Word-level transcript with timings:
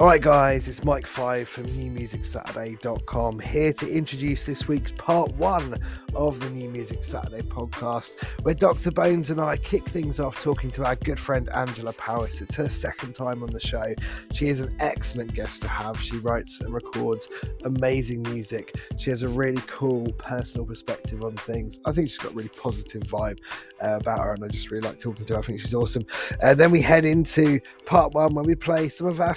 All 0.00 0.06
right, 0.06 0.22
guys, 0.22 0.68
it's 0.68 0.84
Mike 0.84 1.08
Five 1.08 1.48
from 1.48 1.64
NewMusicSaturday.com 1.64 3.40
here 3.40 3.72
to 3.72 3.90
introduce 3.90 4.46
this 4.46 4.68
week's 4.68 4.92
part 4.92 5.34
one 5.34 5.82
of 6.14 6.38
the 6.38 6.48
New 6.50 6.68
Music 6.68 7.02
Saturday 7.02 7.42
podcast, 7.42 8.14
where 8.42 8.54
Dr. 8.54 8.92
Bones 8.92 9.30
and 9.30 9.40
I 9.40 9.56
kick 9.56 9.84
things 9.88 10.20
off 10.20 10.40
talking 10.40 10.70
to 10.70 10.84
our 10.84 10.94
good 10.94 11.18
friend 11.18 11.48
Angela 11.48 11.92
Powis. 11.94 12.40
It's 12.40 12.54
her 12.54 12.68
second 12.68 13.14
time 13.14 13.42
on 13.42 13.50
the 13.50 13.58
show. 13.58 13.92
She 14.32 14.46
is 14.46 14.60
an 14.60 14.72
excellent 14.78 15.34
guest 15.34 15.62
to 15.62 15.68
have. 15.68 16.00
She 16.00 16.18
writes 16.18 16.60
and 16.60 16.72
records 16.72 17.28
amazing 17.64 18.22
music. 18.22 18.76
She 18.98 19.10
has 19.10 19.22
a 19.22 19.28
really 19.28 19.62
cool 19.66 20.12
personal 20.12 20.64
perspective 20.64 21.24
on 21.24 21.34
things. 21.34 21.80
I 21.84 21.90
think 21.90 22.08
she's 22.08 22.18
got 22.18 22.30
a 22.30 22.34
really 22.36 22.50
positive 22.50 23.02
vibe 23.02 23.40
uh, 23.82 23.96
about 24.00 24.20
her, 24.20 24.32
and 24.34 24.44
I 24.44 24.46
just 24.46 24.70
really 24.70 24.86
like 24.86 25.00
talking 25.00 25.26
to 25.26 25.34
her. 25.34 25.40
I 25.40 25.42
think 25.42 25.60
she's 25.60 25.74
awesome. 25.74 26.06
Uh, 26.40 26.54
then 26.54 26.70
we 26.70 26.80
head 26.80 27.04
into 27.04 27.60
part 27.84 28.14
one 28.14 28.34
where 28.34 28.44
we 28.44 28.54
play 28.54 28.88
some 28.88 29.08
of 29.08 29.20
our 29.20 29.34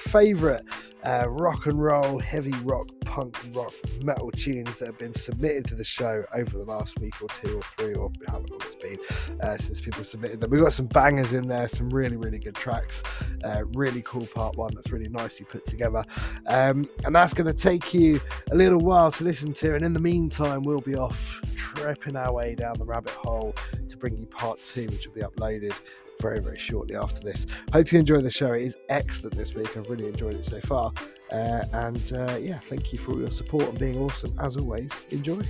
favourite 0.51 0.65
uh, 1.03 1.27
rock 1.29 1.65
and 1.65 1.81
roll, 1.81 2.19
heavy 2.19 2.51
rock, 2.63 2.87
punk 3.05 3.35
rock, 3.53 3.73
metal 4.03 4.29
tunes 4.31 4.77
that 4.77 4.85
have 4.85 4.97
been 4.99 5.13
submitted 5.13 5.65
to 5.65 5.75
the 5.75 5.83
show 5.83 6.23
over 6.33 6.57
the 6.59 6.63
last 6.63 6.99
week 6.99 7.19
or 7.21 7.27
two 7.29 7.57
or 7.57 7.61
three 7.61 7.93
or 7.95 8.11
however 8.27 8.45
long 8.51 8.61
it's 8.63 8.75
been 8.75 8.99
uh, 9.41 9.57
since 9.57 9.81
people 9.81 10.03
submitted 10.03 10.39
them. 10.39 10.51
We've 10.51 10.61
got 10.61 10.73
some 10.73 10.85
bangers 10.85 11.33
in 11.33 11.47
there, 11.47 11.67
some 11.67 11.89
really, 11.89 12.17
really 12.17 12.37
good 12.37 12.53
tracks. 12.53 13.01
Uh, 13.43 13.63
really 13.73 14.03
cool 14.03 14.27
part 14.27 14.55
one 14.57 14.71
that's 14.75 14.91
really 14.91 15.09
nicely 15.09 15.45
put 15.49 15.65
together. 15.65 16.03
Um, 16.45 16.87
and 17.03 17.15
that's 17.15 17.33
going 17.33 17.47
to 17.47 17.53
take 17.53 17.93
you 17.93 18.21
a 18.51 18.55
little 18.55 18.79
while 18.79 19.11
to 19.11 19.23
listen 19.23 19.53
to. 19.53 19.73
And 19.73 19.83
in 19.83 19.93
the 19.93 19.99
meantime, 19.99 20.61
we'll 20.61 20.81
be 20.81 20.95
off 20.95 21.41
tripping 21.55 22.15
our 22.15 22.31
way 22.31 22.53
down 22.53 22.77
the 22.77 22.85
rabbit 22.85 23.13
hole 23.13 23.55
to 23.89 23.97
bring 23.97 24.17
you 24.17 24.27
part 24.27 24.59
two, 24.63 24.85
which 24.87 25.07
will 25.07 25.15
be 25.15 25.21
uploaded 25.21 25.73
very, 26.21 26.39
very 26.39 26.59
shortly 26.59 26.95
after 26.95 27.19
this. 27.21 27.45
Hope 27.73 27.91
you 27.91 27.99
enjoy 27.99 28.21
the 28.21 28.31
show. 28.31 28.53
It 28.53 28.63
is 28.63 28.77
excellent 28.89 29.35
this 29.35 29.53
week. 29.53 29.75
I've 29.75 29.89
really 29.89 30.07
enjoyed 30.07 30.35
it 30.35 30.45
so 30.45 30.61
far. 30.61 30.93
Uh, 31.31 31.63
and 31.73 32.13
uh, 32.13 32.37
yeah, 32.39 32.59
thank 32.59 32.93
you 32.93 32.99
for 32.99 33.13
all 33.13 33.19
your 33.19 33.29
support 33.29 33.67
and 33.67 33.79
being 33.79 33.97
awesome. 33.97 34.33
As 34.39 34.55
always, 34.57 34.91
enjoy. 35.09 35.41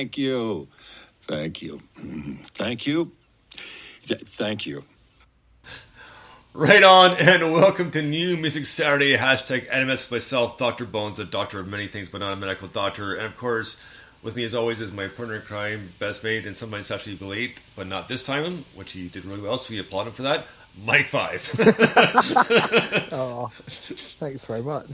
Thank 0.00 0.16
you. 0.16 0.66
Thank 1.28 1.60
you. 1.60 1.82
Mm-hmm. 1.98 2.44
Thank 2.54 2.86
you. 2.86 3.12
Thank 4.06 4.64
you. 4.64 4.84
Right 6.54 6.82
on, 6.82 7.18
and 7.18 7.52
welcome 7.52 7.90
to 7.90 8.00
New 8.00 8.38
Music 8.38 8.64
Saturday. 8.64 9.14
Hashtag 9.18 9.68
NMS 9.68 10.10
myself, 10.10 10.56
Dr. 10.56 10.86
Bones, 10.86 11.18
a 11.18 11.26
doctor 11.26 11.60
of 11.60 11.68
many 11.68 11.86
things, 11.86 12.08
but 12.08 12.20
not 12.22 12.32
a 12.32 12.36
medical 12.36 12.66
doctor. 12.66 13.12
And 13.12 13.26
of 13.26 13.36
course, 13.36 13.78
with 14.22 14.36
me 14.36 14.44
as 14.44 14.54
always 14.54 14.80
is 14.80 14.90
my 14.90 15.06
partner 15.06 15.34
in 15.34 15.42
crime, 15.42 15.92
best 15.98 16.24
mate, 16.24 16.46
and 16.46 16.56
sometimes 16.56 16.90
actually 16.90 17.18
late, 17.18 17.60
but 17.76 17.86
not 17.86 18.08
this 18.08 18.24
time, 18.24 18.64
which 18.74 18.92
he 18.92 19.06
did 19.08 19.26
really 19.26 19.42
well, 19.42 19.58
so 19.58 19.70
we 19.70 19.78
applaud 19.78 20.06
him 20.06 20.14
for 20.14 20.22
that. 20.22 20.46
Mike 20.84 21.08
Five. 21.08 21.48
oh, 23.12 23.50
thanks 23.66 24.44
very 24.44 24.62
much. 24.62 24.86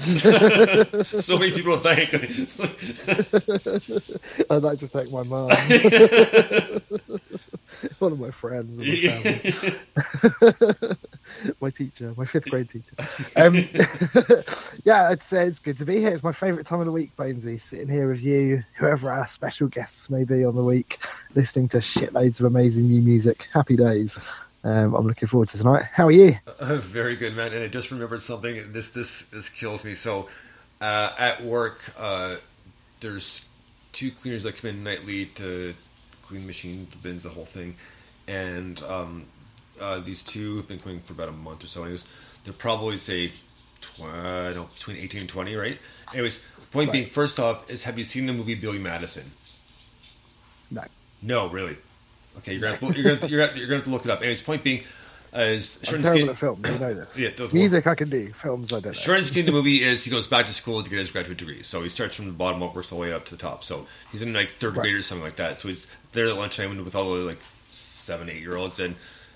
so 1.20 1.38
many 1.38 1.52
people 1.52 1.78
to 1.78 1.80
thank. 1.80 2.14
I'd 4.50 4.62
like 4.62 4.78
to 4.80 4.88
thank 4.88 5.10
my 5.10 5.22
mum, 5.22 5.48
one 7.98 8.12
of 8.12 8.20
my 8.20 8.30
friends, 8.30 8.78
my, 8.78 8.86
my 11.60 11.70
teacher, 11.70 12.14
my 12.16 12.24
fifth 12.24 12.48
grade 12.50 12.70
teacher. 12.70 12.94
Um, 13.36 13.56
yeah, 14.84 15.12
it's, 15.12 15.32
uh, 15.32 15.40
it's 15.40 15.58
good 15.58 15.78
to 15.78 15.84
be 15.84 15.98
here. 16.00 16.10
It's 16.10 16.22
my 16.22 16.32
favourite 16.32 16.66
time 16.66 16.80
of 16.80 16.86
the 16.86 16.92
week, 16.92 17.14
Bonesy, 17.16 17.60
sitting 17.60 17.88
here 17.88 18.08
with 18.08 18.22
you, 18.22 18.62
whoever 18.76 19.10
our 19.10 19.26
special 19.26 19.68
guests 19.68 20.08
may 20.10 20.24
be 20.24 20.44
on 20.44 20.54
the 20.56 20.64
week, 20.64 20.98
listening 21.34 21.68
to 21.68 21.78
shitloads 21.78 22.40
of 22.40 22.46
amazing 22.46 22.88
new 22.88 23.02
music. 23.02 23.48
Happy 23.52 23.76
days. 23.76 24.18
Um, 24.66 24.96
I'm 24.96 25.06
looking 25.06 25.28
forward 25.28 25.48
to 25.50 25.58
tonight. 25.58 25.84
How 25.92 26.08
are 26.08 26.12
you? 26.12 26.36
Uh, 26.58 26.74
very 26.74 27.14
good, 27.14 27.36
man. 27.36 27.52
And 27.52 27.62
I 27.62 27.68
just 27.68 27.92
remembered 27.92 28.20
something. 28.20 28.72
This 28.72 28.88
this 28.88 29.22
this 29.32 29.48
kills 29.48 29.84
me. 29.84 29.94
So, 29.94 30.28
uh, 30.80 31.12
at 31.16 31.44
work, 31.44 31.92
uh, 31.96 32.36
there's 32.98 33.42
two 33.92 34.10
cleaners 34.10 34.42
that 34.42 34.56
come 34.56 34.70
in 34.70 34.82
nightly 34.82 35.26
to 35.36 35.72
clean 36.22 36.48
machine 36.48 36.88
bins, 37.00 37.22
the 37.22 37.28
whole 37.28 37.44
thing, 37.44 37.76
and 38.26 38.82
um, 38.82 39.26
uh, 39.80 40.00
these 40.00 40.24
two 40.24 40.56
have 40.56 40.66
been 40.66 40.80
coming 40.80 40.98
for 40.98 41.12
about 41.12 41.28
a 41.28 41.32
month 41.32 41.62
or 41.62 41.68
so. 41.68 41.82
Anyways, 41.82 42.04
they're 42.42 42.52
probably 42.52 42.98
say, 42.98 43.30
tw- 43.80 44.00
no, 44.00 44.68
between 44.74 44.96
18 44.96 45.20
and 45.20 45.28
20, 45.28 45.54
right? 45.54 45.78
Anyways, 46.12 46.40
point 46.72 46.88
right. 46.88 46.92
being, 46.92 47.06
first 47.06 47.38
off, 47.38 47.70
is 47.70 47.84
have 47.84 47.98
you 47.98 48.04
seen 48.04 48.26
the 48.26 48.32
movie 48.32 48.56
Billy 48.56 48.80
Madison? 48.80 49.30
No. 50.72 50.82
No, 51.22 51.48
really. 51.48 51.76
Okay, 52.38 52.54
you're 52.54 52.60
gonna, 52.60 52.78
to, 52.78 53.00
you're, 53.00 53.16
gonna, 53.16 53.28
you're, 53.28 53.46
gonna, 53.46 53.58
you're 53.58 53.66
gonna 53.66 53.78
have 53.78 53.84
to 53.84 53.90
look 53.90 54.04
it 54.04 54.10
up. 54.10 54.20
Anyways, 54.20 54.42
point 54.42 54.62
being, 54.62 54.82
uh, 55.34 55.40
is 55.40 55.78
I'm 55.88 56.02
terrible 56.02 56.30
at 56.30 56.38
film. 56.38 56.62
You 56.64 56.78
know 56.78 56.94
this. 56.94 57.18
yeah, 57.18 57.30
music 57.52 57.86
I 57.86 57.94
can 57.94 58.08
do. 58.08 58.32
Films 58.32 58.72
I 58.72 58.80
don't. 58.80 58.94
Shred's 58.94 59.28
Skin, 59.28 59.46
the 59.46 59.52
movie 59.52 59.82
is 59.82 60.04
he 60.04 60.10
goes 60.10 60.26
back 60.26 60.46
to 60.46 60.52
school 60.52 60.82
to 60.82 60.88
get 60.88 60.98
his 60.98 61.10
graduate 61.10 61.38
degree. 61.38 61.62
So 61.62 61.82
he 61.82 61.88
starts 61.88 62.14
from 62.14 62.26
the 62.26 62.32
bottom 62.32 62.62
up, 62.62 62.74
works 62.74 62.92
all 62.92 62.98
the 62.98 63.02
way 63.02 63.12
up 63.12 63.26
to 63.26 63.34
the 63.34 63.40
top. 63.40 63.64
So 63.64 63.86
he's 64.12 64.22
in 64.22 64.32
like 64.32 64.50
third 64.50 64.76
right. 64.76 64.84
grade 64.84 64.94
or 64.94 65.02
something 65.02 65.24
like 65.24 65.36
that. 65.36 65.60
So 65.60 65.68
he's 65.68 65.86
there 66.12 66.26
at 66.26 66.36
lunchtime 66.36 66.82
with 66.82 66.94
all 66.94 67.14
the 67.14 67.20
like 67.20 67.40
seven, 67.70 68.30
eight 68.30 68.40
year 68.40 68.56
olds, 68.56 68.80
and 68.80 68.94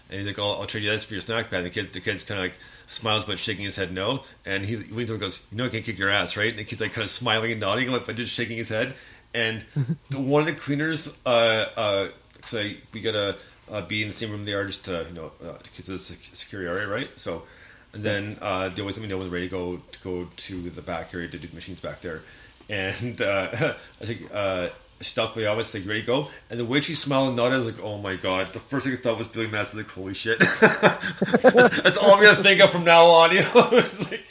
and 0.09 0.19
he's 0.19 0.27
like, 0.27 0.39
oh, 0.39 0.53
"I'll 0.53 0.67
trade 0.67 0.85
you 0.85 0.91
this 0.91 1.05
for 1.05 1.15
your 1.15 1.21
snack 1.21 1.51
bag." 1.51 1.59
And 1.59 1.67
the 1.67 1.71
kid, 1.71 1.93
the 1.93 2.01
kid's 2.01 2.25
kind 2.25 2.41
of 2.41 2.47
like 2.47 2.59
smiles 2.89 3.25
but 3.25 3.39
shaking 3.39 3.65
his 3.65 3.77
head 3.77 3.93
no, 3.93 4.23
and 4.45 4.65
he 4.65 4.77
leans 4.77 5.11
over 5.11 5.15
and 5.15 5.21
goes, 5.21 5.41
"You 5.51 5.59
know, 5.59 5.67
I 5.67 5.69
can 5.69 5.83
kick 5.83 5.99
your 5.99 6.11
ass, 6.11 6.37
right?" 6.37 6.51
And 6.51 6.59
the 6.59 6.65
kid's 6.65 6.81
like 6.81 6.93
kind 6.93 7.05
of 7.05 7.11
smiling 7.11 7.53
and 7.53 7.61
nodding, 7.61 7.91
but 7.91 8.17
just 8.17 8.33
shaking 8.33 8.57
his 8.57 8.69
head. 8.69 8.95
And 9.33 9.65
the, 10.11 10.19
one 10.19 10.41
of 10.41 10.47
the 10.47 10.61
cleaners, 10.61 11.15
uh, 11.25 11.29
uh, 11.29 12.09
so 12.47 12.71
we 12.93 13.01
gotta 13.01 13.37
uh, 13.71 13.83
be 13.83 14.03
in 14.03 14.09
the 14.09 14.15
same 14.15 14.31
room 14.31 14.45
they 14.45 14.53
are 14.53 14.67
just 14.67 14.85
to 14.87 15.07
you 15.09 15.15
know 15.15 15.33
because 15.63 15.91
uh, 15.91 15.95
it's 15.95 16.11
a 16.11 16.15
secure 16.37 16.67
area, 16.67 16.87
right? 16.87 17.11
So, 17.17 17.45
and 17.93 18.03
then 18.03 18.39
uh, 18.41 18.69
they 18.69 18.83
always 18.83 18.97
let 18.97 19.03
me 19.03 19.09
know 19.09 19.19
when 19.19 19.29
they're 19.29 19.35
ready 19.35 19.49
to 19.49 19.55
go 19.55 19.77
to 19.77 20.01
go 20.01 20.29
to 20.37 20.71
the 20.71 20.83
back 20.83 21.15
area 21.15 21.29
to 21.29 21.39
do 21.39 21.47
the 21.49 21.55
machines 21.55 21.81
back 21.81 22.01
there. 22.01 22.23
And 22.69 23.21
uh, 23.21 23.49
I 23.53 23.75
was 24.01 24.09
like, 24.09 24.23
uh, 24.33 24.69
stuff 25.01 25.35
my 25.35 25.47
office, 25.47 25.75
like, 25.75 25.87
ready 25.87 26.03
to 26.03 26.07
go? 26.07 26.29
And 26.51 26.61
the 26.61 26.65
way 26.65 26.81
she 26.81 26.95
smiled 26.95 27.29
and 27.29 27.37
nodded, 27.37 27.55
I 27.55 27.59
was 27.59 27.67
like, 27.67 27.81
oh 27.83 27.99
my 27.99 28.17
god. 28.17 28.53
The 28.53 28.61
first 28.61 28.87
thing 28.87 28.95
I 28.95 28.97
thought 28.97 29.19
was 29.19 29.27
Billy 29.27 29.47
Madison, 29.47 29.79
like, 29.79 29.89
holy 29.89 30.15
shit. 30.15 30.39
That's 30.61 31.97
all 31.97 32.15
I'm 32.15 32.37
to 32.37 32.43
think 32.43 32.61
of 32.61 32.71
from 32.71 32.85
now 32.85 33.07
on, 33.07 33.33
you 33.35 33.43
know? 33.43 33.69
like, 34.11 34.25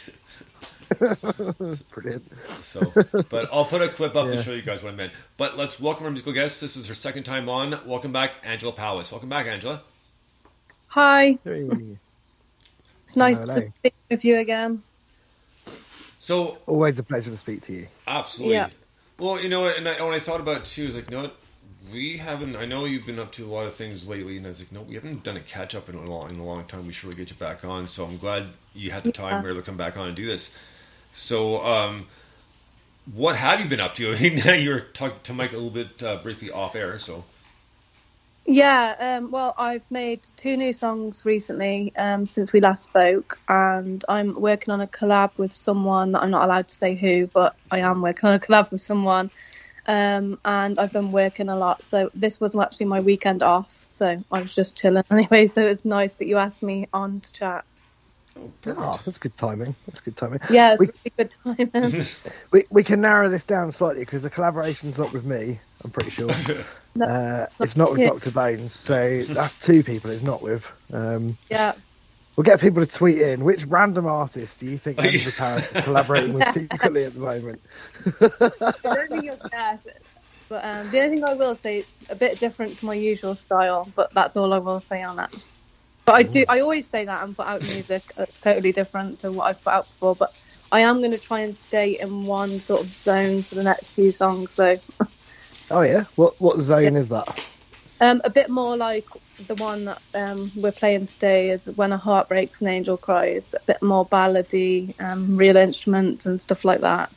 Brilliant. 1.89 2.31
So, 2.63 2.91
but 3.29 3.49
I'll 3.51 3.65
put 3.65 3.81
a 3.81 3.89
clip 3.89 4.15
up 4.15 4.27
yeah. 4.27 4.35
to 4.35 4.43
show 4.43 4.51
you 4.51 4.61
guys 4.61 4.83
what 4.83 4.93
I 4.93 4.95
meant. 4.95 5.13
But 5.37 5.57
let's 5.57 5.79
welcome 5.79 6.05
our 6.05 6.11
musical 6.11 6.33
guest. 6.33 6.61
This 6.61 6.75
is 6.75 6.87
her 6.87 6.95
second 6.95 7.23
time 7.23 7.47
on. 7.49 7.79
Welcome 7.85 8.11
back, 8.11 8.33
Angela 8.43 8.71
Powis. 8.71 9.11
Welcome 9.11 9.29
back, 9.29 9.45
Angela. 9.45 9.81
Hi. 10.87 11.37
Hey. 11.43 11.69
It's 13.03 13.15
nice 13.15 13.43
Hello. 13.43 13.61
to 13.61 13.71
speak 13.79 13.93
with 14.09 14.25
you 14.25 14.37
again. 14.37 14.83
So 16.19 16.49
it's 16.49 16.59
always 16.65 16.99
a 16.99 17.03
pleasure 17.03 17.31
to 17.31 17.37
speak 17.37 17.61
to 17.63 17.73
you. 17.73 17.87
Absolutely. 18.07 18.55
Yeah. 18.55 18.69
Well, 19.17 19.39
you 19.39 19.49
know, 19.49 19.67
and 19.67 19.87
I, 19.87 20.01
when 20.03 20.13
I 20.13 20.19
thought 20.19 20.41
about 20.41 20.57
it 20.57 20.65
too, 20.65 20.83
I 20.83 20.85
was 20.87 20.95
like, 20.95 21.11
you 21.11 21.17
know 21.17 21.23
what? 21.23 21.35
we 21.91 22.17
haven't. 22.17 22.55
I 22.55 22.65
know 22.65 22.85
you've 22.85 23.05
been 23.05 23.19
up 23.19 23.31
to 23.33 23.45
a 23.45 23.51
lot 23.51 23.65
of 23.65 23.75
things 23.75 24.07
lately, 24.07 24.37
and 24.37 24.45
I 24.45 24.49
was 24.49 24.59
like, 24.59 24.71
no, 24.71 24.81
we 24.81 24.95
haven't 24.95 25.23
done 25.23 25.37
a 25.37 25.41
catch 25.41 25.75
up 25.75 25.89
in 25.89 25.95
a 25.95 26.03
long, 26.03 26.31
in 26.31 26.39
a 26.39 26.43
long 26.43 26.65
time. 26.65 26.85
We 26.85 26.93
should 26.93 27.05
really 27.05 27.17
get 27.17 27.29
you 27.29 27.37
back 27.37 27.63
on. 27.63 27.87
So 27.87 28.05
I'm 28.05 28.17
glad 28.17 28.47
you 28.73 28.91
had 28.91 29.03
the 29.03 29.11
time 29.11 29.31
yeah. 29.31 29.41
where 29.41 29.53
to 29.53 29.61
come 29.61 29.77
back 29.77 29.97
on 29.97 30.07
and 30.07 30.15
do 30.15 30.25
this. 30.25 30.51
So, 31.11 31.63
um, 31.63 32.07
what 33.13 33.35
have 33.35 33.59
you 33.59 33.67
been 33.67 33.79
up 33.79 33.95
to? 33.95 34.13
I 34.15 34.29
Now 34.29 34.53
you 34.53 34.71
were 34.71 34.81
talking 34.81 35.19
to 35.23 35.33
Mike 35.33 35.51
a 35.51 35.55
little 35.55 35.69
bit 35.71 36.01
uh, 36.03 36.17
briefly 36.17 36.51
off 36.51 36.75
air, 36.75 36.99
so. 36.99 37.23
Yeah, 38.45 38.95
um, 39.19 39.29
well, 39.29 39.53
I've 39.59 39.89
made 39.91 40.23
two 40.35 40.57
new 40.57 40.73
songs 40.73 41.23
recently 41.23 41.93
um, 41.95 42.25
since 42.25 42.51
we 42.51 42.61
last 42.61 42.83
spoke, 42.83 43.39
and 43.47 44.03
I'm 44.09 44.41
working 44.41 44.73
on 44.73 44.81
a 44.81 44.87
collab 44.87 45.31
with 45.37 45.51
someone 45.51 46.11
that 46.11 46.23
I'm 46.23 46.31
not 46.31 46.45
allowed 46.45 46.67
to 46.69 46.73
say 46.73 46.95
who, 46.95 47.27
but 47.27 47.55
I 47.69 47.79
am 47.79 48.01
working 48.01 48.27
on 48.29 48.35
a 48.35 48.39
collab 48.39 48.71
with 48.71 48.81
someone. 48.81 49.29
Um, 49.85 50.39
and 50.43 50.79
I've 50.79 50.91
been 50.91 51.11
working 51.11 51.49
a 51.49 51.55
lot, 51.57 51.85
so 51.85 52.09
this 52.15 52.39
was 52.39 52.55
actually 52.55 52.87
my 52.87 53.01
weekend 53.01 53.43
off, 53.43 53.85
so 53.89 54.23
I 54.31 54.41
was 54.41 54.55
just 54.55 54.77
chilling 54.77 55.03
anyway. 55.11 55.47
So 55.47 55.67
it's 55.67 55.85
nice 55.85 56.15
that 56.15 56.27
you 56.27 56.37
asked 56.37 56.63
me 56.63 56.87
on 56.91 57.21
to 57.21 57.33
chat. 57.33 57.65
Oh, 58.39 58.51
oh, 58.77 59.01
that's 59.05 59.17
good 59.17 59.35
timing. 59.35 59.75
That's 59.87 60.01
good 60.01 60.15
timing. 60.15 60.39
Yeah, 60.49 60.73
it's 60.73 60.79
we, 60.79 60.87
really 60.87 61.13
good 61.17 61.71
timing. 61.73 62.05
we 62.51 62.65
we 62.69 62.83
can 62.83 63.01
narrow 63.01 63.29
this 63.29 63.43
down 63.43 63.71
slightly 63.71 64.01
because 64.01 64.21
the 64.21 64.29
collaboration's 64.29 64.97
not 64.97 65.11
with 65.13 65.25
me. 65.25 65.59
I'm 65.83 65.91
pretty 65.91 66.09
sure. 66.09 66.31
no, 66.95 67.05
uh, 67.05 67.47
it's 67.59 67.77
not 67.77 67.91
with. 67.91 68.01
Dr. 68.01 68.31
Bones, 68.31 68.73
so 68.73 69.23
that's 69.23 69.53
two 69.55 69.83
people. 69.83 70.11
It's 70.11 70.23
not 70.23 70.41
with. 70.41 70.69
Um, 70.91 71.37
yeah. 71.49 71.73
We'll 72.35 72.45
get 72.45 72.61
people 72.61 72.85
to 72.85 72.89
tweet 72.89 73.21
in. 73.21 73.43
Which 73.43 73.65
random 73.65 74.05
artist 74.05 74.61
do 74.61 74.65
you 74.65 74.77
think 74.77 74.97
Elizabeth 75.03 75.37
Harris 75.37 75.75
is 75.75 75.83
collaborating 75.83 76.33
with 76.33 76.47
secretly 76.49 77.03
at 77.03 77.13
the 77.13 77.19
moment? 77.19 77.61
I 78.05 78.73
don't 78.81 79.09
think 79.09 79.25
you'll 79.25 79.49
guess. 79.51 79.85
But 80.47 80.63
um, 80.63 80.89
the 80.89 81.01
only 81.01 81.17
thing 81.17 81.25
I 81.25 81.33
will 81.33 81.55
say 81.55 81.79
is 81.79 81.95
a 82.09 82.15
bit 82.15 82.39
different 82.39 82.77
to 82.79 82.85
my 82.85 82.93
usual 82.95 83.35
style, 83.35 83.91
but 83.93 84.13
that's 84.13 84.37
all 84.37 84.53
I 84.53 84.57
will 84.57 84.79
say 84.79 85.03
on 85.03 85.17
that. 85.17 85.35
But 86.09 86.15
I 86.15 86.23
do. 86.23 86.43
I 86.49 86.59
always 86.61 86.87
say 86.87 87.05
that 87.05 87.23
and 87.23 87.37
put 87.37 87.45
out 87.45 87.61
music 87.61 88.01
that's 88.15 88.39
totally 88.39 88.71
different 88.71 89.19
to 89.19 89.31
what 89.31 89.43
I've 89.43 89.63
put 89.63 89.73
out 89.73 89.85
before. 89.85 90.15
But 90.15 90.35
I 90.71 90.79
am 90.79 91.01
going 91.01 91.11
to 91.11 91.19
try 91.19 91.41
and 91.41 91.55
stay 91.55 91.99
in 91.99 92.25
one 92.25 92.59
sort 92.59 92.81
of 92.81 92.87
zone 92.87 93.43
for 93.43 93.53
the 93.53 93.61
next 93.61 93.89
few 93.89 94.11
songs, 94.11 94.55
though. 94.55 94.79
oh 95.69 95.81
yeah, 95.81 96.05
what 96.15 96.33
what 96.41 96.57
zone 96.57 96.95
yeah. 96.95 96.99
is 96.99 97.09
that? 97.09 97.45
Um, 98.01 98.23
a 98.23 98.31
bit 98.31 98.49
more 98.49 98.75
like 98.75 99.05
the 99.45 99.53
one 99.53 99.85
that 99.85 100.01
um, 100.15 100.51
we're 100.55 100.71
playing 100.71 101.05
today 101.05 101.51
is 101.51 101.67
when 101.67 101.91
a 101.91 101.97
heart 101.97 102.27
breaks, 102.27 102.59
an 102.63 102.69
angel 102.69 102.97
cries. 102.97 103.53
A 103.53 103.59
bit 103.67 103.83
more 103.83 104.03
ballady, 104.03 104.99
um, 104.99 105.37
real 105.37 105.57
instruments 105.57 106.25
and 106.25 106.41
stuff 106.41 106.65
like 106.65 106.81
that. 106.81 107.11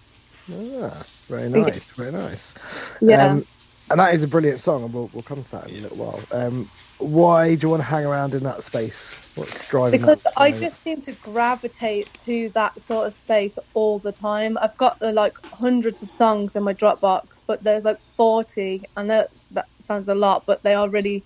Ah, 0.53 1.03
very 1.29 1.49
nice, 1.49 1.87
very 1.87 2.13
nice. 2.13 2.55
Yeah. 3.01 3.25
Um, 3.25 3.47
and 3.91 4.01
that 4.01 4.15
is 4.15 4.23
a 4.23 4.29
brilliant 4.29 4.61
song, 4.61 4.85
and 4.85 4.93
we'll, 4.93 5.09
we'll 5.15 5.23
come 5.23 5.43
to 5.43 5.51
that 5.53 5.71
in 5.71 5.79
a 5.79 5.81
little 5.89 5.97
while. 5.97 6.21
Why 7.03 7.55
do 7.55 7.67
you 7.67 7.71
want 7.71 7.83
to 7.83 7.87
hang 7.87 8.05
around 8.05 8.35
in 8.35 8.43
that 8.45 8.63
space? 8.63 9.15
What's 9.35 9.67
driving 9.69 9.99
because 9.99 10.21
I 10.37 10.51
just 10.51 10.83
seem 10.83 11.01
to 11.03 11.13
gravitate 11.13 12.13
to 12.25 12.51
that 12.51 12.79
sort 12.81 13.07
of 13.07 13.15
space 13.15 13.59
all 13.73 13.99
the 13.99 14.13
time. 14.13 14.59
I've 14.61 14.77
got 14.77 15.01
uh, 15.01 15.13
like 15.13 15.43
hundreds 15.47 16.03
of 16.03 16.11
songs 16.11 16.55
in 16.55 16.63
my 16.63 16.75
Dropbox, 16.75 17.43
but 17.47 17.65
there's 17.65 17.85
like 17.85 18.03
40, 18.03 18.83
and 18.97 19.11
that, 19.11 19.31
that 19.53 19.69
sounds 19.79 20.11
a 20.11 20.15
lot, 20.15 20.45
but 20.45 20.63
they 20.63 20.75
are 20.75 20.89
really. 20.89 21.23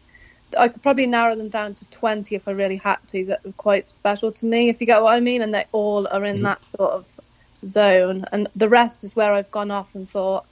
I 0.57 0.69
could 0.69 0.83
probably 0.83 1.09
narrow 1.09 1.35
them 1.35 1.49
down 1.49 1.75
to 1.75 1.85
20 1.87 2.37
if 2.37 2.47
I 2.47 2.53
really 2.53 2.77
had 2.77 2.99
to, 3.09 3.25
that 3.27 3.45
are 3.45 3.53
quite 3.53 3.89
special 3.89 4.31
to 4.31 4.47
me, 4.47 4.69
if 4.69 4.81
you 4.81 4.87
get 4.87 5.03
what 5.03 5.13
I 5.13 5.19
mean. 5.19 5.43
And 5.43 5.53
they 5.53 5.65
all 5.73 6.07
are 6.07 6.25
in 6.25 6.37
mm-hmm. 6.37 6.45
that 6.45 6.65
sort 6.65 6.93
of 6.93 7.21
zone. 7.65 8.25
And 8.31 8.47
the 8.55 8.69
rest 8.69 9.03
is 9.03 9.17
where 9.17 9.33
I've 9.33 9.51
gone 9.51 9.73
off 9.73 9.97
and 9.97 10.09
thought, 10.09 10.47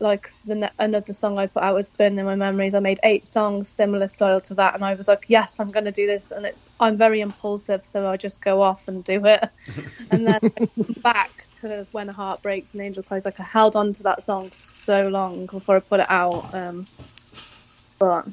like 0.00 0.30
the 0.44 0.70
another 0.78 1.12
song 1.12 1.38
I 1.38 1.46
put 1.46 1.62
out 1.62 1.74
was 1.74 1.90
"Burn 1.90 2.18
in 2.18 2.24
My 2.24 2.36
Memories." 2.36 2.74
I 2.74 2.80
made 2.80 3.00
eight 3.02 3.24
songs 3.24 3.68
similar 3.68 4.08
style 4.08 4.40
to 4.42 4.54
that, 4.54 4.74
and 4.74 4.84
I 4.84 4.94
was 4.94 5.08
like, 5.08 5.24
"Yes, 5.28 5.58
I'm 5.58 5.70
going 5.70 5.84
to 5.84 5.92
do 5.92 6.06
this." 6.06 6.30
And 6.30 6.46
it's 6.46 6.70
I'm 6.78 6.96
very 6.96 7.20
impulsive, 7.20 7.84
so 7.84 8.08
I 8.08 8.16
just 8.16 8.40
go 8.40 8.62
off 8.62 8.88
and 8.88 9.02
do 9.04 9.24
it, 9.24 9.50
and 10.10 10.26
then 10.26 10.40
back 11.02 11.48
to 11.60 11.86
"When 11.92 12.08
a 12.08 12.12
Heart 12.12 12.42
Breaks" 12.42 12.74
and 12.74 12.82
"Angel 12.82 13.02
Cries." 13.02 13.24
Like 13.24 13.40
I 13.40 13.44
held 13.44 13.76
on 13.76 13.92
to 13.94 14.02
that 14.04 14.22
song 14.22 14.50
for 14.50 14.64
so 14.64 15.08
long 15.08 15.46
before 15.46 15.76
I 15.76 15.80
put 15.80 16.00
it 16.00 16.10
out, 16.10 16.54
um, 16.54 16.86
but 17.98 18.26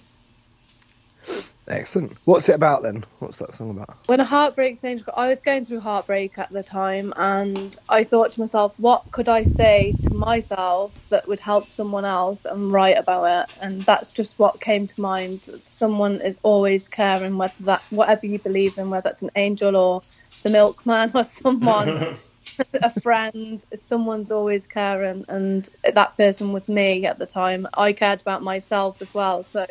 Excellent. 1.67 2.15
What's 2.25 2.47
it 2.47 2.53
about 2.53 2.83
then? 2.83 3.03
What's 3.19 3.38
that 3.38 3.56
song 3.56 3.71
about? 3.71 3.97
When 4.06 4.19
a 4.19 4.23
heart 4.25 4.56
breaks, 4.56 4.83
angel. 4.83 5.12
I 5.15 5.29
was 5.29 5.41
going 5.41 5.65
through 5.65 5.79
heartbreak 5.79 6.38
at 6.38 6.51
the 6.51 6.62
time, 6.62 7.12
and 7.17 7.75
I 7.89 8.03
thought 8.03 8.33
to 8.33 8.39
myself, 8.39 8.79
what 8.79 9.12
could 9.12 9.27
I 9.27 9.45
say 9.45 9.94
to 10.03 10.13
myself 10.13 11.09
that 11.09 11.27
would 11.27 11.39
help 11.39 11.71
someone 11.71 12.06
else 12.06 12.45
and 12.45 12.71
write 12.71 12.97
about 12.97 13.50
it? 13.50 13.56
And 13.62 13.81
that's 13.81 14.09
just 14.12 14.38
what 14.38 14.62
came 14.62 14.85
to 14.85 15.01
mind. 15.01 15.50
Someone 15.65 16.21
is 16.21 16.38
always 16.44 16.88
caring, 16.88 17.38
whether 17.38 17.53
that 17.62 17.81
whatever 17.89 18.27
you 18.27 18.38
believe 18.38 18.77
in, 18.77 18.91
whether 18.91 19.09
it's 19.09 19.23
an 19.23 19.31
angel 19.35 19.75
or 19.75 20.03
the 20.44 20.51
milkman 20.51 21.12
or 21.15 21.23
someone. 21.23 22.19
a 22.73 22.91
friend, 23.01 23.65
someone's 23.73 24.31
always 24.31 24.67
caring, 24.67 25.25
and 25.27 25.67
that 25.94 26.15
person 26.15 26.53
was 26.53 26.69
me 26.69 27.06
at 27.07 27.17
the 27.17 27.25
time. 27.25 27.67
I 27.73 27.91
cared 27.91 28.21
about 28.21 28.44
myself 28.44 29.01
as 29.01 29.15
well, 29.15 29.41
so 29.41 29.65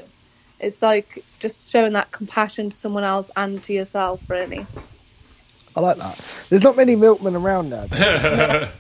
it's 0.65 0.83
like 0.83 1.25
just 1.39 1.71
showing 1.71 1.93
that 1.93 2.11
compassion 2.11 2.71
to 2.71 2.77
someone 2.77 3.05
else 3.05 3.31
and 3.37 3.63
to 3.65 3.73
yourself, 3.73 4.21
really. 4.29 4.67
I 5.77 5.81
like 5.81 5.97
that. 5.99 6.19
There's 6.49 6.63
not 6.63 6.77
many 6.77 6.97
milkmen 6.97 7.37
around 7.37 7.71
now. 7.71 7.87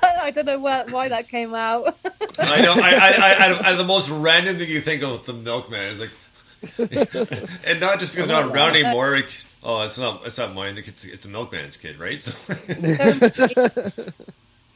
I 0.00 0.30
don't 0.30 0.46
know 0.46 0.58
where, 0.58 0.84
why 0.86 1.08
that 1.08 1.28
came 1.28 1.54
out. 1.54 1.96
I 2.38 2.60
know. 2.60 2.74
I, 2.74 2.90
I, 2.90 3.10
I, 3.10 3.70
I, 3.70 3.72
the 3.76 3.84
most 3.84 4.08
random 4.08 4.58
thing 4.58 4.68
you 4.68 4.80
think 4.80 5.02
of 5.02 5.24
the 5.26 5.32
milkman 5.32 5.88
is 5.88 6.00
like, 6.00 6.10
and 7.66 7.80
not 7.80 7.98
just 7.98 8.12
because 8.12 8.26
they're 8.26 8.42
not 8.44 8.54
around 8.54 8.76
anymore. 8.76 9.16
Like, 9.16 9.30
oh, 9.62 9.82
it's 9.82 9.96
not. 9.96 10.26
It's 10.26 10.38
not 10.38 10.54
mine. 10.54 10.76
It's 10.76 11.04
it's 11.04 11.24
a 11.24 11.28
milkman's 11.28 11.76
kid, 11.76 11.98
right? 11.98 12.20
So. 12.20 12.32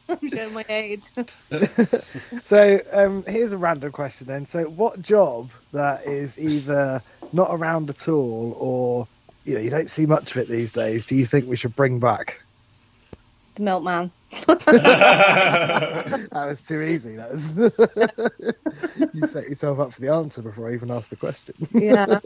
I'm 0.08 0.28
showing 0.28 0.54
my 0.54 0.64
age. 0.69 1.10
so 2.44 2.81
um, 2.93 3.25
here's 3.26 3.52
a 3.52 3.58
random 3.58 3.93
question 3.93 4.26
then. 4.26 4.46
So 4.46 4.64
what 4.64 5.00
job 5.00 5.50
that 5.72 6.06
is 6.06 6.38
either 6.38 7.02
not 7.32 7.49
around 7.50 7.90
at 7.90 8.08
all 8.08 8.56
or 8.58 9.08
you 9.44 9.54
know 9.54 9.60
you 9.60 9.70
don't 9.70 9.90
see 9.90 10.06
much 10.06 10.31
of 10.32 10.37
it 10.37 10.49
these 10.49 10.72
days 10.72 11.06
do 11.06 11.16
you 11.16 11.26
think 11.26 11.49
we 11.49 11.56
should 11.56 11.75
bring 11.75 11.99
back? 11.99 12.40
The 13.54 13.62
milkman. 13.62 14.10
that 14.46 16.28
was 16.32 16.62
too 16.62 16.81
easy. 16.81 17.16
That 17.16 17.32
was 17.32 17.56
you 19.14 19.26
set 19.26 19.48
yourself 19.48 19.78
up 19.78 19.93
for 19.93 20.00
the 20.00 20.08
answer 20.08 20.40
before 20.40 20.70
I 20.70 20.75
even 20.75 20.90
asked 20.90 21.10
the 21.10 21.16
question. 21.16 21.55
Yeah. 21.75 22.19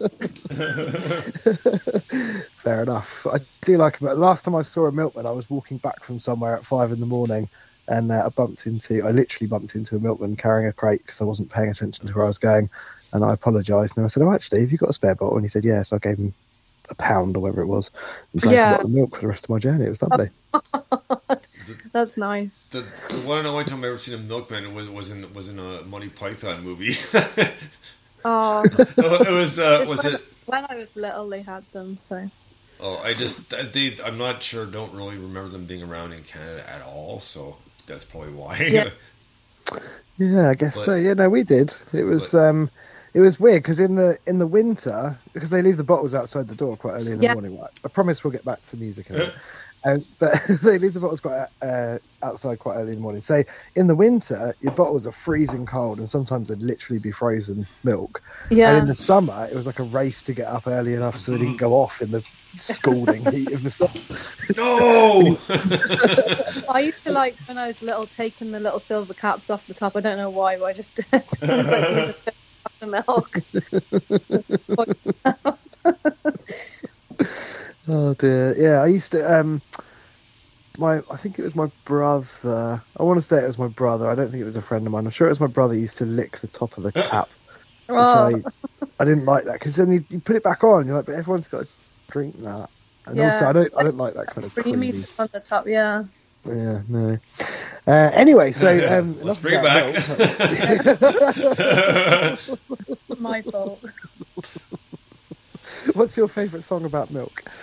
Fair 2.62 2.82
enough. 2.82 3.26
I 3.26 3.38
do 3.62 3.76
like 3.76 4.00
it. 4.00 4.04
Last 4.04 4.44
time 4.44 4.54
I 4.54 4.62
saw 4.62 4.86
a 4.86 4.92
milkman, 4.92 5.26
I 5.26 5.32
was 5.32 5.50
walking 5.50 5.78
back 5.78 6.04
from 6.04 6.20
somewhere 6.20 6.56
at 6.56 6.64
five 6.64 6.92
in 6.92 7.00
the 7.00 7.06
morning, 7.06 7.48
and 7.88 8.10
uh, 8.10 8.24
I 8.26 8.28
bumped 8.30 8.66
into, 8.66 9.04
I 9.06 9.10
literally 9.10 9.46
bumped 9.46 9.74
into 9.74 9.96
a 9.96 9.98
milkman 9.98 10.36
carrying 10.36 10.68
a 10.68 10.72
crate 10.72 11.04
because 11.04 11.20
I 11.20 11.24
wasn't 11.24 11.50
paying 11.50 11.70
attention 11.70 12.06
to 12.06 12.12
where 12.12 12.24
I 12.24 12.28
was 12.28 12.38
going, 12.38 12.68
and 13.12 13.24
I 13.24 13.32
apologised 13.32 13.96
and 13.96 14.04
I 14.04 14.08
said, 14.08 14.22
"Oh, 14.22 14.32
actually, 14.32 14.60
have 14.60 14.72
you 14.72 14.78
got 14.78 14.90
a 14.90 14.94
spare 14.94 15.14
bottle?" 15.14 15.36
And 15.36 15.44
he 15.44 15.48
said, 15.48 15.64
"Yes." 15.64 15.74
Yeah. 15.74 15.82
So 15.82 15.96
I 15.96 15.98
gave 16.00 16.18
him 16.18 16.34
a 16.90 16.94
pound 16.94 17.36
or 17.36 17.40
whatever 17.40 17.62
it 17.62 17.66
was, 17.66 17.90
and 18.32 18.42
drank 18.42 18.56
yeah. 18.56 18.68
a 18.68 18.72
bottle 18.72 18.86
of 18.86 18.92
milk 18.92 19.14
for 19.14 19.20
the 19.22 19.28
rest 19.28 19.44
of 19.44 19.50
my 19.50 19.58
journey. 19.58 19.86
It 19.86 19.90
was 19.90 20.02
lovely. 20.02 20.30
That's 21.92 22.16
nice. 22.16 22.62
The, 22.70 22.84
the 23.08 23.28
one 23.28 23.38
and 23.38 23.48
only 23.48 23.64
time 23.64 23.82
I 23.82 23.88
ever 23.88 23.98
seen 23.98 24.14
a 24.14 24.18
milkman 24.18 24.74
was 24.74 24.88
was 24.88 25.10
in 25.10 25.32
was 25.34 25.48
in 25.48 25.58
a 25.58 25.82
Monty 25.82 26.08
Python 26.08 26.62
movie. 26.62 26.96
oh, 28.24 28.64
it 28.78 29.32
was 29.32 29.58
uh, 29.58 29.84
was 29.88 30.04
when, 30.04 30.14
it 30.14 30.22
when 30.46 30.66
I 30.68 30.76
was 30.76 30.96
little? 30.96 31.28
They 31.28 31.42
had 31.42 31.64
them 31.72 31.98
so. 32.00 32.30
Oh, 32.78 32.98
I 32.98 33.14
just 33.14 33.50
they, 33.50 33.96
I'm 34.04 34.18
not 34.18 34.42
sure. 34.42 34.66
Don't 34.66 34.92
really 34.92 35.16
remember 35.16 35.48
them 35.48 35.64
being 35.64 35.82
around 35.82 36.12
in 36.12 36.22
Canada 36.24 36.68
at 36.68 36.82
all. 36.82 37.20
So 37.20 37.56
that's 37.86 38.04
probably 38.04 38.32
why. 38.32 38.58
Yeah, 38.58 38.90
yeah 40.18 40.50
I 40.50 40.54
guess 40.54 40.76
but, 40.76 40.84
so. 40.84 40.94
Yeah, 40.94 41.14
no, 41.14 41.28
we 41.28 41.42
did. 41.42 41.72
It 41.92 42.04
was 42.04 42.32
but, 42.32 42.48
um, 42.48 42.70
it 43.14 43.20
was 43.20 43.40
weird 43.40 43.62
because 43.62 43.80
in 43.80 43.94
the 43.94 44.18
in 44.26 44.38
the 44.38 44.46
winter 44.46 45.18
because 45.32 45.50
they 45.50 45.62
leave 45.62 45.76
the 45.76 45.84
bottles 45.84 46.14
outside 46.14 46.48
the 46.48 46.54
door 46.54 46.76
quite 46.76 46.94
early 46.94 47.12
in 47.12 47.18
the 47.18 47.24
yeah. 47.24 47.34
morning. 47.34 47.58
I 47.84 47.88
promise 47.88 48.22
we'll 48.22 48.32
get 48.32 48.44
back 48.44 48.62
to 48.64 48.76
music. 48.76 49.06
Um, 49.86 50.04
but 50.18 50.42
they 50.62 50.78
leave 50.80 50.94
the 50.94 51.00
bottles 51.00 51.20
quite 51.20 51.46
uh, 51.62 51.98
outside 52.20 52.58
quite 52.58 52.74
early 52.74 52.88
in 52.88 52.96
the 52.96 53.00
morning. 53.00 53.20
So 53.20 53.44
in 53.76 53.86
the 53.86 53.94
winter, 53.94 54.56
your 54.60 54.72
bottles 54.72 55.06
are 55.06 55.12
freezing 55.12 55.64
cold, 55.64 55.98
and 55.98 56.10
sometimes 56.10 56.48
they'd 56.48 56.60
literally 56.60 56.98
be 56.98 57.12
frozen 57.12 57.68
milk. 57.84 58.20
Yeah. 58.50 58.70
And 58.70 58.78
in 58.78 58.88
the 58.88 58.96
summer, 58.96 59.48
it 59.48 59.54
was 59.54 59.64
like 59.64 59.78
a 59.78 59.84
race 59.84 60.24
to 60.24 60.32
get 60.32 60.48
up 60.48 60.66
early 60.66 60.94
enough 60.94 61.20
so 61.20 61.30
they 61.30 61.38
didn't 61.38 61.58
go 61.58 61.74
off 61.74 62.02
in 62.02 62.10
the 62.10 62.28
scalding 62.58 63.24
heat 63.32 63.52
of 63.52 63.62
the 63.62 63.70
sun. 63.70 63.90
No. 64.56 65.38
I 66.68 66.80
used 66.80 67.04
to 67.04 67.12
like 67.12 67.36
when 67.46 67.56
I 67.56 67.68
was 67.68 67.80
little, 67.80 68.08
taking 68.08 68.50
the 68.50 68.58
little 68.58 68.80
silver 68.80 69.14
caps 69.14 69.50
off 69.50 69.68
the 69.68 69.74
top. 69.74 69.94
I 69.94 70.00
don't 70.00 70.16
know 70.16 70.30
why, 70.30 70.58
but 70.58 70.64
I 70.64 70.72
just 70.72 70.96
did. 70.96 71.06
I 71.12 71.56
was 71.56 71.70
like 71.70 72.34
the 72.80 72.86
milk. 72.88 73.40
Oh 77.88 78.14
dear. 78.14 78.54
Yeah, 78.58 78.82
I 78.82 78.86
used 78.86 79.12
to. 79.12 79.40
Um, 79.40 79.62
my 80.78 81.00
I 81.10 81.16
think 81.16 81.38
it 81.38 81.42
was 81.42 81.56
my 81.56 81.68
brother. 81.84 82.82
I 82.98 83.02
want 83.02 83.20
to 83.20 83.26
say 83.26 83.42
it 83.42 83.46
was 83.46 83.58
my 83.58 83.68
brother. 83.68 84.10
I 84.10 84.14
don't 84.14 84.30
think 84.30 84.40
it 84.42 84.46
was 84.46 84.56
a 84.56 84.62
friend 84.62 84.86
of 84.86 84.92
mine. 84.92 85.04
I'm 85.06 85.10
sure 85.10 85.26
it 85.26 85.30
was 85.30 85.40
my 85.40 85.46
brother. 85.46 85.76
Used 85.76 85.98
to 85.98 86.06
lick 86.06 86.38
the 86.38 86.48
top 86.48 86.76
of 86.78 86.84
the 86.84 86.92
cap 87.02 87.32
Oh, 87.88 88.26
I, 88.26 88.42
I 88.98 89.04
didn't 89.04 89.26
like 89.26 89.44
that 89.44 89.52
because 89.54 89.76
then 89.76 89.92
you, 89.92 90.04
you 90.10 90.20
put 90.20 90.36
it 90.36 90.42
back 90.42 90.64
on. 90.64 90.86
You're 90.86 90.96
like, 90.96 91.06
but 91.06 91.14
everyone's 91.14 91.48
got 91.48 91.60
to 91.60 91.68
drink 92.10 92.36
that. 92.42 92.68
And 93.06 93.16
Yeah. 93.18 93.26
also, 93.26 93.46
I 93.46 93.52
don't, 93.52 93.72
I 93.78 93.84
don't 93.84 93.96
like 93.96 94.14
that 94.14 94.26
kind 94.26 94.44
of 94.44 94.52
creamy 94.54 94.90
creamy. 94.92 95.04
on 95.18 95.28
the 95.32 95.40
top, 95.40 95.68
yeah. 95.68 96.02
Yeah, 96.44 96.82
no. 96.88 97.18
Uh, 97.86 98.10
anyway, 98.12 98.50
so 98.52 98.68
um, 98.98 99.18
Let's 99.22 99.38
bring 99.38 99.54
it 99.54 99.60
about 99.60 99.94
back. 99.94 100.06
My 103.18 103.42
fault. 103.42 103.84
What's 105.94 106.16
your 106.16 106.28
favourite 106.28 106.64
song 106.64 106.84
about 106.84 107.10
milk? 107.10 107.42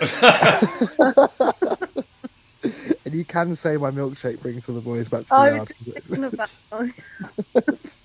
and 3.04 3.12
you 3.12 3.24
can 3.24 3.54
say 3.56 3.76
my 3.76 3.90
milkshake 3.90 4.40
brings 4.40 4.68
all 4.68 4.74
the 4.74 4.80
boys 4.80 5.08
back 5.08 5.26
to 5.26 5.34
I 5.34 5.50
the 5.50 5.58
was 5.58 5.70
yard. 5.86 6.04
just 6.04 6.06
thinking 6.08 6.24
of. 6.24 8.00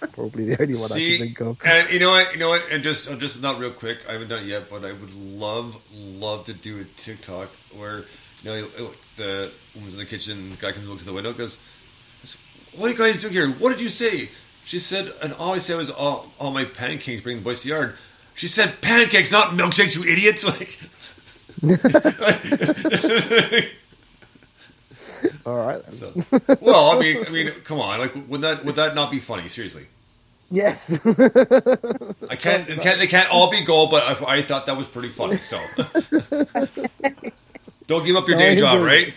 Probably 0.12 0.46
the 0.46 0.62
only 0.62 0.74
one 0.78 0.90
I 0.92 0.94
See, 0.94 1.18
can 1.18 1.26
think 1.26 1.40
of. 1.40 1.58
and 1.64 1.90
you 1.90 1.98
know 1.98 2.10
what? 2.10 2.32
You 2.32 2.38
know 2.38 2.48
what? 2.48 2.62
And 2.70 2.82
just, 2.82 3.06
uh, 3.10 3.16
just 3.16 3.42
not 3.42 3.58
real 3.58 3.70
quick. 3.70 3.98
I 4.08 4.12
haven't 4.12 4.28
done 4.28 4.38
it 4.40 4.46
yet, 4.46 4.70
but 4.70 4.82
I 4.84 4.92
would 4.92 5.12
love, 5.14 5.76
love 5.94 6.46
to 6.46 6.54
do 6.54 6.80
a 6.80 6.84
TikTok 6.84 7.48
where 7.76 8.04
you 8.42 8.50
know 8.50 8.66
the 9.16 9.50
woman's 9.74 9.92
in 9.94 10.00
the 10.00 10.06
kitchen. 10.06 10.50
The 10.50 10.56
guy 10.56 10.72
comes 10.72 10.88
looks 10.88 11.02
at 11.02 11.06
the 11.06 11.12
window, 11.12 11.34
goes, 11.34 11.58
"What 12.74 12.86
are 12.86 12.90
you 12.92 12.96
guys 12.98 13.20
doing 13.20 13.34
here? 13.34 13.48
What 13.50 13.70
did 13.70 13.80
you 13.80 13.90
say?" 13.90 14.30
She 14.64 14.78
said, 14.78 15.12
and 15.22 15.34
all 15.34 15.52
I 15.52 15.58
said 15.58 15.76
was, 15.76 15.90
"All, 15.90 16.32
all 16.38 16.50
my 16.50 16.64
pancakes 16.64 17.20
bring 17.22 17.36
the 17.36 17.42
boys 17.42 17.58
to 17.58 17.64
the 17.64 17.74
yard." 17.74 17.94
She 18.40 18.48
said, 18.48 18.80
"Pancakes, 18.80 19.30
not 19.30 19.50
milkshakes, 19.50 19.94
you 19.94 20.10
idiots!" 20.10 20.44
Like, 21.62 21.62
All 25.44 25.56
right. 25.56 25.92
So, 25.92 26.14
well, 26.62 26.92
I 26.92 26.98
mean, 26.98 27.26
I 27.26 27.28
mean, 27.28 27.50
come 27.64 27.80
on, 27.80 27.98
like, 27.98 28.14
would 28.30 28.40
that 28.40 28.64
would 28.64 28.76
that 28.76 28.94
not 28.94 29.10
be 29.10 29.20
funny? 29.20 29.46
Seriously. 29.48 29.88
Yes. 30.50 30.98
I 31.04 32.36
can't, 32.36 32.66
it 32.70 32.80
can't. 32.80 32.98
They 32.98 33.08
can't 33.08 33.30
all 33.30 33.50
be 33.50 33.62
gold, 33.62 33.90
but 33.90 34.04
I, 34.04 34.36
I 34.36 34.42
thought 34.42 34.64
that 34.64 34.78
was 34.78 34.86
pretty 34.86 35.10
funny. 35.10 35.36
So, 35.40 35.60
don't 37.88 38.06
give 38.06 38.16
up 38.16 38.26
your 38.26 38.38
day 38.38 38.56
job, 38.56 38.80
right? 38.80 39.12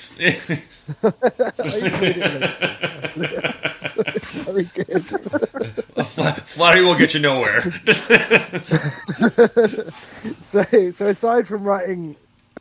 Very 4.44 4.64
good. 4.74 5.06
Flattery 6.46 6.84
will 6.84 6.98
get 6.98 7.14
you 7.14 7.22
nowhere. 7.22 7.62
so, 10.42 10.64
so 10.92 11.08
aside 11.08 11.48
from 11.48 11.64
writing, 11.64 12.16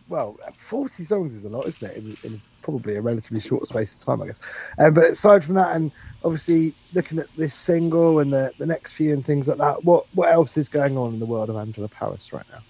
well, 0.08 0.38
forty 0.54 1.04
songs 1.04 1.34
is 1.34 1.44
a 1.44 1.48
lot, 1.48 1.66
isn't 1.66 1.90
it? 1.90 1.96
In, 1.96 2.16
in 2.22 2.40
probably 2.62 2.96
a 2.96 3.00
relatively 3.00 3.40
short 3.40 3.66
space 3.66 3.98
of 3.98 4.06
time, 4.06 4.22
I 4.22 4.26
guess. 4.26 4.40
Um, 4.78 4.94
but 4.94 5.10
aside 5.10 5.44
from 5.44 5.54
that, 5.54 5.74
and 5.74 5.90
obviously 6.24 6.74
looking 6.94 7.18
at 7.18 7.26
this 7.36 7.54
single 7.54 8.20
and 8.20 8.32
the 8.32 8.52
the 8.58 8.66
next 8.66 8.92
few 8.92 9.12
and 9.12 9.24
things 9.24 9.48
like 9.48 9.58
that, 9.58 9.84
what 9.84 10.06
what 10.14 10.32
else 10.32 10.56
is 10.56 10.68
going 10.68 10.96
on 10.96 11.14
in 11.14 11.20
the 11.20 11.26
world 11.26 11.50
of 11.50 11.56
Angela 11.56 11.88
Powis 11.88 12.32
right 12.32 12.46
now? 12.52 12.60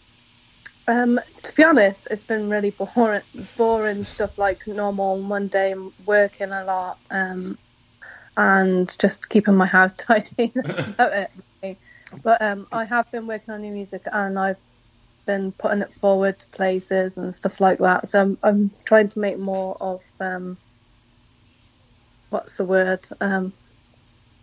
Um, 0.89 1.21
to 1.43 1.55
be 1.55 1.65
honest, 1.65 2.09
it's 2.11 2.25
been 2.25 2.49
really 2.49 2.71
boring, 2.71 3.23
boring 3.57 4.05
stuff 4.05 4.37
like 4.37 4.67
normal, 4.67 5.19
Monday 5.19 5.75
working 6.05 6.53
a 6.53 6.65
lot, 6.65 6.99
um, 7.11 7.59
and 8.37 8.95
just 8.99 9.29
keeping 9.29 9.55
my 9.55 9.67
house 9.67 9.95
tidy. 9.97 10.53
That's 10.55 10.79
about 10.89 11.12
it. 11.12 11.31
Really. 11.62 11.79
But 12.23 12.43
um, 12.43 12.67
I 12.73 12.85
have 12.85 13.11
been 13.12 13.27
working 13.27 13.55
on 13.55 13.62
new 13.62 13.73
music, 13.73 14.03
and 14.12 14.39
I've 14.39 14.61
been 15.27 15.53
putting 15.53 15.83
it 15.83 15.93
forward 15.93 16.39
to 16.41 16.49
places 16.49 17.17
and 17.17 17.35
stuff 17.35 17.61
like 17.61 17.79
that. 17.79 18.09
So 18.09 18.21
I'm, 18.21 18.39
I'm 18.43 18.71
trying 18.85 19.09
to 19.09 19.19
make 19.21 19.39
more 19.39 19.77
of 19.81 20.03
um, 20.19 20.59
what's 22.31 22.57
the 22.57 22.65
word? 22.65 23.07
Um, 23.21 23.53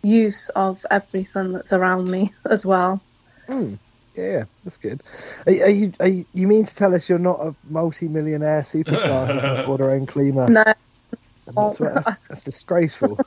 use 0.02 0.48
of 0.50 0.84
everything 0.90 1.52
that's 1.52 1.72
around 1.72 2.10
me 2.10 2.32
as 2.50 2.64
well. 2.64 3.04
Hmm. 3.46 3.74
Yeah, 4.14 4.30
yeah, 4.30 4.44
that's 4.64 4.78
good. 4.78 5.02
Are, 5.46 5.52
are 5.52 5.68
you 5.70 5.92
are 6.00 6.08
you, 6.08 6.26
you 6.34 6.46
mean 6.46 6.64
to 6.64 6.74
tell 6.74 6.94
us 6.94 7.08
you're 7.08 7.18
not 7.18 7.40
a 7.40 7.54
multi-millionaire 7.68 8.62
superstar 8.62 9.26
who 9.32 9.40
can 9.40 9.50
afford 9.60 9.80
her 9.80 9.90
own 9.90 10.06
cleaner? 10.06 10.46
No, 10.48 10.64
That's, 11.46 11.78
that's, 11.78 12.08
that's 12.28 12.42
disgraceful. 12.42 13.18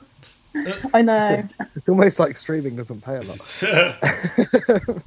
I 0.92 1.02
know. 1.02 1.42
It's 1.74 1.88
almost 1.88 2.18
like 2.18 2.36
streaming 2.36 2.76
doesn't 2.76 3.00
pay 3.02 3.16
a 3.16 3.22
lot. 3.22 3.40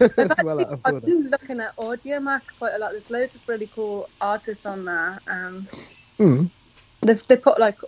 That's 0.16 0.42
well 0.42 0.60
out 0.60 0.72
of 0.72 0.80
I've 0.84 1.04
been 1.04 1.30
looking 1.30 1.60
at 1.60 1.76
Audiomack 1.76 2.42
quite 2.58 2.74
a 2.74 2.78
lot. 2.78 2.92
There's 2.92 3.10
loads 3.10 3.34
of 3.34 3.42
really 3.46 3.68
cool 3.68 4.08
artists 4.20 4.66
on 4.66 4.84
there. 4.84 5.22
Um, 5.26 5.68
Hmm. 6.18 6.46
they've 7.02 7.22
they 7.28 7.36
put 7.36 7.58
like 7.58 7.78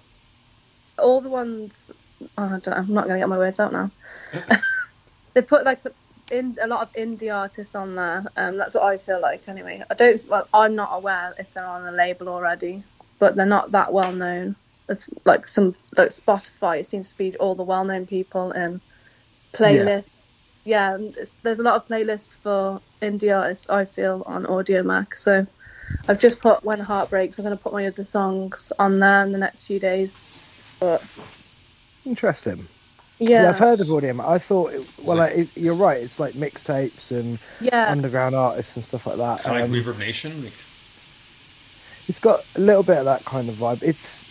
all 0.98 1.20
the 1.20 1.28
ones. 1.28 1.90
Oh, 2.38 2.44
I 2.44 2.48
don't 2.48 2.66
know, 2.68 2.72
I'm 2.74 2.94
not 2.94 3.04
going 3.06 3.16
to 3.16 3.20
get 3.20 3.28
my 3.28 3.38
words 3.38 3.58
out 3.60 3.72
now. 3.72 3.90
they 5.34 5.42
put 5.42 5.64
like 5.64 5.82
in 6.32 6.56
a 6.60 6.66
lot 6.66 6.82
of 6.82 6.92
indie 6.94 7.32
artists 7.32 7.76
on 7.76 7.94
there. 7.94 8.24
Um, 8.36 8.56
that's 8.56 8.74
what 8.74 8.84
I 8.84 8.98
feel 8.98 9.20
like 9.20 9.48
anyway. 9.48 9.82
I 9.90 9.94
don't. 9.94 10.28
Well, 10.28 10.48
I'm 10.52 10.74
not 10.74 10.90
aware 10.92 11.34
if 11.38 11.52
they're 11.52 11.64
on 11.64 11.86
a 11.86 11.92
label 11.92 12.28
already, 12.28 12.82
but 13.20 13.36
they're 13.36 13.46
not 13.46 13.72
that 13.72 13.92
well 13.92 14.12
known. 14.12 14.56
It's 14.88 15.08
like 15.26 15.46
some 15.46 15.74
like 15.96 16.08
Spotify. 16.08 16.80
It 16.80 16.88
seems 16.88 17.10
to 17.10 17.16
be 17.18 17.36
all 17.36 17.54
the 17.54 17.62
well 17.62 17.84
known 17.84 18.06
people 18.06 18.50
in 18.52 18.80
playlists. 19.52 20.10
Yeah, 20.64 20.94
and 20.94 21.16
it's, 21.18 21.36
there's 21.42 21.58
a 21.58 21.62
lot 21.64 21.76
of 21.76 21.86
playlists 21.88 22.38
for 22.42 22.80
indie 23.02 23.36
artists. 23.36 23.68
I 23.68 23.84
feel 23.84 24.22
on 24.26 24.44
Audiomack. 24.46 25.14
So 25.14 25.46
I've 26.08 26.18
just 26.18 26.40
put 26.40 26.64
When 26.64 26.80
Heart 26.80 27.10
Breaks. 27.10 27.38
I'm 27.38 27.44
going 27.44 27.56
to 27.56 27.62
put 27.62 27.72
my 27.72 27.86
other 27.86 28.04
songs 28.04 28.72
on 28.78 28.98
there 29.00 29.24
in 29.24 29.32
the 29.32 29.38
next 29.38 29.64
few 29.64 29.78
days. 29.78 30.22
But 30.80 31.04
Interesting. 32.06 32.68
Yeah. 33.28 33.42
yeah, 33.42 33.48
I've 33.50 33.58
heard 33.58 33.80
of 33.80 33.90
Audio. 33.90 34.20
I 34.26 34.38
thought, 34.38 34.74
it, 34.74 34.80
well, 34.98 35.16
like, 35.16 35.32
it, 35.36 35.50
you're 35.56 35.74
right. 35.74 36.02
It's 36.02 36.18
like 36.20 36.34
mixtapes 36.34 37.10
and 37.12 37.38
yeah, 37.60 37.88
underground 37.88 38.34
artists 38.34 38.76
and 38.76 38.84
stuff 38.84 39.06
like 39.06 39.18
that. 39.18 39.44
kind 39.44 39.64
Um, 39.64 39.72
like 39.72 39.84
Reverb 39.84 39.98
Nation. 39.98 40.42
Like, 40.42 40.54
it's 42.08 42.18
got 42.20 42.40
a 42.56 42.60
little 42.60 42.82
bit 42.82 42.98
of 42.98 43.04
that 43.06 43.24
kind 43.24 43.48
of 43.48 43.56
vibe. 43.56 43.80
It's 43.82 44.28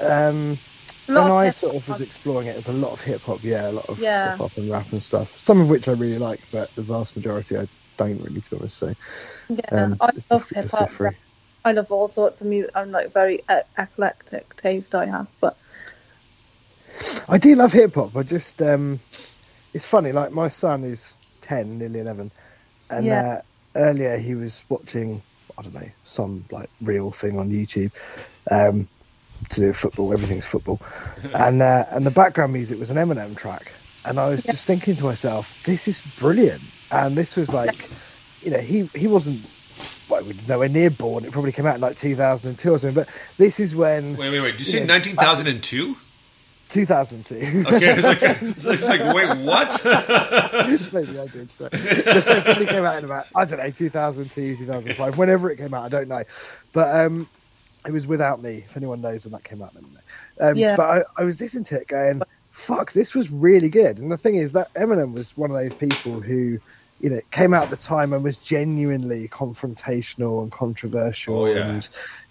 um, 0.00 0.60
when 1.06 1.30
I 1.30 1.50
sort 1.50 1.76
of 1.76 1.88
was 1.88 2.00
exploring 2.00 2.48
it, 2.48 2.52
there's 2.52 2.68
a 2.68 2.72
lot 2.72 2.92
of 2.92 3.00
hip 3.00 3.24
hop. 3.24 3.44
Yeah, 3.44 3.70
a 3.70 3.72
lot 3.72 3.86
of 3.88 3.98
Yeah. 4.00 4.24
hip 4.24 4.38
hop 4.38 4.52
and 4.56 4.70
rap 4.70 4.92
and 4.92 5.02
stuff. 5.02 5.34
Some 5.38 5.60
of 5.60 5.70
which 5.70 5.88
I 5.88 5.92
really 5.92 6.18
like, 6.18 6.46
but 6.52 6.74
the 6.76 6.82
vast 6.82 7.16
majority 7.16 7.56
I 7.56 7.66
don't 7.96 8.20
really, 8.20 8.40
to 8.40 8.50
be 8.50 8.56
honest. 8.58 8.78
So 8.78 8.94
yeah. 9.48 9.58
um, 9.72 9.98
I 10.00 10.10
love 10.30 10.48
hip 10.54 10.70
hop. 10.70 10.90
I 11.64 11.72
love 11.72 11.90
all 11.90 12.08
sorts 12.08 12.40
of 12.40 12.46
music. 12.46 12.70
I'm 12.74 12.90
like 12.90 13.12
very 13.12 13.36
e- 13.50 13.62
eclectic 13.76 14.54
taste. 14.56 14.94
I 14.94 15.06
have, 15.06 15.34
but 15.40 15.58
I 17.28 17.38
do 17.38 17.54
love 17.54 17.72
hip 17.72 17.94
hop. 17.94 18.16
I 18.16 18.22
just 18.22 18.60
um, 18.62 19.00
it's 19.74 19.86
funny. 19.86 20.12
Like 20.12 20.32
my 20.32 20.48
son 20.48 20.84
is 20.84 21.14
ten, 21.40 21.78
nearly 21.78 22.00
eleven, 22.00 22.30
and 22.90 23.06
Yeah. 23.06 23.20
uh, 23.20 23.40
earlier 23.76 24.16
he 24.18 24.34
was 24.34 24.64
watching 24.68 25.22
I 25.58 25.62
don't 25.62 25.74
know 25.74 25.90
some 26.04 26.44
like 26.50 26.70
real 26.80 27.10
thing 27.10 27.38
on 27.38 27.50
YouTube 27.50 27.92
um, 28.50 28.88
to 29.50 29.60
do 29.60 29.66
with 29.68 29.76
football. 29.76 30.12
Everything's 30.12 30.46
football, 30.46 30.80
and 31.34 31.62
uh, 31.62 31.84
and 31.90 32.06
the 32.06 32.10
background 32.10 32.52
music 32.52 32.78
was 32.78 32.90
an 32.90 32.96
Eminem 32.96 33.36
track, 33.36 33.72
and 34.04 34.18
I 34.18 34.28
was 34.28 34.42
just 34.42 34.66
thinking 34.66 34.96
to 34.96 35.04
myself, 35.04 35.60
this 35.64 35.88
is 35.88 36.00
brilliant. 36.18 36.62
And 36.90 37.16
this 37.16 37.36
was 37.36 37.52
like, 37.52 37.88
you 38.42 38.50
know, 38.50 38.58
he 38.60 38.88
he 38.94 39.06
wasn't. 39.06 39.44
Well, 40.08 40.22
he 40.22 40.28
was 40.28 40.48
nowhere 40.48 40.70
near 40.70 40.88
born. 40.88 41.26
It 41.26 41.32
probably 41.32 41.52
came 41.52 41.66
out 41.66 41.74
in 41.74 41.82
like 41.82 41.98
2002 41.98 42.70
or 42.72 42.78
something. 42.78 42.94
But 42.94 43.08
this 43.36 43.60
is 43.60 43.74
when 43.74 44.16
wait, 44.16 44.30
wait, 44.30 44.40
wait. 44.40 44.52
Did 44.52 44.60
you 44.60 44.64
say 44.72 44.78
Yeah. 44.80 44.86
19,002? 44.86 45.96
2002. 46.68 47.64
Okay, 47.66 47.88
it's 47.92 48.02
like, 48.04 48.22
it's 48.22 48.64
like, 48.66 48.78
it's 48.78 48.88
like, 48.88 49.14
wait, 49.14 49.36
what? 49.44 49.80
Maybe 50.92 51.18
I 51.18 51.26
did. 51.26 51.50
So. 51.52 51.68
it 51.72 52.44
probably 52.44 52.66
came 52.66 52.84
out 52.84 52.98
in 52.98 53.04
about 53.04 53.26
I 53.34 53.44
don't 53.44 53.58
know 53.58 53.70
2002, 53.70 54.56
2005, 54.58 55.18
whenever 55.18 55.50
it 55.50 55.56
came 55.56 55.74
out. 55.74 55.84
I 55.84 55.88
don't 55.88 56.08
know, 56.08 56.22
but 56.72 56.94
um, 56.94 57.28
it 57.86 57.92
was 57.92 58.06
without 58.06 58.42
me. 58.42 58.64
If 58.68 58.76
anyone 58.76 59.00
knows 59.00 59.24
when 59.24 59.32
that 59.32 59.44
came 59.44 59.62
out, 59.62 59.74
let 59.74 59.82
me 59.84 59.90
know. 59.94 60.48
Um, 60.50 60.56
Yeah. 60.56 60.76
But 60.76 61.06
I, 61.16 61.22
I 61.22 61.24
was 61.24 61.40
listening 61.40 61.64
to 61.64 61.80
it, 61.80 61.88
going, 61.88 62.22
"Fuck, 62.50 62.92
this 62.92 63.14
was 63.14 63.30
really 63.30 63.68
good." 63.68 63.98
And 63.98 64.10
the 64.12 64.18
thing 64.18 64.36
is 64.36 64.52
that 64.52 64.72
Eminem 64.74 65.12
was 65.14 65.36
one 65.36 65.50
of 65.50 65.56
those 65.56 65.74
people 65.74 66.20
who, 66.20 66.58
you 67.00 67.10
know, 67.10 67.20
came 67.30 67.54
out 67.54 67.64
at 67.64 67.70
the 67.70 67.76
time 67.76 68.12
and 68.12 68.22
was 68.22 68.36
genuinely 68.36 69.28
confrontational 69.28 70.42
and 70.42 70.52
controversial, 70.52 71.40
Oh, 71.42 71.46
yeah. 71.46 71.68
and 71.68 71.88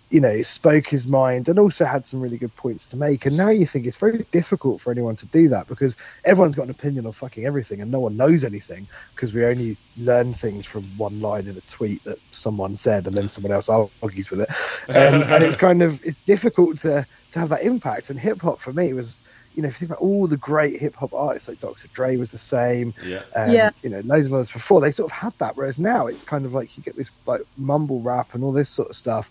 you 0.09 0.21
know, 0.21 0.41
spoke 0.41 0.87
his 0.87 1.05
mind 1.05 1.49
and 1.49 1.59
also 1.59 1.83
had 1.83 2.07
some 2.07 2.21
really 2.21 2.37
good 2.37 2.55
points 2.55 2.87
to 2.87 2.95
make. 2.97 3.25
And 3.25 3.35
now 3.35 3.49
you 3.49 3.65
think 3.65 3.85
it's 3.85 3.97
very 3.97 4.25
difficult 4.31 4.79
for 4.79 4.89
anyone 4.91 5.17
to 5.17 5.25
do 5.25 5.49
that 5.49 5.67
because 5.67 5.97
everyone's 6.23 6.55
got 6.55 6.63
an 6.63 6.69
opinion 6.69 7.05
on 7.05 7.11
fucking 7.11 7.45
everything 7.45 7.81
and 7.81 7.91
no 7.91 7.99
one 7.99 8.15
knows 8.15 8.45
anything 8.45 8.87
because 9.13 9.33
we 9.33 9.43
only 9.45 9.75
learn 9.97 10.33
things 10.33 10.65
from 10.65 10.83
one 10.97 11.19
line 11.19 11.47
in 11.47 11.57
a 11.57 11.61
tweet 11.61 12.03
that 12.05 12.19
someone 12.31 12.75
said 12.77 13.05
and 13.05 13.17
then 13.17 13.27
someone 13.27 13.51
else 13.51 13.67
argues 13.67 14.29
with 14.29 14.41
it. 14.41 14.49
Um, 14.89 15.23
and 15.33 15.43
it's 15.43 15.57
kind 15.57 15.83
of, 15.83 16.01
it's 16.05 16.17
difficult 16.17 16.77
to, 16.79 17.05
to 17.33 17.39
have 17.39 17.49
that 17.49 17.63
impact. 17.63 18.09
And 18.09 18.17
hip 18.17 18.41
hop 18.41 18.59
for 18.59 18.71
me 18.71 18.93
was, 18.93 19.23
you 19.55 19.63
know, 19.63 19.69
if 19.69 19.73
you 19.81 19.87
think 19.87 19.89
about 19.97 20.03
all 20.03 20.27
the 20.27 20.37
great 20.37 20.79
hip 20.79 20.95
hop 20.95 21.13
artists, 21.13 21.49
like 21.49 21.59
Dr. 21.59 21.87
Dre 21.87 22.15
was 22.15 22.31
the 22.31 22.37
same, 22.37 22.93
yeah. 23.03 23.23
um, 23.35 23.49
Yeah. 23.49 23.71
you 23.81 23.89
know, 23.89 24.01
loads 24.01 24.27
of 24.27 24.33
others 24.35 24.51
before, 24.51 24.79
they 24.79 24.91
sort 24.91 25.11
of 25.11 25.17
had 25.17 25.33
that. 25.39 25.57
Whereas 25.57 25.79
now 25.79 26.05
it's 26.05 26.23
kind 26.23 26.45
of 26.45 26.53
like 26.53 26.77
you 26.77 26.83
get 26.83 26.95
this 26.95 27.09
like 27.25 27.41
mumble 27.57 27.99
rap 27.99 28.35
and 28.35 28.43
all 28.43 28.51
this 28.51 28.69
sort 28.69 28.91
of 28.91 28.95
stuff, 28.95 29.29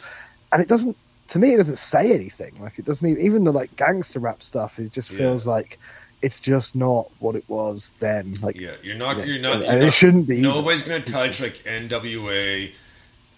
and 0.53 0.63
it 0.63 0.69
doesn't. 0.69 0.97
To 1.29 1.39
me, 1.41 1.55
it 1.55 1.57
doesn't 1.57 1.77
say 1.79 2.13
anything. 2.13 2.55
Like 2.61 2.79
it 2.79 2.85
doesn't 2.85 3.07
even, 3.09 3.23
even 3.23 3.45
the 3.45 3.53
like 3.53 3.75
gangster 3.77 4.21
rap 4.21 4.43
stuff. 4.43 4.79
It 4.79 4.93
just 4.93 5.11
Yeah. 5.11 5.19
feels 5.19 5.47
like, 5.47 5.79
it's 6.23 6.39
just 6.39 6.77
not 6.77 7.11
what 7.19 7.35
it 7.35 7.45
was 7.49 7.93
then. 7.99 8.35
Like, 8.43 8.59
Yeah, 8.61 8.77
you're 8.83 8.95
not. 8.97 9.19
Yeah, 9.19 9.25
You're 9.25 9.43
not. 9.43 9.55
and 9.57 9.65
You're 9.65 9.73
it 9.81 9.85
not 9.85 9.93
shouldn't 9.93 10.27
be 10.29 10.35
either. 10.37 10.43
Nobody's 10.49 10.83
gonna 10.83 11.01
touch 11.05 11.41
like 11.41 11.65
NWA, 11.65 12.73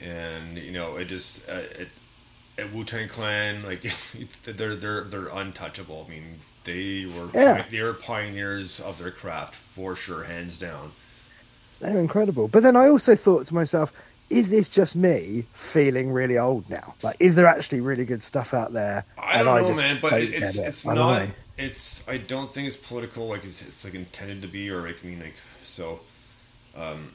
and 0.01 0.59
you 0.59 0.71
know 0.73 0.97
it 0.97 1.07
just 1.07 1.49
uh, 1.49 1.63
it, 1.79 1.89
at 2.59 2.73
Wu 2.73 2.85
Tang 2.85 3.09
Clan 3.09 3.63
like 3.65 3.83
they're 4.45 4.77
they're 4.77 5.05
they're 5.05 5.29
untouchable. 5.29 6.05
I 6.07 6.11
mean 6.11 6.41
they 6.65 7.07
were 7.07 7.31
Yeah. 7.35 7.65
they 7.71 7.83
were 7.83 7.95
pioneers 7.95 8.81
of 8.81 8.99
their 8.99 9.11
craft 9.11 9.55
for 9.57 9.97
sure, 9.97 10.25
hands 10.25 10.59
down. 10.59 10.93
they're 11.81 11.99
incredible. 11.99 12.49
But 12.49 12.63
then 12.65 12.77
I 12.77 12.89
also 12.89 13.17
thought 13.17 13.47
to 13.47 13.55
myself, 13.55 13.93
is 14.31 14.51
this 14.51 14.69
just 14.69 14.95
me 14.95 15.45
feeling 15.55 16.13
really 16.13 16.39
old 16.39 16.69
now? 16.69 16.95
Like, 17.03 17.17
is 17.19 17.35
there 17.35 17.47
actually 17.47 17.81
really 17.81 18.05
good 18.05 18.23
stuff 18.23 18.53
out 18.53 18.73
there? 18.73 19.05
I 19.17 19.43
don't 19.43 19.63
know, 19.63 19.69
just 19.69 19.81
man, 19.81 19.99
but 20.01 20.13
it's 20.15 20.57
it? 20.57 20.67
it's 20.67 20.87
I 20.87 20.95
not. 20.95 21.19
know. 21.19 21.31
It's 21.57 22.07
I 22.07 22.19
don't 22.19 22.51
think 22.51 22.69
it's 22.69 22.77
political 22.77 23.29
like 23.29 23.45
it's, 23.45 23.63
it's 23.63 23.85
like 23.85 23.95
intended 23.95 24.43
to 24.43 24.49
be 24.49 24.71
or 24.71 24.83
like 24.83 24.99
I 25.03 25.07
mean 25.07 25.21
like 25.21 25.35
so. 25.65 26.01
Um, 26.77 27.15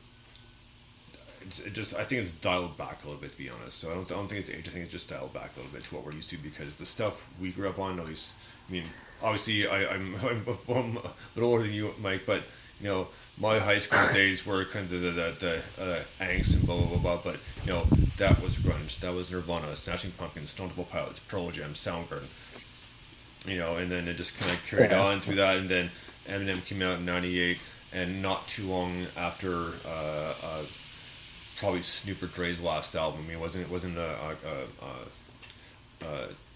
it's 1.41 1.60
it 1.60 1.74
just 1.74 1.96
I 1.96 2.03
think 2.03 2.24
it's 2.24 2.32
dialed 2.32 2.77
back 2.77 3.03
a 3.03 3.08
little 3.08 3.22
bit 3.22 3.32
to 3.32 3.38
be 3.38 3.50
honest. 3.50 3.79
So 3.79 3.91
I 3.91 3.93
don't 3.93 4.12
I 4.12 4.15
don't 4.15 4.27
think 4.27 4.41
it's 4.41 4.50
age. 4.50 4.67
I 4.67 4.72
think 4.72 4.84
it's 4.84 4.91
just 4.91 5.08
dialed 5.08 5.34
back 5.34 5.51
a 5.55 5.60
little 5.60 5.74
bit 5.74 5.84
to 5.86 5.96
what 5.96 6.05
we're 6.05 6.13
used 6.13 6.29
to 6.32 6.38
because 6.38 6.75
the 6.75 6.86
stuff 6.86 7.29
we 7.39 7.51
grew 7.51 7.70
up 7.70 7.79
on 7.79 8.00
at 8.00 8.08
least. 8.08 8.34
I 8.67 8.72
mean, 8.72 8.86
obviously 9.22 9.67
I, 9.67 9.93
I'm 9.93 10.15
I'm, 10.25 10.46
I'm 10.67 10.98
a 10.98 11.12
little 11.36 11.51
older 11.51 11.63
than 11.63 11.74
you, 11.74 11.93
Mike, 12.01 12.24
but 12.25 12.43
you 12.80 12.88
know 12.88 13.08
my 13.38 13.60
high 13.60 13.80
school 13.80 14.08
days 14.13 14.46
were 14.46 14.65
kind 14.65 14.92
of 14.92 15.01
the 15.01 15.12
the, 15.12 15.62
the 15.77 15.84
uh, 15.84 16.03
angst 16.20 16.56
and 16.56 16.65
blah 16.65 16.77
blah 16.77 16.88
blah 16.88 16.98
blah. 16.98 17.22
But 17.24 17.38
you 17.65 17.72
know 17.72 17.86
that 18.18 18.42
was 18.42 18.58
grunge, 18.58 19.00
that 19.00 19.13
was 19.13 19.32
Nirvana, 19.32 19.75
Smashing 19.75 20.12
Pumpkins, 20.12 20.51
Stone 20.51 20.68
Temple 20.68 20.86
Pilots, 20.86 21.20
Pearl 21.20 21.51
Jam, 21.51 21.74
Soundgarden 21.74 22.27
you 23.46 23.58
know, 23.58 23.75
and 23.75 23.92
then 23.92 24.08
it 24.08 24.15
just 24.15 24.38
kind 24.38 24.51
of 24.51 24.63
carried 24.65 24.94
on 24.94 25.22
through 25.22 25.36
that, 25.36 25.58
and 25.58 25.70
then 25.70 25.89
Eminem 26.27 26.63
came 26.65 26.82
out 26.82 27.00
in 27.00 27.06
'98, 27.06 27.58
and 27.92 28.22
not 28.22 28.48
too 28.48 28.68
long 28.68 29.06
after, 29.18 29.72
uh, 29.86 30.34
uh, 30.44 30.63
probably 31.58 31.82
Snoop 31.82 32.24
or 32.24 32.27
Dre's 32.27 32.60
last 32.60 32.96
album. 32.96 33.22
I 33.24 33.27
mean, 33.27 33.38
it 33.38 33.39
wasn't 33.39 33.63
it 33.65 33.70
wasn't 33.70 33.98
a, 33.98 34.01
a, 34.01 34.30
a, 34.30 34.86
a 34.86 34.96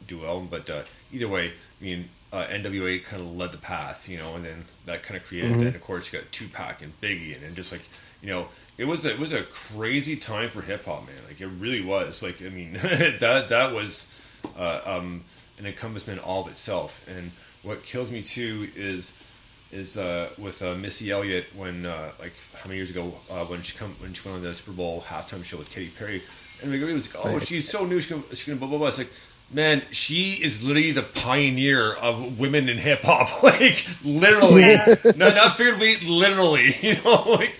duo 0.06 0.28
album, 0.28 0.48
but 0.50 0.70
uh, 0.70 0.84
either 1.12 1.28
way, 1.28 1.54
I 1.82 1.84
mean, 1.84 2.10
uh, 2.32 2.46
NWA 2.46 3.04
kind 3.04 3.22
of 3.22 3.36
led 3.36 3.52
the 3.52 3.58
path, 3.58 4.08
you 4.08 4.18
know, 4.18 4.36
and 4.36 4.46
then 4.46 4.66
that 4.86 5.04
kind 5.04 5.20
of 5.20 5.26
created. 5.26 5.60
Then 5.60 5.76
of 5.76 5.82
course 5.82 6.12
you 6.12 6.20
got 6.20 6.32
Tupac 6.32 6.82
and 6.82 7.00
Biggie, 7.02 7.34
and 7.34 7.44
then 7.44 7.56
just 7.56 7.72
like 7.72 7.84
you 8.22 8.30
know. 8.30 8.48
It 8.78 8.86
was 8.86 9.08
a, 9.08 9.14
it 9.14 9.20
was 9.20 9.34
a 9.34 9.42
crazy 9.42 10.16
time 10.16 10.52
for 10.52 10.62
hip 10.62 10.86
hop, 10.86 11.08
man. 11.08 11.16
Like 11.28 11.42
it 11.42 11.48
really 11.48 11.82
was. 11.82 12.22
Like 12.22 12.44
I 12.44 12.50
mean, 12.50 12.74
that 12.84 13.50
that 13.50 13.74
was 13.74 14.06
uh, 14.58 14.82
um, 14.86 15.24
an 15.58 15.66
encompassment 15.66 16.22
all 16.22 16.42
of 16.42 16.48
itself. 16.48 17.04
And 17.08 17.32
what 17.64 17.84
kills 17.84 18.12
me 18.12 18.22
too 18.22 18.70
is 18.76 19.14
is 19.72 19.98
uh, 19.98 20.30
with 20.38 20.62
uh, 20.62 20.76
Missy 20.76 21.12
Elliott 21.12 21.48
when 21.56 21.86
uh, 21.86 22.12
like 22.20 22.34
how 22.56 22.68
many 22.68 22.78
years 22.78 22.90
ago 22.90 23.14
uh, 23.30 23.46
when 23.46 23.62
she 23.62 23.78
come 23.78 23.96
when 24.00 24.14
she 24.14 24.28
went 24.28 24.38
on 24.38 24.44
the 24.44 24.54
Super 24.54 24.72
Bowl 24.72 25.04
halftime 25.08 25.44
show 25.44 25.58
with 25.58 25.70
Katy 25.70 25.92
Perry, 25.98 26.22
and 26.62 26.74
everybody 26.74 26.94
was 26.94 27.14
like, 27.14 27.26
"Oh, 27.26 27.40
she's 27.40 27.70
so 27.70 27.86
new, 27.86 28.00
she's 28.00 28.10
gonna, 28.10 28.24
she's 28.30 28.44
gonna 28.46 28.60
blah 28.60 28.68
blah 28.68 28.78
blah." 28.78 28.88
It's 28.88 28.98
like, 28.98 29.12
man, 29.52 29.84
she 29.92 30.34
is 30.34 30.64
literally 30.64 30.92
the 30.92 31.04
pioneer 31.04 31.94
of 31.94 32.40
women 32.40 32.70
in 32.70 32.78
hip 32.78 33.02
hop, 33.04 33.42
like 33.44 33.86
literally, 34.04 34.62
Yeah. 34.62 34.96
no, 35.16 35.30
not 35.30 35.58
figuratively, 35.58 35.98
literally. 36.08 36.76
You 36.82 36.96
know, 37.04 37.24
like 37.30 37.60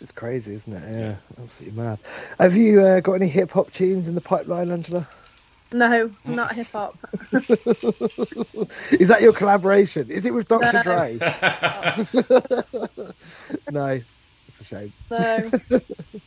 It's 0.00 0.12
crazy, 0.12 0.54
isn't 0.54 0.72
it? 0.72 0.96
Yeah, 0.98 1.16
absolutely 1.42 1.80
mad. 1.82 1.98
Have 2.38 2.56
you 2.56 2.80
uh, 2.82 3.00
got 3.00 3.14
any 3.14 3.28
hip 3.28 3.50
hop 3.52 3.72
tunes 3.72 4.08
in 4.08 4.14
the 4.14 4.20
pipeline, 4.20 4.70
Angela? 4.70 5.08
No, 5.72 6.10
not 6.24 6.54
hip 6.54 6.68
hop. 6.70 6.96
Is 8.92 9.08
that 9.08 9.18
your 9.22 9.32
collaboration? 9.32 10.08
Is 10.08 10.24
it 10.24 10.32
with 10.32 10.46
Dr. 10.46 10.70
No. 10.72 10.82
Dre? 10.84 11.18
no, 13.72 14.00
it's 14.46 14.60
a 14.60 14.64
shame. 14.64 14.92
No, 15.10 15.50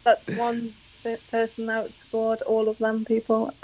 that's 0.04 0.28
one 0.30 0.62
pe- 0.64 0.74
person 1.32 1.68
outscored 1.68 2.42
all 2.46 2.68
of 2.68 2.78
them 2.78 3.06
people. 3.06 3.54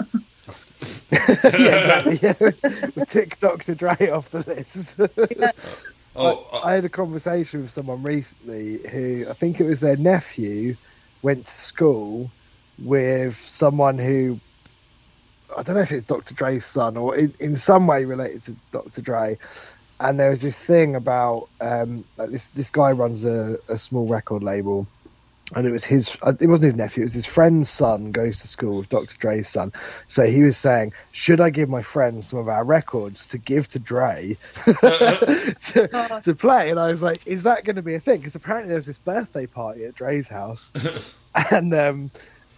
yeah, 1.12 1.98
exactly. 2.02 2.18
Yeah, 2.22 2.34
we 2.94 3.04
tick 3.04 3.38
Dr. 3.38 3.74
Dre 3.74 4.08
off 4.10 4.30
the 4.30 4.40
list. 4.40 4.96
oh, 6.16 6.48
uh, 6.52 6.60
I 6.64 6.74
had 6.74 6.84
a 6.84 6.88
conversation 6.88 7.62
with 7.62 7.70
someone 7.70 8.02
recently 8.02 8.80
who 8.88 9.26
I 9.28 9.34
think 9.34 9.60
it 9.60 9.64
was 9.64 9.80
their 9.80 9.96
nephew 9.96 10.76
went 11.22 11.46
to 11.46 11.52
school 11.52 12.30
with 12.78 13.36
someone 13.36 13.98
who 13.98 14.38
I 15.56 15.62
don't 15.62 15.76
know 15.76 15.82
if 15.82 15.92
it's 15.92 16.06
Dr. 16.06 16.34
Dre's 16.34 16.64
son 16.64 16.96
or 16.96 17.16
in, 17.16 17.32
in 17.38 17.56
some 17.56 17.86
way 17.86 18.04
related 18.04 18.42
to 18.44 18.56
Dr. 18.72 19.00
Dre. 19.00 19.38
And 20.00 20.18
there 20.18 20.30
was 20.30 20.42
this 20.42 20.60
thing 20.60 20.96
about 20.96 21.48
um, 21.60 22.04
like 22.16 22.30
this 22.30 22.48
this 22.48 22.70
guy 22.70 22.90
runs 22.92 23.24
a, 23.24 23.58
a 23.68 23.78
small 23.78 24.06
record 24.06 24.42
label, 24.42 24.86
and 25.54 25.66
it 25.66 25.70
was 25.70 25.84
his 25.84 26.16
uh, 26.22 26.32
it 26.40 26.46
wasn't 26.46 26.64
his 26.64 26.74
nephew 26.74 27.02
it 27.02 27.06
was 27.06 27.14
his 27.14 27.26
friend's 27.26 27.70
son 27.70 28.12
goes 28.12 28.40
to 28.40 28.48
school 28.48 28.78
with 28.78 28.88
Dr. 28.88 29.16
Dre's 29.18 29.48
son. 29.48 29.72
So 30.06 30.24
he 30.26 30.42
was 30.42 30.56
saying, 30.56 30.92
should 31.12 31.40
I 31.40 31.50
give 31.50 31.68
my 31.68 31.82
friend 31.82 32.24
some 32.24 32.38
of 32.38 32.48
our 32.48 32.64
records 32.64 33.26
to 33.28 33.38
give 33.38 33.68
to 33.68 33.78
Dre 33.78 34.36
to, 34.64 35.88
Oh. 35.92 36.20
to 36.20 36.34
play? 36.34 36.70
And 36.70 36.78
I 36.80 36.88
was 36.90 37.02
like, 37.02 37.26
is 37.26 37.42
that 37.44 37.64
going 37.64 37.76
to 37.76 37.82
be 37.82 37.94
a 37.94 38.00
thing? 38.00 38.18
Because 38.18 38.34
apparently 38.34 38.70
there's 38.72 38.86
this 38.86 38.98
birthday 38.98 39.46
party 39.46 39.84
at 39.84 39.94
Dre's 39.94 40.28
house, 40.28 40.72
and 41.50 41.74
um, 41.74 42.10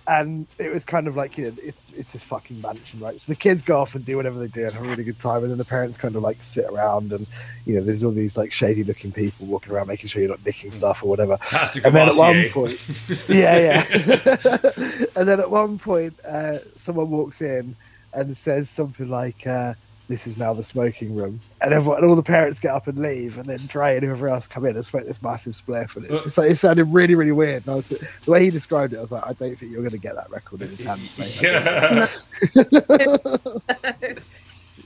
and 0.08 0.46
it 0.58 0.72
was 0.72 0.84
kind 0.84 1.08
of 1.08 1.16
like 1.16 1.36
you 1.36 1.46
know 1.46 1.56
it's 1.62 1.92
it's 1.96 2.12
this 2.12 2.22
fucking 2.22 2.60
mansion, 2.60 3.00
right? 3.00 3.20
So 3.20 3.32
the 3.32 3.36
kids 3.36 3.62
go 3.62 3.80
off 3.80 3.94
and 3.94 4.04
do 4.04 4.16
whatever 4.16 4.38
they 4.38 4.48
do 4.48 4.64
and 4.64 4.72
have 4.72 4.84
a 4.84 4.88
really 4.88 5.04
good 5.04 5.18
time, 5.18 5.42
and 5.42 5.50
then 5.50 5.58
the 5.58 5.64
parents 5.64 5.98
kind 5.98 6.14
of 6.14 6.22
like 6.22 6.42
sit 6.42 6.64
around 6.66 7.12
and 7.12 7.26
you 7.64 7.74
know 7.74 7.82
there's 7.82 8.04
all 8.04 8.12
these 8.12 8.36
like 8.36 8.52
shady 8.52 8.84
looking 8.84 9.12
people 9.12 9.46
walking 9.46 9.72
around 9.72 9.88
making 9.88 10.08
sure 10.08 10.22
you're 10.22 10.30
not 10.30 10.44
nicking 10.44 10.72
stuff 10.72 11.02
or 11.02 11.08
whatever. 11.08 11.38
And 11.84 11.94
then 11.94 12.08
at 12.08 12.16
one 12.16 12.48
point, 12.50 12.80
yeah, 13.28 13.58
yeah. 13.58 14.72
and 15.16 15.28
then 15.28 15.40
at 15.40 15.50
one 15.50 15.78
point, 15.78 16.18
uh, 16.24 16.58
someone 16.74 17.10
walks 17.10 17.42
in 17.42 17.76
and 18.12 18.36
says 18.36 18.70
something 18.70 19.08
like, 19.08 19.46
uh, 19.46 19.74
"This 20.08 20.26
is 20.26 20.36
now 20.36 20.54
the 20.54 20.62
smoking 20.62 21.14
room," 21.16 21.40
and 21.60 21.72
everyone, 21.72 21.98
and 21.98 22.06
all 22.08 22.16
the 22.16 22.22
parents 22.22 22.58
get 22.60 22.72
up 22.72 22.86
and 22.86 22.98
leave, 22.98 23.38
and 23.38 23.46
then 23.46 23.58
Dre 23.66 23.96
and 23.96 24.04
whoever 24.04 24.28
else 24.28 24.46
come 24.46 24.64
in 24.66 24.76
and 24.76 24.84
smoke 24.84 25.06
this 25.06 25.22
massive 25.22 25.54
spliff, 25.54 25.96
and 25.96 26.04
it's 26.06 26.24
just 26.24 26.38
like 26.38 26.50
it 26.50 26.56
sounded 26.56 26.84
really, 26.84 27.14
really 27.14 27.32
weird. 27.32 27.64
And 27.66 27.72
I 27.72 27.76
was 27.76 27.88
the 27.88 28.06
way 28.26 28.44
he 28.44 28.50
described 28.50 28.92
it, 28.92 28.98
I 28.98 29.00
was 29.00 29.12
like, 29.12 29.26
I 29.26 29.32
don't 29.32 29.58
think 29.58 29.72
you're 29.72 29.82
going 29.82 29.90
to 29.90 29.98
get 29.98 30.14
that 30.14 30.30
record 30.30 30.62
in 30.62 30.68
his 30.68 30.80
hands, 30.80 31.18
mate. 31.18 31.42
Yeah. 31.42 32.08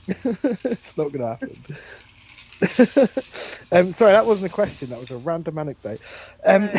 it's 0.07 0.97
not 0.97 1.11
going 1.11 1.19
to 1.19 1.27
happen. 1.27 1.63
um, 3.71 3.91
sorry, 3.91 4.11
that 4.11 4.25
wasn't 4.25 4.45
a 4.45 4.49
question. 4.49 4.89
That 4.89 4.99
was 4.99 5.11
a 5.11 5.17
random 5.17 5.57
anecdote. 5.57 5.99
Um, 6.45 6.69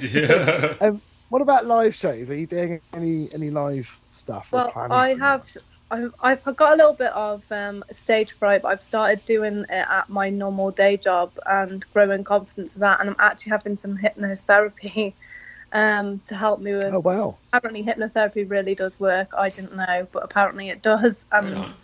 yeah. 0.00 0.74
um, 0.80 1.02
what 1.28 1.42
about 1.42 1.66
live 1.66 1.94
shows? 1.94 2.30
Are 2.30 2.36
you 2.36 2.46
doing 2.46 2.80
any 2.92 3.32
any 3.32 3.50
live 3.50 3.90
stuff? 4.10 4.48
Well, 4.52 4.70
planning 4.70 4.92
I 4.92 5.14
for 5.14 5.20
have. 5.20 5.56
I've, 5.92 6.44
I've 6.46 6.56
got 6.56 6.74
a 6.74 6.76
little 6.76 6.94
bit 6.94 7.12
of 7.12 7.44
um, 7.52 7.84
stage 7.92 8.32
fright, 8.38 8.62
but 8.62 8.70
I've 8.70 8.82
started 8.82 9.24
doing 9.24 9.66
it 9.70 9.70
at 9.70 10.10
my 10.10 10.30
normal 10.30 10.72
day 10.72 10.98
job 10.98 11.32
and 11.46 11.86
growing 11.94 12.24
confidence 12.24 12.74
with 12.74 12.82
that. 12.82 13.00
And 13.00 13.10
I'm 13.10 13.16
actually 13.20 13.52
having 13.52 13.78
some 13.78 13.98
hypnotherapy 13.98 15.14
um, 15.72 16.20
to 16.26 16.36
help 16.36 16.60
me 16.60 16.74
with. 16.74 16.94
Oh 16.94 17.00
wow! 17.00 17.40
Apparently, 17.52 17.84
hypnotherapy 17.84 18.50
really 18.50 18.74
does 18.76 19.00
work. 19.00 19.30
I 19.36 19.50
didn't 19.50 19.76
know, 19.76 20.08
but 20.12 20.24
apparently 20.24 20.70
it 20.70 20.82
does. 20.82 21.26
And 21.32 21.56
Right 21.56 21.68
on. 21.68 21.74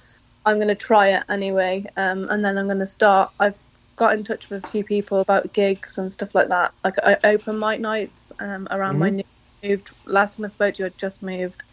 I'm 0.44 0.56
going 0.58 0.68
to 0.68 0.76
try 0.76 1.10
it 1.10 1.24
anyway. 1.30 1.86
Um, 1.96 2.28
and 2.30 2.44
then 2.44 2.58
I'm 2.58 2.66
going 2.66 2.80
to 2.80 2.86
start. 2.86 3.32
I've 3.40 3.60
got 3.96 4.14
in 4.14 4.24
touch 4.24 4.50
with 4.50 4.64
a 4.64 4.68
few 4.68 4.84
people 4.84 5.20
about 5.20 5.54
gigs 5.54 5.98
and 5.98 6.12
stuff 6.12 6.30
like 6.34 6.50
that, 6.50 6.74
like 6.84 6.96
I 7.02 7.18
open 7.24 7.60
mic 7.60 7.80
nights 7.80 8.32
um, 8.40 8.68
around 8.70 8.98
my 8.98 9.10
new 9.10 9.24
moved. 9.64 9.92
Last 10.06 10.36
time 10.36 10.46
I 10.46 10.48
spoke 10.48 10.74
to 10.76 10.84
you, 10.84 10.86
I'd 10.88 10.98
just 10.98 11.22
moved, 11.22 11.64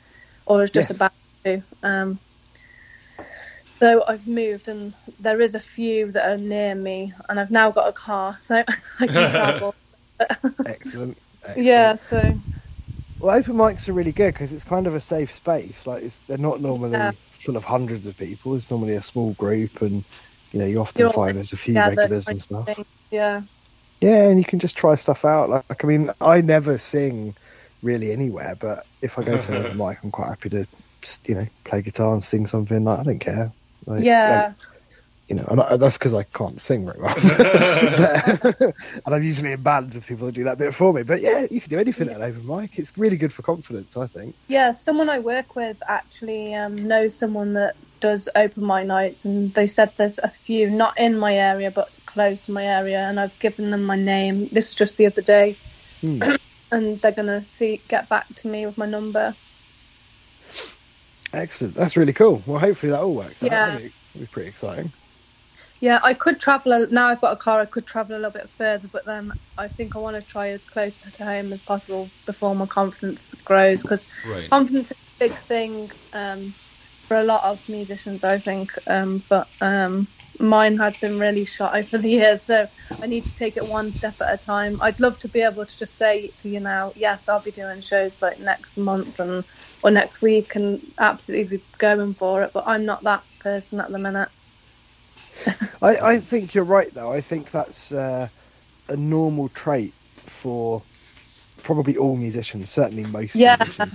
or 0.47 0.59
it 0.59 0.61
was 0.63 0.71
just 0.71 0.89
Yes. 0.89 0.91
about 0.91 1.13
to. 1.45 1.63
Um, 1.83 2.19
so 3.65 4.03
I've 4.07 4.27
moved, 4.27 4.67
and 4.67 4.93
there 5.19 5.41
is 5.41 5.55
a 5.55 5.59
few 5.59 6.11
that 6.11 6.29
are 6.29 6.37
near 6.37 6.75
me, 6.75 7.13
and 7.29 7.39
I've 7.39 7.51
now 7.51 7.71
got 7.71 7.89
a 7.89 7.93
car, 7.93 8.37
so 8.39 8.63
I 8.99 9.07
can 9.07 9.25
travel. 9.27 9.75
Excellent. 10.65 11.19
excellent. 11.45 11.55
yeah, 11.55 11.95
so 11.95 12.39
Well, 13.19 13.35
open 13.37 13.55
mics 13.55 13.87
are 13.89 13.93
really 13.93 14.13
good 14.13 14.33
because 14.33 14.53
it's 14.53 14.63
kind 14.65 14.87
of 14.87 14.95
a 14.95 15.01
safe 15.01 15.31
space. 15.31 15.87
Like 15.87 16.03
it's, 16.03 16.21
they're 16.27 16.37
not 16.37 16.61
normally 16.61 16.99
Yeah. 16.99 17.11
full 17.31 17.57
of 17.57 17.63
hundreds 17.65 18.07
of 18.07 18.15
people. 18.17 18.55
It's 18.55 18.69
normally 18.69 18.95
a 18.95 19.01
small 19.01 19.33
group, 19.33 19.81
and 19.81 20.05
you 20.53 20.59
know 20.59 20.65
you 20.65 20.79
often 20.81 21.07
You're 21.07 21.09
find 21.09 21.35
there's 21.35 21.53
a 21.53 21.57
few 21.57 21.81
together, 21.83 21.83
regulars 21.83 22.31
and 22.31 22.41
stuff. 22.41 22.69
thing. 22.75 22.85
yeah. 23.11 23.43
Yeah, 24.01 24.27
and 24.29 24.37
you 24.37 24.45
can 24.45 24.59
just 24.59 24.77
try 24.77 24.95
stuff 24.95 25.25
out. 25.25 25.49
Like, 25.49 25.83
I 25.83 25.87
mean, 25.87 26.11
I 26.21 26.41
never 26.41 26.77
sing 26.77 27.35
really 27.81 28.11
anywhere, 28.11 28.55
but 28.55 28.85
if 29.01 29.17
I 29.17 29.23
go 29.23 29.37
to 29.37 29.51
an 29.51 29.57
open 29.57 29.77
mic, 29.77 29.99
I'm 30.03 30.11
quite 30.11 30.29
happy 30.29 30.49
to, 30.49 30.67
just, 31.05 31.27
you 31.29 31.35
know, 31.35 31.47
play 31.63 31.81
guitar 31.81 32.13
and 32.13 32.23
sing 32.23 32.47
something. 32.47 32.83
Like, 32.83 32.99
I 32.99 33.03
don't 33.03 33.19
care. 33.19 33.51
Like, 33.85 34.03
Yeah, 34.03 34.47
like, 34.47 34.67
you 35.29 35.35
know, 35.35 35.45
and 35.49 35.61
I, 35.61 35.77
that's 35.77 35.97
because 35.97 36.13
I 36.13 36.23
can't 36.23 36.59
sing 36.61 36.85
very 36.85 36.99
well. 36.99 37.15
But- 37.15 38.61
and 39.05 39.15
I'm 39.15 39.23
usually 39.23 39.53
in 39.53 39.61
bands 39.63 39.95
with 39.95 40.05
people 40.05 40.25
that 40.27 40.33
do 40.35 40.43
that 40.43 40.57
bit 40.57 40.73
for 40.75 40.93
me. 40.93 41.03
But 41.03 41.21
yeah, 41.21 41.47
you 41.49 41.59
can 41.61 41.69
do 41.69 41.79
anything 41.79 42.09
at 42.09 42.17
an 42.17 42.23
open 42.23 42.45
mic. 42.45 42.77
It's 42.77 42.95
really 42.97 43.17
good 43.17 43.33
for 43.33 43.41
confidence, 43.41 43.95
I 43.97 44.07
think. 44.07 44.35
yeah. 44.47 44.71
Someone 44.71 45.09
I 45.09 45.19
work 45.19 45.55
with 45.55 45.77
actually 45.87 46.53
um, 46.53 46.75
knows 46.87 47.17
someone 47.17 47.53
that 47.53 47.75
does 48.01 48.29
open 48.35 48.65
mic 48.67 48.85
nights, 48.85 49.25
and 49.25 49.53
they 49.53 49.65
said 49.67 49.91
there's 49.97 50.19
a 50.19 50.29
few 50.29 50.69
not 50.69 50.99
in 50.99 51.17
my 51.17 51.35
area 51.35 51.71
but 51.71 51.89
close 52.05 52.41
to 52.41 52.51
my 52.51 52.65
area, 52.65 52.99
and 52.99 53.19
I've 53.19 53.37
given 53.39 53.69
them 53.71 53.83
my 53.83 53.95
name. 53.95 54.47
This 54.51 54.69
is 54.69 54.75
just 54.75 54.97
the 54.97 55.07
other 55.07 55.21
day, 55.23 55.55
Hmm. 56.01 56.21
and 56.71 57.01
they're 57.01 57.11
gonna 57.13 57.45
see 57.45 57.81
get 57.87 58.09
back 58.09 58.27
to 58.35 58.47
me 58.47 58.65
with 58.67 58.77
my 58.77 58.85
number. 58.85 59.33
Excellent. 61.35 61.75
That's 61.75 61.97
really 61.97 62.13
cool. 62.13 62.41
Well, 62.45 62.59
hopefully 62.59 62.91
that 62.91 63.01
all 63.01 63.13
works 63.13 63.43
out. 63.43 63.49
Yeah. 63.49 63.71
That'd 63.71 63.93
be, 64.13 64.19
be 64.21 64.27
pretty 64.27 64.49
exciting. 64.49 64.93
Yeah, 65.81 65.99
I 66.03 66.13
could 66.13 66.39
travel 66.39 66.71
a, 66.71 66.87
now. 66.87 67.07
I've 67.07 67.21
got 67.21 67.33
a 67.33 67.37
car. 67.37 67.59
I 67.59 67.65
could 67.65 67.85
travel 67.85 68.15
a 68.15 68.17
little 68.17 68.31
bit 68.31 68.51
further, 68.51 68.87
but 68.87 69.05
then 69.05 69.33
I 69.57 69.67
think 69.67 69.95
I 69.95 69.99
want 69.99 70.15
to 70.15 70.21
try 70.21 70.49
as 70.49 70.65
close 70.65 70.99
to 70.99 71.25
home 71.25 71.51
as 71.53 71.61
possible 71.61 72.11
before 72.25 72.55
my 72.55 72.65
confidence 72.65 73.33
grows 73.43 73.83
because 73.83 74.07
Right. 74.25 74.49
confidence 74.49 74.91
is 74.91 74.97
a 74.97 75.19
big 75.19 75.37
thing 75.37 75.91
um, 76.13 76.55
for 77.07 77.17
a 77.17 77.23
lot 77.23 77.43
of 77.43 77.67
musicians, 77.67 78.23
I 78.23 78.39
think. 78.39 78.71
Um, 78.87 79.23
but 79.29 79.49
um, 79.61 80.07
mine 80.39 80.77
has 80.77 80.97
been 80.97 81.19
really 81.19 81.45
shot 81.45 81.75
over 81.75 81.97
the 81.97 82.09
years, 82.09 82.41
so 82.43 82.67
I 83.01 83.07
need 83.07 83.23
to 83.25 83.35
take 83.35 83.57
it 83.57 83.67
one 83.67 83.91
step 83.91 84.15
at 84.21 84.33
a 84.33 84.37
time. 84.37 84.79
I'd 84.81 84.99
love 84.99 85.19
to 85.19 85.27
be 85.27 85.41
able 85.41 85.65
to 85.65 85.77
just 85.77 85.97
say 85.97 86.27
to 86.37 86.49
you 86.49 86.59
now, 86.59 86.93
yes, 86.95 87.29
I'll 87.29 87.39
be 87.39 87.51
doing 87.51 87.81
shows 87.81 88.21
like 88.21 88.39
next 88.39 88.77
month 88.77 89.19
and 89.19 89.43
or 89.83 89.91
next 89.91 90.21
week, 90.21 90.55
and 90.55 90.81
absolutely 90.97 91.57
be 91.57 91.63
going 91.77 92.13
for 92.13 92.43
it. 92.43 92.51
But 92.53 92.65
I'm 92.67 92.85
not 92.85 93.03
that 93.03 93.23
person 93.39 93.79
at 93.79 93.91
the 93.91 93.99
minute. 93.99 94.29
I, 95.81 95.97
I 95.97 96.19
think 96.19 96.53
you're 96.53 96.63
right, 96.63 96.93
though. 96.93 97.11
I 97.11 97.21
think 97.21 97.51
that's 97.51 97.91
uh, 97.91 98.29
a 98.87 98.95
normal 98.97 99.49
trait 99.49 99.95
for 100.25 100.83
probably 101.63 101.97
all 101.97 102.15
musicians, 102.15 102.71
certainly 102.71 103.03
most 103.05 103.35
Yeah. 103.35 103.55
musicians. 103.57 103.93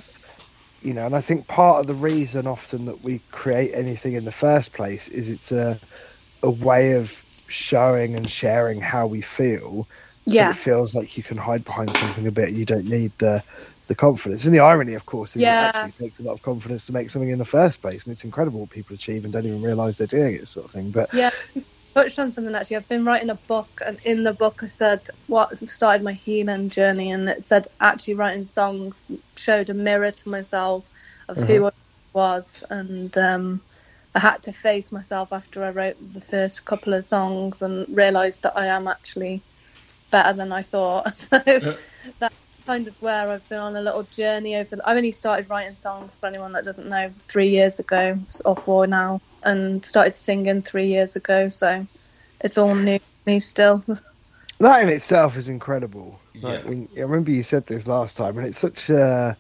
You 0.82 0.94
know, 0.94 1.06
and 1.06 1.14
I 1.14 1.20
think 1.20 1.46
part 1.46 1.80
of 1.80 1.86
the 1.86 1.94
reason 1.94 2.46
often 2.46 2.86
that 2.86 3.02
we 3.02 3.20
create 3.30 3.72
anything 3.74 4.14
in 4.14 4.24
the 4.24 4.32
first 4.32 4.72
place 4.72 5.08
is 5.08 5.28
it's 5.28 5.52
a 5.52 5.78
a 6.42 6.50
way 6.50 6.92
of 6.92 7.24
showing 7.48 8.14
and 8.16 8.28
sharing 8.30 8.80
how 8.80 9.06
we 9.06 9.22
feel. 9.22 9.88
Yeah. 10.26 10.50
it 10.50 10.56
feels 10.56 10.94
like 10.94 11.16
you 11.16 11.22
can 11.22 11.36
hide 11.36 11.64
behind 11.64 11.94
something 11.94 12.26
a 12.26 12.32
bit. 12.32 12.54
You 12.54 12.64
don't 12.64 12.86
need 12.86 13.12
the 13.18 13.42
the 13.88 13.94
confidence. 13.96 14.44
And 14.44 14.54
the 14.54 14.60
irony, 14.60 14.94
of 14.94 15.04
course, 15.04 15.36
is 15.36 15.42
Yeah. 15.42 15.60
it 15.60 15.60
actually 15.66 15.92
takes 15.92 16.18
a 16.20 16.22
lot 16.22 16.34
of 16.34 16.42
confidence 16.42 16.86
to 16.86 16.92
make 16.92 17.10
something 17.10 17.30
in 17.30 17.38
the 17.38 17.44
first 17.44 17.82
place, 17.82 18.04
and 18.04 18.12
it's 18.12 18.24
incredible 18.24 18.60
what 18.60 18.70
people 18.70 18.94
achieve 18.94 19.24
and 19.24 19.32
don't 19.32 19.46
even 19.46 19.60
realise 19.62 19.96
they're 19.98 20.06
doing 20.06 20.34
it, 20.36 20.48
sort 20.48 20.66
of 20.66 20.72
thing. 20.72 20.90
But 20.92 21.10
Yeah, 21.12 21.30
you 21.54 21.64
touched 21.94 22.18
on 22.18 22.30
something 22.30 22.54
actually. 22.54 22.76
I've 22.76 22.88
been 22.88 23.04
writing 23.04 23.30
a 23.30 23.34
book, 23.48 23.80
and 23.84 23.98
in 24.04 24.24
the 24.24 24.32
book, 24.32 24.62
I 24.62 24.68
said 24.68 25.06
what 25.26 25.56
started 25.70 26.02
my 26.04 26.12
healing 26.12 26.70
journey, 26.70 27.10
and 27.10 27.28
it 27.28 27.42
said 27.44 27.66
actually 27.80 28.14
writing 28.14 28.44
songs 28.44 29.02
showed 29.36 29.70
a 29.70 29.74
mirror 29.74 30.10
to 30.12 30.28
myself 30.28 30.88
of 31.28 31.40
who 31.40 31.66
I 31.66 31.70
was, 32.12 32.64
and 32.70 33.16
um, 33.18 33.62
I 34.14 34.18
had 34.20 34.42
to 34.44 34.52
face 34.52 34.90
myself 34.90 35.32
after 35.32 35.64
I 35.64 35.70
wrote 35.70 35.96
the 36.12 36.20
first 36.20 36.64
couple 36.64 36.94
of 36.94 37.04
songs 37.04 37.62
and 37.62 37.86
realised 37.96 38.42
that 38.42 38.56
I 38.56 38.66
am 38.66 38.88
actually 38.88 39.42
better 40.10 40.32
than 40.32 40.52
I 40.52 40.62
thought. 40.62 41.28
So 41.30 41.70
that's 42.18 42.34
kind 42.66 42.88
of 42.88 42.94
where 43.00 43.30
I've 43.30 43.48
been 43.48 43.58
on 43.58 43.76
a 43.76 43.82
little 43.82 44.04
journey 44.04 44.56
over. 44.56 44.76
I've 44.84 44.96
only 44.96 45.12
started 45.12 45.48
writing 45.48 45.76
songs 45.76 46.16
for 46.16 46.26
anyone 46.26 46.52
that 46.52 46.64
doesn't 46.64 46.88
know 46.88 47.12
three 47.28 47.48
years 47.48 47.78
ago 47.78 48.18
or 48.44 48.56
four 48.56 48.86
now, 48.86 49.20
and 49.42 49.84
started 49.84 50.16
singing 50.16 50.62
three 50.62 50.86
years 50.86 51.16
ago. 51.16 51.48
So 51.48 51.86
it's 52.40 52.58
all 52.58 52.74
new 52.74 52.98
to 52.98 53.04
me 53.26 53.40
still. 53.40 53.84
that 54.60 54.82
in 54.82 54.88
itself 54.88 55.36
is 55.36 55.48
incredible. 55.48 56.20
Like, 56.40 56.62
Yeah. 56.64 56.68
when, 56.70 56.88
I 56.96 57.00
remember 57.00 57.30
you 57.30 57.42
said 57.42 57.66
this 57.66 57.86
last 57.86 58.16
time, 58.16 58.38
and 58.38 58.46
it's 58.46 58.58
such 58.58 58.90
a. 58.90 59.36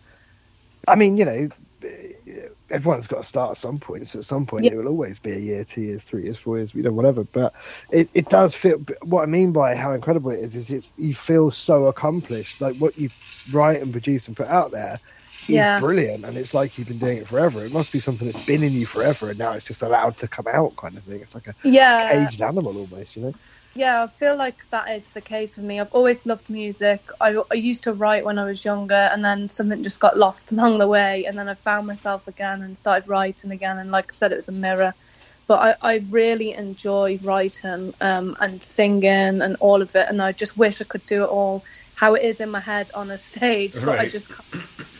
I 0.88 0.94
mean, 0.94 1.16
you 1.16 1.24
know, 1.24 1.48
everyone's 2.70 3.08
got 3.08 3.18
to 3.22 3.24
start 3.28 3.52
at 3.52 3.56
some 3.56 3.78
point. 3.78 4.08
So 4.08 4.18
at 4.20 4.24
some 4.24 4.46
point, 4.46 4.66
it 4.68 4.76
will 4.76 4.88
always 4.88 5.18
be 5.18 5.32
a 5.32 5.38
year, 5.38 5.64
two 5.64 5.82
years, 5.82 6.04
three 6.04 6.24
years, 6.24 6.38
four 6.38 6.58
years, 6.58 6.74
you 6.74 6.82
know, 6.82 6.92
whatever. 6.92 7.24
But 7.24 7.54
it, 7.90 8.10
it 8.14 8.28
does 8.28 8.54
feel. 8.54 8.78
What 9.02 9.22
I 9.22 9.26
mean 9.26 9.52
by 9.52 9.74
how 9.76 9.92
incredible 9.92 10.30
it 10.30 10.40
is 10.40 10.56
is 10.56 10.70
it 10.70 10.84
you 10.96 11.14
feel 11.14 11.50
so 11.50 11.86
accomplished. 11.86 12.60
Like 12.60 12.74
what 12.76 12.96
you 12.98 13.10
write 13.48 13.82
and 13.82 13.92
produce 13.92 14.28
and 14.28 14.36
put 14.36 14.48
out 14.48 14.72
there 14.72 15.00
is 15.48 15.68
Yeah. 15.68 15.68
brilliant, 15.68 16.24
and 16.24 16.38
it's 16.38 16.54
like 16.54 16.78
you've 16.78 16.86
been 16.86 16.98
doing 16.98 17.18
it 17.18 17.28
forever. 17.28 17.64
It 17.64 17.72
must 17.72 17.90
be 17.92 17.98
something 18.00 18.26
that's 18.26 18.36
been 18.38 18.62
in 18.62 18.74
you 18.74 18.86
forever, 18.86 19.30
and 19.30 19.38
now 19.38 19.52
it's 19.52 19.64
just 19.66 19.82
allowed 19.82 20.16
to 20.18 20.28
come 20.28 20.46
out, 20.52 20.76
kind 20.76 20.96
of 20.96 21.04
thing. 21.04 21.20
It's 21.22 21.34
like 21.34 21.48
a 21.48 21.54
Yeah, 21.62 22.04
caged 22.06 22.40
animal 22.42 22.76
almost, 22.78 23.16
you 23.16 23.22
know. 23.22 23.34
Yeah. 23.74 24.02
I 24.04 24.06
feel 24.08 24.36
like 24.36 24.66
that 24.70 24.90
is 24.90 25.10
the 25.10 25.20
case 25.22 25.56
with 25.56 25.64
me. 25.64 25.80
I've 25.80 25.92
always 25.92 26.26
loved 26.26 26.48
music. 26.50 27.08
I, 27.20 27.36
I 27.50 27.54
used 27.54 27.84
to 27.84 27.94
write 27.94 28.24
when 28.24 28.38
I 28.38 28.44
was 28.44 28.64
younger, 28.64 28.94
and 28.94 29.24
then 29.24 29.48
something 29.48 29.82
just 29.82 30.00
got 30.00 30.18
lost 30.18 30.52
along 30.52 30.78
the 30.78 30.88
way, 30.88 31.24
and 31.26 31.38
then 31.38 31.48
I 31.48 31.54
found 31.54 31.86
myself 31.86 32.26
again 32.28 32.62
and 32.62 32.76
started 32.76 33.08
writing 33.08 33.50
again. 33.52 33.78
And 33.78 33.90
like 33.90 34.06
I 34.10 34.14
said, 34.14 34.32
it 34.32 34.36
was 34.36 34.48
a 34.48 34.52
mirror. 34.52 34.94
But 35.46 35.78
I, 35.82 35.94
I 35.94 36.06
really 36.08 36.54
enjoy 36.54 37.18
writing 37.22 37.92
um, 38.00 38.36
and 38.40 38.62
singing 38.62 39.42
and 39.42 39.56
all 39.60 39.82
of 39.82 39.94
it, 39.96 40.06
and 40.08 40.22
I 40.22 40.32
just 40.32 40.56
wish 40.56 40.80
I 40.80 40.84
could 40.84 41.06
do 41.06 41.24
it 41.24 41.28
all 41.28 41.64
how 41.94 42.14
it 42.14 42.22
is 42.24 42.40
in 42.40 42.50
my 42.50 42.60
head 42.60 42.90
on 42.94 43.10
a 43.10 43.18
stage, 43.18 43.80
but 43.84 43.98
I 43.98 44.06
Right. 44.06 44.10
just 44.10 44.30
can't. 44.30 44.46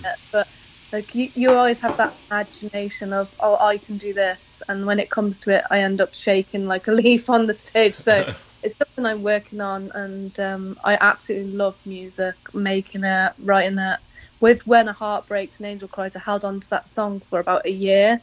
do 0.03 0.11
it. 0.11 0.19
But 0.33 0.49
like 0.93 1.15
you, 1.15 1.31
you 1.35 1.53
always 1.55 1.81
have 1.81 1.97
that 1.99 2.19
imagination 2.31 3.13
of 3.13 3.35
oh 3.41 3.57
I 3.61 3.79
can 3.79 3.99
do 3.99 4.15
this, 4.15 4.63
and 4.69 4.87
when 4.87 4.99
it 5.01 5.11
comes 5.11 5.41
to 5.41 5.51
it, 5.57 5.65
I 5.71 5.81
end 5.81 6.01
up 6.01 6.15
shaking 6.15 6.67
like 6.67 6.89
a 6.89 6.93
leaf 7.03 7.31
on 7.31 7.47
the 7.47 7.55
stage. 7.55 7.95
So 7.97 8.27
it's 8.63 8.77
something 8.77 9.07
I'm 9.07 9.23
working 9.23 9.61
on, 9.61 9.91
and 9.95 10.39
um, 10.39 10.79
I 10.85 10.99
absolutely 11.01 11.53
love 11.53 11.79
music, 11.87 12.35
making 12.53 13.05
it, 13.05 13.33
writing 13.39 13.79
it. 13.79 13.99
With 14.41 14.67
When 14.67 14.89
a 14.89 14.93
Heart 14.93 15.29
Breaks 15.29 15.59
and 15.59 15.67
Angel 15.67 15.89
Cries, 15.89 16.17
I 16.17 16.21
held 16.21 16.45
on 16.45 16.61
to 16.61 16.71
that 16.71 16.89
song 16.89 17.21
for 17.27 17.41
about 17.41 17.67
a 17.67 17.71
year, 17.71 18.21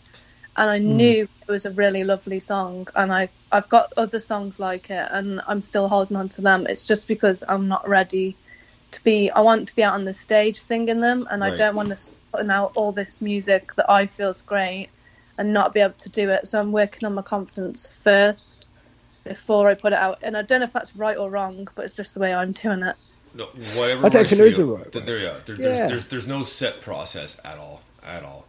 and 0.56 0.69
I 0.69 0.78
knew 0.78 1.23
it 1.47 1.52
was 1.52 1.65
a 1.65 1.71
really 1.71 2.04
lovely 2.04 2.39
song. 2.39 2.88
And 2.95 3.12
I 3.12 3.30
I've 3.52 3.69
got 3.69 3.93
other 3.97 4.19
songs 4.19 4.60
like 4.60 4.89
it, 4.89 5.08
and 5.12 5.41
I'm 5.47 5.62
still 5.62 5.88
holding 5.88 6.17
on 6.17 6.30
to 6.30 6.41
them. 6.41 6.67
It's 6.67 6.86
just 6.86 7.08
because 7.08 7.43
I'm 7.47 7.67
not 7.67 7.88
ready 7.88 8.36
to 8.91 9.04
be. 9.04 9.32
I 9.32 9.41
want 9.41 9.67
to 9.69 9.76
be 9.76 9.84
out 9.84 9.93
on 9.93 10.06
the 10.06 10.13
stage 10.13 10.60
singing 10.60 11.00
them, 11.00 11.28
and 11.32 11.43
I 11.43 11.56
don't 11.56 11.76
want 11.76 11.95
to 11.95 12.12
putting 12.32 12.52
out 12.52 12.73
all 12.76 12.91
this 12.91 13.21
music 13.21 13.73
that 13.76 13.89
I 13.89 14.06
feel 14.06 14.30
is 14.30 14.41
great 14.41 14.89
and 15.38 15.54
not 15.54 15.73
be 15.73 15.80
able 15.80 15.93
to 15.93 16.10
do 16.10 16.30
it. 16.30 16.47
So 16.47 16.60
I'm 16.60 16.71
working 16.71 17.06
on 17.06 17.13
my 17.13 17.21
confidence 17.21 17.88
first 17.88 18.67
before 19.28 19.68
I 19.68 19.74
put 19.76 19.94
it 19.94 20.00
out. 20.00 20.20
And 20.22 20.36
I 20.38 20.42
don't 20.42 20.60
know 20.62 20.66
if 20.66 20.74
that's 20.74 20.96
right 20.96 21.18
or 21.18 21.30
wrong, 21.30 21.68
but 21.76 21.86
it's 21.86 21.96
just 21.96 22.13
the 22.13 22.20
way 22.20 22.34
I'm 22.34 22.52
doing 22.52 22.84
it. 22.84 22.96
No, 23.34 23.46
whatever. 23.76 24.06
I 24.06 24.10
don't 24.10 24.13
works 24.13 24.13
think 24.13 24.28
for 24.30 24.36
there 24.36 24.48
is 24.48 24.58
you. 24.58 24.74
a 24.74 24.78
right 24.78 24.92
Th- 24.92 25.06
There, 25.06 25.20
yeah, 25.20 25.40
there, 25.46 25.56
Yeah. 25.56 25.68
There's, 25.68 25.90
there's, 25.90 26.06
there's 26.08 26.28
no 26.28 26.44
set 26.44 26.82
process 26.82 27.40
at 27.46 27.58
all, 27.58 27.82
at 28.04 28.24
all. 28.24 28.46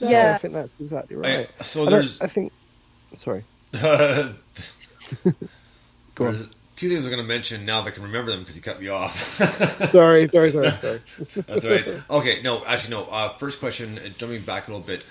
So 0.00 0.08
Yeah. 0.08 0.34
I 0.34 0.38
think 0.38 0.54
that's 0.54 0.70
exactly 0.80 1.16
right. 1.16 1.48
I, 1.58 1.62
so 1.62 1.84
there's 1.86 2.20
I 2.20 2.26
think. 2.26 2.52
Sorry. 3.16 3.44
Go 6.14 6.26
on. 6.26 6.50
two 6.76 6.88
things 6.88 7.04
I'm 7.04 7.10
going 7.10 7.22
to 7.22 7.28
mention 7.28 7.64
now 7.66 7.80
that 7.82 7.88
I 7.88 7.90
can 7.92 8.02
remember 8.04 8.30
them 8.30 8.40
because 8.40 8.56
you 8.56 8.62
cut 8.62 8.80
me 8.80 8.88
off. 8.88 9.36
Sorry, 9.92 10.26
sorry, 10.28 10.50
sorry, 10.52 10.70
sorry. 10.80 11.00
That's 11.46 11.64
right. 11.64 11.86
Okay, 12.10 12.42
no, 12.42 12.64
actually, 12.64 12.90
no. 12.90 13.04
Uh, 13.04 13.28
first 13.30 13.58
question, 13.60 13.98
uh, 13.98 14.08
jumping 14.16 14.42
back 14.42 14.68
a 14.68 14.72
little 14.72 14.86
bit. 14.86 15.04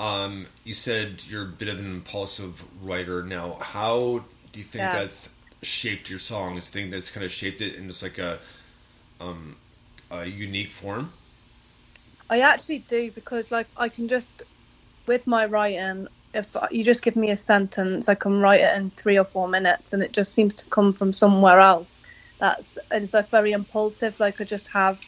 Um, 0.00 0.46
you 0.64 0.72
said 0.74 1.24
you're 1.26 1.42
a 1.44 1.46
bit 1.46 1.68
of 1.68 1.78
an 1.78 1.84
impulsive 1.84 2.64
writer. 2.82 3.22
Now, 3.22 3.58
how 3.60 4.24
do 4.50 4.60
you 4.60 4.64
think 4.64 4.84
Yeah. 4.86 4.92
that's 4.92 5.28
shaped 5.62 6.08
your 6.08 6.18
songs? 6.18 6.70
Think 6.70 6.90
that's 6.90 7.10
kind 7.10 7.24
of 7.24 7.30
shaped 7.30 7.60
it 7.60 7.74
in 7.74 7.88
just 7.88 8.02
like 8.02 8.18
a, 8.18 8.40
um, 9.20 9.58
a 10.10 10.26
unique 10.26 10.72
form? 10.72 11.12
I 12.30 12.40
actually 12.40 12.80
do 12.80 13.10
because, 13.12 13.50
like, 13.50 13.68
I 13.76 13.90
can 13.90 14.08
just, 14.08 14.42
with 15.06 15.26
my 15.26 15.46
writing, 15.46 16.08
if 16.32 16.56
you 16.70 16.84
just 16.84 17.02
give 17.02 17.16
me 17.16 17.30
a 17.30 17.36
sentence, 17.38 18.08
I 18.08 18.14
can 18.14 18.40
write 18.40 18.60
it 18.62 18.76
in 18.76 18.90
three 18.90 19.18
or 19.18 19.24
four 19.24 19.48
minutes, 19.48 19.92
and 19.92 20.02
it 20.02 20.12
just 20.12 20.32
seems 20.32 20.54
to 20.56 20.66
come 20.66 20.92
from 20.94 21.12
somewhere 21.12 21.60
else. 21.60 22.00
That's 22.38 22.78
and 22.90 23.04
it's 23.04 23.14
like 23.14 23.30
very 23.30 23.52
impulsive. 23.52 24.18
Like 24.20 24.40
I 24.40 24.44
just 24.44 24.68
have 24.68 25.04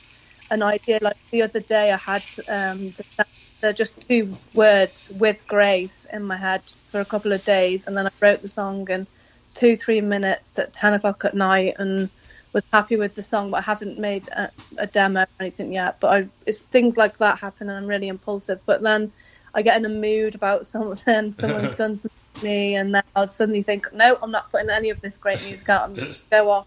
an 0.51 0.63
idea. 0.63 0.99
Like 1.01 1.17
the 1.31 1.43
other 1.43 1.61
day, 1.61 1.93
I 1.93 1.97
had 1.97 2.29
um, 2.49 2.93
the, 2.93 3.27
the 3.63 3.73
just 3.73 4.07
two 4.09 4.37
words 4.53 5.09
with 5.11 5.47
grace 5.47 6.07
in 6.13 6.25
my 6.25 6.37
head 6.37 6.63
for 6.83 7.01
a 7.01 7.05
couple 7.05 7.33
of 7.33 7.43
days, 7.45 7.87
and 7.87 7.97
then 7.97 8.07
I 8.07 8.11
wrote 8.21 8.43
the 8.43 8.49
song 8.49 8.89
in 8.91 9.07
two 9.55 9.77
three 9.77 10.03
minutes 10.03 10.59
at 10.59 10.75
ten 10.75 10.93
o'clock 10.93 11.25
at 11.25 11.35
night, 11.35 11.77
and 11.79 12.11
was 12.53 12.65
happy 12.73 12.97
with 12.97 13.15
the 13.15 13.23
song, 13.23 13.51
but 13.51 13.59
I 13.59 13.63
haven't 13.63 13.99
made 13.99 14.29
a, 14.29 14.51
a 14.77 14.87
demo 14.87 15.23
or 15.23 15.27
anything 15.41 15.73
yet. 15.73 16.01
But 16.01 16.09
I, 16.09 16.29
it's 16.45 16.65
things 16.65 16.97
like 16.97 17.17
that 17.19 17.39
happen, 17.39 17.69
and 17.69 17.79
I'm 17.79 17.87
really 17.87 18.09
impulsive. 18.09 18.61
But 18.67 18.83
then 18.83 19.13
I 19.55 19.63
get 19.63 19.79
in 19.79 19.85
a 19.85 19.89
mood 19.89 20.35
about 20.35 20.67
something, 20.75 21.33
someone's 21.33 21.75
done 21.83 21.97
something 21.97 22.11
to 22.35 22.45
me, 22.45 22.75
and 22.77 22.95
then 22.95 23.05
I'll 23.17 23.29
suddenly 23.29 23.63
think, 23.63 23.93
no, 23.93 24.19
I'm 24.21 24.31
not 24.31 24.51
putting 24.51 24.71
any 24.71 24.91
of 24.91 25.01
this 25.01 25.17
great 25.17 25.43
music 25.45 25.69
out. 25.69 25.83
I'm 25.83 25.97
just 25.97 26.21
go 26.31 26.51
off 26.51 26.67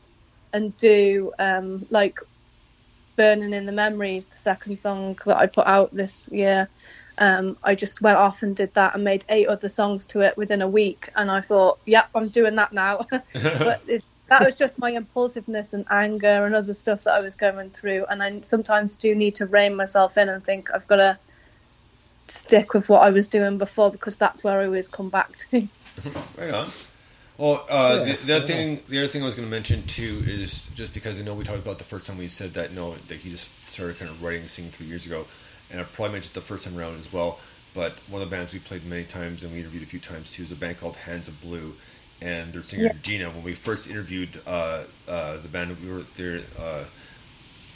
and 0.54 0.76
do 0.78 1.34
um, 1.38 1.86
like 1.90 2.20
Burning 3.16 3.54
in 3.54 3.66
the 3.66 3.72
Memories, 3.72 4.28
the 4.28 4.38
second 4.38 4.78
song 4.78 5.18
that 5.26 5.38
I 5.38 5.48
put 5.48 5.68
out 5.68 5.94
this 5.94 6.30
year. 6.32 6.70
Um, 7.18 7.58
I 7.64 7.76
just 7.76 8.02
went 8.02 8.18
off 8.18 8.44
and 8.44 8.56
did 8.56 8.74
that 8.74 8.96
and 8.96 9.04
made 9.04 9.24
eight 9.30 9.48
other 9.48 9.70
songs 9.70 10.06
to 10.08 10.22
it 10.22 10.36
within 10.38 10.62
a 10.62 10.68
week, 10.68 11.10
and 11.16 11.32
I 11.32 11.42
thought, 11.42 11.80
yep, 11.86 12.10
I'm 12.14 12.30
doing 12.30 12.56
that 12.56 12.74
now. 12.74 13.08
but 13.10 13.82
that 14.28 14.44
was 14.44 14.56
just 14.56 14.80
my 14.80 14.92
impulsiveness 14.92 15.74
and 15.74 15.86
anger 15.90 16.46
and 16.46 16.56
other 16.56 16.74
stuff 16.74 17.04
that 17.04 17.14
I 17.14 17.22
was 17.22 17.36
going 17.36 17.70
through, 17.70 18.06
and 18.10 18.22
I 18.22 18.42
sometimes 18.42 18.98
do 18.98 19.16
need 19.16 19.36
to 19.36 19.46
rein 19.46 19.76
myself 19.76 20.18
in 20.18 20.30
and 20.30 20.44
think 20.44 20.70
I've 20.74 20.88
got 20.88 20.98
to 20.98 21.20
stick 22.28 22.74
with 22.74 22.90
what 22.90 23.02
I 23.02 23.12
was 23.12 23.28
doing 23.28 23.58
before 23.58 23.92
because 23.92 24.18
that's 24.18 24.44
where 24.44 24.60
I 24.60 24.66
always 24.66 24.88
come 24.88 25.10
back 25.10 25.38
to. 25.50 25.68
Right 26.38 26.54
on. 26.54 26.70
Well, 27.38 27.66
uh, 27.70 28.04
Yeah, 28.06 28.16
the, 28.16 28.26
the 28.26 28.36
other 28.36 28.46
yeah. 28.46 28.46
thing, 28.46 28.80
the 28.88 29.00
other 29.00 29.08
thing 29.08 29.22
I 29.24 29.26
was 29.26 29.36
going 29.36 29.48
to 29.48 29.52
mention 29.52 29.86
too 29.88 30.24
is 30.26 30.68
just 30.76 30.94
because 30.94 31.20
I 31.20 31.24
know 31.24 31.34
we 31.34 31.44
talked 31.44 31.60
about 31.60 31.78
the 31.78 31.84
first 31.84 32.06
time 32.06 32.18
we 32.18 32.28
said 32.30 32.54
that 32.54 32.74
no, 32.74 32.96
that 33.08 33.18
he 33.18 33.30
just 33.30 33.50
started 33.68 33.98
kind 34.00 34.10
of 34.10 34.24
writing 34.24 34.42
and 34.42 34.50
singing 34.50 34.72
three 34.72 34.86
years 34.88 35.06
ago, 35.06 35.26
and 35.70 35.82
I 35.82 35.84
probably 35.84 36.14
mentioned 36.14 36.34
the 36.36 36.42
first 36.42 36.64
time 36.64 36.78
around 36.78 37.00
as 37.00 37.12
well. 37.12 37.40
But 37.74 37.94
one 38.08 38.22
of 38.22 38.30
the 38.30 38.36
bands 38.36 38.54
we 38.54 38.60
played 38.60 38.86
many 38.86 39.04
times 39.04 39.44
and 39.44 39.52
we 39.52 39.60
interviewed 39.60 39.84
a 39.84 39.86
few 39.86 40.00
times 40.00 40.32
too 40.32 40.44
is 40.44 40.52
a 40.52 40.56
band 40.56 40.80
called 40.80 40.96
Hands 40.96 41.28
of 41.28 41.40
Blue, 41.42 41.74
and 42.22 42.54
their 42.54 42.64
singer 42.64 42.84
Yeah. 42.86 42.94
Gina. 43.02 43.30
When 43.30 43.44
we 43.44 43.54
first 43.54 43.90
interviewed 43.90 44.40
uh, 44.48 44.84
uh, 45.08 45.38
the 45.38 45.50
band, 45.50 45.76
we 45.82 45.92
were 45.92 46.04
their 46.16 46.42
uh, 46.58 46.86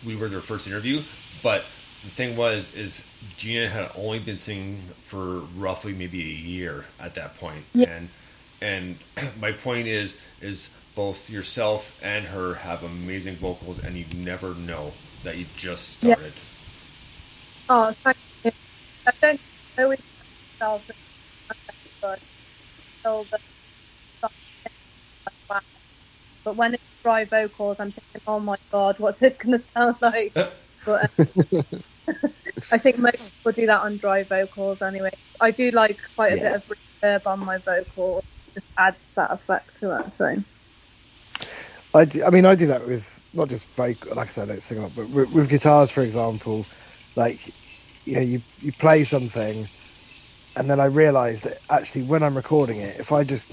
we 0.05 0.15
were 0.15 0.29
their 0.29 0.39
first 0.39 0.67
interview, 0.67 1.01
but 1.43 1.65
the 2.03 2.09
thing 2.09 2.37
was 2.37 2.73
is 2.75 3.03
Gina 3.35 3.67
had 3.67 3.91
only 3.97 4.19
been 4.19 4.37
singing 4.37 4.83
for 5.03 5.39
roughly 5.57 5.93
maybe 5.93 6.21
a 6.21 6.33
year 6.33 6.85
at 6.97 7.15
that 7.15 7.37
point, 7.37 7.65
and 7.83 8.07
and 8.61 8.97
my 9.39 9.51
point 9.51 9.87
is 9.87 10.17
is 10.41 10.69
both 10.95 11.29
yourself 11.29 11.97
and 12.01 12.25
her 12.25 12.55
have 12.55 12.83
amazing 12.83 13.35
vocals, 13.37 13.79
and 13.79 13.97
you 13.97 14.05
never 14.15 14.53
know 14.55 14.93
that 15.23 15.37
you 15.37 15.45
just 15.57 16.01
Yeah. 16.01 16.15
started. 16.15 16.33
Oh, 17.69 17.93
thank 18.03 18.17
you. 18.45 18.51
I 19.07 19.11
don't 19.21 19.41
always 19.79 19.99
myself 20.61 20.83
but 20.87 22.19
the 23.03 23.39
but 26.45 26.55
when 26.57 26.73
it's 26.73 26.83
dry 27.03 27.25
vocals, 27.25 27.79
I'm 27.79 27.91
thinking, 27.91 28.21
oh 28.27 28.39
my 28.39 28.57
god, 28.71 28.99
what's 28.99 29.19
this 29.19 29.37
going 29.37 29.53
to 29.53 29.59
sound 29.59 29.97
like? 30.01 30.35
But 30.85 31.03
um, 31.03 31.09
I 32.71 32.77
think 32.77 32.99
most 32.99 33.17
people 33.17 33.51
do 33.53 33.67
that 33.67 33.81
on 33.81 33.97
dry 33.97 34.23
vocals 34.23 34.81
anyway. 34.81 35.11
I 35.39 35.51
do 35.51 35.71
like 35.71 35.99
quite 36.15 36.33
a 36.33 36.37
Yeah. 36.37 36.41
bit 36.41 36.53
of 36.53 36.63
reverb 37.03 37.21
on 37.27 37.39
my 37.41 37.59
vocal, 37.59 38.19
it 38.19 38.25
just 38.59 38.71
adds 38.77 39.13
that 39.15 39.31
effect 39.31 39.75
to 39.79 39.97
it. 39.99 40.11
So 40.11 40.35
I, 41.93 42.05
do, 42.05 42.23
I 42.23 42.29
mean, 42.29 42.45
I 42.45 42.55
do 42.55 42.67
that 42.67 42.87
with 42.87 43.19
not 43.33 43.49
just 43.49 43.67
like 43.77 44.05
I 44.27 44.27
said, 44.27 44.49
I 44.49 44.53
don't 44.53 44.63
sing 44.63 44.79
a 44.79 44.83
lot, 44.83 44.95
but 44.95 45.09
with, 45.09 45.29
with 45.29 45.49
guitars, 45.49 45.91
for 45.91 46.03
example, 46.03 46.69
like 47.15 47.55
you 48.05 48.15
know, 48.15 48.21
you 48.21 48.43
you 48.61 48.73
play 48.73 49.03
something, 49.03 49.69
and 50.55 50.69
then 50.69 50.79
I 50.79 50.85
realise 50.85 51.41
that 51.41 51.59
actually 51.69 52.03
when 52.03 52.23
I'm 52.23 52.35
recording 52.35 52.79
it, 52.79 52.99
if 52.99 53.11
I 53.11 53.23
just 53.23 53.51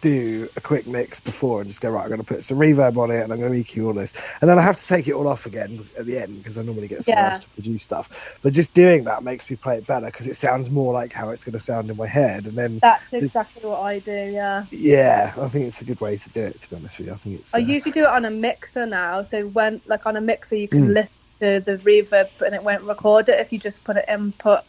do 0.00 0.48
a 0.56 0.60
quick 0.60 0.86
mix 0.86 1.20
before 1.20 1.60
and 1.60 1.68
just 1.68 1.80
go 1.80 1.90
right, 1.90 2.02
I'm 2.02 2.08
going 2.08 2.18
to 2.20 2.24
put 2.24 2.44
some 2.44 2.58
reverb 2.58 2.96
on 2.98 3.10
it 3.10 3.22
and 3.22 3.32
I'm 3.32 3.40
going 3.40 3.52
to 3.52 3.64
EQ 3.64 3.86
all 3.88 3.94
this, 3.94 4.14
and 4.40 4.50
then 4.50 4.58
I 4.58 4.62
have 4.62 4.78
to 4.80 4.86
take 4.86 5.08
it 5.08 5.14
all 5.14 5.28
off 5.28 5.46
again 5.46 5.88
at 5.98 6.06
the 6.06 6.18
end 6.18 6.38
because 6.42 6.58
I 6.58 6.62
normally 6.62 6.88
get 6.88 7.04
someone 7.04 7.24
Yeah. 7.24 7.26
else 7.26 7.40
to 7.40 7.50
produce 7.50 7.82
stuff. 7.82 8.08
But 8.42 8.52
just 8.54 8.72
doing 8.74 9.04
that 9.04 9.22
makes 9.24 9.48
me 9.50 9.56
play 9.56 9.76
it 9.78 9.86
better 9.86 10.06
because 10.06 10.28
it 10.28 10.36
sounds 10.36 10.70
more 10.70 10.92
like 10.94 11.12
how 11.12 11.30
it's 11.30 11.44
going 11.44 11.54
to 11.54 11.60
sound 11.60 11.90
in 11.90 11.96
my 11.96 12.08
head, 12.08 12.46
and 12.46 12.56
then 12.58 12.82
that's 12.82 13.12
exactly 13.12 13.62
what 13.68 13.80
I 13.80 13.98
do. 14.00 14.12
Yeah. 14.12 14.66
yeah, 14.70 15.34
I 15.40 15.48
think 15.48 15.66
it's 15.66 15.82
a 15.82 15.86
good 15.86 16.00
way 16.00 16.16
to 16.18 16.30
do 16.30 16.42
it. 16.44 16.60
To 16.62 16.70
be 16.70 16.76
honest 16.76 16.98
with 16.98 17.08
you, 17.08 17.14
I 17.14 17.16
think 17.18 17.40
it's. 17.40 17.54
I 17.54 17.58
uh, 17.58 17.62
usually 17.62 17.92
do 17.92 18.04
it 18.04 18.10
on 18.10 18.24
a 18.26 18.30
mixer 18.30 18.86
now. 18.86 19.22
So 19.22 19.46
when, 19.48 19.82
like 19.86 20.06
on 20.06 20.16
a 20.16 20.20
mixer, 20.20 20.56
you 20.56 20.68
can 20.68 20.92
Mm. 20.92 20.94
listen 20.94 21.14
to 21.40 21.60
the 21.60 21.78
reverb 21.78 22.42
and 22.42 22.54
it 22.54 22.62
won't 22.64 22.84
record 22.84 23.28
it 23.28 23.40
if 23.40 23.52
you 23.52 23.58
just 23.58 23.84
put 23.84 23.96
it 23.96 24.04
input 24.08 24.64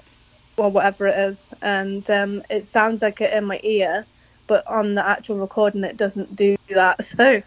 or 0.57 0.71
whatever 0.71 1.07
it 1.07 1.19
is, 1.19 1.49
and 1.61 2.09
um, 2.11 2.43
it 2.49 2.65
sounds 2.65 3.01
like 3.01 3.21
it 3.21 3.33
in 3.33 3.45
my 3.45 3.59
ear, 3.63 4.07
but 4.49 4.67
on 4.67 4.95
the 4.95 5.07
actual 5.07 5.37
recording, 5.37 5.85
it 5.85 5.95
doesn't 5.95 6.35
do 6.35 6.57
that. 6.69 6.97
So 7.05 7.41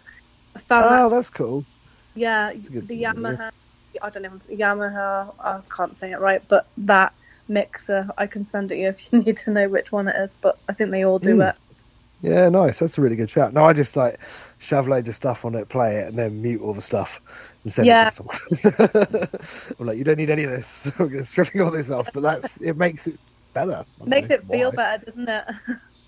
I 0.55 0.59
found 0.59 0.85
Oh, 0.85 1.09
that 1.09 1.15
that's 1.15 1.29
cool. 1.29 1.65
yeah, 2.15 2.53
good 2.53 2.87
the. 2.87 3.03
Yamaha. 3.03 3.49
I 4.01 4.09
don't 4.09 4.23
know 4.23 4.35
if 4.35 4.47
Yamaha. 4.59 5.35
I 5.39 5.61
can't 5.69 5.95
say 5.95 6.11
it 6.11 6.19
right, 6.19 6.47
but 6.47 6.71
that 6.77 7.13
mixer, 7.47 8.07
I 8.17 8.25
can 8.27 8.43
send 8.43 8.71
it 8.71 8.77
you 8.77 8.87
if 8.87 9.07
you 9.13 9.19
need 9.19 9.37
to 9.37 9.51
know 9.51 9.69
which 9.69 9.91
one 9.91 10.07
it 10.07 10.15
is. 10.15 10.33
But 10.41 10.59
I 10.69 10.73
think 10.73 10.91
they 10.91 11.03
all 11.05 11.19
do 11.19 11.37
Mm. 11.37 11.49
it. 11.49 11.55
Yeah, 12.21 12.47
nice. 12.49 12.79
That's 12.79 12.97
a 12.97 13.01
really 13.01 13.17
good 13.17 13.29
shout. 13.29 13.53
No, 13.53 13.65
I 13.65 13.73
just 13.73 13.97
like 13.97 14.21
shove 14.57 14.87
loads 14.87 15.09
of 15.09 15.15
stuff 15.15 15.43
on 15.43 15.55
it, 15.55 15.67
play 15.69 15.97
it, 15.97 16.07
and 16.07 16.17
then 16.17 16.41
mute 16.41 16.61
all 16.61 16.73
the 16.73 16.81
stuff 16.81 17.21
and 17.63 17.73
send 17.73 17.87
Yeah. 17.87 18.09
it 18.09 18.15
to. 18.15 19.29
I'm 19.79 19.87
like, 19.87 19.97
you 19.97 20.05
don't 20.05 20.17
need 20.17 20.29
any 20.29 20.45
of 20.45 20.51
this. 20.51 20.89
I'm 20.99 21.25
stripping 21.25 21.61
all 21.61 21.71
this 21.71 21.89
off, 21.89 22.11
but 22.13 22.21
that's 22.23 22.61
it 22.61 22.77
makes 22.77 23.07
it 23.07 23.19
better. 23.53 23.85
Makes 24.05 24.29
it 24.29 24.43
feel 24.45 24.69
why. 24.69 24.75
better, 24.77 25.03
doesn't 25.05 25.27
it? 25.29 25.45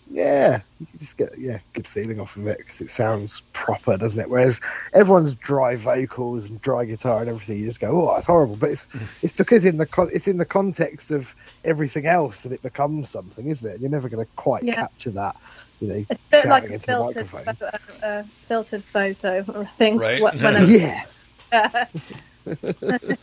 Yeah, 0.07 0.61
you 0.79 0.85
can 0.85 0.99
just 0.99 1.17
get 1.17 1.29
yeah 1.37 1.59
good 1.73 1.87
feeling 1.87 2.19
off 2.19 2.35
of 2.37 2.45
it 2.47 2.59
because 2.59 2.79
it 2.79 2.89
sounds 2.91 3.41
proper, 3.53 3.97
doesn't 3.97 4.19
it? 4.19 4.29
Whereas 4.29 4.61
everyone's 4.93 5.35
dry 5.35 5.75
vocals 5.75 6.45
and 6.45 6.61
dry 6.61 6.85
guitar 6.85 7.21
and 7.21 7.29
everything, 7.29 7.57
you 7.59 7.65
just 7.65 7.79
go, 7.79 8.07
oh, 8.09 8.15
it's 8.15 8.27
horrible. 8.27 8.55
But 8.55 8.69
it's 8.71 8.87
it's 9.23 9.33
because 9.33 9.65
in 9.65 9.77
the 9.77 9.87
con- 9.87 10.11
it's 10.13 10.27
in 10.27 10.37
the 10.37 10.45
context 10.45 11.09
of 11.09 11.33
everything 11.63 12.05
else 12.05 12.41
that 12.41 12.51
it 12.51 12.61
becomes 12.61 13.09
something, 13.09 13.47
isn't 13.49 13.67
it? 13.67 13.73
And 13.73 13.81
You're 13.81 13.89
never 13.91 14.07
going 14.09 14.23
to 14.23 14.31
quite 14.35 14.63
Yeah. 14.63 14.75
capture 14.75 15.11
that, 15.11 15.35
you 15.79 15.87
know, 15.87 15.95
It's 15.95 16.11
a 16.11 16.17
bit 16.29 16.45
like 16.45 16.69
a 16.69 16.79
filtered 16.79 17.33
microphone. 17.33 17.55
photo, 17.55 18.05
uh, 18.07 18.23
filtered 18.41 18.83
photo, 18.83 19.43
I 19.55 19.65
think. 19.65 20.01
Right. 20.01 20.19
wh- 20.21 20.43
When 20.43 20.69
Yeah, 20.69 21.03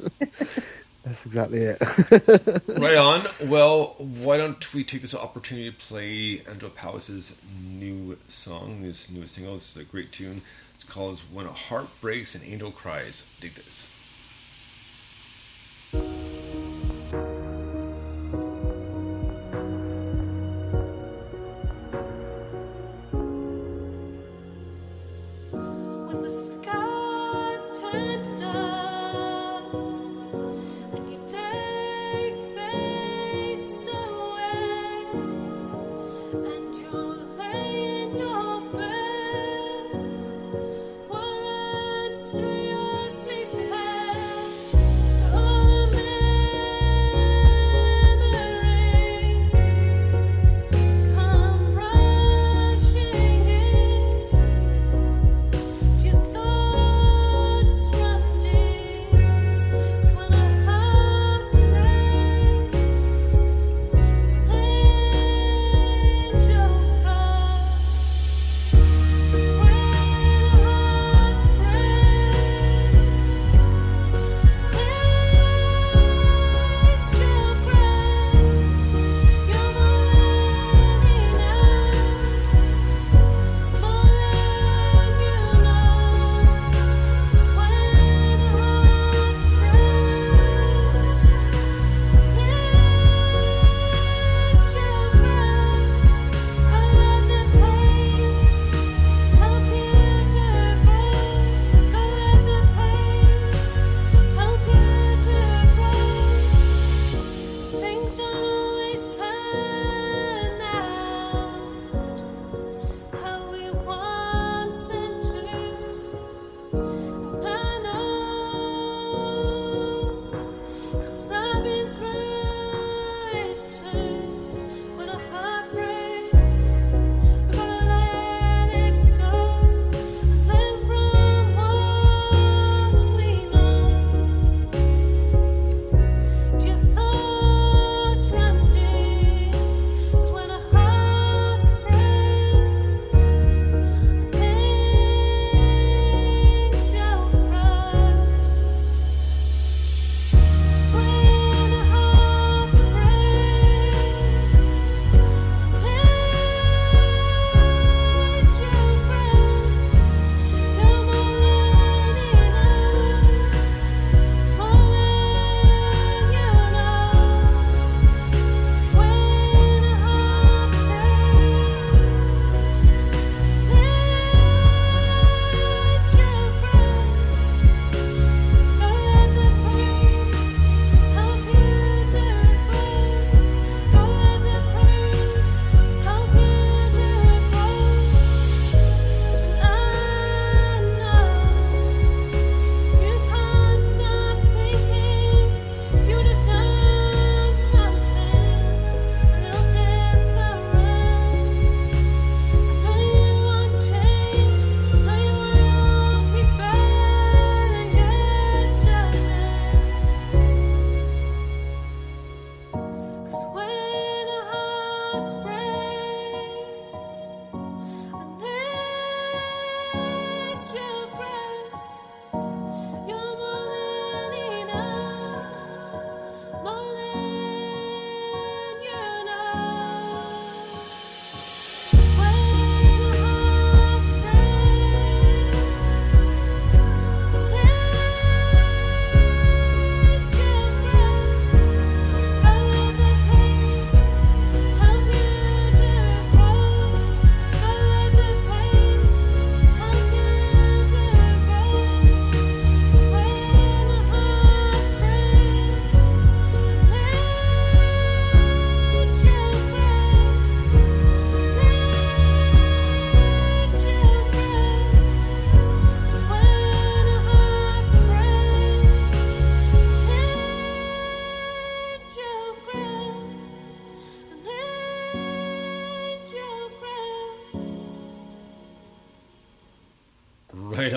that's 1.03 1.27
exactly 1.27 1.61
it. 1.61 1.79
right 2.79 2.97
on. 2.97 3.23
Well, 3.45 3.97
why 3.99 4.37
don't 4.37 4.73
we 4.73 4.85
take 4.85 5.03
this 5.03 5.15
opportunity 5.15 5.71
to 5.71 5.77
play 5.77 6.43
Angela 6.49 6.71
Powis' 6.71 7.35
new 7.61 8.19
song, 8.29 8.83
this 8.83 9.11
newest 9.11 9.35
single. 9.35 9.55
This 9.55 9.71
is 9.71 9.77
a 9.77 9.85
great 9.85 10.12
tune. 10.12 10.43
It's 10.75 10.85
called 10.85 11.21
"When 11.33 11.47
a 11.47 11.53
Heart 11.53 11.88
Breaks 12.01 12.35
and 12.35 12.45
Angel 12.45 12.71
Cries." 12.71 13.25
Dig 13.41 13.55
this. 13.55 13.88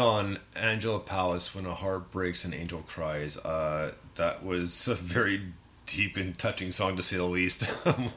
On. 0.06 0.40
Angela 0.56 1.00
Powis, 1.00 1.54
when 1.54 1.66
a 1.66 1.74
heart 1.76 2.12
breaks, 2.12 2.46
and 2.46 2.54
angel 2.54 2.84
cries. 2.88 3.38
Uh, 3.38 3.94
that 4.16 4.44
was 4.46 4.88
a 4.88 4.96
very 4.96 5.42
deep 5.86 6.18
and 6.18 6.38
touching 6.38 6.72
song, 6.72 6.96
to 6.98 7.04
say 7.04 7.18
the 7.18 7.24
least. 7.24 7.68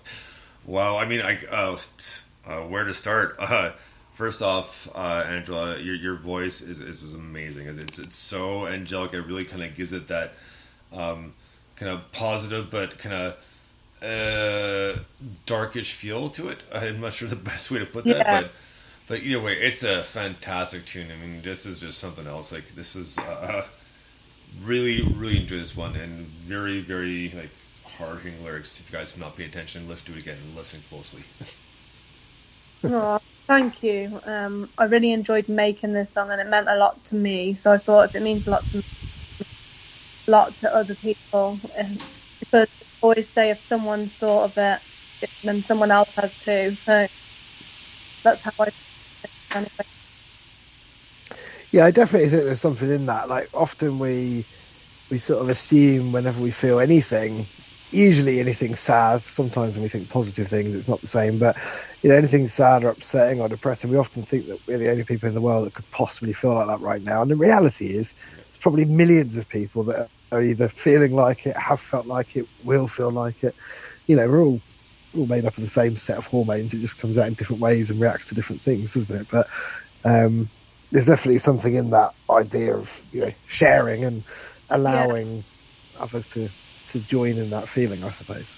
wow. 0.66 0.96
I 0.96 1.04
mean, 1.04 1.20
I 1.20 1.44
uh, 1.46 1.76
uh, 2.46 2.60
where 2.62 2.84
to 2.84 2.94
start? 2.94 3.36
Uh, 3.40 3.72
first 4.12 4.42
off, 4.42 4.88
uh, 4.96 4.98
Angela, 5.26 5.78
your 5.78 5.94
your 5.94 6.16
voice 6.16 6.60
is, 6.60 6.80
is, 6.80 7.02
is 7.02 7.14
amazing. 7.14 7.66
It's 7.68 7.98
it's 7.98 8.16
so 8.16 8.66
angelic. 8.66 9.12
It 9.14 9.20
really 9.22 9.44
kind 9.44 9.62
of 9.62 9.74
gives 9.76 9.92
it 9.92 10.08
that 10.08 10.34
um, 10.92 11.34
kind 11.76 11.92
of 11.92 12.10
positive, 12.12 12.68
but 12.70 12.98
kind 12.98 13.14
of 13.14 13.34
uh, 14.02 14.98
darkish 15.46 15.94
feel 15.94 16.30
to 16.30 16.48
it. 16.48 16.62
I'm 16.72 17.00
not 17.00 17.12
sure 17.12 17.28
the 17.28 17.36
best 17.52 17.70
way 17.70 17.78
to 17.78 17.86
put 17.86 18.04
that, 18.06 18.16
Yeah. 18.16 18.40
but 18.42 18.50
but 19.08 19.22
either 19.22 19.40
way, 19.40 19.54
it's 19.54 19.82
a 19.82 20.04
fantastic 20.04 20.84
tune. 20.84 21.10
I 21.10 21.16
mean, 21.16 21.40
this 21.42 21.64
is 21.64 21.80
just 21.80 21.98
something 21.98 22.26
else. 22.26 22.52
Like 22.52 22.74
this 22.74 22.94
is 22.94 23.18
uh, 23.18 23.66
really 24.62 25.02
really 25.02 25.38
enjoy 25.38 25.56
this 25.56 25.76
one 25.76 25.96
and 25.96 26.26
very 26.26 26.80
very 26.80 27.30
like 27.30 27.50
hard 27.96 28.20
hitting 28.20 28.44
lyrics. 28.44 28.78
If 28.78 28.92
you 28.92 28.98
guys 28.98 29.12
have 29.12 29.20
not 29.20 29.36
pay 29.36 29.44
attention, 29.44 29.88
let's 29.88 30.02
do 30.02 30.12
it 30.12 30.18
again 30.18 30.36
and 30.46 30.54
listen 30.54 30.82
closely. 30.88 31.22
Aw, 32.84 33.18
thank 33.46 33.82
you. 33.82 34.20
Um, 34.24 34.68
I 34.78 34.84
really 34.84 35.12
enjoyed 35.12 35.48
making 35.48 35.94
this 35.94 36.10
song, 36.10 36.30
and 36.30 36.40
it 36.40 36.46
meant 36.46 36.68
a 36.68 36.76
lot 36.76 37.02
to 37.04 37.16
me. 37.16 37.56
So 37.56 37.72
I 37.72 37.78
thought 37.78 38.10
if 38.10 38.14
it 38.14 38.22
means 38.22 38.46
a 38.46 38.50
lot 38.50 38.66
to 38.68 38.76
me, 38.76 38.84
a 40.26 40.30
lot 40.30 40.56
to 40.58 40.72
other 40.72 40.94
people, 40.94 41.58
and 41.76 42.02
because 42.38 42.68
I 42.68 42.84
always 43.00 43.28
say 43.28 43.50
if 43.50 43.60
someone's 43.60 44.12
thought 44.12 44.44
of 44.44 44.58
it, 44.58 44.80
then 45.42 45.62
someone 45.62 45.90
else 45.90 46.14
has 46.14 46.38
too. 46.38 46.74
So 46.74 47.08
that's 48.22 48.42
how 48.42 48.52
I. 48.60 48.70
Yeah, 51.72 51.84
I 51.84 51.90
definitely 51.90 52.28
think 52.28 52.44
there's 52.44 52.60
something 52.60 52.90
in 52.90 53.06
that. 53.06 53.28
Like 53.28 53.48
often 53.54 53.98
we 53.98 54.46
we 55.10 55.18
sort 55.18 55.42
of 55.42 55.48
assume 55.50 56.12
whenever 56.12 56.40
we 56.40 56.50
feel 56.52 56.80
anything, 56.80 57.50
usually 57.90 58.40
anything 58.40 58.74
sad. 58.76 59.22
Sometimes 59.22 59.76
when 59.76 59.82
we 59.84 59.88
think 59.90 60.10
positive 60.10 60.48
things, 60.48 60.76
it's 60.76 60.88
not 60.88 61.00
the 61.02 61.08
same. 61.08 61.38
But 61.38 61.56
you 62.02 62.10
know, 62.10 62.16
anything 62.16 62.48
sad 62.48 62.84
or 62.84 62.90
upsetting 62.90 63.40
or 63.40 63.48
depressing, 63.48 63.90
we 63.90 63.98
often 63.98 64.24
think 64.26 64.48
that 64.48 64.58
we're 64.66 64.78
the 64.78 64.90
only 64.90 65.04
people 65.04 65.28
in 65.28 65.34
the 65.34 65.42
world 65.42 65.66
that 65.66 65.74
could 65.74 65.90
possibly 65.90 66.32
feel 66.34 66.54
like 66.54 66.68
that 66.68 66.80
right 66.80 67.02
now. 67.02 67.22
And 67.22 67.30
the 67.30 67.36
reality 67.36 67.86
is, 67.88 68.14
it's 68.48 68.58
probably 68.58 68.84
millions 68.86 69.36
of 69.38 69.48
people 69.48 69.84
that 69.86 70.10
are 70.32 70.42
either 70.42 70.68
feeling 70.68 71.14
like 71.14 71.46
it, 71.46 71.56
have 71.56 71.80
felt 71.80 72.06
like 72.06 72.36
it, 72.36 72.46
will 72.58 72.88
feel 72.88 73.12
like 73.12 73.44
it. 73.44 73.54
You 74.06 74.16
know, 74.16 74.28
we're 74.28 74.44
all 74.44 74.62
all 75.14 75.26
made 75.26 75.46
up 75.46 75.56
of 75.58 75.62
the 75.62 75.70
same 75.70 75.96
set 75.96 76.18
of 76.18 76.26
hormones. 76.26 76.74
It 76.74 76.80
just 76.80 76.98
comes 76.98 77.18
out 77.18 77.28
in 77.28 77.34
different 77.34 77.62
ways 77.62 77.90
and 77.90 78.00
reacts 78.00 78.28
to 78.28 78.34
different 78.34 78.62
things, 78.62 78.94
doesn't 78.94 79.22
it? 79.22 79.28
But 79.30 79.48
um, 80.04 80.50
there's 80.92 81.06
definitely 81.06 81.38
something 81.40 81.74
in 81.74 81.90
that 81.90 82.12
idea 82.30 82.76
of 82.76 83.06
you 83.12 83.20
know 83.22 83.32
sharing 83.46 84.04
and 84.04 84.24
allowing 84.70 85.44
others 85.98 86.28
to 86.30 86.50
to 86.88 87.00
join 87.00 87.38
in 87.38 87.50
that 87.50 87.68
feeling, 87.68 88.04
I 88.04 88.10
suppose. 88.10 88.56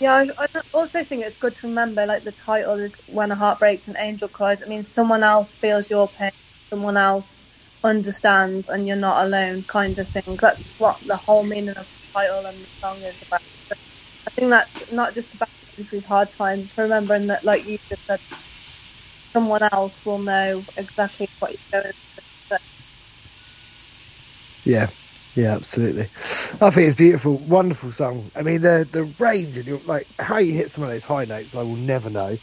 Yeah, 0.00 0.12
I, 0.38 0.46
I 0.56 0.60
also 0.74 1.04
think 1.04 1.24
it's 1.24 1.38
good 1.38 1.54
to 1.56 1.68
remember, 1.68 2.06
like 2.06 2.24
the 2.24 2.32
title 2.32 2.78
is 2.80 3.00
"When 3.06 3.32
a 3.32 3.36
Heart 3.36 3.60
Breaks, 3.60 3.88
an 3.88 3.96
Angel 3.98 4.28
Cries." 4.28 4.62
It 4.62 4.68
means 4.68 4.92
someone 4.92 5.22
else 5.22 5.54
feels 5.54 5.88
your 5.90 6.08
pain, 6.10 6.32
someone 6.70 6.98
else 6.98 7.46
understands, 7.82 8.68
and 8.68 8.86
you're 8.86 8.96
not 8.96 9.24
alone, 9.26 9.64
kind 9.64 9.98
of 9.98 10.10
thing. 10.10 10.36
That's 10.40 10.74
what 10.78 10.98
the 11.06 11.16
whole 11.16 11.44
meaning 11.44 11.70
of 11.76 11.86
the 11.88 12.20
title 12.20 12.44
and 12.46 12.64
the 12.64 12.68
song 12.84 13.04
is 13.04 13.22
about. 13.22 13.40
I 13.72 13.76
think 14.38 14.50
that's 14.50 14.82
not 14.90 15.14
just 15.14 15.34
about 15.34 15.48
going 15.76 15.88
through 15.88 16.02
hard 16.02 16.32
times, 16.32 16.74
remembering 16.76 17.28
that, 17.28 17.44
like 17.44 17.66
you 17.66 17.78
just 17.90 18.02
said, 18.10 18.20
someone 19.34 19.62
else 19.72 20.04
will 20.04 20.18
know 20.20 20.66
exactly 20.76 21.28
what 21.40 21.52
you're 21.52 21.82
going 21.82 21.92
through. 22.14 22.58
Yeah, 24.64 24.90
yeah, 25.34 25.54
absolutely. 25.56 26.10
I 26.60 26.70
think 26.70 26.86
it's 26.88 26.96
beautiful, 26.96 27.38
wonderful 27.38 27.92
song. 27.92 28.30
I 28.36 28.42
mean, 28.42 28.62
the 28.62 28.88
the 28.90 29.04
range 29.18 29.58
and 29.58 29.66
your, 29.68 29.82
like 29.84 30.06
how 30.18 30.38
you 30.38 30.54
hit 30.54 30.70
some 30.70 30.84
of 30.84 30.90
those 30.90 31.04
high 31.04 31.24
notes, 31.24 31.56
I 31.56 31.62
will 31.62 31.76
never 31.76 32.10
know. 32.10 32.38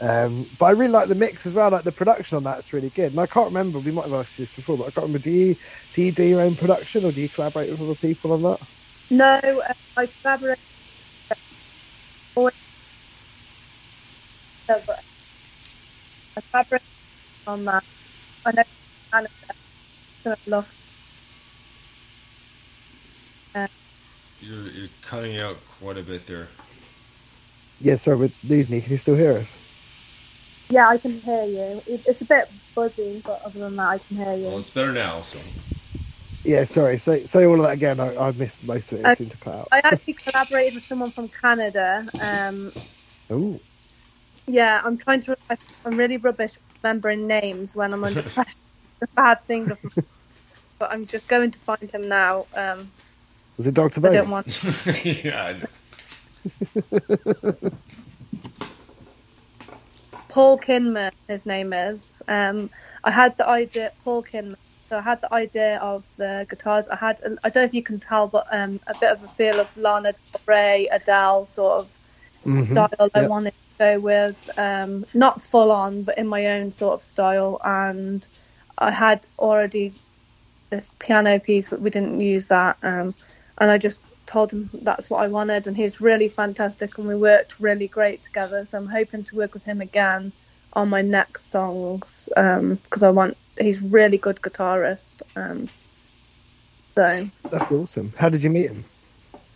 Um, 0.00 0.48
but 0.58 0.66
I 0.66 0.70
really 0.72 0.92
like 0.92 1.08
the 1.08 1.16
mix 1.16 1.46
as 1.46 1.54
well. 1.54 1.70
Like 1.72 1.84
the 1.84 1.92
production 1.92 2.36
on 2.36 2.44
that's 2.44 2.72
really 2.72 2.90
good. 2.90 3.12
And 3.12 3.20
I 3.20 3.26
can't 3.26 3.46
remember. 3.48 3.80
We 3.80 3.92
might 3.92 4.04
have 4.04 4.14
asked 4.14 4.38
you 4.38 4.42
this 4.42 4.52
before, 4.52 4.78
but 4.78 4.84
I 4.84 4.90
can't 4.92 5.04
remember. 5.08 5.18
Do 5.20 5.32
you 5.32 5.56
do 5.94 6.02
you 6.02 6.12
do 6.12 6.24
your 6.24 6.42
own 6.42 6.56
production 6.56 7.04
or 7.04 7.12
do 7.12 7.22
you 7.22 7.30
collaborate 7.30 7.70
with 7.70 7.80
other 7.80 7.96
people 7.96 8.32
on 8.32 8.42
that? 8.42 8.58
No, 9.10 9.40
uh, 9.68 9.72
I 9.96 10.06
collaborate. 10.22 10.58
Always- 12.38 12.54
No, 14.68 14.80
but 14.86 15.02
I 16.36 16.40
collaborate 16.50 16.82
on 17.46 17.64
that. 17.64 17.84
I 18.46 18.52
know 18.52 18.62
Canada. 19.10 19.32
So 20.22 20.30
I 20.32 20.36
love. 20.46 20.68
Uh, 23.54 23.66
you're, 24.40 24.68
you're 24.68 24.88
cutting 25.02 25.38
out 25.38 25.56
quite 25.80 25.96
a 25.98 26.02
bit 26.02 26.26
there. 26.26 26.48
Yeah, 27.80 27.96
sorry, 27.96 28.28
but 28.28 28.30
Disney, 28.46 28.80
can 28.80 28.92
you 28.92 28.98
still 28.98 29.16
hear 29.16 29.38
us? 29.38 29.56
Yeah, 30.68 30.88
I 30.88 30.98
can 30.98 31.18
hear 31.20 31.44
you. 31.44 31.82
It's 31.86 32.20
a 32.20 32.24
bit 32.26 32.50
buzzing, 32.74 33.20
but 33.20 33.40
other 33.42 33.58
than 33.60 33.76
that, 33.76 33.88
I 33.88 33.98
can 33.98 34.16
hear 34.18 34.34
you. 34.34 34.44
Well, 34.48 34.58
it's 34.58 34.70
better 34.70 34.92
now. 34.92 35.22
So 35.22 35.38
Yeah, 36.48 36.64
sorry. 36.64 36.98
Say 36.98 37.26
say 37.26 37.44
all 37.44 37.56
of 37.56 37.66
that 37.66 37.72
again. 37.74 38.00
I, 38.00 38.16
I 38.16 38.32
missed 38.32 38.64
most 38.64 38.90
of 38.92 39.00
it. 39.00 39.02
It 39.02 39.06
Uh, 39.06 39.14
seemed 39.16 39.32
to 39.32 39.36
cut 39.36 39.54
out. 39.54 39.68
I 39.70 39.82
actually 39.84 40.14
collaborated 40.14 40.74
with 40.74 40.82
someone 40.82 41.12
from 41.12 41.28
Canada. 41.28 42.06
Um, 42.18 42.72
Oh, 43.30 43.60
yeah, 44.46 44.80
I'm 44.82 44.96
trying 44.96 45.20
to. 45.22 45.36
I- 45.50 45.58
I'm 45.84 45.96
really 45.96 46.16
rubbish 46.16 46.58
remembering 46.82 47.26
names 47.26 47.76
when 47.76 47.92
I'm 47.92 48.02
under 48.02 48.22
pressure. 48.34 48.56
It's 49.02 49.12
a 49.12 49.14
bad 49.14 49.38
thing 49.46 49.70
of. 49.70 49.78
But 50.78 50.92
I'm 50.92 51.06
just 51.06 51.28
going 51.28 51.50
to 51.50 51.58
find 51.60 51.90
him 51.92 52.08
now. 52.08 52.46
Um, 52.54 52.92
was 53.58 53.66
it 53.66 53.74
Doctor 53.74 54.06
I 54.06 54.10
don't 54.10 54.30
want. 54.30 54.46
yeah, 55.04 55.60
Paul 60.28 60.58
Kinman, 60.58 61.10
his 61.28 61.46
name 61.46 61.72
is. 61.74 62.22
Um, 62.28 62.70
I 63.04 63.10
had 63.10 63.36
the 63.38 63.48
idea, 63.48 63.92
Paul 64.02 64.24
Kinman. 64.24 64.56
So 64.90 64.98
I 64.98 65.02
had 65.02 65.20
the 65.20 65.32
idea 65.34 65.78
of 65.78 66.06
the 66.16 66.46
guitars. 66.48 66.88
I 66.88 66.96
had, 66.96 67.20
I 67.44 67.50
don't 67.50 67.62
know 67.62 67.66
if 67.66 67.74
you 67.74 67.82
can 67.82 68.00
tell, 68.00 68.28
but 68.28 68.46
um, 68.50 68.80
a 68.86 68.94
bit 68.94 69.10
of 69.12 69.22
a 69.22 69.28
feel 69.28 69.60
of 69.60 69.76
Lana 69.76 70.12
Del 70.12 70.42
Rey, 70.46 70.88
Adele 70.90 71.44
sort 71.46 71.80
of 71.80 71.98
Mhm. 72.46 72.72
style 72.72 73.10
I 73.14 73.22
Yep. 73.22 73.28
wanted 73.28 73.50
to 73.52 73.56
go 73.78 74.00
with. 74.00 74.50
Um, 74.56 75.06
not 75.14 75.42
full 75.42 75.72
on, 75.72 76.04
but 76.04 76.18
in 76.18 76.26
my 76.28 76.46
own 76.58 76.70
sort 76.72 76.94
of 76.94 77.02
style. 77.02 77.60
And 77.64 78.26
I 78.78 78.90
had 78.90 79.26
already 79.38 79.94
this 80.70 80.94
piano 80.98 81.38
piece, 81.38 81.68
but 81.68 81.80
we 81.80 81.90
didn't 81.90 82.20
use 82.20 82.48
that. 82.48 82.78
Um, 82.82 83.14
and 83.58 83.70
I 83.70 83.78
just 83.78 84.02
told 84.26 84.52
him 84.52 84.70
that's 84.72 85.10
what 85.10 85.22
I 85.22 85.28
wanted, 85.28 85.66
and 85.66 85.76
he's 85.76 86.00
really 86.00 86.28
fantastic, 86.28 86.98
and 86.98 87.08
we 87.08 87.16
worked 87.16 87.60
really 87.60 87.88
great 87.88 88.22
together. 88.22 88.66
So 88.66 88.78
I'm 88.78 88.88
hoping 88.88 89.24
to 89.24 89.36
work 89.36 89.54
with 89.54 89.64
him 89.64 89.80
again 89.80 90.32
on 90.74 90.88
my 90.90 91.02
next 91.02 91.50
songs 91.50 92.28
because 92.34 93.02
I 93.02 93.10
want. 93.10 93.36
He's 93.60 93.82
really 93.82 94.18
good 94.18 94.40
guitarist. 94.40 95.22
Um, 95.36 95.68
so 96.96 97.24
That's 97.50 97.70
awesome. 97.70 98.12
How 98.18 98.28
did 98.28 98.42
you 98.42 98.50
meet 98.50 98.70
him? 98.70 98.84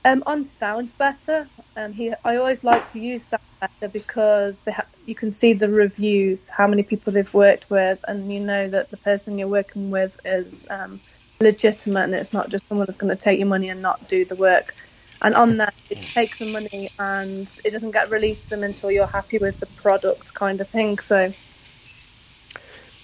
um, 0.04 0.22
on 0.26 0.44
SoundBetter, 0.44 1.48
um, 1.76 1.92
he 1.92 2.12
I 2.24 2.36
always 2.36 2.64
like 2.64 2.88
to 2.88 2.98
use 2.98 3.24
Sound 3.26 3.40
Better 3.60 3.90
because 3.92 4.64
they 4.64 4.72
ha- 4.72 4.86
you 5.06 5.14
can 5.14 5.30
see 5.30 5.52
the 5.52 5.68
reviews, 5.68 6.48
how 6.48 6.66
many 6.66 6.82
people 6.82 7.12
they've 7.12 7.32
worked 7.32 7.70
with, 7.70 8.00
and 8.08 8.32
you 8.32 8.40
know 8.40 8.68
that 8.68 8.90
the 8.90 8.96
person 8.96 9.38
you're 9.38 9.48
working 9.48 9.90
with 9.90 10.18
is 10.24 10.66
um, 10.70 11.00
legitimate 11.40 12.04
and 12.04 12.14
it's 12.14 12.32
not 12.32 12.48
just 12.48 12.64
someone 12.68 12.86
that's 12.86 12.96
going 12.96 13.16
to 13.16 13.16
take 13.16 13.38
your 13.38 13.48
money 13.48 13.68
and 13.68 13.80
not 13.80 14.08
do 14.08 14.24
the 14.24 14.36
work. 14.36 14.74
And 15.20 15.36
on 15.36 15.56
that, 15.58 15.74
it 15.88 16.02
takes 16.02 16.38
the 16.38 16.46
money 16.46 16.90
and 16.98 17.50
it 17.64 17.70
doesn't 17.70 17.92
get 17.92 18.10
released 18.10 18.44
to 18.44 18.50
them 18.50 18.64
until 18.64 18.90
you're 18.90 19.06
happy 19.06 19.38
with 19.38 19.60
the 19.60 19.66
product, 19.66 20.34
kind 20.34 20.60
of 20.60 20.68
thing. 20.70 20.98
So 20.98 21.32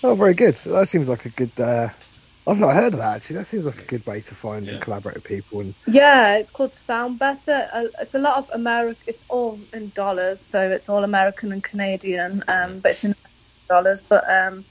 Oh, 0.03 0.15
very 0.17 0.35
good. 0.35 0.57
So 0.59 0.73
that 0.73 0.89
seems 0.89 1.09
like 1.09 1.27
a 1.27 1.31
good. 1.31 1.53
Uh, 1.61 1.91
I've 2.47 2.59
not 2.61 2.75
heard 2.75 2.95
of 2.95 3.01
that 3.01 3.17
actually. 3.17 3.37
That 3.37 3.47
seems 3.47 3.67
like 3.67 3.83
a 3.83 3.87
good 3.87 4.07
way 4.07 4.23
to 4.23 4.35
find 4.35 4.69
Yeah. 4.69 4.73
and 4.73 4.81
collaborate 4.81 5.17
with 5.17 5.25
people. 5.25 5.61
And 5.61 5.75
Yeah, 5.87 6.39
it's 6.39 6.51
called 6.53 6.73
SoundBetter. 6.73 7.69
Uh, 7.73 7.85
it's 8.01 8.15
a 8.15 8.19
lot 8.21 8.39
of 8.39 8.49
America. 8.55 9.01
It's 9.07 9.23
all 9.29 9.67
in 9.73 9.91
dollars, 9.91 10.43
so 10.43 10.71
it's 10.71 10.89
all 10.89 11.05
American 11.05 11.53
and 11.53 11.63
Canadian, 11.65 12.45
um, 12.49 12.81
but 12.81 12.93
it's 12.93 13.05
in 13.05 13.15
dollars. 13.71 14.03
But 14.09 14.25
um, 14.31 14.67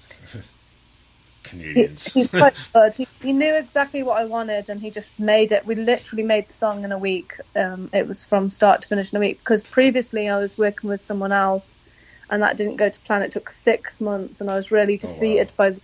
he, 1.76 1.90
Canadians. 1.90 2.14
he's 2.14 2.30
quite 2.30 2.54
good. 2.76 2.96
He, 2.96 3.08
he 3.22 3.34
knew 3.34 3.56
exactly 3.56 4.04
what 4.04 4.20
I 4.22 4.26
wanted, 4.26 4.70
and 4.70 4.82
he 4.82 4.92
just 4.92 5.14
made 5.20 5.52
it. 5.54 5.66
We 5.66 5.76
literally 5.76 6.24
made 6.24 6.50
the 6.50 6.54
song 6.56 6.86
in 6.86 6.92
a 6.94 7.00
week. 7.00 7.34
Um, 7.56 7.90
it 7.94 8.08
was 8.08 8.26
from 8.26 8.50
start 8.50 8.84
to 8.84 8.88
finish 8.90 9.14
in 9.14 9.18
a 9.18 9.22
week 9.22 9.40
because 9.40 9.64
previously 9.64 10.30
I 10.30 10.40
was 10.40 10.58
working 10.58 10.90
with 10.90 11.02
someone 11.02 11.34
else, 11.34 11.80
and 12.30 12.44
that 12.44 12.58
didn't 12.58 12.78
go 12.78 12.90
to 12.90 13.02
plan. 13.02 13.24
It 13.24 13.32
took 13.32 13.50
six 13.50 14.02
months, 14.02 14.42
and 14.42 14.52
I 14.52 14.56
was 14.56 14.72
really 14.72 14.98
Oh, 15.04 15.14
wow. 15.14 15.40
defeated 15.40 15.54
by. 15.58 15.72
The, 15.72 15.82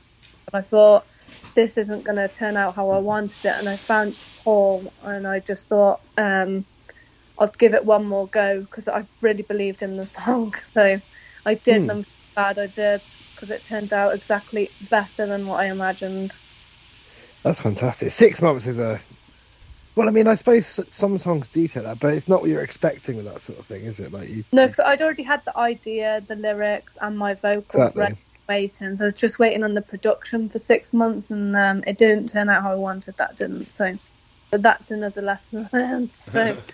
and 0.54 0.64
I 0.64 0.68
thought 0.68 1.08
this 1.56 1.78
isn't 1.78 2.06
going 2.06 2.18
to 2.18 2.30
turn 2.30 2.58
out 2.58 2.76
how 2.76 2.92
I 2.92 3.00
wanted 3.00 3.46
it, 3.46 3.56
and 3.58 3.70
I 3.70 3.78
found 3.78 4.18
Paul, 4.44 4.94
and 5.04 5.28
I 5.28 5.40
just 5.42 5.70
thought 5.70 6.02
um, 6.18 6.66
I'd 7.40 7.58
give 7.60 7.74
it 7.76 7.86
one 7.86 8.06
more 8.06 8.30
go 8.30 8.62
because 8.62 8.88
I 8.90 9.08
really 9.22 9.44
believed 9.44 9.84
in 9.84 9.98
the 9.98 10.06
song. 10.08 10.54
So 10.76 11.02
I 11.46 11.56
did, 11.56 11.84
Hmm. 11.84 11.90
and 11.90 12.00
I'm 12.00 12.06
glad 12.36 12.60
I 12.60 12.68
did. 12.68 13.06
because 13.36 13.52
it 13.52 13.64
turned 13.66 13.94
out 13.94 14.16
exactly 14.16 14.74
better 14.82 15.28
than 15.28 15.48
what 15.48 15.62
I 15.62 15.68
imagined. 15.68 16.36
That's 17.44 17.62
fantastic. 17.62 18.12
Six 18.12 18.42
months 18.42 18.68
is 18.68 18.80
a. 18.80 19.00
Well, 19.96 20.08
I 20.08 20.12
mean, 20.12 20.28
I 20.28 20.36
suppose 20.36 20.80
some 20.92 21.18
songs 21.20 21.50
detail 21.50 21.84
that, 21.84 22.00
but 22.00 22.14
it's 22.14 22.28
not 22.28 22.42
what 22.42 22.50
you're 22.50 22.64
expecting 22.64 23.18
with 23.18 23.26
that 23.26 23.42
sort 23.42 23.60
of 23.60 23.68
thing, 23.68 23.84
is 23.86 24.00
it? 24.00 24.12
Like 24.12 24.30
you. 24.30 24.44
No, 24.52 24.66
because 24.66 24.80
I'd 24.80 25.02
already 25.02 25.24
had 25.24 25.44
the 25.46 25.58
idea, 25.58 26.24
the 26.28 26.36
lyrics, 26.36 26.98
and 27.00 27.18
my 27.18 27.36
vocals 27.36 27.76
Exactly. 27.76 28.02
ready, 28.02 28.16
waiting. 28.50 28.96
So 28.96 29.06
I 29.06 29.08
was 29.10 29.20
just 29.20 29.38
waiting 29.38 29.64
on 29.64 29.76
the 29.76 29.82
production 29.82 30.50
for 30.50 30.58
six 30.58 30.94
months, 30.94 31.30
and 31.30 31.56
um, 31.56 31.84
it 31.86 31.98
didn't 31.98 32.30
turn 32.30 32.50
out 32.50 32.64
how 32.64 32.72
I 32.72 32.76
wanted. 32.76 33.18
That 33.18 33.36
didn't. 33.36 33.70
So, 33.70 33.98
but 34.52 34.64
that's 34.64 34.90
another 34.90 35.22
lesson 35.22 35.70
learned. 35.74 36.16
So 36.16 36.58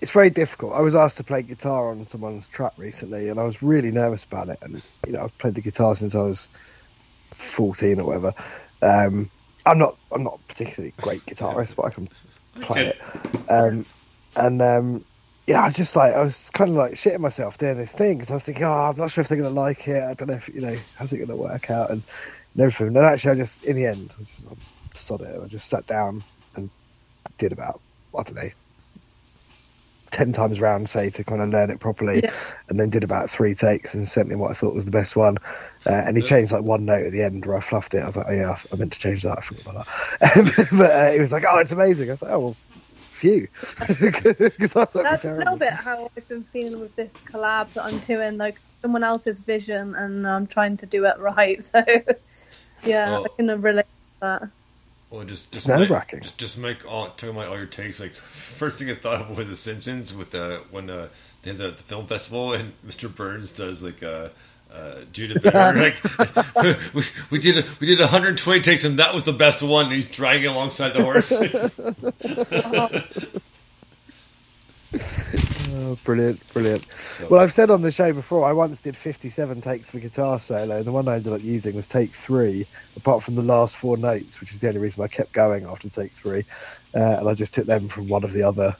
It's 0.00 0.12
very 0.12 0.30
difficult. 0.30 0.74
I 0.74 0.80
was 0.80 0.94
asked 0.94 1.16
to 1.16 1.24
play 1.24 1.42
guitar 1.42 1.90
on 1.90 2.06
someone's 2.06 2.48
track 2.48 2.72
recently, 2.76 3.28
and 3.28 3.40
I 3.40 3.44
was 3.44 3.62
really 3.62 3.90
nervous 3.90 4.24
about 4.24 4.48
it. 4.48 4.58
And 4.62 4.82
you 5.06 5.12
know, 5.12 5.24
I've 5.24 5.38
played 5.38 5.54
the 5.54 5.60
guitar 5.60 5.96
since 5.96 6.14
I 6.14 6.22
was 6.22 6.50
fourteen 7.32 8.00
or 8.00 8.06
whatever. 8.06 8.34
Um, 8.80 9.30
I'm 9.66 9.78
not. 9.78 9.98
I'm 10.12 10.24
not 10.24 10.40
a 10.40 10.52
particularly 10.52 10.94
great 11.00 11.26
guitarist, 11.26 11.76
but 11.76 11.86
I 11.86 11.90
can 11.90 12.08
play 12.60 12.82
Okay. 12.82 12.88
it. 12.88 13.02
Um, 13.48 13.86
and 14.36 14.62
um, 14.62 15.06
yeah, 15.46 15.62
I 15.62 15.66
was 15.66 15.74
just 15.74 15.96
like 15.96 16.14
I 16.14 16.22
was 16.22 16.50
kind 16.50 16.70
of 16.70 16.76
like 16.76 16.94
shitting 16.94 17.20
myself 17.20 17.58
doing 17.58 17.78
this 17.78 17.94
thing 17.94 18.18
because 18.18 18.30
I 18.30 18.34
was 18.34 18.44
thinking, 18.44 18.64
oh, 18.64 18.72
I'm 18.72 18.96
not 18.96 19.10
sure 19.12 19.22
if 19.22 19.28
they're 19.28 19.38
going 19.38 19.54
to 19.54 19.60
like 19.60 19.88
it. 19.88 20.02
I 20.02 20.14
don't 20.14 20.28
know 20.28 20.36
if 20.36 20.48
you 20.48 20.60
know 20.60 20.76
how's 20.94 21.12
it 21.12 21.18
going 21.18 21.28
to 21.30 21.36
work 21.36 21.70
out 21.70 21.90
and, 21.90 22.04
and 22.54 22.62
everything. 22.62 22.88
And 22.88 22.96
then 22.96 23.04
actually, 23.04 23.32
I 23.32 23.36
just 23.36 23.64
in 23.64 23.76
the 23.76 23.86
end, 23.86 24.12
I 24.14 24.18
was 24.18 24.30
just, 24.30 24.46
I 24.48 24.54
sod 24.96 25.22
it. 25.22 25.40
I 25.42 25.46
just 25.48 25.68
sat 25.68 25.86
down 25.86 26.24
and 26.56 26.70
did 27.38 27.52
about 27.52 27.82
I 28.18 28.24
don't 28.24 28.36
know 28.36 28.67
ten 30.10 30.32
times 30.32 30.60
round, 30.60 30.88
say, 30.88 31.10
to 31.10 31.24
kind 31.24 31.40
of 31.42 31.48
learn 31.50 31.70
it 31.70 31.80
properly, 31.80 32.20
Yeah. 32.22 32.32
and 32.68 32.78
then 32.80 32.90
did 32.90 33.04
about 33.04 33.30
three 33.30 33.54
takes 33.54 33.94
and 33.94 34.06
sent 34.08 34.28
me 34.28 34.34
what 34.36 34.50
I 34.50 34.54
thought 34.54 34.74
was 34.74 34.84
the 34.84 34.90
best 34.90 35.16
one. 35.16 35.38
Uh, 35.86 35.90
and 35.92 36.16
he 36.16 36.22
changed 36.22 36.52
like 36.52 36.62
one 36.62 36.84
note 36.84 37.06
at 37.06 37.12
the 37.12 37.22
end 37.22 37.46
where 37.46 37.56
I 37.56 37.60
fluffed 37.60 37.94
it. 37.94 37.98
I 38.02 38.06
was 38.06 38.16
like, 38.16 38.26
oh 38.28 38.32
yeah, 38.34 38.56
I 38.72 38.76
meant 38.76 38.92
to 38.92 38.98
change 38.98 39.22
that. 39.22 39.38
I 39.38 39.40
forgot 39.40 39.66
about 39.66 39.86
that. 40.20 40.68
but 40.72 40.90
uh, 40.90 41.10
he 41.12 41.20
was 41.20 41.32
like, 41.32 41.44
oh, 41.48 41.58
it's 41.58 41.72
amazing. 41.72 42.08
I 42.08 42.12
was 42.12 42.22
like, 42.22 42.32
oh 42.32 42.38
well, 42.38 42.56
phew, 43.12 43.48
because 43.88 44.76
I 44.76 44.84
thought 44.84 44.92
that's 44.92 45.24
a 45.24 45.34
little 45.34 45.56
bit 45.56 45.72
how 45.72 46.10
I've 46.16 46.28
been 46.28 46.44
feeling 46.44 46.80
with 46.80 46.94
this 46.96 47.14
collab 47.26 47.72
that 47.74 47.84
I'm 47.84 47.98
doing, 48.00 48.36
like 48.36 48.60
someone 48.82 49.02
else's 49.02 49.40
vision, 49.40 49.94
and 49.96 50.26
I'm 50.26 50.46
trying 50.46 50.76
to 50.78 50.86
do 50.86 51.04
it 51.06 51.18
right. 51.18 51.62
So 51.72 51.82
yeah, 52.84 53.10
Well- 53.10 53.24
I 53.26 53.28
can 53.36 53.60
relate 53.60 53.82
to 53.84 54.20
that. 54.20 54.48
Well, 55.10 55.24
just 55.24 55.50
just 55.52 55.64
It's 55.64 55.66
nerve-wracking. 55.66 56.18
make, 56.18 56.22
just 56.22 56.38
just 56.38 56.58
make 56.58 56.90
all 56.90 57.06
talking 57.10 57.30
about 57.30 57.48
all 57.48 57.56
your 57.56 57.66
takes. 57.66 57.98
Like 57.98 58.12
first 58.14 58.78
thing 58.78 58.90
I 58.90 58.94
thought 58.94 59.22
of 59.22 59.36
was 59.36 59.48
The 59.48 59.56
Simpsons 59.56 60.12
with 60.12 60.32
the 60.32 60.62
when 60.70 60.90
uh, 60.90 61.08
they 61.42 61.50
have 61.50 61.58
the, 61.58 61.70
the 61.70 61.82
film 61.82 62.06
festival 62.06 62.52
and 62.52 62.72
Mr. 62.86 63.12
Burns 63.14 63.52
does 63.52 63.82
like 63.82 64.02
uh, 64.02 64.28
uh, 64.72 64.96
Judah 65.12 65.40
like 65.74 65.96
we, 66.94 67.04
we 67.30 67.38
did 67.38 67.58
a, 67.64 67.68
we 67.80 67.86
did 67.86 67.98
120 68.00 68.60
takes 68.60 68.84
and 68.84 68.98
that 68.98 69.14
was 69.14 69.24
the 69.24 69.32
best 69.32 69.62
one. 69.62 69.86
And 69.86 69.94
he's 69.94 70.06
dragging 70.06 70.50
alongside 70.50 70.90
the 70.90 71.02
horse. 71.02 71.32
Oh, 74.94 75.98
brilliant, 76.04 76.40
brilliant. 76.52 76.84
So- 76.98 77.28
Well, 77.28 77.40
I've 77.40 77.52
said 77.52 77.70
on 77.70 77.82
the 77.82 77.92
show 77.92 78.12
before, 78.12 78.44
I 78.44 78.52
once 78.52 78.80
did 78.80 78.96
57 78.96 79.60
takes 79.60 79.90
for 79.90 79.98
guitar 79.98 80.40
solo, 80.40 80.76
and 80.78 80.84
the 80.86 80.92
one 80.92 81.08
I 81.08 81.16
ended 81.16 81.32
up 81.32 81.42
using 81.42 81.74
was 81.76 81.86
take 81.86 82.14
three, 82.14 82.66
apart 82.96 83.22
from 83.22 83.34
the 83.34 83.42
last 83.42 83.76
four 83.76 83.96
notes, 83.96 84.40
which 84.40 84.52
is 84.52 84.60
the 84.60 84.68
only 84.68 84.80
reason 84.80 85.02
I 85.04 85.08
kept 85.08 85.32
going 85.32 85.66
after 85.66 85.88
take 85.88 86.12
three. 86.12 86.44
Uh, 86.94 87.16
and 87.20 87.28
I 87.28 87.34
just 87.34 87.52
took 87.54 87.66
them 87.66 87.88
from 87.88 88.08
one 88.08 88.24
of 88.24 88.32
the 88.32 88.42
other 88.42 88.74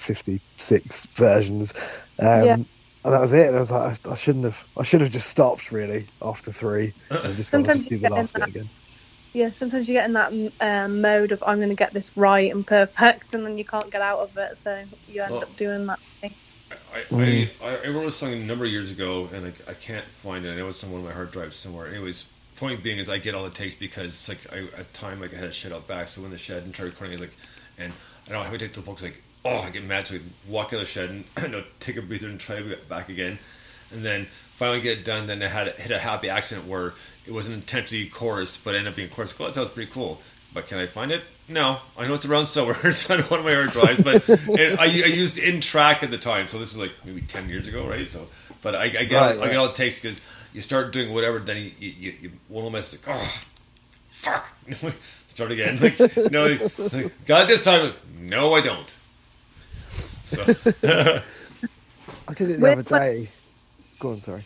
56 0.00 1.04
versions. 1.14 1.74
Um, 2.18 2.44
Yeah. 2.44 2.56
And 3.04 3.14
that 3.14 3.20
was 3.20 3.32
it. 3.32 3.46
And 3.46 3.54
I 3.56 3.60
was 3.60 3.70
like, 3.70 4.04
I, 4.06 4.10
I 4.12 4.16
shouldn't 4.16 4.44
have. 4.46 4.64
I 4.76 4.82
should 4.82 5.00
have 5.00 5.12
just 5.12 5.28
stopped 5.28 5.70
really 5.70 6.08
after 6.20 6.50
three, 6.50 6.92
and 7.08 7.36
just 7.36 7.52
gone, 7.52 7.60
Sometimes 7.64 7.78
just 7.86 7.90
do 7.90 7.98
the 7.98 8.10
last 8.10 8.34
bit 8.34 8.48
again. 8.48 8.68
Yeah, 9.36 9.50
sometimes 9.50 9.86
you 9.86 9.92
get 9.92 10.06
in 10.06 10.14
that 10.14 10.32
um, 10.62 11.02
mode 11.02 11.30
of 11.30 11.42
I'm 11.46 11.58
going 11.58 11.68
to 11.68 11.74
get 11.74 11.92
this 11.92 12.16
right 12.16 12.50
and 12.50 12.66
perfect, 12.66 13.34
and 13.34 13.44
then 13.44 13.58
you 13.58 13.66
can't 13.66 13.90
get 13.90 14.00
out 14.00 14.20
of 14.20 14.34
it, 14.38 14.56
so 14.56 14.82
you 15.06 15.22
end 15.22 15.34
Well- 15.34 15.42
up 15.42 15.54
doing 15.58 15.84
that. 15.84 15.98
Thing. 16.22 16.32
I. 17.12 17.50
I, 17.62 17.76
I 17.84 17.88
wrote 17.88 18.06
a 18.06 18.10
song 18.10 18.32
a 18.32 18.36
number 18.36 18.64
of 18.64 18.70
years 18.70 18.90
ago, 18.90 19.28
and 19.34 19.48
I, 19.48 19.52
I 19.70 19.74
can't 19.74 20.06
find 20.06 20.46
it. 20.46 20.52
I 20.52 20.56
know 20.56 20.68
it's 20.68 20.82
on 20.82 20.90
one 20.90 21.02
of 21.02 21.06
my 21.06 21.12
hard 21.12 21.32
drives 21.32 21.54
somewhere. 21.56 21.86
Anyways, 21.86 22.24
point 22.56 22.82
being 22.82 22.96
is 22.96 23.10
I 23.10 23.18
get 23.18 23.34
all 23.34 23.44
the 23.44 23.50
takes 23.50 23.74
because 23.74 24.26
like 24.26 24.38
I, 24.50 24.60
at 24.80 24.94
time 24.94 25.20
like 25.20 25.34
I 25.34 25.36
had 25.36 25.48
a 25.48 25.52
shed 25.52 25.70
out 25.70 25.86
back, 25.86 26.08
so 26.08 26.22
when 26.22 26.30
the 26.30 26.38
shed 26.38 26.62
and 26.62 26.72
tried 26.72 26.86
recording 26.86 27.18
it, 27.18 27.20
like, 27.20 27.34
and 27.76 27.92
I 28.26 28.30
don't 28.30 28.38
know 28.38 28.48
how 28.48 28.54
I 28.54 28.56
take 28.56 28.72
the 28.72 28.80
folks 28.80 29.02
like, 29.02 29.22
oh, 29.44 29.58
I 29.58 29.68
get 29.68 29.84
mad, 29.84 30.06
so 30.06 30.14
I 30.14 30.20
walk 30.48 30.68
out 30.68 30.74
of 30.74 30.80
the 30.80 30.86
shed 30.86 31.10
and 31.10 31.24
you 31.42 31.48
know, 31.48 31.64
take 31.78 31.98
a 31.98 32.02
breather 32.02 32.28
and 32.28 32.40
try 32.40 32.56
to 32.56 32.66
get 32.66 32.88
back 32.88 33.10
again, 33.10 33.38
and 33.92 34.02
then 34.02 34.28
finally 34.54 34.80
get 34.80 35.00
it 35.00 35.04
done. 35.04 35.26
Then 35.26 35.42
I 35.42 35.48
had 35.48 35.68
hit 35.74 35.90
a 35.90 35.98
happy 35.98 36.30
accident 36.30 36.66
where 36.66 36.94
it 37.26 37.32
wasn't 37.32 37.56
intentionally 37.56 38.06
chorus, 38.06 38.56
but 38.56 38.74
it 38.74 38.78
ended 38.78 38.92
up 38.92 38.96
being 38.96 39.08
chorus. 39.08 39.38
Well, 39.38 39.48
that 39.48 39.54
sounds 39.54 39.70
pretty 39.70 39.90
cool. 39.90 40.20
But 40.54 40.68
can 40.68 40.78
I 40.78 40.86
find 40.86 41.12
it? 41.12 41.22
No, 41.48 41.78
I 41.98 42.06
know 42.06 42.14
it's 42.14 42.24
around 42.24 42.46
somewhere. 42.46 42.76
It's 42.84 43.08
on 43.10 43.20
one 43.22 43.40
of 43.40 43.44
my 43.46 43.52
hard 43.54 43.70
drives, 43.70 44.02
but 44.02 44.24
it, 44.28 44.78
I, 44.78 44.84
I 44.84 44.86
used 44.86 45.36
in 45.38 45.60
track 45.60 46.02
at 46.02 46.10
the 46.10 46.18
time, 46.18 46.48
so 46.48 46.58
this 46.58 46.72
was 46.72 46.78
like 46.78 46.92
maybe 47.04 47.20
ten 47.20 47.48
years 47.48 47.68
ago, 47.68 47.86
right? 47.86 48.08
So, 48.08 48.26
but 48.62 48.74
I, 48.74 48.84
I 48.84 48.88
get 48.88 49.12
Right, 49.12 49.36
I 49.36 49.38
right. 49.38 49.46
get 49.50 49.56
all 49.56 49.66
it 49.66 49.74
takes 49.74 50.00
because 50.00 50.20
you 50.54 50.60
start 50.62 50.92
doing 50.92 51.12
whatever, 51.12 51.38
then 51.40 51.58
you 51.58 51.72
you, 51.78 51.90
you, 51.98 52.14
you 52.22 52.32
one 52.48 52.64
of 52.64 52.72
them 52.72 52.78
is 52.80 52.92
like, 52.92 53.02
oh, 53.06 53.42
fuck, 54.12 54.46
start 55.28 55.50
again. 55.52 55.78
Like, 55.80 56.32
no, 56.32 56.46
like, 56.46 56.92
like, 56.92 57.26
got 57.26 57.48
this 57.48 57.62
time. 57.62 57.92
No, 58.18 58.54
I 58.54 58.60
don't. 58.62 58.94
So, 60.24 60.42
I 60.42 62.34
did 62.34 62.50
it 62.50 62.58
the 62.58 62.64
Wait, 62.64 62.72
other 62.72 62.82
but- 62.82 62.88
day. 62.98 63.28
Go 63.98 64.10
on, 64.12 64.20
sorry. 64.20 64.44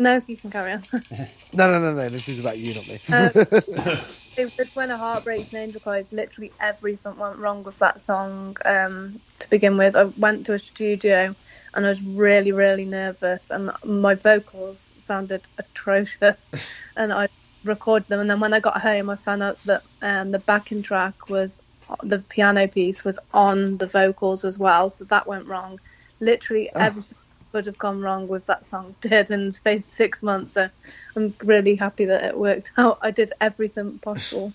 No, 0.00 0.22
you 0.26 0.36
can 0.36 0.50
carry 0.50 0.72
on. 0.72 0.84
No, 1.54 1.70
no, 1.72 1.80
no, 1.80 1.94
no. 1.94 2.08
This 2.10 2.28
is 2.28 2.38
about 2.38 2.58
you, 2.58 2.74
not 2.74 2.86
me. 2.86 3.00
Um, 3.10 3.30
it 4.36 4.52
was 4.58 4.68
when 4.74 4.90
a 4.90 4.98
heart 4.98 5.24
breaks 5.24 5.48
and 5.48 5.62
angel 5.62 5.80
cries. 5.80 6.06
Literally 6.12 6.52
everything 6.60 7.16
went 7.16 7.38
wrong 7.38 7.64
with 7.64 7.78
that 7.78 8.02
song. 8.02 8.56
Um, 8.66 9.20
to 9.38 9.50
begin 9.50 9.76
with, 9.78 9.96
I 9.96 10.04
went 10.04 10.44
to 10.46 10.54
a 10.54 10.58
studio 10.58 11.34
and 11.74 11.86
I 11.86 11.88
was 11.88 12.02
really, 12.02 12.52
really 12.52 12.84
nervous, 12.84 13.50
and 13.50 13.70
my 13.84 14.14
vocals 14.14 14.92
sounded 15.00 15.48
atrocious. 15.58 16.54
and 16.96 17.12
I 17.12 17.28
recorded 17.64 18.08
them, 18.08 18.20
and 18.20 18.30
then 18.30 18.40
when 18.40 18.52
I 18.54 18.60
got 18.60 18.80
home, 18.80 19.10
I 19.10 19.16
found 19.16 19.42
out 19.42 19.58
that 19.64 19.82
um, 20.02 20.28
the 20.28 20.38
backing 20.38 20.82
track 20.82 21.28
was 21.28 21.62
the 22.02 22.18
piano 22.18 22.68
piece 22.68 23.04
was 23.04 23.18
on 23.32 23.78
the 23.78 23.86
vocals 23.86 24.44
as 24.44 24.58
well, 24.58 24.90
so 24.90 25.04
that 25.04 25.26
went 25.26 25.46
wrong. 25.46 25.80
Literally 26.20 26.70
Oh. 26.74 26.80
everything 26.80 27.16
could 27.52 27.66
have 27.66 27.78
gone 27.78 28.00
wrong 28.00 28.28
with 28.28 28.46
that 28.46 28.66
song 28.66 28.96
did 29.00 29.30
in 29.30 29.46
the 29.46 29.52
space 29.52 29.80
of 29.80 29.92
six 29.92 30.22
months. 30.22 30.54
So 30.54 30.68
I'm 31.16 31.34
really 31.42 31.76
happy 31.76 32.06
that 32.06 32.24
it 32.24 32.38
worked 32.38 32.72
out. 32.76 32.98
I 33.02 33.10
did 33.10 33.32
everything 33.40 33.98
possible. 34.00 34.52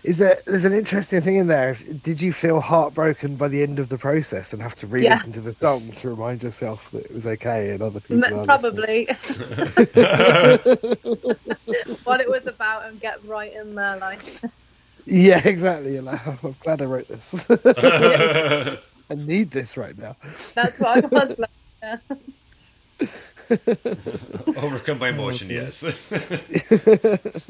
Is 0.05 0.19
there? 0.19 0.39
There's 0.47 0.65
an 0.65 0.73
interesting 0.73 1.21
thing 1.21 1.37
in 1.37 1.47
there. 1.47 1.75
Did 1.75 2.21
you 2.21 2.33
feel 2.33 2.61
heartbroken 2.61 3.37
by 3.37 3.47
the 3.49 3.63
end 3.63 3.79
of 3.79 3.89
the 3.89 3.99
process 3.99 4.53
and 4.53 4.61
have 4.61 4.75
to 4.77 4.87
re-listen 4.89 5.31
to 5.33 5.41
the 5.41 5.53
song 5.53 5.93
to 5.93 6.11
remind 6.11 6.43
yourself 6.43 6.91
that 6.91 7.05
it 7.05 7.15
was 7.15 7.25
okay 7.25 7.71
and 7.71 7.83
other 7.83 8.01
people? 8.01 8.25
M- 8.25 8.41
are 8.41 8.47
listening? 8.47 8.49
Probably 8.49 9.07
what 12.05 12.21
it 12.21 12.29
was 12.29 12.47
about 12.49 12.87
and 12.87 13.01
get 13.01 13.25
right 13.25 13.53
in 13.55 13.77
there. 13.77 13.97
Like, 13.99 14.25
Yeah, 15.07 15.41
exactly. 15.47 15.95
You're 15.95 16.03
like, 16.03 16.27
"Oh, 16.27 16.39
I'm 16.43 16.57
glad 16.61 16.83
I 16.83 16.87
wrote 16.87 17.09
this. 17.09 17.47
I 19.13 19.15
need 19.15 19.51
this 19.51 19.77
right 19.77 19.97
now. 19.97 20.17
that's 20.55 20.79
what 20.79 21.05
I 21.05 21.27
was 21.27 21.39
like. 21.39 21.51
Yeah. 21.83 21.99
overcome 24.57 24.99
by 24.99 25.11
emotion, 25.11 25.51
yes. 25.51 25.85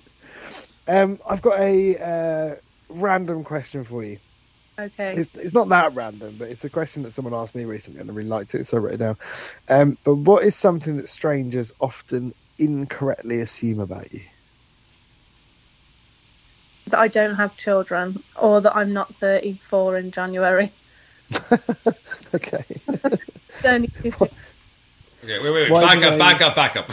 Um, 0.88 1.20
I've 1.24 1.42
got 1.42 1.60
a 1.60 1.96
uh, 1.96 2.54
random 2.88 3.44
question 3.44 3.84
for 3.84 4.02
you. 4.02 4.18
Okay. 4.80 5.14
It's, 5.14 5.30
it's 5.34 5.54
not 5.54 5.68
that 5.68 5.94
random, 5.94 6.34
but 6.36 6.48
it's 6.48 6.64
a 6.64 6.70
question 6.70 7.04
that 7.04 7.12
someone 7.12 7.34
asked 7.34 7.54
me 7.54 7.64
recently, 7.64 8.00
and 8.00 8.10
I 8.10 8.12
really 8.12 8.28
liked 8.28 8.56
it, 8.56 8.66
so 8.66 8.78
I 8.78 8.80
wrote 8.80 8.94
it 8.94 8.96
down. 8.96 9.16
Um, 9.68 9.96
but 10.02 10.16
what 10.16 10.42
is 10.42 10.56
something 10.56 10.96
that 10.96 11.08
strangers 11.08 11.72
often 11.78 12.32
incorrectly 12.58 13.38
assume 13.38 13.78
about 13.78 14.12
you? 14.12 14.22
that 16.92 17.00
I 17.00 17.08
don't 17.08 17.34
have 17.34 17.56
children 17.56 18.22
or 18.36 18.60
that 18.60 18.76
I'm 18.76 18.92
not 18.92 19.14
34 19.16 19.96
in 19.96 20.10
January. 20.10 20.72
Okay. 22.34 22.64
It's 22.88 23.64
only 23.66 23.88
two 24.02 24.10
things. 24.10 24.32
Okay, 25.22 25.38
wait, 25.38 25.50
wait, 25.50 25.52
wait. 25.52 25.70
Why 25.70 25.82
Back 25.82 25.98
do 25.98 26.06
up, 26.06 26.12
they- 26.12 26.18
back 26.18 26.40
up, 26.40 26.54
back 26.56 26.76
up. 26.76 26.88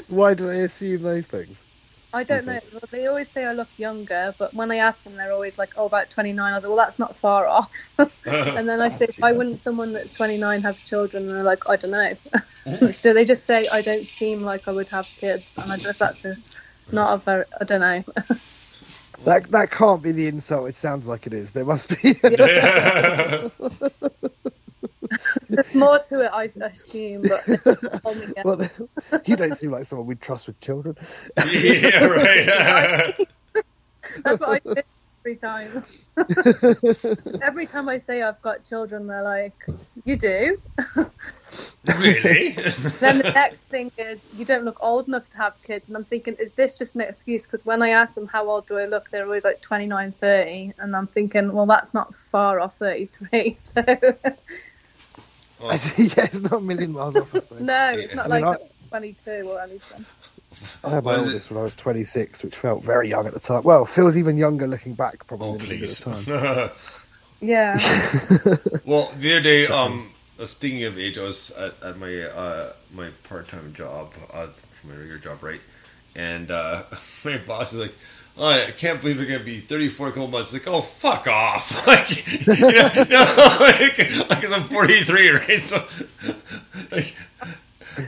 Why 0.08 0.34
do 0.34 0.46
they 0.48 0.64
assume 0.64 1.02
those 1.02 1.26
things? 1.26 1.60
I 2.12 2.24
don't 2.24 2.44
know. 2.44 2.58
Well, 2.72 2.82
they 2.90 3.06
always 3.06 3.28
say 3.28 3.44
I 3.44 3.52
look 3.52 3.68
younger, 3.76 4.34
but 4.36 4.52
when 4.52 4.72
I 4.72 4.76
ask 4.76 5.04
them, 5.04 5.16
they're 5.16 5.32
always 5.32 5.58
like, 5.58 5.74
"Oh, 5.76 5.86
about 5.86 6.10
29." 6.10 6.52
I 6.52 6.56
was 6.56 6.64
like, 6.64 6.68
"Well, 6.68 6.76
that's 6.76 6.98
not 6.98 7.16
far 7.16 7.46
off." 7.46 7.70
and 8.26 8.68
then 8.68 8.80
I 8.80 8.88
say, 8.88 9.06
"Why 9.20 9.30
wouldn't 9.30 9.60
someone 9.60 9.92
that's 9.92 10.10
29 10.10 10.62
have 10.62 10.82
children?" 10.84 11.28
And 11.28 11.36
they're 11.36 11.44
like, 11.44 11.68
"I 11.68 11.76
don't 11.76 11.92
know." 11.92 12.16
so 12.90 13.14
they 13.14 13.24
just 13.24 13.44
say, 13.46 13.64
"I 13.70 13.80
don't 13.80 14.08
seem 14.08 14.42
like 14.42 14.66
I 14.66 14.72
would 14.72 14.88
have 14.88 15.06
kids," 15.20 15.54
and 15.56 15.70
I 15.70 15.76
don't 15.76 15.84
know 15.84 15.90
if 15.90 15.98
that's 15.98 16.24
a 16.24 16.36
not 16.90 17.14
a 17.14 17.18
very. 17.18 17.44
I 17.60 17.64
don't 17.64 17.80
know. 17.80 18.02
That 19.24 19.50
that 19.50 19.70
can't 19.70 20.02
be 20.02 20.12
the 20.12 20.26
insult. 20.26 20.68
It 20.68 20.76
sounds 20.76 21.06
like 21.06 21.26
it 21.26 21.34
is. 21.34 21.52
There 21.52 21.64
must 21.64 21.88
be. 21.88 22.12
There's 25.48 25.74
more 25.74 25.98
to 25.98 26.20
it, 26.20 26.30
I 26.32 26.44
assume, 26.62 27.22
but 27.22 27.44
they 27.46 27.56
haven't 27.64 28.02
told 28.02 28.16
me 28.16 28.26
yet. 28.36 28.44
well, 28.44 28.68
you 29.24 29.36
don't 29.36 29.54
seem 29.54 29.72
like 29.72 29.84
someone 29.84 30.06
we'd 30.06 30.20
trust 30.20 30.46
with 30.46 30.60
children. 30.60 30.96
yeah, 31.36 32.04
right. 32.04 33.28
That's 34.24 34.40
what 34.40 34.62
I 34.66 34.74
say 34.74 34.82
every 35.24 35.36
time. 35.36 35.84
every 37.42 37.66
time 37.66 37.88
I 37.88 37.98
say 37.98 38.22
I've 38.22 38.40
got 38.42 38.64
children, 38.64 39.06
they're 39.06 39.22
like, 39.22 39.66
"You 40.04 40.16
do." 40.16 40.58
really? 41.98 42.52
then 43.00 43.18
the 43.18 43.32
next 43.34 43.64
thing 43.64 43.90
is, 43.98 44.28
"You 44.36 44.44
don't 44.44 44.64
look 44.64 44.78
old 44.80 45.08
enough 45.08 45.28
to 45.30 45.36
have 45.36 45.54
kids," 45.62 45.88
and 45.88 45.96
I'm 45.96 46.04
thinking, 46.04 46.36
is 46.38 46.52
this 46.52 46.76
just 46.76 46.94
an 46.94 47.02
excuse? 47.02 47.46
Because 47.46 47.64
when 47.64 47.82
I 47.82 47.90
ask 47.90 48.14
them 48.14 48.26
how 48.26 48.48
old 48.48 48.66
do 48.66 48.78
I 48.78 48.86
look, 48.86 49.10
they're 49.10 49.24
always 49.24 49.44
like 49.44 49.60
29, 49.60 50.12
30, 50.12 50.72
and 50.78 50.96
I'm 50.96 51.06
thinking, 51.06 51.52
well, 51.52 51.66
that's 51.66 51.94
not 51.94 52.14
far 52.14 52.60
off 52.60 52.76
33. 52.76 53.56
So 53.58 53.82
Well, 55.60 55.72
yeah, 55.98 56.24
it's 56.24 56.40
not 56.40 56.54
a 56.54 56.60
million 56.60 56.92
miles 56.92 57.16
off. 57.16 57.34
I 57.34 57.40
suppose. 57.40 57.60
no, 57.60 57.92
it's 57.92 58.14
not 58.14 58.30
I 58.30 58.36
mean, 58.36 58.44
like 58.46 58.60
I- 58.60 58.88
22 58.88 59.30
or 59.46 59.60
anything. 59.60 60.06
I 60.84 60.90
had 60.90 61.04
my 61.04 61.12
What 61.12 61.20
is 61.20 61.26
it? 61.26 61.28
oldest 61.28 61.50
when 61.50 61.60
I 61.60 61.62
was 61.62 61.74
26, 61.74 62.42
which 62.42 62.56
felt 62.56 62.82
very 62.84 63.08
young 63.08 63.26
at 63.26 63.34
the 63.34 63.40
time. 63.40 63.62
Well, 63.62 63.84
feels 63.84 64.16
even 64.16 64.36
younger 64.36 64.66
looking 64.66 64.94
back, 64.94 65.26
probably 65.26 65.48
oh, 65.48 65.56
than 65.58 65.66
it 65.72 65.78
did 65.78 65.80
please. 65.80 66.06
at 66.06 66.24
the 66.24 66.68
time. 66.68 66.70
Yeah. 67.42 67.78
well, 68.84 69.10
the 69.18 69.32
other 69.32 69.40
day, 69.40 69.66
um, 69.66 70.12
uh, 70.38 70.44
speaking 70.44 70.84
of 70.84 70.98
age, 70.98 71.16
I 71.16 71.22
was 71.22 71.50
at, 71.52 71.74
at 71.82 71.98
my 71.98 72.24
uh, 72.24 72.74
my 72.92 73.08
part 73.24 73.48
time 73.48 73.72
job, 73.72 74.12
uh, 74.30 74.48
for 74.72 74.88
my 74.88 74.94
regular 74.96 75.18
job, 75.18 75.42
right? 75.42 75.60
And 76.14 76.50
uh, 76.50 76.82
my 77.24 77.38
boss 77.38 77.72
is 77.72 77.78
like, 77.78 77.94
oh, 78.36 78.46
I 78.46 78.72
can't 78.72 79.00
believe 79.00 79.16
you're 79.16 79.26
gonna 79.26 79.42
be 79.42 79.60
34 79.60 80.08
in 80.08 80.12
a 80.12 80.14
couple 80.14 80.28
months. 80.28 80.52
Like, 80.52 80.66
oh, 80.68 80.82
fuck 80.82 81.26
off! 81.28 81.86
like, 81.86 82.46
you 82.46 82.54
know, 82.56 82.90
no, 83.08 83.56
like, 83.58 83.96
because 83.96 84.52
I'm 84.52 84.64
43, 84.64 85.30
right? 85.30 85.60
So, 85.62 85.82
like, 86.92 87.14
and- 87.40 87.54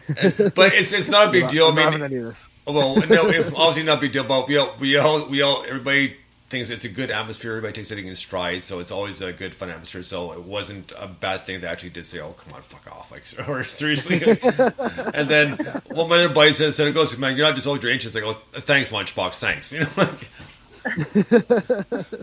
but 0.54 0.72
it's 0.74 0.92
it's 0.92 1.08
not 1.08 1.28
a 1.28 1.30
big 1.30 1.44
I'm 1.44 1.50
deal. 1.50 1.66
I 1.66 1.68
not 1.68 1.76
mean, 1.76 1.84
having 1.84 2.02
any 2.02 2.16
of 2.16 2.24
this. 2.24 2.50
well, 2.66 2.96
no, 2.96 3.28
if, 3.28 3.54
obviously 3.54 3.82
not 3.84 3.98
a 3.98 4.00
big 4.00 4.12
deal, 4.12 4.24
but 4.24 4.48
we 4.48 4.56
all, 4.56 4.74
we 4.78 4.96
all, 4.96 5.26
we 5.26 5.42
all, 5.42 5.64
everybody 5.66 6.16
thinks 6.50 6.68
it's 6.70 6.84
a 6.84 6.88
good 6.88 7.10
atmosphere. 7.10 7.52
Everybody 7.52 7.72
takes 7.72 7.90
everything 7.90 8.10
in 8.10 8.16
stride, 8.16 8.62
so 8.62 8.78
it's 8.78 8.90
always 8.90 9.22
a 9.22 9.32
good, 9.32 9.54
fun 9.54 9.70
atmosphere. 9.70 10.02
So 10.02 10.32
it 10.32 10.42
wasn't 10.42 10.92
a 10.98 11.08
bad 11.08 11.46
thing. 11.46 11.60
They 11.60 11.66
actually 11.66 11.90
did 11.90 12.06
say, 12.06 12.20
"Oh, 12.20 12.32
come 12.32 12.52
on, 12.52 12.62
fuck 12.62 12.86
off!" 12.92 13.10
Like, 13.10 13.24
or 13.48 13.64
seriously. 13.64 14.22
and 14.22 15.28
then, 15.28 15.56
one 15.56 15.82
well, 15.90 16.08
my 16.08 16.24
other 16.24 16.34
buddy 16.34 16.52
said, 16.52 16.74
"said 16.74 16.86
it 16.86 16.92
goes, 16.92 17.16
man, 17.18 17.36
you're 17.36 17.46
not 17.46 17.56
just 17.56 17.66
old, 17.66 17.82
you're 17.82 17.92
ancient." 17.92 18.14
Like, 18.14 18.24
oh, 18.24 18.36
thanks, 18.52 18.92
lunchbox, 18.92 19.34
thanks. 19.36 19.72
You 19.72 19.80
know, 19.80 19.88
like, 19.96 20.28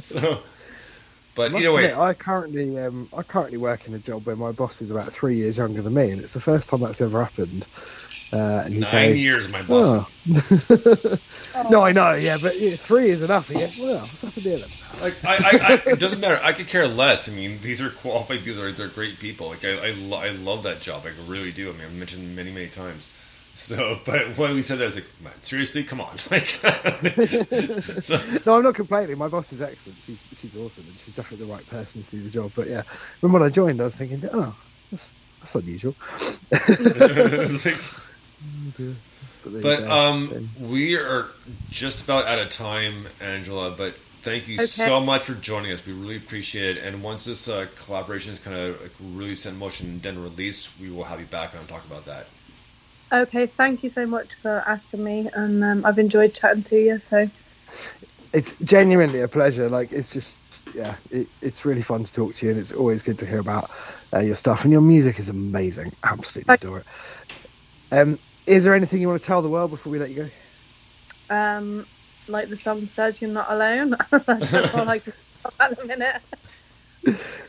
so. 0.01 0.41
But 1.39 1.53
either 1.53 1.71
way, 1.71 1.93
I 1.93 2.13
currently 2.13 2.77
um, 2.77 3.07
I 3.15 3.23
currently 3.23 3.57
work 3.57 3.87
in 3.87 3.93
a 3.93 3.99
job 3.99 4.25
where 4.25 4.35
my 4.35 4.51
boss 4.51 4.81
is 4.81 4.91
about 4.91 5.13
three 5.13 5.37
years 5.37 5.55
younger 5.55 5.81
than 5.81 5.93
me, 5.93 6.11
and 6.11 6.19
it's 6.21 6.33
the 6.33 6.41
first 6.41 6.67
time 6.67 6.81
that's 6.81 6.99
ever 6.99 7.23
happened. 7.23 7.65
Uh, 8.33 8.63
and 8.65 8.81
nine 8.81 9.11
goes, 9.11 9.17
years, 9.19 9.47
my 9.47 9.61
boss. 9.61 10.05
"Oh." 10.29 11.17
no, 11.69 11.81
I 11.81 11.93
know, 11.93 12.13
yeah, 12.13 12.37
but 12.41 12.59
yeah, 12.59 12.75
three 12.75 13.09
is 13.11 13.21
enough. 13.21 13.49
Yeah, 13.49 13.69
well, 13.79 14.01
what's 14.01 14.21
happened 14.21 14.43
here 14.43 14.57
then? 14.57 14.69
Like 15.01 15.23
I, 15.23 15.35
I, 15.35 15.73
I, 15.75 15.91
it 15.91 15.99
doesn't 16.01 16.19
matter. 16.19 16.41
I 16.43 16.51
could 16.51 16.67
care 16.67 16.89
less. 16.89 17.29
I 17.29 17.31
mean, 17.31 17.57
these 17.61 17.81
are 17.81 17.89
qualified 17.89 18.43
people. 18.43 18.61
They're, 18.61 18.73
they're 18.73 18.89
great 18.89 19.17
people. 19.19 19.47
Like 19.47 19.63
I, 19.63 19.77
I, 19.87 19.91
lo- 19.91 20.17
I 20.17 20.31
love 20.31 20.63
that 20.63 20.81
job. 20.81 21.05
I 21.05 21.11
really 21.25 21.53
do. 21.53 21.69
I 21.69 21.71
mean, 21.71 21.83
I've 21.85 21.93
mentioned 21.93 22.35
many, 22.35 22.51
many 22.51 22.67
times. 22.67 23.11
So, 23.59 23.99
but 24.05 24.37
when 24.37 24.55
we 24.55 24.61
said 24.61 24.77
that, 24.79 24.83
I 24.83 24.87
was 24.87 24.95
like, 24.95 25.05
man, 25.21 25.33
seriously, 25.41 25.83
come 25.83 25.99
on. 26.01 26.17
Like, 26.31 26.45
so, 28.01 28.19
No, 28.45 28.55
I'm 28.57 28.63
not 28.63 28.73
complaining. 28.75 29.17
My 29.17 29.27
boss 29.27 29.51
is 29.53 29.61
excellent. 29.61 29.97
She's 30.05 30.21
she's 30.39 30.55
awesome, 30.55 30.85
and 30.87 30.97
she's 30.99 31.13
definitely 31.13 31.45
the 31.45 31.51
right 31.53 31.67
person 31.67 32.03
to 32.03 32.09
do 32.11 32.23
the 32.23 32.29
job. 32.29 32.51
But 32.55 32.67
yeah, 32.69 32.83
when 33.19 33.31
when 33.33 33.43
I 33.43 33.49
joined, 33.49 33.79
I 33.81 33.83
was 33.85 33.95
thinking, 33.95 34.27
oh, 34.33 34.55
that's 34.91 35.13
that's 35.41 35.55
unusual. 35.55 35.95
like- 36.51 37.77
But, 39.43 39.61
but 39.61 39.79
go. 39.81 39.89
um, 39.91 40.49
we 40.59 40.95
are 40.97 41.27
just 41.69 42.01
about 42.03 42.25
out 42.27 42.39
of 42.39 42.49
time, 42.49 43.07
Angela. 43.21 43.71
But 43.71 43.95
thank 44.21 44.47
you 44.47 44.55
Okay. 44.55 44.65
so 44.67 44.99
much 44.99 45.23
for 45.23 45.33
joining 45.33 45.71
us. 45.71 45.85
We 45.85 45.93
really 45.93 46.17
appreciate 46.17 46.77
it. 46.77 46.83
And 46.83 47.01
once 47.03 47.25
this 47.25 47.47
uh, 47.47 47.67
collaboration 47.75 48.33
is 48.33 48.39
kind 48.39 48.55
of 48.57 48.81
like 48.81 48.91
really 48.99 49.35
set 49.35 49.53
in 49.53 49.59
motion 49.59 49.87
and 49.87 50.01
then 50.01 50.21
released, 50.21 50.69
we 50.79 50.89
will 50.89 51.05
have 51.05 51.19
you 51.19 51.25
back 51.25 51.53
on 51.53 51.59
and 51.59 51.69
talk 51.69 51.85
about 51.85 52.05
that. 52.05 52.27
Okay, 53.11 53.47
thank 53.47 53.83
you 53.83 53.89
so 53.89 54.05
much 54.05 54.35
for 54.35 54.59
asking 54.67 55.03
me, 55.03 55.29
and 55.33 55.63
um, 55.63 55.85
I've 55.85 55.99
enjoyed 55.99 56.33
chatting 56.33 56.63
to 56.63 56.75
you. 56.75 56.99
So, 56.99 57.29
it's 58.33 58.55
genuinely 58.63 59.21
a 59.21 59.27
pleasure. 59.27 59.69
Like 59.69 59.91
it's 59.91 60.11
just 60.11 60.41
yeah, 60.73 60.97
it, 61.09 61.29
it's 61.41 61.65
really 61.65 61.81
fun 61.81 62.03
to 62.03 62.13
talk 62.13 62.35
to 62.35 62.45
you, 62.45 62.51
and 62.51 62.59
it's 62.59 62.71
always 62.71 63.01
good 63.03 63.19
to 63.19 63.25
hear 63.25 63.39
about 63.39 63.71
uh, 64.13 64.19
your 64.19 64.35
stuff. 64.35 64.63
And 64.63 64.71
your 64.71 64.81
music 64.81 65.19
is 65.19 65.29
amazing. 65.29 65.93
Absolutely 66.03 66.55
adore 66.55 66.79
it. 66.79 66.87
Um, 67.91 68.19
is 68.45 68.63
there 68.63 68.75
anything 68.75 69.01
you 69.01 69.07
want 69.07 69.21
to 69.21 69.25
tell 69.27 69.41
the 69.41 69.49
world 69.49 69.71
before 69.71 69.91
we 69.91 69.99
let 69.99 70.09
you 70.09 70.15
go? 70.15 70.29
um, 71.29 71.87
like 72.27 72.49
the 72.49 72.57
song 72.57 72.87
says, 72.87 73.21
you're 73.21 73.31
not 73.31 73.51
alone. 73.51 73.95
That's 74.51 74.73
all 74.73 74.89
I 74.89 74.99
can 74.99 75.13
at 75.59 75.77
the 75.77 75.85
minute. 75.85 76.23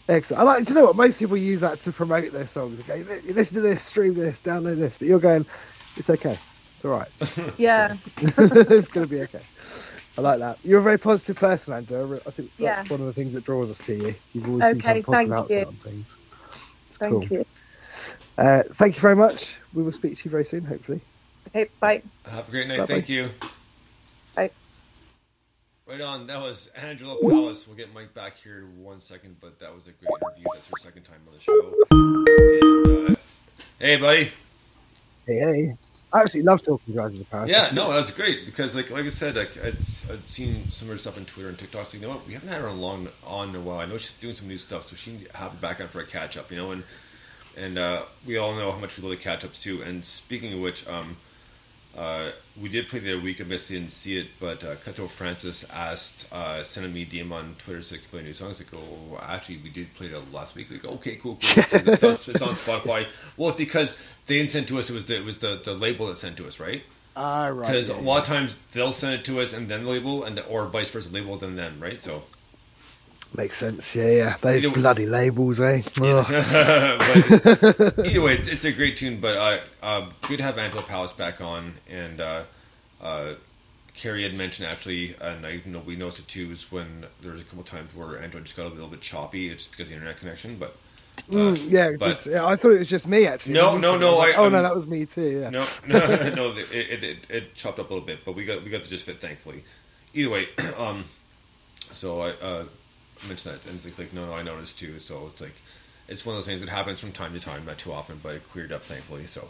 Excellent. 0.08 0.40
I 0.40 0.44
like. 0.44 0.64
Do 0.64 0.72
you 0.72 0.78
know 0.80 0.86
what? 0.86 0.96
Most 0.96 1.18
people 1.18 1.36
use 1.36 1.60
that 1.60 1.80
to 1.80 1.92
promote 1.92 2.32
their 2.32 2.46
songs. 2.46 2.80
Okay, 2.80 3.02
Li- 3.02 3.32
listen 3.32 3.54
to 3.56 3.60
this, 3.60 3.82
stream 3.82 4.14
this, 4.14 4.40
download 4.40 4.78
this. 4.78 4.98
But 4.98 5.08
you're 5.08 5.18
going, 5.20 5.46
it's 5.96 6.10
okay. 6.10 6.38
It's 6.74 6.84
all 6.84 6.92
right. 6.92 7.08
Yeah, 7.58 7.96
it's 8.16 8.88
going 8.88 9.06
to 9.06 9.10
be 9.10 9.20
okay. 9.22 9.42
I 10.18 10.20
like 10.22 10.38
that. 10.40 10.58
You're 10.64 10.80
a 10.80 10.82
very 10.82 10.98
positive 10.98 11.36
person, 11.36 11.72
Andrew. 11.74 12.18
I 12.26 12.30
think 12.30 12.50
that's 12.58 12.88
Yeah. 12.88 12.92
one 12.92 13.00
of 13.00 13.06
the 13.06 13.12
things 13.12 13.34
that 13.34 13.44
draws 13.44 13.70
us 13.70 13.78
to 13.78 13.94
you. 13.94 14.14
You've 14.32 14.48
always 14.48 14.64
seemed 14.64 14.80
to 14.82 14.88
have 14.88 14.96
Okay, 14.96 15.00
a 15.00 15.02
positive 15.04 15.30
thank 15.30 15.40
outlook 15.40 15.50
you. 15.50 15.66
on 15.66 15.76
things. 15.92 16.16
It's 16.86 16.96
thank 16.98 17.12
cool. 17.12 17.24
you. 17.30 17.44
Uh, 18.38 18.62
thank 18.74 18.96
you 18.96 19.00
very 19.00 19.16
much. 19.16 19.58
We 19.72 19.82
will 19.82 19.92
speak 19.92 20.16
to 20.18 20.24
you 20.24 20.30
very 20.30 20.44
soon, 20.44 20.64
hopefully. 20.64 21.00
Okay, 21.48 21.70
bye. 21.80 22.02
Have 22.24 22.48
a 22.48 22.50
great 22.50 22.68
night. 22.68 22.78
Bye-bye. 22.78 22.94
Thank 22.94 23.08
you. 23.08 23.30
Right 25.90 26.00
on. 26.02 26.28
That 26.28 26.38
was 26.38 26.70
Angela 26.76 27.16
Powis. 27.20 27.66
We'll 27.66 27.76
get 27.76 27.92
Mike 27.92 28.14
back 28.14 28.36
here 28.36 28.58
in 28.58 28.80
one 28.80 29.00
second, 29.00 29.38
but 29.40 29.58
that 29.58 29.74
was 29.74 29.88
a 29.88 29.90
great 29.90 30.08
interview. 30.22 30.44
That's 30.54 30.68
her 30.68 30.74
second 30.80 31.02
time 31.02 31.18
on 31.26 31.34
the 31.34 31.40
show. 31.40 33.08
And, 33.08 33.16
uh, 33.16 33.20
hey, 33.80 33.96
buddy. 33.96 34.30
Hey, 35.26 35.38
hey. 35.40 35.76
I 36.12 36.20
absolutely 36.20 36.46
love 36.46 36.62
talking 36.62 36.94
to 36.94 37.02
Angela 37.02 37.24
Powis. 37.24 37.50
Yeah, 37.50 37.70
no, 37.72 37.92
that's 37.92 38.12
great 38.12 38.46
because, 38.46 38.76
like, 38.76 38.92
like 38.92 39.04
I 39.04 39.08
said, 39.08 39.34
like 39.34 39.58
I've, 39.64 40.22
seen 40.28 40.70
some 40.70 40.86
of 40.86 40.92
her 40.92 40.98
stuff 40.98 41.16
on 41.16 41.24
Twitter 41.24 41.48
and 41.48 41.58
TikTok. 41.58 41.86
So 41.86 41.96
you 41.96 42.02
know 42.04 42.10
what? 42.10 42.24
We 42.24 42.34
haven't 42.34 42.50
had 42.50 42.60
her 42.60 42.68
on 42.68 42.80
long 42.80 43.08
on 43.26 43.48
in 43.48 43.56
a 43.56 43.60
while. 43.60 43.80
I 43.80 43.86
know 43.86 43.98
she's 43.98 44.12
doing 44.12 44.36
some 44.36 44.46
new 44.46 44.58
stuff, 44.58 44.86
so 44.86 44.94
she 44.94 45.16
to 45.16 45.36
have 45.36 45.50
her 45.50 45.58
back 45.58 45.80
on 45.80 45.88
for 45.88 46.00
a 46.00 46.06
catch 46.06 46.36
up. 46.36 46.52
You 46.52 46.56
know, 46.56 46.70
and 46.70 46.84
and 47.56 47.78
uh, 47.78 48.02
we 48.24 48.36
all 48.36 48.54
know 48.54 48.70
how 48.70 48.78
much 48.78 48.96
we 48.96 49.02
love 49.02 49.10
the 49.10 49.16
catch 49.16 49.44
ups 49.44 49.60
too. 49.60 49.82
And 49.82 50.04
speaking 50.04 50.52
of 50.52 50.60
which, 50.60 50.86
um, 50.86 51.16
uh, 51.96 52.30
we 52.60 52.68
did 52.68 52.88
play 52.88 53.00
the 53.00 53.14
other 53.14 53.22
week. 53.22 53.40
I 53.40 53.44
missed 53.44 53.70
it, 53.70 53.74
didn't 53.74 53.92
see 53.92 54.16
it, 54.16 54.28
but 54.38 54.62
uh, 54.62 54.76
Kato 54.76 55.08
Francis 55.08 55.64
asked, 55.70 56.32
uh, 56.32 56.62
sending 56.62 56.92
me 56.92 57.04
DM 57.04 57.32
on 57.32 57.56
Twitter 57.58 57.82
so 57.82 57.96
I 57.96 57.98
could 57.98 58.10
play 58.10 58.22
new 58.22 58.32
songs. 58.32 58.58
Like, 58.58 58.72
oh, 58.74 59.18
actually, 59.20 59.58
we 59.58 59.70
did 59.70 59.92
play 59.94 60.06
it 60.06 60.32
last 60.32 60.54
week. 60.54 60.70
Like, 60.70 60.84
okay, 60.84 61.16
cool, 61.16 61.38
cool. 61.42 61.64
it's, 61.72 62.04
on, 62.04 62.12
it's 62.12 62.42
on 62.42 62.54
Spotify. 62.54 63.06
Well, 63.36 63.52
because 63.52 63.96
they 64.26 64.38
didn't 64.38 64.52
send 64.52 64.68
to 64.68 64.78
us. 64.78 64.88
It 64.88 64.94
was 64.94 65.06
the 65.06 65.16
it 65.16 65.24
was 65.24 65.38
the, 65.38 65.60
the 65.64 65.74
label 65.74 66.06
that 66.08 66.18
sent 66.18 66.36
to 66.36 66.46
us, 66.46 66.60
right? 66.60 66.82
Ah, 67.16 67.48
right. 67.48 67.66
Because 67.66 67.88
yeah, 67.88 67.98
a 67.98 68.00
lot 68.00 68.22
of 68.22 68.26
times 68.26 68.56
they'll 68.72 68.92
send 68.92 69.14
it 69.14 69.24
to 69.24 69.40
us 69.40 69.52
and 69.52 69.68
then 69.68 69.84
the 69.84 69.90
label, 69.90 70.24
and 70.24 70.38
the, 70.38 70.46
or 70.46 70.66
vice 70.66 70.90
versa, 70.90 71.10
label 71.10 71.36
then 71.36 71.56
them, 71.56 71.80
right? 71.80 72.00
So, 72.00 72.12
yeah. 72.14 72.20
Makes 73.36 73.58
sense. 73.58 73.94
Yeah, 73.94 74.08
yeah. 74.10 74.36
Those 74.40 74.56
Either 74.56 74.68
way- 74.70 74.74
bloody 74.74 75.06
labels, 75.06 75.60
eh? 75.60 75.82
But 75.96 76.30
either 78.06 78.20
way, 78.22 78.34
it's, 78.34 78.48
it's 78.48 78.64
a 78.64 78.72
great 78.72 78.96
tune. 78.96 79.20
But 79.20 79.36
uh, 79.36 79.60
uh, 79.82 80.10
good 80.22 80.38
to 80.38 80.42
have 80.42 80.58
Angela 80.58 80.82
Powis 80.82 81.12
back 81.12 81.40
on, 81.40 81.74
and 81.88 82.20
uh, 82.20 82.42
uh, 83.00 83.34
Carrie 83.94 84.24
had 84.24 84.34
mentioned 84.34 84.66
actually, 84.68 85.14
and 85.20 85.46
I 85.46 85.60
know 85.64 85.78
we 85.80 85.94
noticed 85.96 86.18
it 86.20 86.28
too, 86.28 86.50
is 86.50 86.72
when 86.72 87.06
there 87.20 87.32
was 87.32 87.40
a 87.40 87.44
couple 87.44 87.62
times 87.62 87.94
where 87.94 88.20
Angela 88.20 88.42
just 88.42 88.56
got 88.56 88.66
a 88.66 88.68
little 88.70 88.88
bit 88.88 89.00
choppy. 89.00 89.48
It's 89.48 89.66
because 89.68 89.86
of 89.86 89.88
the 89.90 89.94
internet 89.94 90.16
connection, 90.18 90.56
but. 90.56 90.70
Uh, 90.70 90.74
Mm, 91.32 91.70
yeah, 91.70 91.90
but- 91.98 92.24
yeah, 92.24 92.46
I 92.46 92.56
thought 92.56 92.70
it 92.72 92.78
was 92.78 92.88
just 92.88 93.06
me 93.06 93.26
actually. 93.26 93.52
No, 93.54 93.76
no, 93.76 93.96
no, 93.98 94.16
like, 94.16 94.34
I- 94.34 94.38
oh 94.38 94.48
no, 94.48 94.56
I'm- 94.56 94.62
that 94.64 94.74
was 94.74 94.86
me 94.86 95.04
too. 95.06 95.40
Yeah. 95.42 95.50
No, 95.50 95.64
no, 95.86 96.30
no. 96.34 96.46
It, 96.56 96.72
it, 96.72 97.04
it, 97.04 97.18
it 97.28 97.54
chopped 97.54 97.78
up 97.78 97.90
a 97.90 97.92
little 97.94 98.06
bit, 98.06 98.24
but 98.24 98.34
we 98.34 98.44
got 98.44 98.64
we 98.64 98.70
got 98.70 98.82
the 98.82 98.88
gist 98.88 99.06
of 99.06 99.14
it, 99.16 99.20
thankfully. 99.20 99.62
Either 100.14 100.30
way, 100.30 100.48
um, 100.78 101.04
so 101.92 102.22
I 102.22 102.30
uh, 102.30 102.64
mentioned 103.28 103.54
that, 103.54 103.66
and 103.66 103.84
it's 103.84 103.98
like, 103.98 104.12
no, 104.12 104.26
no, 104.26 104.32
I 104.32 104.42
noticed 104.42 104.78
too. 104.78 104.98
So 104.98 105.26
it's 105.28 105.40
like 105.40 105.54
it's 106.08 106.24
one 106.26 106.36
of 106.36 106.38
those 106.42 106.46
things 106.46 106.60
that 106.60 106.70
happens 106.70 107.00
from 107.00 107.12
time 107.12 107.32
to 107.34 107.40
time, 107.40 107.64
not 107.64 107.78
too 107.78 107.92
often, 107.92 108.20
but 108.22 108.34
it 108.36 108.50
cleared 108.50 108.72
up 108.72 108.84
thankfully. 108.84 109.26
So, 109.26 109.48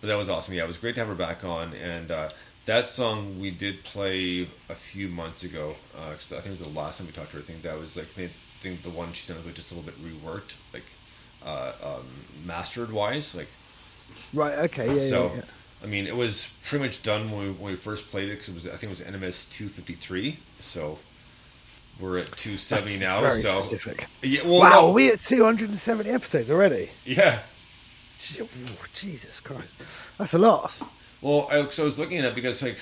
but 0.00 0.08
that 0.08 0.16
was 0.16 0.28
awesome. 0.28 0.54
Yeah, 0.54 0.64
it 0.64 0.68
was 0.68 0.78
great 0.78 0.94
to 0.96 1.00
have 1.00 1.08
her 1.08 1.14
back 1.14 1.44
on, 1.44 1.74
and 1.74 2.10
uh, 2.10 2.30
that 2.64 2.86
song 2.86 3.40
we 3.40 3.50
did 3.50 3.84
play 3.84 4.48
a 4.68 4.74
few 4.74 5.08
months 5.08 5.42
ago. 5.42 5.76
Uh 5.96 6.12
I 6.12 6.16
think 6.16 6.46
it 6.46 6.58
was 6.58 6.60
the 6.60 6.68
last 6.68 6.98
time 6.98 7.06
we 7.06 7.12
talked 7.12 7.30
to 7.32 7.36
her. 7.38 7.42
I 7.42 7.46
think 7.46 7.62
that 7.62 7.78
was 7.78 7.96
like 7.96 8.06
I 8.18 8.30
think 8.60 8.82
the 8.82 8.90
one 8.90 9.12
she 9.12 9.24
sent 9.24 9.38
us 9.38 9.44
was 9.44 9.54
just 9.54 9.72
a 9.72 9.74
little 9.74 9.90
bit 9.90 10.00
reworked, 10.04 10.54
like 10.72 10.84
uh, 11.44 11.72
um, 11.82 12.06
mastered 12.46 12.92
wise, 12.92 13.34
like 13.34 13.48
Right. 14.32 14.58
Okay. 14.60 14.86
Yeah. 14.94 15.10
so, 15.10 15.26
yeah, 15.28 15.36
yeah. 15.36 15.42
I 15.82 15.86
mean, 15.86 16.06
it 16.06 16.16
was 16.16 16.50
pretty 16.64 16.84
much 16.84 17.02
done 17.02 17.30
when 17.30 17.40
we, 17.40 17.50
when 17.52 17.72
we 17.72 17.76
first 17.76 18.10
played 18.10 18.28
it 18.28 18.38
because 18.38 18.48
it 18.50 18.54
was 18.54 18.66
I 18.66 18.76
think 18.76 18.84
it 18.84 18.90
was 18.90 19.00
NMS 19.00 19.50
253. 19.50 20.38
So 20.60 20.98
we're 22.00 22.18
at 22.18 22.36
270 22.36 22.98
now. 22.98 23.20
Very 23.20 23.42
so 23.42 23.60
specific. 23.60 24.06
yeah, 24.22 24.42
well, 24.44 24.60
wow, 24.60 24.68
no, 24.70 24.88
are 24.88 24.92
we 24.92 25.10
at 25.10 25.20
270 25.20 26.10
episodes 26.10 26.50
already? 26.50 26.90
yeah, 27.04 27.40
oh, 28.40 28.48
Jesus 28.94 29.40
Christ, 29.40 29.74
that's 30.18 30.34
a 30.34 30.38
lot. 30.38 30.74
Well, 31.20 31.48
I, 31.50 31.68
so 31.70 31.82
I 31.82 31.86
was 31.86 31.98
looking 31.98 32.18
at 32.18 32.24
it 32.24 32.34
because 32.34 32.62
like 32.62 32.78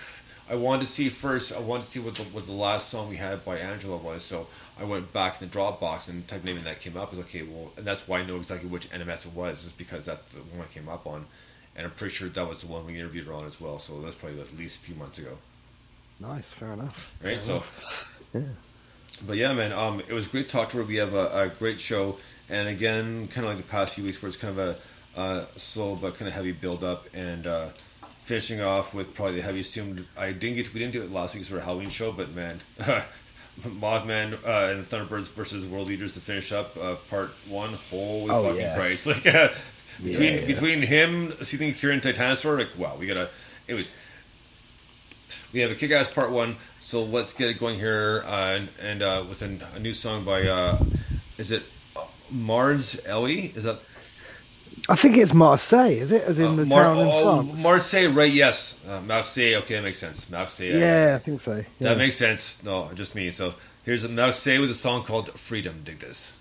I 0.50 0.54
wanted 0.54 0.86
to 0.86 0.92
see 0.92 1.08
first. 1.10 1.52
I 1.52 1.60
wanted 1.60 1.84
to 1.84 1.90
see 1.90 2.00
what 2.00 2.14
the 2.16 2.22
what 2.24 2.46
the 2.46 2.52
last 2.52 2.88
song 2.88 3.08
we 3.08 3.16
had 3.16 3.44
by 3.44 3.58
Angela 3.58 3.96
was. 3.96 4.22
So 4.22 4.46
I 4.78 4.84
went 4.84 5.12
back 5.12 5.40
in 5.40 5.48
the 5.48 5.54
Dropbox 5.54 6.08
and 6.08 6.26
typed 6.26 6.44
name 6.44 6.56
and 6.56 6.66
that 6.66 6.80
came 6.80 6.96
up. 6.96 7.12
I 7.12 7.16
was 7.16 7.24
okay, 7.26 7.42
well, 7.42 7.70
and 7.76 7.86
that's 7.86 8.08
why 8.08 8.20
I 8.20 8.24
know 8.26 8.36
exactly 8.36 8.68
which 8.68 8.88
NMS 8.90 9.26
it 9.26 9.32
was, 9.34 9.66
is 9.66 9.72
because 9.72 10.06
that's 10.06 10.22
the 10.32 10.38
one 10.40 10.62
I 10.62 10.72
came 10.72 10.88
up 10.88 11.06
on, 11.06 11.26
and 11.76 11.86
I'm 11.86 11.92
pretty 11.92 12.14
sure 12.14 12.28
that 12.28 12.48
was 12.48 12.62
the 12.62 12.66
one 12.66 12.86
we 12.86 12.98
interviewed 12.98 13.26
her 13.26 13.32
on 13.32 13.44
as 13.46 13.60
well. 13.60 13.78
So 13.78 14.00
that's 14.00 14.14
probably 14.14 14.40
at 14.40 14.56
least 14.56 14.78
a 14.78 14.84
few 14.84 14.94
months 14.94 15.18
ago, 15.18 15.38
Nice, 16.18 16.50
fair 16.50 16.72
enough. 16.72 17.14
right? 17.22 17.40
So, 17.42 17.62
Yeah. 18.34 18.40
But 19.26 19.36
yeah, 19.36 19.52
man, 19.52 19.72
um, 19.72 20.00
it 20.00 20.12
was 20.12 20.26
great 20.26 20.48
to 20.48 20.52
talk 20.52 20.70
to 20.70 20.78
her. 20.78 20.82
We 20.82 20.96
have 20.96 21.14
a, 21.14 21.42
a 21.42 21.48
great 21.48 21.80
show, 21.80 22.18
and 22.48 22.68
again, 22.68 23.28
kind 23.28 23.46
of 23.46 23.52
like 23.54 23.56
the 23.62 23.70
past 23.70 23.94
few 23.94 24.04
weeks, 24.04 24.20
where 24.22 24.28
it's 24.28 24.36
kind 24.36 24.58
of 24.58 24.76
a 25.16 25.20
uh, 25.20 25.44
slow 25.56 25.96
but 25.96 26.14
kind 26.14 26.28
of 26.28 26.34
heavy 26.34 26.52
build 26.52 26.84
up, 26.84 27.06
and 27.12 27.46
uh, 27.46 27.68
finishing 28.22 28.60
off 28.60 28.94
with 28.94 29.14
probably 29.14 29.36
the 29.36 29.42
heaviest 29.42 29.74
tune. 29.74 30.06
I 30.16 30.32
didn't 30.32 30.56
get 30.56 30.66
to, 30.66 30.72
we 30.72 30.80
didn't 30.80 30.92
do 30.92 31.02
it 31.02 31.12
last 31.12 31.34
week's 31.34 31.48
for 31.48 31.58
a 31.58 31.62
Halloween 31.62 31.90
show, 31.90 32.12
but 32.12 32.32
man, 32.34 32.60
Mothman 33.60 34.34
uh, 34.44 34.70
and 34.72 34.84
the 34.84 34.96
Thunderbirds 34.96 35.28
versus 35.28 35.66
World 35.66 35.88
Leaders 35.88 36.12
to 36.12 36.20
finish 36.20 36.52
up 36.52 36.76
uh, 36.76 36.94
part 37.08 37.30
one. 37.48 37.74
Holy 37.90 38.30
Oh, 38.30 38.44
fucking 38.44 38.60
yeah. 38.60 38.76
Christ! 38.76 39.06
Like 39.06 39.26
uh, 39.26 39.48
between 40.02 40.34
yeah. 40.34 40.46
between 40.46 40.82
him, 40.82 41.32
Seething 41.42 41.68
and 41.68 42.02
Titanosaur, 42.02 42.58
like 42.58 42.78
wow, 42.78 42.96
we 42.98 43.06
gotta. 43.06 43.28
It 43.66 43.74
was 43.74 43.92
we 45.52 45.60
have 45.60 45.70
a 45.70 45.74
kick-ass 45.74 46.08
part 46.08 46.30
one 46.30 46.56
so 46.90 47.04
let's 47.04 47.32
get 47.32 47.48
it 47.48 47.54
going 47.56 47.78
here 47.78 48.24
uh, 48.26 48.56
and, 48.56 48.68
and 48.82 49.00
uh, 49.00 49.24
with 49.28 49.42
a, 49.42 49.58
a 49.76 49.78
new 49.78 49.94
song 49.94 50.24
by 50.24 50.42
uh, 50.42 50.76
is 51.38 51.52
it 51.52 51.62
mars 52.30 53.00
ellie 53.06 53.52
is 53.54 53.62
that 53.62 53.78
I 54.88 54.96
think 54.96 55.18
it's 55.18 55.34
Marseille, 55.34 55.92
is 55.92 56.10
it? 56.10 56.22
As 56.22 56.38
in 56.38 56.46
uh, 56.46 56.54
the 56.54 56.64
Mar- 56.64 56.82
town 56.82 56.98
in 56.98 57.06
oh, 57.06 57.42
France. 57.42 57.62
marseille 57.62 58.10
right 58.10 58.32
yes 58.32 58.74
uh, 58.88 59.00
marseille 59.02 59.54
okay 59.62 59.76
that 59.76 59.82
makes 59.82 59.98
sense 59.98 60.28
marseille 60.28 60.80
yeah, 60.80 61.14
I 61.14 61.18
think 61.18 61.40
so. 61.40 61.56
Yeah. 61.56 61.64
that 61.90 61.98
makes 61.98 62.16
sense 62.16 62.60
no 62.64 62.90
just 62.94 63.14
me 63.14 63.30
so 63.30 63.54
here's 63.84 64.06
marseille 64.08 64.60
with 64.60 64.70
a 64.72 64.74
song 64.74 65.04
called 65.04 65.30
freedom 65.38 65.82
dig 65.84 66.00
this 66.00 66.32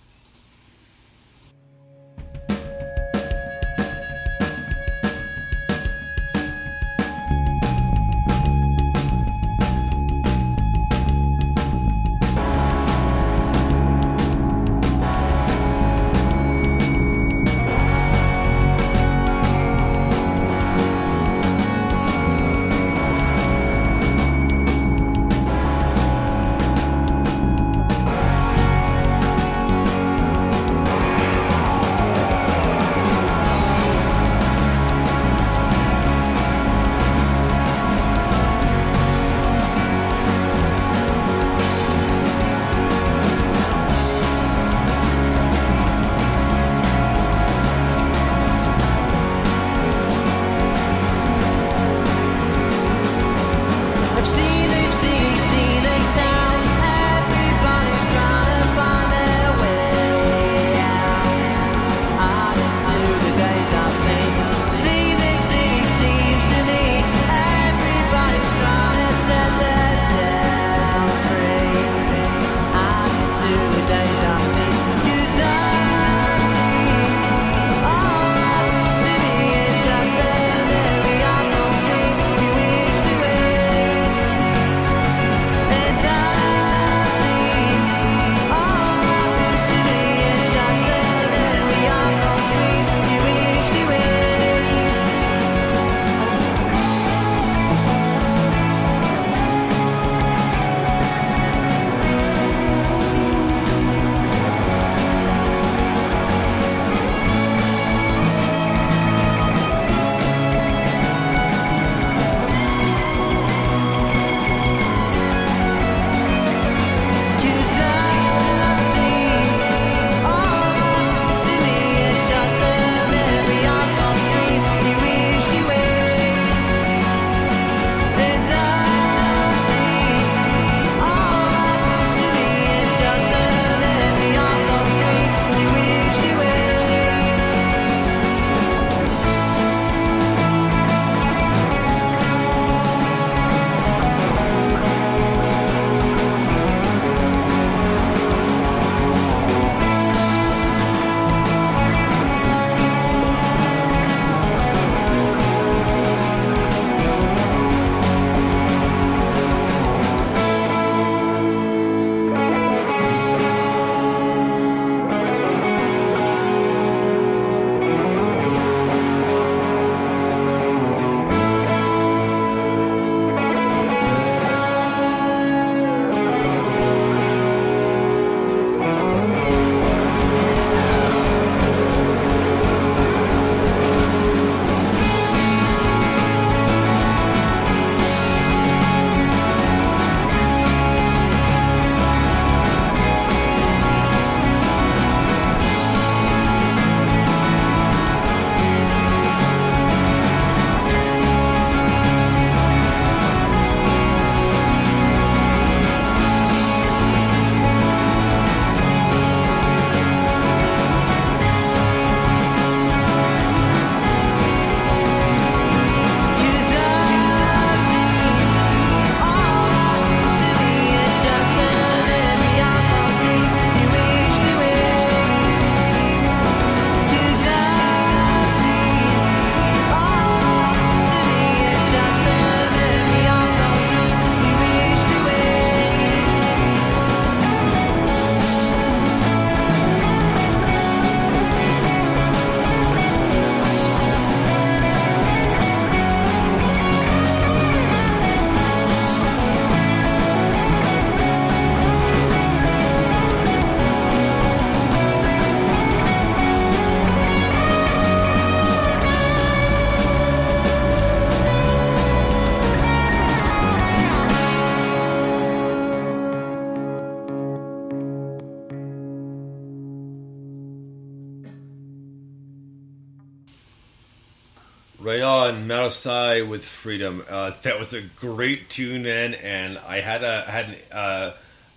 On, 275.72 275.78
Marseille 275.78 276.46
with 276.46 276.66
Freedom. 276.66 277.24
Uh, 277.30 277.52
that 277.62 277.78
was 277.80 277.94
a 277.94 278.02
great 278.02 278.70
tune, 278.70 279.04
man, 279.04 279.34
and 279.36 279.78
I 279.78 280.00
had 280.02 280.24
a 280.24 280.46
I 280.48 280.52
had 280.52 280.78
a 280.92 280.96
uh, 280.96 281.34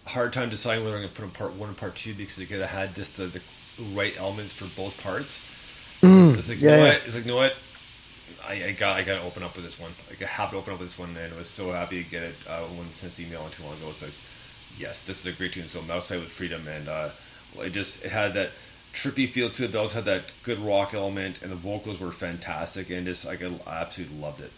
hard 0.06 0.32
time 0.32 0.50
deciding 0.50 0.84
whether 0.84 0.96
I'm 0.96 1.02
going 1.02 1.12
to 1.12 1.20
put 1.20 1.24
in 1.24 1.30
part 1.30 1.52
one 1.54 1.68
and 1.68 1.76
part 1.76 1.94
two 1.94 2.14
because 2.14 2.38
I 2.38 2.44
could 2.44 2.60
have 2.60 2.70
had 2.70 2.94
just 2.94 3.16
the, 3.16 3.26
the 3.26 3.40
right 3.94 4.18
elements 4.18 4.52
for 4.52 4.64
both 4.76 5.00
parts. 5.02 5.42
it's 6.02 6.48
like, 6.48 6.60
you 6.60 6.68
yeah, 6.68 6.76
know 6.76 6.84
yeah. 6.84 6.92
what? 6.94 7.02
It's 7.04 7.14
like, 7.14 7.24
you 7.24 7.30
know 7.30 7.36
what? 7.36 7.54
I, 8.46 8.64
I 8.64 8.72
got 8.72 8.96
I 8.96 9.02
got 9.02 9.20
to 9.20 9.26
open 9.26 9.42
up 9.42 9.54
with 9.54 9.64
this 9.64 9.78
one. 9.78 9.90
Like, 10.08 10.22
I 10.22 10.26
have 10.26 10.50
to 10.50 10.56
open 10.56 10.72
up 10.72 10.80
with 10.80 10.88
this 10.88 10.98
one, 10.98 11.16
and 11.16 11.32
I 11.32 11.36
was 11.36 11.48
so 11.48 11.70
happy 11.70 12.02
to 12.02 12.10
get 12.10 12.22
it 12.22 12.34
uh, 12.48 12.62
when 12.62 12.90
sent 12.92 13.14
the 13.14 13.24
email 13.24 13.42
not 13.42 13.52
too 13.52 13.62
long 13.62 13.74
ago. 13.74 13.88
It's 13.90 14.02
like, 14.02 14.12
yes, 14.78 15.02
this 15.02 15.20
is 15.20 15.26
a 15.26 15.36
great 15.36 15.52
tune. 15.52 15.68
So 15.68 15.82
Marseille 15.82 16.18
with 16.18 16.30
Freedom, 16.30 16.66
and 16.66 16.88
uh, 16.88 17.10
it 17.58 17.70
just 17.70 18.04
it 18.04 18.10
had 18.10 18.34
that 18.34 18.50
trippy 18.92 19.28
feel 19.28 19.50
to 19.50 19.64
it, 19.64 19.72
but 19.72 19.78
also 19.78 19.96
had 19.96 20.04
that 20.04 20.32
good 20.42 20.58
rock 20.58 20.94
element, 20.94 21.42
and 21.42 21.50
the 21.50 21.56
vocals 21.56 22.00
were 22.00 22.12
fantastic, 22.12 22.90
and 22.90 23.06
just 23.06 23.24
like 23.24 23.42
I 23.42 23.50
absolutely 23.66 24.18
loved 24.18 24.40
it. 24.40 24.52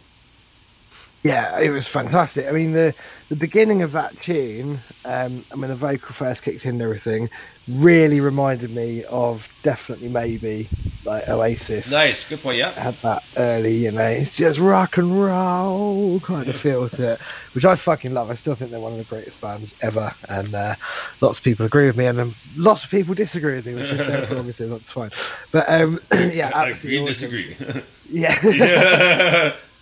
Yeah, 1.24 1.58
it 1.58 1.70
was 1.70 1.86
fantastic. 1.86 2.46
I 2.46 2.52
mean, 2.52 2.72
the 2.72 2.94
the 3.30 3.36
beginning 3.36 3.80
of 3.80 3.92
that 3.92 4.20
tune, 4.20 4.78
um, 5.06 5.42
I 5.50 5.56
mean, 5.56 5.70
the 5.70 5.74
vocal 5.74 6.12
first 6.14 6.42
kicked 6.42 6.66
in 6.66 6.72
and 6.72 6.82
everything, 6.82 7.30
really 7.66 8.20
reminded 8.20 8.70
me 8.70 9.04
of 9.04 9.50
definitely 9.62 10.10
maybe 10.10 10.68
like 11.06 11.26
Oasis. 11.26 11.90
Nice, 11.90 12.24
good 12.28 12.42
point. 12.42 12.58
Yeah, 12.58 12.72
Had 12.72 12.94
that 12.96 13.24
early, 13.38 13.74
you 13.74 13.90
know, 13.90 14.04
it's 14.04 14.36
just 14.36 14.60
rock 14.60 14.98
and 14.98 15.18
roll 15.18 16.20
kind 16.20 16.46
of 16.46 16.56
feel 16.60 16.90
to 16.90 17.12
it, 17.14 17.20
which 17.54 17.64
I 17.64 17.74
fucking 17.74 18.12
love. 18.12 18.30
I 18.30 18.34
still 18.34 18.54
think 18.54 18.70
they're 18.70 18.78
one 18.78 18.92
of 18.92 18.98
the 18.98 19.04
greatest 19.04 19.40
bands 19.40 19.74
ever, 19.80 20.14
and 20.28 20.54
uh, 20.54 20.74
lots 21.22 21.38
of 21.38 21.44
people 21.44 21.64
agree 21.64 21.86
with 21.86 21.96
me, 21.96 22.04
and 22.04 22.20
um, 22.20 22.34
lots 22.54 22.84
of 22.84 22.90
people 22.90 23.14
disagree 23.14 23.54
with 23.56 23.64
me, 23.66 23.76
which 23.76 23.90
is 23.90 24.04
their 24.04 24.26
prerogative. 24.26 24.68
That's 24.68 24.92
fine. 24.92 25.10
But 25.52 25.66
um, 25.70 26.00
yeah, 26.12 26.50
I 26.54 26.68
absolutely 26.68 26.98
agree 26.98 27.10
awesome. 27.10 27.30
disagree. 27.30 27.82
Yeah, 28.10 28.38
yeah. 28.46 29.56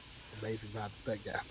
amazing 0.42 0.70
bands. 0.74 0.94
Don't 1.06 1.24
get 1.24 1.36
happy. 1.36 1.48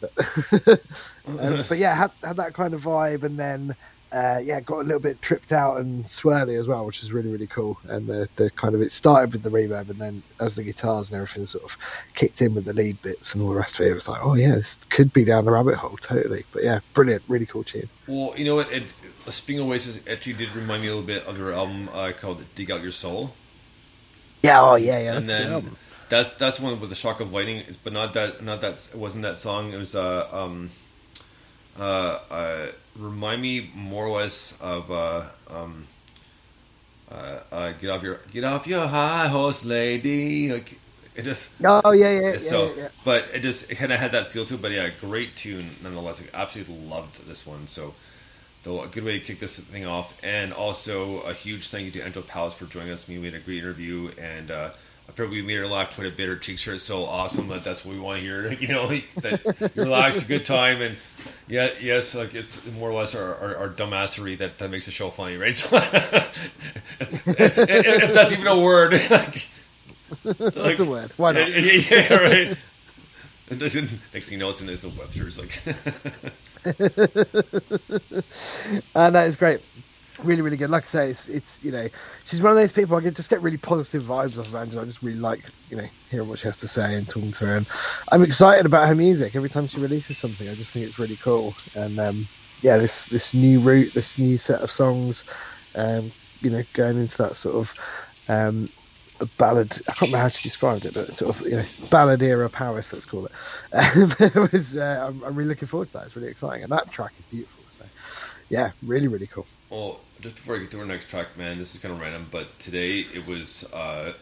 But, 0.00 0.80
um, 1.28 1.64
but 1.68 1.78
yeah, 1.78 1.94
had, 1.94 2.10
had 2.22 2.36
that 2.36 2.54
kind 2.54 2.74
of 2.74 2.82
vibe, 2.82 3.22
and 3.22 3.38
then 3.38 3.76
uh, 4.12 4.40
yeah, 4.42 4.60
got 4.60 4.80
a 4.80 4.82
little 4.82 5.00
bit 5.00 5.22
tripped 5.22 5.52
out 5.52 5.78
and 5.78 6.04
swirly 6.04 6.58
as 6.58 6.68
well, 6.68 6.84
which 6.84 7.02
is 7.02 7.12
really 7.12 7.30
really 7.30 7.46
cool. 7.46 7.78
And 7.88 8.06
the 8.06 8.28
the 8.36 8.50
kind 8.50 8.74
of 8.74 8.82
it 8.82 8.92
started 8.92 9.32
with 9.32 9.42
the 9.42 9.50
reverb, 9.50 9.90
and 9.90 9.98
then 9.98 10.22
as 10.40 10.54
the 10.54 10.62
guitars 10.62 11.10
and 11.10 11.16
everything 11.16 11.46
sort 11.46 11.64
of 11.64 11.76
kicked 12.14 12.42
in 12.42 12.54
with 12.54 12.64
the 12.64 12.72
lead 12.72 13.00
bits 13.02 13.32
and 13.32 13.42
all 13.42 13.50
the 13.50 13.56
rest 13.56 13.78
of 13.78 13.86
it, 13.86 13.90
it 13.90 13.94
was 13.94 14.08
like, 14.08 14.24
oh 14.24 14.34
yeah, 14.34 14.54
this 14.54 14.78
could 14.90 15.12
be 15.12 15.24
down 15.24 15.44
the 15.44 15.50
rabbit 15.50 15.76
hole 15.76 15.96
totally. 16.00 16.44
But 16.52 16.64
yeah, 16.64 16.80
brilliant, 16.94 17.22
really 17.28 17.46
cool 17.46 17.64
tune. 17.64 17.88
Well, 18.06 18.34
you 18.36 18.44
know 18.44 18.56
what? 18.56 18.70
It, 18.72 18.84
speaking 19.28 19.62
of 19.62 19.68
Oasis, 19.68 19.98
it 19.98 20.08
actually 20.08 20.34
did 20.34 20.54
remind 20.54 20.82
me 20.82 20.88
a 20.88 20.90
little 20.90 21.06
bit 21.06 21.24
of 21.24 21.38
their 21.38 21.52
album 21.52 21.88
uh, 21.92 22.12
called 22.12 22.44
"Dig 22.54 22.70
Out 22.70 22.82
Your 22.82 22.90
Soul," 22.90 23.32
Yeah, 24.42 24.60
oh 24.60 24.74
yeah, 24.74 24.98
yeah. 24.98 25.16
and 25.16 25.28
that's 25.28 25.44
a 25.44 25.48
good 25.48 25.64
then. 25.64 25.76
That's 26.12 26.28
that's 26.36 26.60
one 26.60 26.78
with 26.78 26.90
the 26.90 26.94
shock 26.94 27.20
of 27.20 27.32
lightning, 27.32 27.64
but 27.82 27.94
not 27.94 28.12
that 28.12 28.44
not 28.44 28.60
that 28.60 28.86
it 28.92 28.98
wasn't 28.98 29.22
that 29.22 29.38
song. 29.38 29.72
It 29.72 29.78
was 29.78 29.94
uh 29.94 30.28
um 30.30 30.68
uh, 31.80 32.18
uh 32.30 32.66
remind 32.94 33.40
me 33.40 33.70
more 33.74 34.08
or 34.08 34.20
less 34.20 34.52
of 34.60 34.90
uh 34.90 35.22
um 35.48 35.86
uh, 37.10 37.38
uh 37.50 37.72
get 37.72 37.88
off 37.88 38.02
your 38.02 38.20
get 38.30 38.44
off 38.44 38.66
your 38.66 38.86
high 38.86 39.28
horse, 39.28 39.64
lady. 39.64 40.52
Like 40.52 40.78
it 41.14 41.22
just 41.22 41.48
oh 41.64 41.92
yeah, 41.92 42.10
yeah, 42.10 42.32
yeah, 42.32 42.38
so, 42.38 42.66
yeah, 42.66 42.82
yeah. 42.82 42.88
but 43.06 43.24
it 43.32 43.40
just 43.40 43.70
it 43.70 43.76
kind 43.76 43.90
of 43.90 43.98
had 43.98 44.12
that 44.12 44.32
feel 44.32 44.44
to 44.44 44.56
it. 44.56 44.60
But 44.60 44.72
yeah, 44.72 44.90
great 45.00 45.34
tune 45.34 45.76
nonetheless. 45.82 46.20
Like, 46.20 46.28
absolutely 46.34 46.76
loved 46.76 47.26
this 47.26 47.46
one. 47.46 47.66
So, 47.68 47.94
a 48.66 48.86
good 48.86 49.04
way 49.04 49.18
to 49.18 49.24
kick 49.24 49.40
this 49.40 49.58
thing 49.58 49.86
off, 49.86 50.22
and 50.22 50.52
also 50.52 51.20
a 51.22 51.32
huge 51.32 51.68
thank 51.68 51.86
you 51.86 51.90
to 51.92 52.04
Angel 52.04 52.20
Powis 52.22 52.52
for 52.52 52.66
joining 52.66 52.92
us. 52.92 53.06
I 53.08 53.12
mean, 53.12 53.22
we 53.22 53.28
had 53.28 53.34
a 53.34 53.40
great 53.40 53.60
interview, 53.60 54.10
and 54.18 54.50
uh, 54.50 54.70
apparently 55.12 55.42
we 55.42 55.46
made 55.46 55.56
her 55.56 55.66
laugh 55.66 55.94
quite 55.94 56.06
a 56.06 56.10
bit. 56.10 56.28
Her 56.28 56.36
cheek 56.36 56.58
shirt 56.58 56.76
is 56.76 56.82
so 56.82 57.04
awesome 57.04 57.48
that 57.48 57.64
that's 57.64 57.84
what 57.84 57.94
we 57.94 58.00
want 58.00 58.18
to 58.18 58.24
hear. 58.24 58.52
You 58.62 58.68
know, 58.68 58.88
that 59.16 59.72
you 59.74 59.82
relaxed, 59.82 60.22
a 60.22 60.26
good 60.26 60.44
time, 60.44 60.80
and 60.80 60.96
yeah, 61.48 61.70
yes, 61.80 62.14
like 62.14 62.34
it's 62.34 62.64
more 62.72 62.90
or 62.90 62.94
less 62.94 63.14
our, 63.14 63.34
our, 63.36 63.56
our 63.56 63.68
dumbassery 63.68 64.38
that, 64.38 64.58
that 64.58 64.70
makes 64.70 64.86
the 64.86 64.92
show 64.92 65.10
funny, 65.10 65.36
right? 65.36 65.54
So, 65.62 65.76
if, 67.00 67.28
if 67.28 68.14
that's 68.14 68.32
even 68.32 68.46
a 68.46 68.58
word. 68.58 68.92
like, 69.10 69.48
That's 70.24 70.80
a 70.80 70.84
word. 70.84 71.12
Why 71.16 71.32
not? 71.32 71.50
yeah, 71.50 71.72
yeah, 71.90 72.14
right. 72.14 72.56
And 73.50 73.60
next 73.60 73.74
thing 73.74 73.90
you 74.30 74.38
know, 74.38 74.50
it's 74.50 74.60
in 74.60 74.68
it's 74.68 74.82
the 74.82 74.88
Webster's 74.90 75.38
like. 75.38 75.60
Uh, 78.94 79.10
no, 79.10 79.20
it's 79.20 79.36
great. 79.36 79.60
Really, 80.22 80.42
really 80.42 80.56
good. 80.56 80.70
Like 80.70 80.84
I 80.84 80.86
say, 80.86 81.10
it's 81.10 81.28
it's 81.28 81.58
you 81.62 81.72
know, 81.72 81.88
she's 82.24 82.42
one 82.42 82.52
of 82.52 82.56
those 82.56 82.72
people 82.72 82.96
I 82.96 83.00
get 83.00 83.14
just 83.14 83.30
get 83.30 83.40
really 83.40 83.56
positive 83.56 84.02
vibes 84.02 84.38
off 84.38 84.46
of 84.46 84.54
Angela. 84.54 84.82
I 84.82 84.84
just 84.84 85.02
really 85.02 85.18
like 85.18 85.44
you 85.70 85.76
know 85.76 85.86
hearing 86.10 86.28
what 86.28 86.38
she 86.38 86.48
has 86.48 86.58
to 86.58 86.68
say 86.68 86.94
and 86.94 87.08
talking 87.08 87.32
to 87.32 87.46
her, 87.46 87.56
and 87.56 87.66
I'm 88.10 88.22
excited 88.22 88.66
about 88.66 88.88
her 88.88 88.94
music 88.94 89.34
every 89.34 89.48
time 89.48 89.66
she 89.66 89.80
releases 89.80 90.18
something. 90.18 90.48
I 90.48 90.54
just 90.54 90.72
think 90.72 90.86
it's 90.86 90.98
really 90.98 91.16
cool, 91.16 91.54
and 91.74 91.98
um, 91.98 92.28
yeah, 92.60 92.76
this 92.76 93.06
this 93.06 93.32
new 93.32 93.60
route, 93.60 93.94
this 93.94 94.18
new 94.18 94.38
set 94.38 94.60
of 94.60 94.70
songs, 94.70 95.24
um, 95.74 96.12
you 96.40 96.50
know, 96.50 96.62
going 96.74 96.98
into 96.98 97.16
that 97.18 97.36
sort 97.36 97.56
of 97.56 97.74
um, 98.28 98.68
ballad. 99.38 99.72
I 99.88 99.92
can't 99.92 100.02
remember 100.02 100.18
how 100.18 100.28
she 100.28 100.42
described 100.42 100.84
it, 100.84 100.94
but 100.94 101.16
sort 101.16 101.36
of 101.36 101.46
you 101.46 101.56
know 101.56 101.64
ballad 101.90 102.22
era 102.22 102.48
Paris, 102.48 102.92
let's 102.92 103.06
call 103.06 103.26
it. 103.26 103.32
Um, 103.72 104.14
it 104.20 104.52
was. 104.52 104.76
Uh, 104.76 105.06
I'm, 105.08 105.22
I'm 105.24 105.34
really 105.34 105.48
looking 105.48 105.68
forward 105.68 105.88
to 105.88 105.94
that. 105.94 106.06
It's 106.06 106.16
really 106.16 106.28
exciting, 106.28 106.62
and 106.62 106.72
that 106.72 106.90
track 106.90 107.12
is 107.18 107.24
beautiful. 107.26 107.61
Yeah, 108.52 108.72
really, 108.82 109.08
really 109.08 109.26
cool. 109.26 109.46
Well, 109.70 110.00
just 110.20 110.34
before 110.34 110.56
I 110.56 110.58
get 110.58 110.70
to 110.72 110.80
our 110.80 110.84
next 110.84 111.08
track, 111.08 111.38
man, 111.38 111.56
this 111.56 111.74
is 111.74 111.80
kind 111.80 111.94
of 111.94 111.98
random, 111.98 112.26
but 112.30 112.58
today 112.58 113.00
it 113.00 113.26
was 113.26 113.64
uh, 113.72 114.12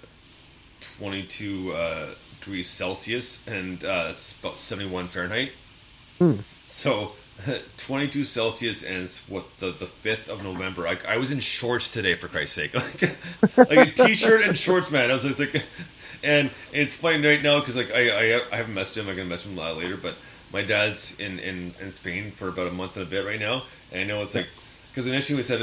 22 0.98 1.72
uh, 1.72 2.06
degrees 2.38 2.70
Celsius, 2.70 3.44
and 3.48 3.84
uh, 3.84 4.06
it's 4.10 4.38
about 4.38 4.52
71 4.54 5.08
Fahrenheit. 5.08 5.50
So, 6.68 7.14
22 7.76 8.22
Celsius, 8.22 8.84
and 8.84 8.98
it's 9.02 9.28
what 9.28 9.46
the 9.58 9.72
the 9.72 9.86
5th 9.86 10.28
of 10.28 10.44
November. 10.44 10.86
I, 10.86 10.98
I 11.08 11.16
was 11.16 11.32
in 11.32 11.40
shorts 11.40 11.88
today, 11.88 12.14
for 12.14 12.28
Christ's 12.28 12.54
sake, 12.54 12.74
like, 13.02 13.16
like 13.56 13.88
a 13.88 14.06
t-shirt 14.06 14.42
and 14.46 14.56
shorts, 14.56 14.92
man. 14.92 15.10
I 15.10 15.14
was, 15.14 15.24
it's 15.24 15.40
like, 15.40 15.60
and 16.22 16.50
it's 16.72 16.94
funny 16.94 17.26
right 17.26 17.42
now 17.42 17.58
because 17.58 17.74
like 17.74 17.90
I, 17.90 18.36
I 18.36 18.42
I 18.52 18.56
haven't 18.56 18.76
messaged 18.76 18.96
him. 18.96 19.08
I'm 19.08 19.16
gonna 19.16 19.28
message 19.28 19.50
him 19.50 19.58
a 19.58 19.60
lot 19.60 19.76
later, 19.76 19.96
but 19.96 20.14
my 20.52 20.62
dad's 20.62 21.18
in, 21.20 21.38
in, 21.38 21.74
in 21.80 21.92
Spain 21.92 22.30
for 22.32 22.48
about 22.48 22.68
a 22.68 22.72
month 22.72 22.96
and 22.96 23.06
a 23.06 23.08
bit 23.08 23.24
right 23.24 23.40
now, 23.40 23.64
and 23.92 24.00
I 24.00 24.04
know 24.04 24.22
it's 24.22 24.34
like 24.34 24.46
because 24.90 25.06
initially 25.06 25.36
we 25.36 25.42
said 25.44 25.60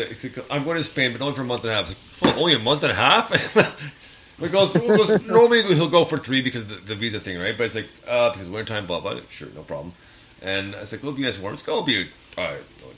I'm 0.49 0.63
going 0.63 0.77
to 0.77 0.83
Spain, 0.83 1.11
but 1.11 1.21
only 1.21 1.35
for 1.35 1.41
a 1.41 1.45
month 1.45 1.63
and 1.65 1.71
a 1.71 1.75
half. 1.75 1.89
Like, 2.21 2.35
oh, 2.35 2.39
only 2.39 2.53
a 2.55 2.59
month 2.59 2.83
and 2.83 2.91
a 2.91 2.95
half. 2.95 3.31
Goes, 4.51 4.71
goes, 4.71 5.25
normally 5.25 5.63
he'll 5.63 5.89
go 5.89 6.05
for 6.05 6.15
three 6.19 6.43
because 6.43 6.61
of 6.61 6.69
the, 6.69 6.75
the 6.75 6.95
visa 6.95 7.19
thing, 7.19 7.39
right? 7.39 7.57
But 7.57 7.63
it's 7.63 7.73
like, 7.75 7.87
uh, 8.07 8.29
because 8.31 8.47
wintertime, 8.47 8.85
blah, 8.85 8.99
blah. 8.99 9.19
Sure, 9.31 9.47
no 9.55 9.63
problem. 9.63 9.93
And 10.43 10.75
I 10.75 10.81
was 10.81 10.91
like, 10.91 11.01
it'll 11.01 11.13
be 11.13 11.23
nice 11.23 11.39
warm. 11.39 11.55
It's 11.55 11.63
going 11.63 11.79
to 11.83 11.85
be 11.87 12.09
uh, 12.37 12.53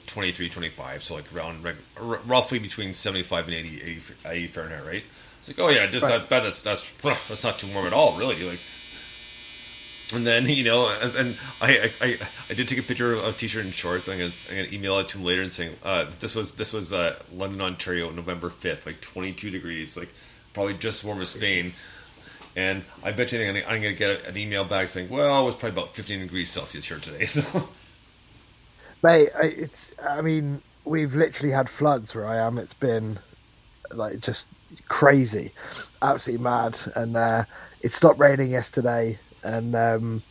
23, 0.08 0.50
25, 0.50 1.02
so 1.02 1.16
like 1.16 1.34
around 1.34 1.64
like, 1.64 1.78
r- 1.98 2.20
roughly 2.28 2.60
between 2.60 2.94
75 2.94 3.46
and 3.46 3.54
80, 3.56 3.82
80, 3.82 4.02
80 4.26 4.48
Fahrenheit, 4.48 4.86
right? 4.86 5.04
It's 5.40 5.48
like, 5.48 5.60
oh 5.60 5.70
yeah, 5.70 5.86
just 5.88 6.04
Right. 6.04 6.28
bad. 6.28 6.44
That's 6.44 6.62
that's 6.62 6.84
that's 7.30 7.44
not 7.46 7.58
too 7.58 7.68
warm 7.74 7.88
at 7.88 7.94
all, 7.94 8.18
really. 8.18 8.36
Like, 8.44 8.60
and 10.14 10.26
then 10.26 10.48
you 10.48 10.64
know, 10.64 10.90
and, 11.02 11.16
and 11.16 11.38
I, 11.62 11.92
I 12.02 12.18
I 12.50 12.54
did 12.54 12.68
take 12.68 12.80
a 12.80 12.84
picture 12.84 13.14
of 13.14 13.24
a 13.24 13.32
t-shirt 13.32 13.66
and 13.66 13.74
shorts. 13.74 14.08
I'm 14.08 14.18
gonna 14.18 14.32
I'm 14.50 14.56
gonna 14.56 14.70
email 14.72 15.00
it 15.00 15.10
to 15.10 15.18
him 15.18 15.24
later 15.24 15.42
and 15.42 15.52
saying, 15.52 15.76
uh, 15.84 16.06
this 16.20 16.36
was 16.36 16.54
this 16.54 16.74
was 16.74 16.94
uh, 16.94 17.16
London, 17.34 17.62
Ontario, 17.62 18.10
November 18.10 18.50
5th, 18.50 18.86
like 18.86 19.02
22 19.02 19.50
degrees, 19.50 19.96
like 19.96 20.10
probably 20.54 20.74
just 20.76 21.04
warm 21.04 21.22
as 21.22 21.30
Spain. 21.30 21.74
And 22.56 22.84
I 23.04 23.12
bet 23.12 23.32
you 23.32 23.40
I'm 23.40 23.54
gonna, 23.54 23.66
I'm 23.66 23.82
gonna 23.82 23.94
get 23.94 24.26
an 24.26 24.36
email 24.36 24.66
back 24.66 24.90
saying, 24.90 25.10
well, 25.10 25.42
it 25.42 25.46
was 25.46 25.56
probably 25.56 25.82
about 25.82 25.96
15 25.96 26.20
degrees 26.20 26.50
Celsius 26.50 26.86
here 26.86 27.00
today. 27.00 27.26
So. 27.30 27.70
Mate, 29.02 29.30
it's. 29.42 29.94
I 30.04 30.22
mean, 30.22 30.62
we've 30.84 31.16
literally 31.16 31.54
had 31.54 31.70
floods 31.70 32.14
where 32.14 32.26
I 32.26 32.38
am. 32.38 32.58
It's 32.58 32.74
been 32.74 33.18
like 33.92 34.20
just 34.20 34.48
crazy, 34.90 35.52
absolutely 36.02 36.44
mad. 36.44 36.78
And 36.96 37.16
uh, 37.16 37.46
it 37.82 37.94
stopped 37.94 38.20
raining 38.20 38.50
yesterday, 38.50 39.18
and 39.44 39.76
um, 39.76 40.24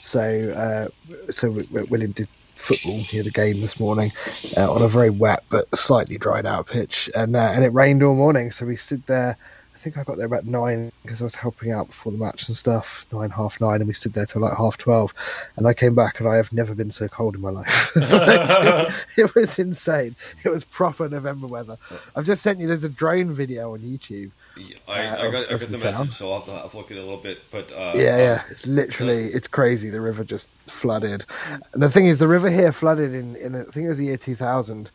so 0.00 0.90
uh, 1.00 1.32
so 1.32 1.50
William 1.70 2.12
did 2.12 2.28
football. 2.54 2.98
He 2.98 3.16
had 3.16 3.26
a 3.26 3.30
game 3.30 3.60
this 3.60 3.78
morning 3.80 4.12
uh, 4.56 4.72
on 4.72 4.82
a 4.82 4.88
very 4.88 5.10
wet 5.10 5.44
but 5.48 5.74
slightly 5.76 6.18
dried 6.18 6.46
out 6.46 6.66
pitch, 6.66 7.10
and 7.14 7.34
uh, 7.36 7.52
and 7.54 7.64
it 7.64 7.68
rained 7.68 8.02
all 8.02 8.14
morning. 8.14 8.50
So 8.50 8.66
we 8.66 8.76
stood 8.76 9.04
there. 9.06 9.36
I 9.74 9.78
think 9.84 9.98
I 9.98 10.04
got 10.04 10.16
there 10.16 10.26
about 10.26 10.46
nine 10.46 10.90
because 11.02 11.20
I 11.20 11.24
was 11.24 11.34
helping 11.34 11.70
out 11.70 11.88
before 11.88 12.10
the 12.12 12.16
match 12.18 12.48
and 12.48 12.56
stuff. 12.56 13.04
Nine, 13.12 13.28
half 13.28 13.60
nine, 13.60 13.80
and 13.80 13.88
we 13.88 13.92
stood 13.92 14.14
there 14.14 14.24
till 14.24 14.40
like 14.40 14.56
half 14.56 14.78
twelve. 14.78 15.12
And 15.56 15.66
I 15.66 15.74
came 15.74 15.94
back, 15.94 16.20
and 16.20 16.28
I 16.28 16.36
have 16.36 16.52
never 16.52 16.74
been 16.74 16.90
so 16.90 17.08
cold 17.08 17.34
in 17.34 17.40
my 17.40 17.50
life. 17.50 17.92
It 19.16 19.34
was 19.34 19.58
insane. 19.58 20.16
It 20.44 20.48
was 20.48 20.64
proper 20.64 21.08
November 21.08 21.46
weather. 21.46 21.76
I've 22.16 22.24
just 22.24 22.42
sent 22.42 22.58
you. 22.58 22.66
There's 22.66 22.84
a 22.84 22.88
drone 22.88 23.34
video 23.34 23.74
on 23.74 23.80
YouTube. 23.80 24.30
Yeah, 24.56 24.76
I, 24.88 25.06
Uh, 25.06 25.16
I 25.16 25.28
got, 25.30 25.44
of- 25.44 25.50
I 25.50 25.54
of 25.54 25.60
got 25.60 25.70
the 25.70 25.78
the 25.78 25.78
message, 25.78 26.12
so 26.12 26.32
I'll 26.32 26.40
have, 26.40 26.46
to, 26.46 26.52
I'll 26.52 26.62
have 26.62 26.70
to 26.72 26.76
look 26.78 26.90
at 26.90 26.96
it 26.96 27.00
a 27.00 27.04
little 27.04 27.18
bit. 27.22 27.50
But 27.50 27.72
uh, 27.72 27.92
yeah, 27.94 28.16
uh, 28.18 28.18
yeah. 28.18 28.42
It's 28.50 28.66
literally 28.66 29.28
it's 29.28 29.48
crazy. 29.48 29.90
The 29.90 30.00
river 30.00 30.24
just 30.24 30.48
flooded. 30.68 31.24
And 31.72 31.82
the 31.82 31.90
thing 31.90 32.06
is, 32.06 32.18
the 32.18 32.28
river 32.28 32.50
here 32.50 32.72
flooded 32.72 33.14
in 33.14 33.36
in 33.36 33.54
I 33.56 33.64
think 33.64 33.86
it 33.86 33.88
was 33.88 33.98
the 33.98 34.06
year 34.06 34.16
2000, 34.16 34.90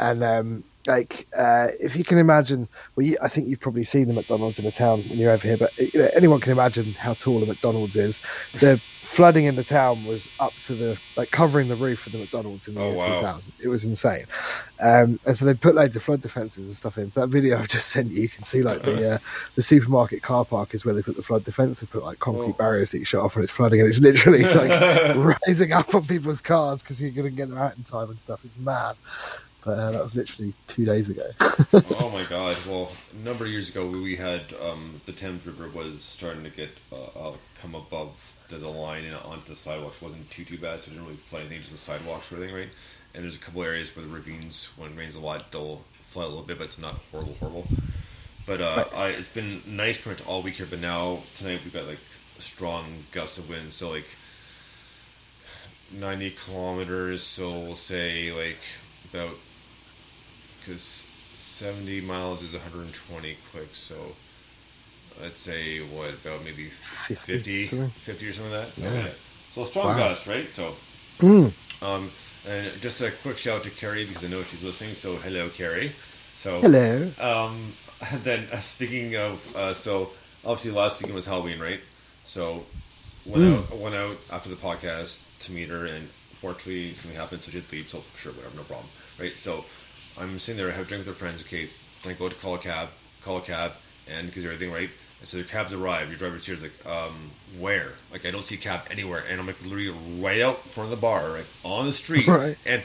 and 0.00 0.24
um, 0.24 0.64
like 0.86 1.26
uh, 1.36 1.68
if 1.80 1.96
you 1.96 2.04
can 2.04 2.18
imagine, 2.18 2.68
well, 2.96 3.06
you, 3.06 3.16
I 3.22 3.28
think 3.28 3.48
you've 3.48 3.60
probably 3.60 3.84
seen 3.84 4.08
the 4.08 4.14
McDonald's 4.14 4.58
in 4.58 4.64
the 4.64 4.72
town 4.72 5.08
when 5.08 5.18
you're 5.18 5.30
over 5.32 5.46
here, 5.46 5.56
but 5.56 5.72
you 5.78 5.90
know, 5.94 6.08
anyone 6.16 6.40
can 6.40 6.52
imagine 6.52 6.94
how 6.94 7.14
tall 7.14 7.42
a 7.42 7.46
McDonald's 7.46 7.96
is. 7.96 8.20
The 8.52 8.80
flooding 9.02 9.44
in 9.44 9.54
the 9.54 9.64
town 9.64 10.02
was 10.04 10.28
up 10.38 10.58
to 10.60 10.74
the 10.74 10.98
like 11.16 11.30
covering 11.30 11.68
the 11.68 11.76
roof 11.76 12.06
of 12.06 12.12
the 12.12 12.18
McDonald's 12.18 12.68
in 12.68 12.74
the 12.74 12.80
Oh, 12.80 12.82
year 12.82 12.96
wow. 12.96 13.04
2000. 13.04 13.54
It 13.62 13.68
was 13.68 13.84
insane, 13.84 14.26
um, 14.82 15.18
and 15.24 15.36
so 15.36 15.44
they 15.44 15.54
put 15.54 15.74
loads 15.74 15.96
of 15.96 16.02
flood 16.02 16.22
defences 16.22 16.66
and 16.66 16.76
stuff 16.76 16.98
in. 16.98 17.10
So 17.10 17.20
that 17.20 17.28
video 17.28 17.58
I've 17.58 17.68
just 17.68 17.90
sent 17.90 18.10
you, 18.12 18.22
you 18.22 18.28
can 18.28 18.44
see 18.44 18.62
like 18.62 18.82
the 18.82 19.14
uh, 19.14 19.18
the 19.56 19.62
supermarket 19.62 20.22
car 20.22 20.44
park 20.44 20.74
is 20.74 20.84
where 20.84 20.94
they 20.94 21.02
put 21.02 21.16
the 21.16 21.22
flood 21.22 21.44
defence. 21.44 21.80
They 21.80 21.86
put 21.86 22.02
like 22.04 22.18
concrete 22.18 22.56
Oh. 22.56 22.58
barriers 22.58 22.90
that 22.90 22.98
you 22.98 23.04
shut 23.04 23.22
off 23.22 23.36
when 23.36 23.42
it's 23.42 23.52
flooding, 23.52 23.80
and 23.80 23.88
it's 23.88 24.00
literally 24.00 24.44
like 24.54 24.76
rising 25.12 25.72
up 25.72 25.94
on 25.94 26.06
people's 26.06 26.40
cars 26.40 26.82
because 26.82 27.00
you 27.00 27.12
couldn't 27.12 27.36
get 27.36 27.48
them 27.48 27.58
out 27.58 27.76
in 27.76 27.84
time 27.84 28.10
and 28.10 28.20
stuff. 28.20 28.40
It's 28.44 28.56
mad. 28.56 28.96
But 29.64 29.78
uh, 29.78 29.90
that 29.92 30.02
was 30.02 30.14
literally 30.14 30.52
two 30.68 30.84
days 30.84 31.08
ago. 31.08 31.30
oh 31.98 32.10
my 32.12 32.24
god! 32.28 32.56
Well, 32.68 32.92
a 33.12 33.24
number 33.24 33.44
of 33.44 33.50
years 33.50 33.70
ago, 33.70 33.88
we, 33.88 34.16
had 34.16 34.42
um, 34.62 35.00
the 35.06 35.12
Thames 35.12 35.46
River 35.46 35.68
was 35.68 36.02
starting 36.02 36.44
to 36.44 36.50
get 36.50 36.70
uh, 36.92 37.28
uh, 37.28 37.32
come 37.62 37.74
above 37.74 38.36
the, 38.48 38.58
the 38.58 38.68
line 38.68 39.04
and 39.04 39.16
onto 39.16 39.48
the 39.48 39.56
sidewalks. 39.56 39.96
It 39.96 40.02
wasn't 40.02 40.30
too 40.30 40.44
too 40.44 40.58
bad, 40.58 40.80
so 40.80 40.88
it 40.88 40.94
didn't 40.94 41.06
really 41.06 41.16
flood 41.16 41.40
anything, 41.42 41.60
just 41.60 41.72
the 41.72 41.78
sidewalks 41.78 42.30
or 42.30 42.36
anything, 42.36 42.54
right? 42.54 42.68
And 43.14 43.22
there's 43.22 43.36
a 43.36 43.38
couple 43.38 43.62
areas 43.62 43.94
where 43.96 44.04
the 44.04 44.12
ravines, 44.12 44.68
when 44.76 44.92
it 44.92 44.98
rains 44.98 45.14
a 45.14 45.20
lot, 45.20 45.50
they'll 45.50 45.82
flood 46.06 46.26
a 46.26 46.28
little 46.28 46.42
bit, 46.42 46.58
but 46.58 46.64
it's 46.64 46.78
not 46.78 46.96
horrible, 47.10 47.36
horrible. 47.40 47.66
But 48.46 48.60
uh, 48.60 48.84
I, 48.94 49.08
it's 49.08 49.28
been 49.28 49.62
nice 49.66 49.96
pretty 49.96 50.20
much 50.20 50.28
all 50.28 50.42
week 50.42 50.54
here. 50.54 50.66
But 50.68 50.80
now 50.80 51.20
tonight 51.36 51.60
we've 51.64 51.72
got 51.72 51.86
like 51.86 51.98
strong 52.38 53.04
gusts 53.12 53.38
of 53.38 53.48
wind, 53.48 53.72
so 53.72 53.90
like 53.90 54.08
90 55.90 56.32
kilometers. 56.32 57.22
So 57.22 57.50
we'll 57.50 57.76
say 57.76 58.30
like 58.32 58.58
about 59.12 59.36
because 60.64 61.04
70 61.38 62.00
miles 62.02 62.42
is 62.42 62.52
120 62.52 63.36
quick. 63.52 63.68
So 63.74 63.94
let's 65.20 65.38
say 65.38 65.80
what 65.80 66.10
about 66.14 66.44
maybe 66.44 66.68
50, 66.68 67.14
50, 67.24 67.66
something. 67.66 67.92
or 68.28 68.32
something 68.32 68.52
like 68.52 68.66
that. 68.66 68.72
So, 68.74 68.84
Yeah. 68.84 68.92
yeah. 69.04 69.08
so 69.52 69.64
strong 69.64 69.86
Wow. 69.86 69.96
gust, 70.08 70.26
right? 70.26 70.50
So 70.50 70.74
Mm. 71.20 71.52
um, 71.82 72.10
and 72.48 72.70
just 72.80 73.00
a 73.00 73.10
quick 73.10 73.38
shout 73.38 73.58
out 73.58 73.64
to 73.64 73.70
Carrie 73.70 74.04
because 74.04 74.24
I 74.24 74.28
know 74.28 74.42
she's 74.42 74.62
listening. 74.64 74.94
So 74.94 75.16
hello, 75.16 75.48
Carrie. 75.48 75.92
So 76.36 76.60
Hello. 76.60 77.10
um, 77.20 77.72
and 78.10 78.24
then 78.24 78.48
uh, 78.52 78.58
speaking 78.60 79.16
of, 79.16 79.54
uh, 79.56 79.74
so 79.74 80.10
obviously 80.44 80.72
last 80.72 81.00
weekend 81.00 81.14
was 81.14 81.26
Halloween, 81.26 81.60
right? 81.60 81.80
So 82.24 82.64
went 83.26 83.44
Mm. 83.44 83.70
out, 83.72 83.78
went 83.78 83.94
out 83.94 84.16
after 84.32 84.48
the 84.50 84.56
podcast 84.56 85.20
to 85.40 85.52
meet 85.52 85.68
her, 85.68 85.86
and 85.86 86.08
unfortunately 86.32 86.92
something 86.94 87.18
happened, 87.18 87.42
so 87.42 87.50
she 87.50 87.60
to 87.60 87.66
leave. 87.76 87.88
So 87.88 88.02
sure, 88.16 88.32
whatever, 88.32 88.56
no 88.56 88.62
problem, 88.64 88.88
right? 89.18 89.36
So 89.36 89.64
I'm 90.18 90.38
sitting 90.38 90.56
there, 90.58 90.68
I 90.68 90.72
have 90.76 90.86
a 90.86 90.88
drink 90.88 91.04
with 91.06 91.14
her 91.14 91.18
friends. 91.18 91.42
Okay, 91.42 91.68
then 92.02 92.12
I 92.12 92.16
go 92.16 92.28
to 92.28 92.34
call 92.34 92.54
a 92.54 92.58
cab, 92.58 92.88
call 93.22 93.38
a 93.38 93.42
cab, 93.42 93.72
and 94.08 94.26
because 94.26 94.44
everything 94.44 94.70
right. 94.72 94.90
And 95.20 95.28
so 95.28 95.38
the 95.38 95.44
cab's 95.44 95.72
arrived. 95.72 96.10
Your 96.10 96.18
driver's 96.18 96.46
here. 96.46 96.56
Like, 96.56 96.86
um, 96.86 97.30
where? 97.58 97.92
Like 98.12 98.24
I 98.26 98.30
don't 98.30 98.44
see 98.46 98.54
a 98.56 98.58
cab 98.58 98.82
anywhere, 98.90 99.24
and 99.28 99.40
I'm 99.40 99.46
like 99.46 99.60
literally 99.62 99.94
right 100.20 100.40
out 100.40 100.64
front 100.64 100.92
of 100.92 100.96
the 100.98 101.00
bar, 101.00 101.30
right 101.32 101.46
on 101.64 101.86
the 101.86 101.92
street, 101.92 102.26
Right. 102.28 102.56
and 102.66 102.82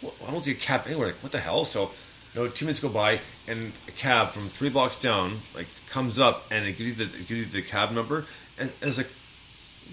well, 0.00 0.14
I 0.26 0.30
don't 0.30 0.44
see 0.44 0.52
a 0.52 0.54
cab 0.54 0.82
anywhere. 0.86 1.08
Like, 1.08 1.22
what 1.22 1.32
the 1.32 1.38
hell? 1.38 1.64
So, 1.64 1.90
you 2.34 2.40
know, 2.42 2.48
two 2.48 2.64
minutes 2.64 2.80
go 2.80 2.88
by, 2.88 3.20
and 3.46 3.72
a 3.86 3.92
cab 3.92 4.28
from 4.30 4.48
three 4.48 4.68
blocks 4.70 4.98
down, 4.98 5.34
like, 5.54 5.66
comes 5.90 6.18
up, 6.18 6.44
and 6.50 6.64
it 6.66 6.76
gives 6.78 6.80
you 6.88 6.94
the, 6.94 7.04
it 7.04 7.28
gives 7.28 7.30
you 7.30 7.44
the 7.44 7.62
cab 7.62 7.92
number, 7.92 8.24
and, 8.58 8.72
and 8.80 8.88
it's 8.88 8.98
like, 8.98 9.10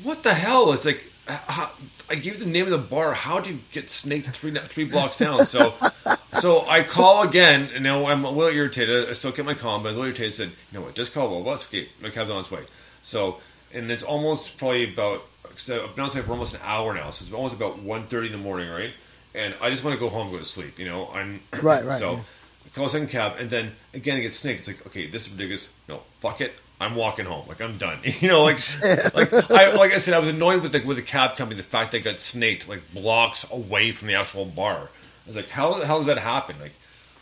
what 0.03 0.23
the 0.23 0.33
hell? 0.33 0.71
It's 0.73 0.85
like, 0.85 1.03
Uh, 1.29 1.37
how, 1.47 1.71
I 2.09 2.15
gave 2.15 2.33
you 2.33 2.39
the 2.39 2.49
name 2.49 2.65
of 2.65 2.71
the 2.71 2.79
bar. 2.79 3.13
How 3.13 3.39
did 3.39 3.53
you 3.53 3.59
get 3.71 3.91
snaked 3.91 4.27
three 4.31 4.51
three 4.51 4.85
blocks 4.85 5.19
down? 5.19 5.45
So, 5.45 5.75
so 6.41 6.67
I 6.67 6.81
call 6.81 7.21
again, 7.21 7.69
and 7.73 7.83
now 7.83 8.07
I'm 8.07 8.25
a 8.25 8.31
little 8.31 8.53
irritated. 8.53 9.07
I 9.07 9.13
still 9.13 9.31
get 9.31 9.45
my 9.45 9.53
call, 9.53 9.77
but 9.77 9.89
I 9.89 9.91
was 9.91 9.97
a 9.97 9.99
little 9.99 10.05
irritated. 10.07 10.33
Said, 10.33 10.49
you 10.49 10.79
know 10.79 10.85
what? 10.85 10.95
Just 10.95 11.13
call. 11.13 11.29
Well, 11.29 11.43
what's 11.43 11.67
okay? 11.67 11.89
My 12.01 12.09
cab's 12.09 12.31
on 12.31 12.39
its 12.39 12.49
way. 12.49 12.63
So, 13.03 13.37
and 13.71 13.91
it's 13.91 14.01
almost 14.01 14.57
probably 14.57 14.91
about. 14.91 15.21
So 15.57 15.83
I've 15.83 15.95
been 15.95 16.05
outside 16.05 16.25
for 16.25 16.31
almost 16.31 16.55
an 16.55 16.61
hour 16.63 16.95
now, 16.95 17.11
so 17.11 17.23
it's 17.23 17.33
almost 17.33 17.53
about 17.53 17.77
1.30 17.77 18.27
in 18.27 18.31
the 18.31 18.37
morning, 18.39 18.69
right? 18.69 18.93
And 19.35 19.53
I 19.61 19.69
just 19.69 19.83
want 19.83 19.93
to 19.93 19.99
go 19.99 20.09
home, 20.09 20.27
and 20.27 20.31
go 20.31 20.39
to 20.39 20.45
sleep. 20.45 20.79
You 20.79 20.87
know, 20.87 21.09
I'm 21.13 21.41
Right, 21.61 21.85
right, 21.85 21.99
So 21.99 22.13
yeah. 22.13 22.19
I 22.65 22.69
call 22.75 22.85
a 22.87 22.89
second 22.89 23.09
cab, 23.09 23.33
and 23.37 23.51
then 23.51 23.73
again 23.93 24.17
it 24.17 24.21
gets 24.21 24.37
snaked. 24.37 24.61
It's 24.61 24.67
like, 24.67 24.87
okay, 24.87 25.07
this 25.07 25.27
is 25.27 25.31
ridiculous. 25.33 25.69
No, 25.87 26.01
fuck 26.21 26.41
it. 26.41 26.55
I'm 26.81 26.95
walking 26.95 27.25
home. 27.25 27.47
Like 27.47 27.61
I'm 27.61 27.77
done. 27.77 27.99
You 28.21 28.27
know, 28.27 28.43
like 28.43 28.59
like 29.13 29.33
I 29.51 29.71
like 29.73 29.91
I 29.93 29.97
said, 29.97 30.13
I 30.13 30.19
was 30.19 30.29
annoyed 30.29 30.61
with 30.61 30.71
the 30.71 30.81
with 30.83 30.97
the 30.97 31.03
cab 31.03 31.35
company. 31.35 31.57
The 31.57 31.67
fact 31.67 31.91
they 31.91 31.99
got 31.99 32.19
snaked 32.19 32.67
like 32.69 32.81
blocks 32.93 33.45
away 33.51 33.91
from 33.91 34.07
the 34.07 34.15
actual 34.15 34.45
bar. 34.45 34.89
I 35.25 35.27
was 35.27 35.35
like, 35.35 35.49
how 35.49 35.73
the 35.77 35.85
hell 35.85 35.97
does 35.97 36.07
that 36.07 36.17
happen? 36.17 36.55
Like, 36.59 36.73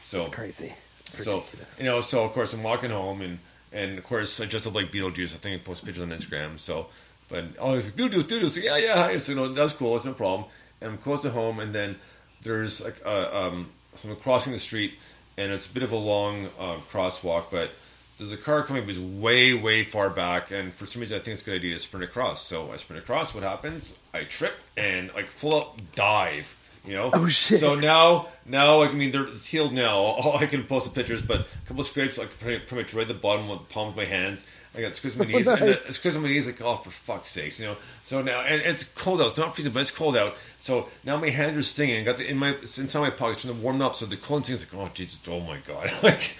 so 0.03 0.22
It's 0.22 0.30
crazy. 0.30 0.74
It's 1.14 1.24
so 1.26 1.38
ridiculous. 1.39 1.80
you 1.80 1.86
know, 1.86 2.01
so 2.01 2.24
of 2.24 2.32
course 2.34 2.53
I'm 2.53 2.64
walking 2.64 2.91
home, 2.91 3.22
and 3.22 3.39
and 3.72 3.97
of 3.97 4.03
course 4.03 4.39
I 4.39 4.45
just 4.45 4.66
look 4.66 4.76
like 4.76 4.91
Beetlejuice. 4.91 5.34
I 5.34 5.38
think 5.38 5.62
I 5.62 5.64
post 5.64 5.84
pictures 5.86 6.03
on 6.03 6.10
Instagram. 6.10 6.60
So, 6.60 6.88
but 7.30 7.45
oh, 7.60 7.74
he's 7.76 7.86
like 7.86 7.95
Beetlejuice, 7.95 8.24
Beetlejuice. 8.24 8.49
So, 8.51 8.60
yeah, 8.62 8.78
yeah, 8.78 8.95
hi. 8.95 9.18
So 9.18 9.32
you 9.32 9.36
know, 9.38 9.47
that's 9.49 9.74
cool. 9.74 9.95
It's 9.95 10.05
no 10.05 10.14
problem. 10.14 10.49
And 10.82 10.91
I'm 10.91 10.97
close 10.99 11.24
to 11.24 11.32
home, 11.32 11.60
and 11.60 11.74
then 11.74 11.97
there's 12.41 12.82
like 12.82 13.01
uh, 13.05 13.30
um, 13.34 13.72
so 13.95 14.10
I'm 14.10 14.16
crossing 14.18 14.53
the 14.53 14.60
street, 14.60 14.93
and 15.38 15.51
it's 15.51 15.66
a 15.68 15.72
bit 15.72 15.84
of 15.84 15.91
a 15.91 15.97
long 15.97 16.49
uh, 16.60 16.78
crosswalk, 16.91 17.45
but 17.51 17.72
there's 18.18 18.32
a 18.32 18.38
car 18.38 18.63
coming, 18.63 18.84
but 18.84 18.89
it's 18.89 18.99
way, 18.99 19.53
way 19.53 19.84
far 19.84 20.09
back, 20.09 20.49
and 20.51 20.74
for 20.74 20.86
some 20.86 21.01
reason 21.01 21.20
I 21.20 21.24
think 21.24 21.34
it's 21.36 21.43
a 21.43 21.45
good 21.45 21.55
idea 21.55 21.74
to 21.76 21.80
sprint 21.80 22.03
across. 22.03 22.45
So 22.47 22.72
I 22.72 22.78
sprint 22.78 23.01
across. 23.01 23.34
What 23.34 23.43
happens? 23.43 23.97
I 24.13 24.24
trip 24.24 24.55
and 24.76 25.11
like 25.13 25.30
full 25.30 25.55
up 25.55 25.80
dive. 25.95 26.55
You 26.86 26.93
know. 26.93 27.09
Oh, 27.13 27.28
shit. 27.28 27.59
So 27.59 27.76
now, 27.76 28.30
now 28.45 28.82
I 28.82 28.91
mean, 28.93 29.11
they're 29.11 29.26
it's 29.26 29.47
healed 29.47 29.74
now. 29.74 29.97
All 29.99 30.38
I 30.38 30.45
can 30.45 30.63
post 30.63 30.86
the 30.86 30.91
pictures, 30.91 31.22
but 31.22 31.41
a 31.41 31.45
couple 31.68 31.82
of 31.82 31.88
scrapes, 31.88 32.18
like 32.18 32.39
pretty, 32.39 32.59
pretty 32.59 32.84
much 32.84 32.93
right 32.93 33.01
at 33.01 33.09
the 33.09 33.13
bottom 33.13 33.49
of 33.49 33.59
the 33.59 33.65
palm 33.65 33.89
of 33.89 33.95
my 33.95 34.05
hands. 34.05 34.45
I 34.74 34.82
got 34.82 34.95
scrapes 34.95 35.20
on 35.20 35.28
my 35.28 35.34
Oh, 35.34 35.38
knees, 35.38 35.47
and 35.47 35.59
nice. 35.59 35.86
the 35.86 35.93
scrapes 35.93 36.15
on 36.15 36.24
my 36.24 36.30
knees. 36.30 36.47
Like, 36.47 36.61
oh, 36.61 36.78
for 36.78 36.89
fuck's 36.89 37.32
sakes, 37.32 37.59
you 37.59 37.65
know. 37.65 37.76
So 38.03 38.22
now, 38.22 38.39
and, 38.41 38.61
and 38.61 38.72
it's 38.72 38.86
cold 38.86 39.22
out. 39.22 39.28
It's 39.28 39.38
not 39.38 39.53
freezing, 39.53 39.74
but 39.74 39.82
it's 39.82 39.91
cold 39.91 40.15
out. 40.15 40.36
So 40.59 40.88
now 41.03 41.18
my 41.18 41.30
hands 41.30 41.57
are 41.57 41.63
stinging. 41.63 41.99
I 41.99 42.03
got 42.05 42.18
the 42.20 42.28
in 42.30 42.38
my 42.38 42.51
it's 42.51 42.80
inside 42.80 43.01
my 43.01 43.09
pockets, 43.09 43.41
trying 43.41 43.53
to 43.55 43.61
warm 43.61 43.82
up. 43.82 43.95
So 43.95 44.05
the 44.05 44.15
cold 44.15 44.45
thing's 44.45 44.59
like, 44.59 44.74
oh 44.74 44.89
Jesus, 44.93 45.20
oh 45.28 45.41
my 45.41 45.57
god, 45.68 45.91
like. 46.03 46.38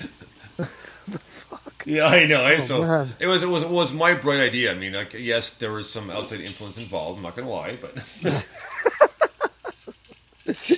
Yeah, 1.88 2.06
I 2.08 2.26
know. 2.26 2.46
eh? 2.46 2.60
so 2.60 2.84
Oh, 2.84 2.88
man. 2.88 3.14
it 3.20 3.28
was 3.28 3.44
it 3.44 3.50
was 3.50 3.64
it 3.64 3.70
was 3.70 3.94
my 3.94 4.14
bright 4.14 4.42
idea. 4.42 4.72
I 4.72 4.76
mean, 4.76 4.92
like 4.94 5.14
yes, 5.14 5.52
there 5.54 5.72
was 5.72 5.90
some 5.90 6.10
outside 6.10 6.42
influence 6.42 6.78
involved. 6.78 7.18
I'm 7.18 7.24
not 7.24 7.36
gonna 7.36 7.50
lie, 7.50 7.78
but 7.80 7.96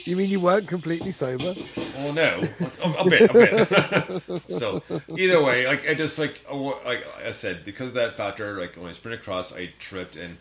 You 0.05 0.15
mean 0.15 0.29
you 0.29 0.39
weren't 0.39 0.67
completely 0.67 1.11
sober? 1.11 1.53
Well, 1.95 2.13
no, 2.13 2.41
a, 2.83 2.89
a 2.91 3.07
bit, 3.09 3.29
a 3.29 3.33
bit. 3.33 4.41
so 4.49 4.81
either 5.15 5.43
way, 5.43 5.67
like 5.67 5.87
I 5.87 5.93
just 5.93 6.17
like 6.17 6.41
I 6.49 6.55
like 6.55 7.05
I 7.23 7.29
said, 7.31 7.65
because 7.65 7.89
of 7.89 7.95
that 7.95 8.17
factor, 8.17 8.59
like 8.59 8.75
when 8.77 8.87
I 8.87 8.93
sprinted 8.93 9.21
across, 9.21 9.53
I 9.53 9.71
tripped, 9.77 10.15
and 10.15 10.37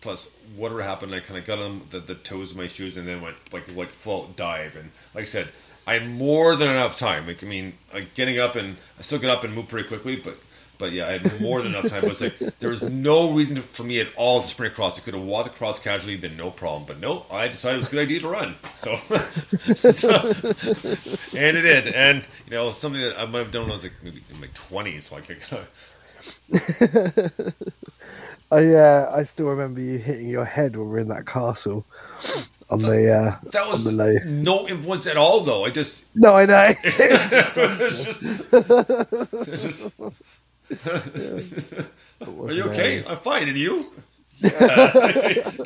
plus 0.00 0.28
whatever 0.56 0.80
happened, 0.82 1.12
I 1.12 1.18
kind 1.20 1.38
of 1.38 1.44
got 1.44 1.58
on 1.58 1.82
the, 1.90 1.98
the 1.98 2.14
toes 2.14 2.52
of 2.52 2.56
my 2.56 2.68
shoes, 2.68 2.96
and 2.96 3.04
then 3.04 3.20
went 3.20 3.36
like 3.52 3.74
like 3.74 3.90
full 3.90 4.28
dive, 4.36 4.76
and 4.76 4.90
like 5.12 5.22
I 5.22 5.26
said, 5.26 5.48
I 5.86 5.94
had 5.94 6.08
more 6.08 6.54
than 6.56 6.68
enough 6.68 6.98
time. 6.98 7.26
Like 7.26 7.42
I 7.42 7.46
mean, 7.46 7.74
like 7.92 8.14
getting 8.14 8.38
up 8.38 8.56
and 8.56 8.76
I 8.98 9.02
still 9.02 9.18
get 9.18 9.30
up 9.30 9.44
and 9.44 9.54
move 9.54 9.68
pretty 9.68 9.88
quickly, 9.88 10.16
but. 10.16 10.38
But 10.78 10.90
yeah, 10.90 11.06
I 11.06 11.12
had 11.12 11.40
more 11.40 11.62
than 11.62 11.76
enough 11.76 11.86
time. 11.86 12.04
But 12.04 12.20
like 12.20 12.34
there 12.58 12.70
was 12.70 12.82
no 12.82 13.30
reason 13.30 13.62
for 13.62 13.84
me 13.84 14.00
at 14.00 14.08
all 14.16 14.42
to 14.42 14.48
sprint 14.48 14.72
across. 14.72 14.98
I 14.98 15.02
could 15.02 15.14
have 15.14 15.22
walked 15.22 15.54
across 15.54 15.78
casually, 15.78 16.16
been 16.16 16.36
no 16.36 16.50
problem. 16.50 16.86
But 16.86 16.98
no, 16.98 17.24
I 17.30 17.46
decided 17.46 17.76
it 17.76 17.78
was 17.78 17.88
a 17.88 17.90
good 17.92 18.00
idea 18.00 18.20
to 18.20 18.28
run. 18.28 18.56
So, 18.74 18.96
so 19.92 20.32
and 21.36 21.56
it 21.56 21.62
did. 21.62 21.86
And 21.88 22.24
you 22.46 22.50
know, 22.50 22.70
something 22.70 23.00
that 23.00 23.16
I 23.16 23.26
might 23.26 23.38
have 23.38 23.52
done 23.52 23.62
when 23.64 23.72
I 23.72 23.74
was 23.76 23.84
like 23.84 24.02
maybe 24.02 24.24
in 24.28 24.40
my 24.40 24.48
twenties. 24.54 25.12
Like, 25.12 25.30
I 25.30 25.34
kind 25.34 25.62
of, 25.62 25.68
I 28.50 28.74
uh, 28.74 29.10
I 29.14 29.22
still 29.24 29.46
remember 29.46 29.80
you 29.80 29.98
hitting 29.98 30.28
your 30.28 30.44
head 30.44 30.76
when 30.76 30.86
we 30.86 30.92
were 30.92 30.98
in 31.00 31.08
that 31.08 31.26
castle 31.26 31.86
on 32.72 32.78
the 32.80 33.12
uh, 33.14 33.38
that 33.50 33.68
was 33.68 33.86
on 33.86 33.96
the 33.96 34.20
no 34.24 34.68
influence 34.68 35.06
at 35.06 35.16
all, 35.16 35.40
though. 35.40 35.64
I 35.64 35.70
just, 35.70 36.04
No, 36.14 36.34
I 36.36 36.46
know. 36.46 36.74
it's 36.84 38.04
just, 38.04 38.22
it's 39.42 39.62
just 41.50 41.72
are 42.20 42.52
you 42.52 42.64
okay? 42.64 43.04
I'm 43.06 43.18
fine. 43.18 43.48
And 43.48 43.56
you? 43.58 43.84
Yeah. 44.38 45.42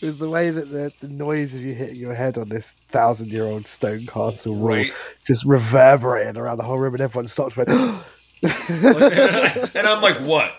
It 0.00 0.06
was 0.06 0.18
the 0.18 0.28
way 0.28 0.50
that 0.50 0.72
the, 0.72 0.92
the 1.00 1.06
noise 1.06 1.54
of 1.54 1.60
you 1.60 1.72
hitting 1.72 1.94
your 1.94 2.14
head 2.14 2.36
on 2.36 2.48
this 2.48 2.74
thousand 2.90 3.28
year 3.28 3.44
old 3.44 3.68
stone 3.68 4.06
castle 4.06 4.56
wall 4.56 4.70
Right. 4.70 4.92
just 5.24 5.44
reverberated 5.44 6.36
around 6.36 6.56
the 6.56 6.64
whole 6.64 6.78
room, 6.78 6.94
and 6.94 7.00
everyone 7.00 7.28
stopped 7.28 7.56
and 7.56 7.68
went, 7.68 8.02
and 9.76 9.86
I'm 9.86 10.02
like, 10.02 10.18
what? 10.18 10.52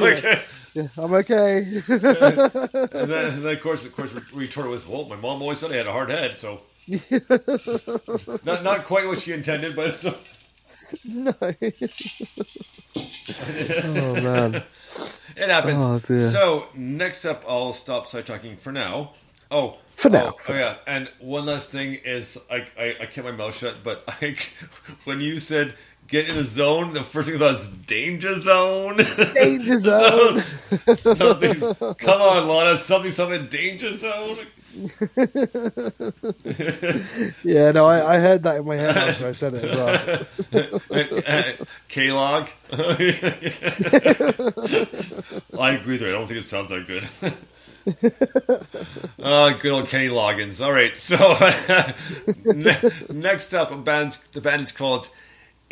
like, 0.00 0.40
yeah, 0.74 0.88
I'm 0.96 1.12
okay. 1.14 1.82
and, 1.88 2.00
then, 2.00 2.50
and 2.92 3.10
then, 3.10 3.46
of 3.46 3.60
course, 3.60 3.84
of 3.84 3.94
course, 3.94 4.14
we 4.14 4.40
retorted 4.40 4.70
with, 4.70 4.88
"Well, 4.88 5.04
my 5.04 5.16
mom 5.16 5.42
always 5.42 5.58
said 5.58 5.72
I 5.72 5.76
had 5.76 5.86
a 5.86 5.92
hard 5.92 6.10
head, 6.10 6.38
so 6.38 6.62
not 8.44 8.62
not 8.62 8.84
quite 8.84 9.06
what 9.06 9.18
she 9.20 9.32
intended, 9.32 9.76
but 9.76 9.88
it's, 9.88 10.04
no. 11.04 11.34
oh, 13.84 14.20
man. 14.20 14.62
it 15.36 15.48
happens." 15.50 15.82
Oh, 15.82 15.98
so 15.98 16.68
next 16.74 17.24
up, 17.24 17.44
I'll 17.46 17.72
stop 17.72 18.06
side 18.06 18.26
talking 18.26 18.56
for 18.56 18.72
now. 18.72 19.12
Oh, 19.50 19.76
For 19.96 20.08
now, 20.08 20.28
Oh, 20.28 20.36
oh, 20.48 20.54
yeah. 20.54 20.76
And 20.86 21.10
one 21.20 21.44
last 21.44 21.68
thing 21.68 21.94
is, 21.94 22.38
I, 22.50 22.66
I 22.78 22.96
I 23.02 23.06
kept 23.06 23.26
my 23.26 23.32
mouth 23.32 23.54
shut, 23.54 23.84
but 23.84 24.04
I 24.08 24.36
when 25.04 25.20
you 25.20 25.38
said 25.38 25.74
get 26.12 26.28
in 26.28 26.36
the 26.36 26.44
zone, 26.44 26.92
the 26.92 27.02
first 27.02 27.26
thing 27.26 27.36
I 27.36 27.38
thought 27.40 27.52
was 27.54 27.66
danger 27.86 28.38
zone. 28.38 28.98
Danger 29.34 29.78
zone. 29.80 30.44
Something's 30.94 31.60
come 31.60 32.20
on, 32.20 32.46
Lana. 32.46 32.76
Something, 32.76 33.10
something, 33.10 33.48
danger 33.48 33.94
zone. 33.94 34.38
Yeah, 37.44 37.72
no, 37.72 37.84
I, 37.86 38.14
I 38.14 38.18
heard 38.20 38.42
that 38.44 38.56
in 38.56 38.64
my 38.64 38.76
head 38.76 38.96
after 38.96 39.28
I 39.28 39.32
said 39.32 39.52
it 39.54 39.64
as 39.64 39.76
well. 40.50 41.56
K-Log. 41.88 42.48
I 45.58 45.70
agree 45.72 45.92
with 45.94 46.00
her. 46.02 46.08
I 46.08 46.12
don't 46.12 46.26
think 46.26 46.40
it 46.40 46.44
sounds 46.44 46.70
that 46.70 46.86
good. 46.86 47.06
Oh, 49.18 49.52
good 49.58 49.72
old 49.72 49.88
Kenny 49.88 50.08
Loggins. 50.08 50.64
All 50.64 50.72
right, 50.72 50.96
so 50.96 51.16
ne- 52.44 52.80
next 53.14 53.52
up, 53.54 53.70
a 53.72 53.76
band's, 53.76 54.16
the 54.32 54.40
band 54.40 54.62
is 54.62 54.72
called 54.72 55.10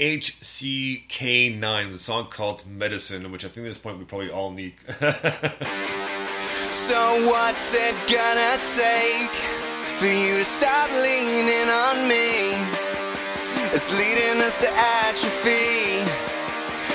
HCK9. 0.00 1.92
The 1.92 1.98
song 1.98 2.28
called 2.30 2.66
Medicine, 2.66 3.30
which 3.30 3.44
I 3.44 3.48
think 3.48 3.66
at 3.66 3.70
this 3.70 3.78
point 3.78 3.98
we 3.98 4.04
probably 4.04 4.30
all 4.30 4.50
need. 4.50 4.74
So 6.70 7.26
what's 7.26 7.74
it 7.74 7.94
gonna 8.06 8.56
take 8.62 9.30
for 9.98 10.06
you 10.06 10.36
to 10.38 10.44
stop 10.44 10.88
leaning 10.92 11.68
on 11.68 12.06
me? 12.06 12.54
It's 13.74 13.90
leading 13.98 14.40
us 14.40 14.60
to 14.62 14.70
atrophy. 14.70 16.06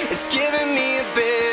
It's 0.10 0.28
giving 0.28 0.74
me 0.74 0.99
a 0.99 1.03
bitter 1.14 1.45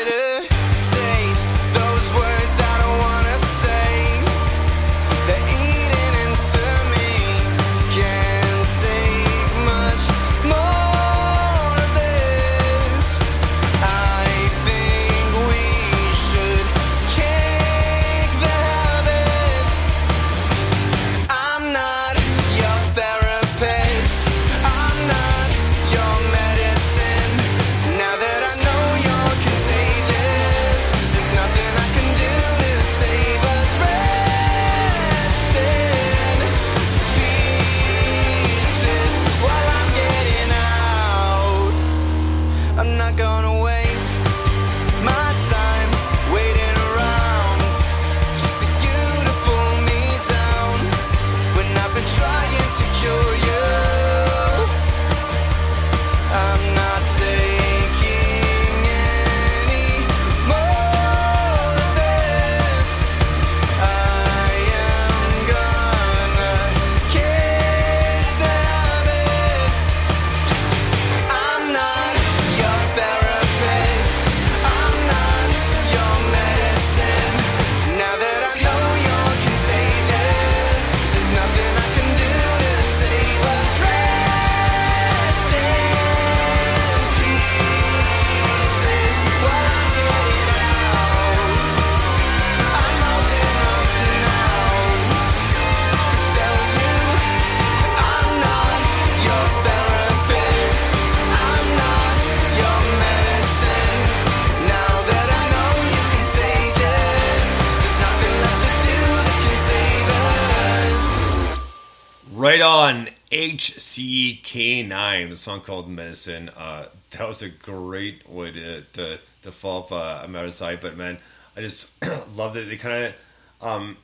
HCK9, 113.53 115.29
the 115.29 115.37
song 115.37 115.61
called 115.61 115.87
Medicine. 115.87 116.49
Uh, 116.49 116.87
that 117.11 117.27
was 117.27 117.41
a 117.43 117.49
great 117.49 118.27
way 118.27 118.51
to 118.51 118.81
to, 118.81 119.19
to 119.43 119.51
follow 119.51 119.81
up 119.81 119.91
uh, 119.91 120.21
I'm 120.23 120.35
of 120.35 120.53
sight, 120.53 120.81
but 120.81 120.97
man, 120.97 121.19
I 121.55 121.61
just 121.61 121.91
loved 122.35 122.57
it. 122.57 122.67
They 122.67 122.77
kind 122.77 123.05
of 123.05 123.67
um, 123.67 123.97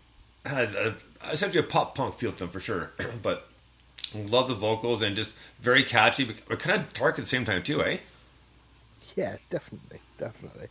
had 0.45 0.75
a, 0.75 0.95
essentially 1.31 1.59
a 1.59 1.67
pop 1.67 1.95
punk 1.95 2.15
feel 2.15 2.31
to 2.31 2.37
them 2.37 2.49
for 2.49 2.59
sure, 2.59 2.91
but 3.23 3.47
love 4.13 4.47
the 4.47 4.55
vocals 4.55 5.01
and 5.01 5.15
just 5.15 5.35
very 5.59 5.83
catchy, 5.83 6.25
but, 6.25 6.35
but 6.47 6.59
kind 6.59 6.79
of 6.79 6.93
dark 6.93 7.17
at 7.17 7.23
the 7.23 7.29
same 7.29 7.45
time 7.45 7.63
too, 7.63 7.83
eh? 7.83 7.97
Yeah, 9.15 9.37
definitely, 9.49 9.99
definitely. 10.19 10.67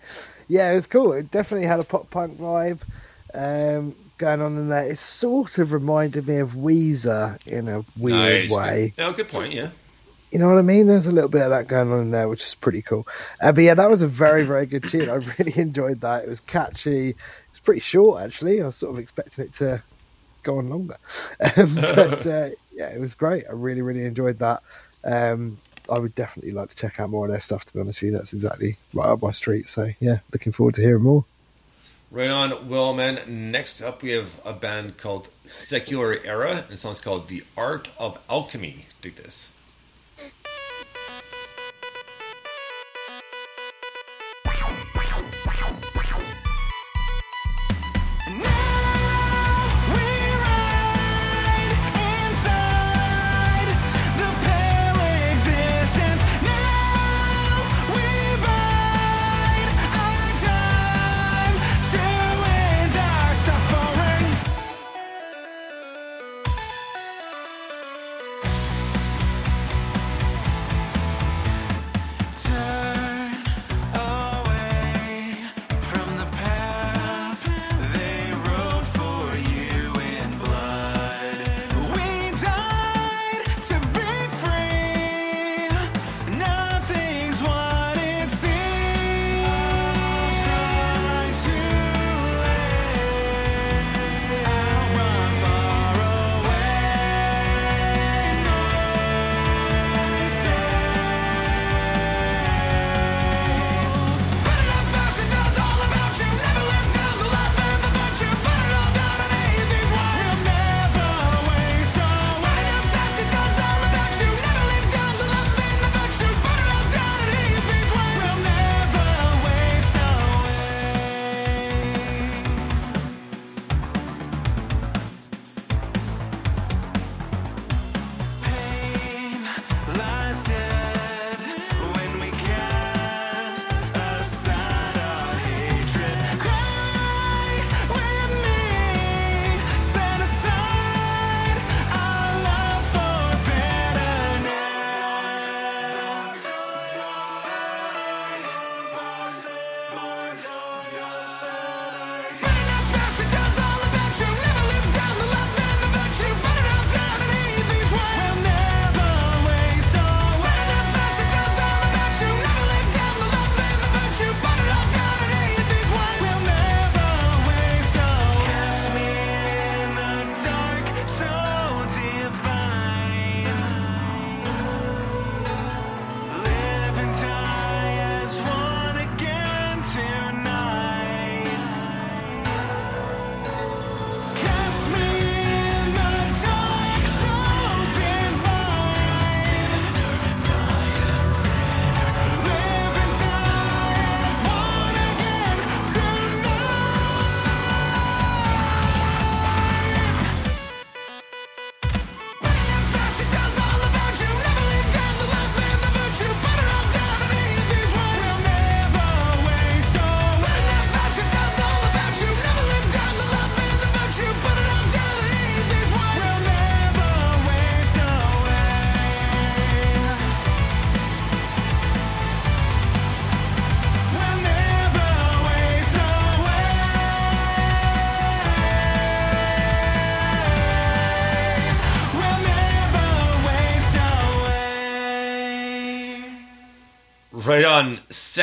Yeah, 0.47 0.70
it 0.70 0.76
was 0.76 0.87
cool. 0.87 1.12
It 1.12 1.31
definitely 1.33 1.66
had 1.66 1.81
a 1.81 1.85
pop 1.85 2.11
punk 2.11 2.39
vibe 2.39 2.81
um, 3.35 3.95
going 4.19 4.43
on 4.43 4.57
in 4.57 4.69
there. 4.69 4.91
It 4.91 4.99
sort 4.99 5.59
of 5.59 5.73
reminded 5.73 6.27
me 6.29 6.37
of 6.37 6.53
Weezer 6.53 7.45
in 7.47 7.69
a 7.69 7.85
weird 7.97 8.49
Nice. 8.49 8.51
way. 8.51 8.93
Good. 8.97 9.03
No, 9.03 9.12
good 9.12 9.29
point. 9.29 9.53
Yeah. 9.53 9.71
You 10.31 10.39
know 10.39 10.49
what 10.49 10.59
I 10.59 10.62
mean? 10.62 10.87
There's 10.89 11.07
a 11.07 11.12
little 11.12 11.31
bit 11.31 11.41
of 11.43 11.51
that 11.51 11.69
going 11.69 11.91
on 11.91 12.01
in 12.01 12.11
there, 12.11 12.29
which 12.29 12.45
is 12.45 12.55
pretty 12.55 12.83
cool. 12.83 13.07
Uh, 13.41 13.53
but 13.53 13.64
yeah, 13.64 13.75
that 13.75 13.91
was 13.91 14.03
a 14.03 14.07
very, 14.07 14.45
very 14.45 14.66
good 14.66 14.87
tune. 14.89 15.09
I 15.09 15.14
really 15.39 15.55
enjoyed 15.57 16.03
that. 16.03 16.25
It 16.25 16.29
was 16.29 16.41
catchy. 16.41 17.14
It's 17.51 17.61
pretty 17.61 17.81
short, 17.81 18.23
actually. 18.23 18.61
I 18.61 18.66
was 18.66 18.77
sort 18.77 18.93
of 18.93 18.99
expecting 18.99 19.45
it 19.47 19.55
to 19.55 19.83
go 20.43 20.59
on 20.59 20.69
longer. 20.69 20.99
Um, 21.57 21.75
but 21.77 22.27
uh, 22.27 22.51
yeah, 22.73 22.89
it 22.91 23.01
was 23.01 23.14
great. 23.14 23.45
I 23.49 23.53
really, 23.53 23.81
really 23.81 24.05
enjoyed 24.05 24.39
that. 24.41 24.62
Um, 25.05 25.57
I 25.89 25.99
would 25.99 26.14
definitely 26.14 26.53
like 26.53 26.69
to 26.71 26.77
check 26.77 27.01
out 27.01 27.09
more 27.09 27.25
of 27.25 27.31
their 27.31 27.41
stuff, 27.41 27.64
to 27.64 27.73
be 27.73 27.81
honest 27.81 28.03
with 28.03 28.11
you. 28.12 28.19
That's 28.19 28.35
exactly 28.35 28.77
right 28.93 29.09
up 29.09 29.23
my 29.23 29.33
street. 29.33 29.69
So 29.71 29.89
yeah, 30.01 30.19
looking 30.33 30.53
forward 30.53 30.75
to 30.75 30.83
hearing 30.83 31.05
more. 31.05 31.25
Right 32.11 32.30
on. 32.30 32.70
Well, 32.70 32.94
man, 32.94 33.50
next 33.52 33.82
up 33.82 34.02
we 34.02 34.12
have 34.12 34.40
a 34.42 34.54
band 34.54 34.96
called 34.96 35.28
Secular 35.44 36.18
Era, 36.24 36.64
and 36.70 36.78
song's 36.78 37.00
called 37.00 37.28
The 37.28 37.44
Art 37.54 37.90
of 37.98 38.18
Alchemy. 38.30 38.86
Dig 39.02 39.16
this. 39.16 39.50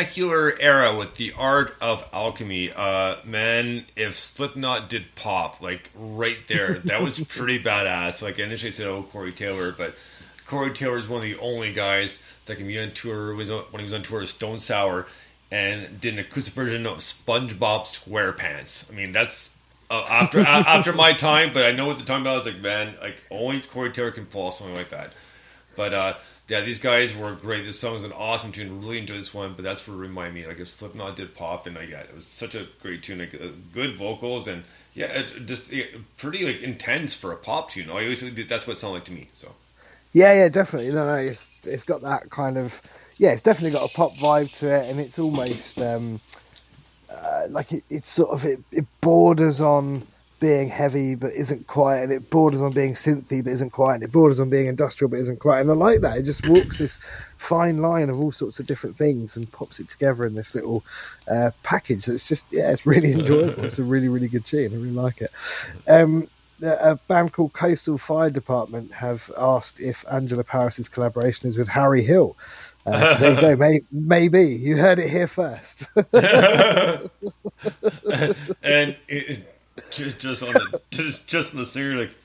Secular 0.06 0.56
era 0.60 0.96
with 0.96 1.16
the 1.16 1.34
art 1.34 1.76
of 1.82 2.04
alchemy. 2.14 2.72
Uh, 2.72 3.18
man, 3.26 3.86
if 3.96 4.16
Slipknot 4.16 4.90
did 4.90 5.16
pop, 5.16 5.62
like 5.62 5.90
right 5.96 6.38
there, 6.48 6.80
that 6.86 7.02
was 7.02 7.20
pretty 7.28 7.62
badass. 7.62 8.22
Like 8.22 8.40
I 8.40 8.44
initially 8.44 8.72
said, 8.72 8.88
oh 8.88 9.04
Corey 9.04 9.32
Taylor, 9.32 9.72
but 9.72 9.96
Corey 10.46 10.72
Taylor 10.72 10.98
is 10.98 11.08
one 11.08 11.18
of 11.18 11.24
the 11.24 11.38
only 11.40 11.74
guys 11.74 12.22
that 12.46 12.58
can 12.58 12.68
be 12.68 12.80
on 12.80 12.92
tour. 12.92 13.36
When 13.36 13.46
he 13.48 13.84
was 13.84 13.94
on 13.94 14.04
tour 14.04 14.20
with 14.22 14.30
Stone 14.30 14.60
Sour, 14.60 15.08
and 15.52 16.00
did 16.00 16.14
an 16.14 16.20
acoustic 16.20 16.54
version 16.54 16.86
of 16.86 17.00
SpongeBob 17.00 17.86
SquarePants. 17.86 18.92
I 18.92 18.96
mean, 18.96 19.12
that's 19.12 19.50
uh, 19.90 20.06
after 20.10 20.40
a- 20.40 20.44
after 20.44 20.94
my 20.94 21.14
time, 21.14 21.52
but 21.54 21.64
I 21.66 21.72
know 21.72 21.90
at 21.92 21.98
the 21.98 22.06
time 22.06 22.28
I 22.28 22.34
was 22.36 22.46
like, 22.46 22.60
man, 22.60 22.96
like 23.02 23.18
only 23.32 23.62
Corey 23.62 23.92
Taylor 23.92 24.12
can 24.12 24.26
pull 24.26 24.44
off 24.48 24.56
something 24.56 24.76
like 24.76 24.90
that. 24.90 25.14
But 25.76 25.94
uh, 25.94 26.14
yeah, 26.48 26.62
these 26.62 26.80
guys 26.80 27.16
were 27.16 27.34
great. 27.34 27.66
This 27.66 27.80
song 27.80 27.96
is 27.96 28.04
an 28.04 28.12
awesome 28.12 28.52
tune. 28.52 28.82
Really 28.82 29.00
enjoyed 29.00 29.20
this 29.20 29.34
one. 29.34 29.54
But 29.56 29.64
that's 29.64 29.88
what 29.88 29.98
remind 29.98 30.36
me, 30.36 30.46
like 30.46 30.60
if 30.60 30.70
Slipknot 30.70 31.16
did 31.16 31.34
pop, 31.34 31.66
and 31.66 31.76
like 31.76 31.90
yeah, 31.90 32.02
it 32.02 32.14
was 32.14 32.26
such 32.26 32.54
a 32.54 32.68
great 32.82 33.04
tune. 33.04 33.20
Like 33.20 33.34
uh, 33.34 33.48
good 33.74 33.96
vocals 33.96 34.48
and 34.48 34.64
yeah, 34.94 35.08
it, 35.08 35.46
just 35.46 35.72
yeah, 35.72 35.86
pretty 36.18 36.46
like 36.46 36.62
intense 36.62 37.16
for 37.16 37.32
a 37.32 37.38
pop 37.38 37.72
tune. 37.72 37.90
I 37.90 37.94
always 37.94 38.22
that's 38.22 38.68
what 38.68 38.78
it 38.78 38.80
sounded 38.80 38.96
like 38.96 39.06
to 39.06 39.12
me. 39.12 39.30
So 39.34 39.56
Yeah, 40.14 40.34
yeah, 40.34 40.50
definitely. 40.50 40.92
No, 40.92 41.06
no, 41.06 41.16
it's 41.16 41.50
it's 41.66 41.84
got 41.84 42.02
that 42.04 42.30
kind 42.30 42.58
of 42.58 42.82
yeah, 43.18 43.32
it's 43.32 43.42
definitely 43.42 43.78
got 43.78 43.90
a 43.90 43.94
pop 43.94 44.14
vibe 44.16 44.56
to 44.60 44.68
it, 44.74 44.90
and 44.90 45.00
it's 45.00 45.18
almost 45.18 45.82
um, 45.82 46.22
uh, 47.10 47.44
like 47.50 47.72
it, 47.72 47.84
it's 47.90 48.10
sort 48.10 48.32
of 48.32 48.46
it, 48.46 48.60
it 48.72 48.86
borders 49.02 49.62
on 49.62 50.06
being 50.40 50.68
heavy 50.68 51.16
but 51.16 51.34
isn't 51.34 51.68
quite, 51.68 51.98
and 51.98 52.12
it 52.12 52.30
borders 52.30 52.62
on 52.62 52.72
being 52.72 52.94
synthy 52.94 53.44
but 53.44 53.54
isn't 53.54 53.72
quite, 53.72 53.96
and 53.96 54.04
it 54.04 54.12
borders 54.12 54.40
on 54.40 54.50
being 54.50 54.68
industrial 54.68 55.10
but 55.10 55.20
isn't 55.20 55.40
quite, 55.40 55.62
and 55.62 55.70
I 55.70 55.74
like 55.74 56.02
that. 56.02 56.18
It 56.18 56.24
just 56.24 56.48
walks 56.48 56.78
this 56.78 57.00
fine 57.38 57.82
line 57.82 58.10
of 58.10 58.20
all 58.20 58.32
sorts 58.32 58.60
of 58.60 58.68
different 58.68 58.98
things 58.98 59.36
and 59.36 59.52
pops 59.52 59.80
it 59.80 59.90
together 59.90 60.26
in 60.26 60.36
this 60.36 60.54
little 60.56 60.84
uh, 61.28 61.52
package. 61.64 62.06
That's 62.06 62.28
just 62.28 62.48
yeah, 62.52 62.72
it's 62.72 62.86
really 62.86 63.14
enjoyable. 63.20 63.66
it's 63.66 63.80
a 63.80 63.84
really 63.84 64.08
really 64.08 64.28
good 64.28 64.46
tune. 64.46 64.74
I 64.74 64.76
really 64.76 64.92
like 64.92 65.22
it. 65.22 65.32
Um, 65.88 66.28
a 66.62 66.96
band 67.08 67.34
called 67.34 67.54
Coastal 67.54 67.98
Fire 67.98 68.30
Department 68.30 68.92
have 68.94 69.32
asked 69.38 69.80
if 69.80 70.06
Angela 70.10 70.44
Powis's 70.44 70.88
collaboration 70.88 71.50
is 71.50 71.58
with 71.58 71.68
Harry 71.68 72.04
Hill. 72.04 72.38
Uh, 72.86 73.14
so 73.14 73.20
there 73.20 73.34
you 73.34 73.42
go. 73.42 73.56
May, 73.58 73.82
maybe 73.92 74.44
you 74.44 74.78
heard 74.78 75.00
it 75.00 75.10
here 75.10 75.28
first. 75.28 75.88
and 75.96 77.10
it, 78.62 78.98
it, 79.08 79.55
just 79.96 80.20
just 80.20 80.44
on 80.44 80.54
the 80.54 80.82
just, 80.92 81.28
just 81.28 81.54
in 81.54 81.60
the 81.60 81.66
singer 81.66 81.98
like 81.98 82.16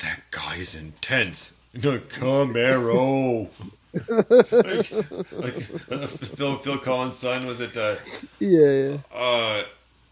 that 0.00 0.22
guy 0.30 0.56
is 0.56 0.74
intense. 0.74 1.52
You 1.72 1.80
know, 1.82 1.98
Camaro. 2.00 3.48
like, 4.62 4.92
like 5.38 5.70
uh, 5.90 6.06
Phil 6.36 6.58
Phil 6.58 6.78
Collins' 6.78 7.18
son 7.18 7.46
was 7.46 7.60
it? 7.60 7.76
Uh, 7.76 7.96
yeah, 8.38 8.70
yeah. 8.70 8.96
uh, 9.14 9.64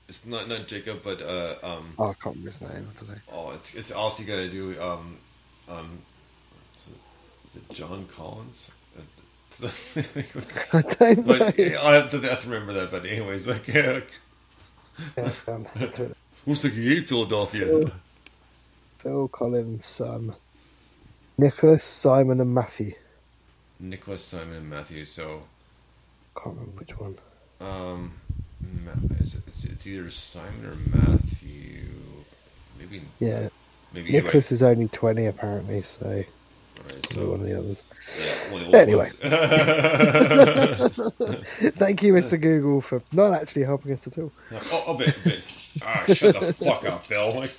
it's 0.09 0.25
not 0.27 0.49
not 0.49 0.67
Jacob, 0.69 1.03
but 1.03 1.23
uh, 1.23 1.55
um, 1.63 1.95
Oh, 1.99 2.09
I 2.11 2.15
can't 2.15 2.37
remember 2.37 2.51
his 2.51 2.61
name. 2.61 2.89
Oh, 3.33 3.51
it's 3.53 3.75
it's 3.75 3.91
also 3.91 4.23
got 4.25 4.37
to 4.37 4.49
do 4.49 4.81
um, 4.81 5.19
um, 5.69 5.99
is 7.47 7.57
it, 7.57 7.71
John 7.71 8.07
Collins? 8.07 8.71
I 9.63 10.83
don't 10.83 11.27
know. 11.27 11.27
but 11.27 11.59
I 11.59 11.95
have 11.95 12.11
to, 12.11 12.19
I 12.19 12.27
have 12.31 12.41
to 12.43 12.49
remember 12.49 12.75
that. 12.75 12.91
But 12.91 13.07
anyways, 13.07 13.47
like, 13.49 13.67
yeah, 13.75 14.01
Yeah, 15.17 15.31
um, 15.47 15.67
who's 16.49 16.63
the 16.63 16.71
key 16.71 17.01
Philadelphia? 17.01 17.93
Phil 19.01 19.29
Collins' 19.29 19.85
son, 19.85 20.35
Nicholas, 21.37 21.85
Simon, 21.85 22.41
and 22.41 22.55
Matthew. 22.55 22.95
Nicholas 23.79 24.25
Simon 24.25 24.57
and 24.57 24.71
Matthew. 24.71 25.05
So, 25.05 25.43
Can't 26.35 26.57
remember 26.57 26.81
which 26.81 26.99
one. 26.99 27.19
um, 27.61 28.15
it's, 29.21 29.35
it's 29.65 29.87
either 29.87 30.09
Simon 30.11 30.65
or 30.65 30.75
Matthew. 30.97 31.85
Maybe, 32.79 33.03
Yeah, 33.19 33.51
maybe. 33.93 34.11
Nicholas 34.11 34.51
is 34.51 34.63
only 34.63 34.89
twenty 34.89 35.27
apparently, 35.27 35.83
so 35.83 36.25
probably 36.75 37.03
so 37.13 37.31
one 37.31 37.41
of 37.41 37.47
the 37.47 37.59
others. 37.59 37.85
yeah, 38.19 38.53
one 38.53 38.63
of 38.63 38.73
the 38.73 38.79
Anyway. 38.79 39.09
Thank 41.77 42.03
you, 42.03 42.15
Mr. 42.15 42.41
Google, 42.41 42.81
for 42.81 43.03
not 43.13 43.35
actually 43.35 43.65
helping 43.65 43.93
us 43.93 44.07
at 44.07 44.17
all. 44.19 44.33
oh, 44.73 44.95
a 44.95 44.97
bit, 44.97 45.15
a 45.17 45.21
bit. 45.21 45.43
Ah, 45.83 46.05
shut 46.13 46.41
the 46.41 46.53
fuck 46.55 46.85
up. 46.85 47.09
Like, 47.11 47.53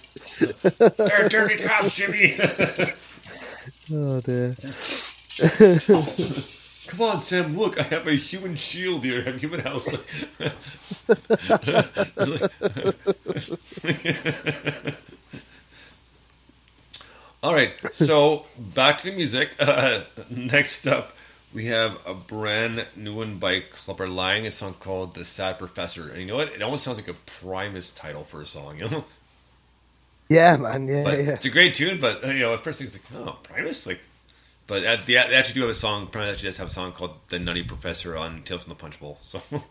they're 0.98 1.30
dirty 1.30 1.58
cops, 1.64 1.96
Jimmy. 1.96 2.38
Oh 3.92 4.20
dear. 4.22 4.56
Come 6.88 7.02
on, 7.02 7.22
Sam. 7.22 7.58
Look, 7.58 7.80
I 7.80 7.84
have 7.84 8.08
a 8.08 8.14
human 8.14 8.56
shield 8.56 9.04
here. 9.04 9.22
I 9.22 9.24
have 9.32 9.42
human 9.42 9.62
house. 9.62 9.88
All 17.42 17.54
right, 17.54 17.74
so 17.94 18.46
back 18.58 18.98
to 19.00 19.10
the 19.10 19.16
music. 19.16 19.56
Uh, 19.60 20.02
next 20.30 20.86
up, 20.88 21.14
we 21.54 21.66
have 21.66 21.98
a 22.06 22.14
brand 22.14 22.86
new 22.96 23.16
one 23.16 23.38
by 23.38 23.62
Clubber 23.62 24.08
Lang, 24.08 24.46
a 24.46 24.52
song 24.52 24.76
called 24.80 25.16
"The 25.16 25.26
Sad 25.26 25.58
Professor." 25.58 26.10
And 26.10 26.20
you 26.20 26.26
know 26.26 26.36
what? 26.36 26.54
It 26.54 26.62
almost 26.62 26.84
sounds 26.84 26.98
like 26.98 27.08
a 27.08 27.14
Primus 27.14 27.92
title 27.92 28.24
for 28.24 28.42
a 28.42 28.46
song. 28.46 28.80
You 28.80 28.90
know, 28.90 29.06
Yeah, 30.30 30.58
man. 30.58 30.88
Yeah, 30.88 31.04
but 31.04 31.18
yeah. 31.18 31.32
it's 31.32 31.46
a 31.46 31.50
great 31.50 31.74
tune. 31.74 32.00
But 32.00 32.24
you 32.24 32.40
know, 32.40 32.54
at 32.54 32.64
first 32.64 32.80
it's 32.82 32.94
like, 32.94 33.04
oh, 33.28 33.38
Primus, 33.44 33.86
like. 33.86 34.00
But 34.68 34.84
they, 35.08 35.18
actually 35.18 35.56
do 35.56 35.62
have 35.62 35.72
a 35.72 35.74
song. 35.74 36.06
Primus 36.08 36.36
actually 36.36 36.50
does 36.50 36.58
have 36.58 36.68
a 36.68 36.72
song 36.72 36.92
called 36.92 37.16
"The 37.30 37.40
Nutty 37.40 37.64
Professor" 37.64 38.16
on 38.16 38.44
Tales 38.44 38.64
from 38.64 38.70
the 38.70 38.76
Punch 38.76 39.00
Bowl. 39.00 39.18
So. 39.22 39.42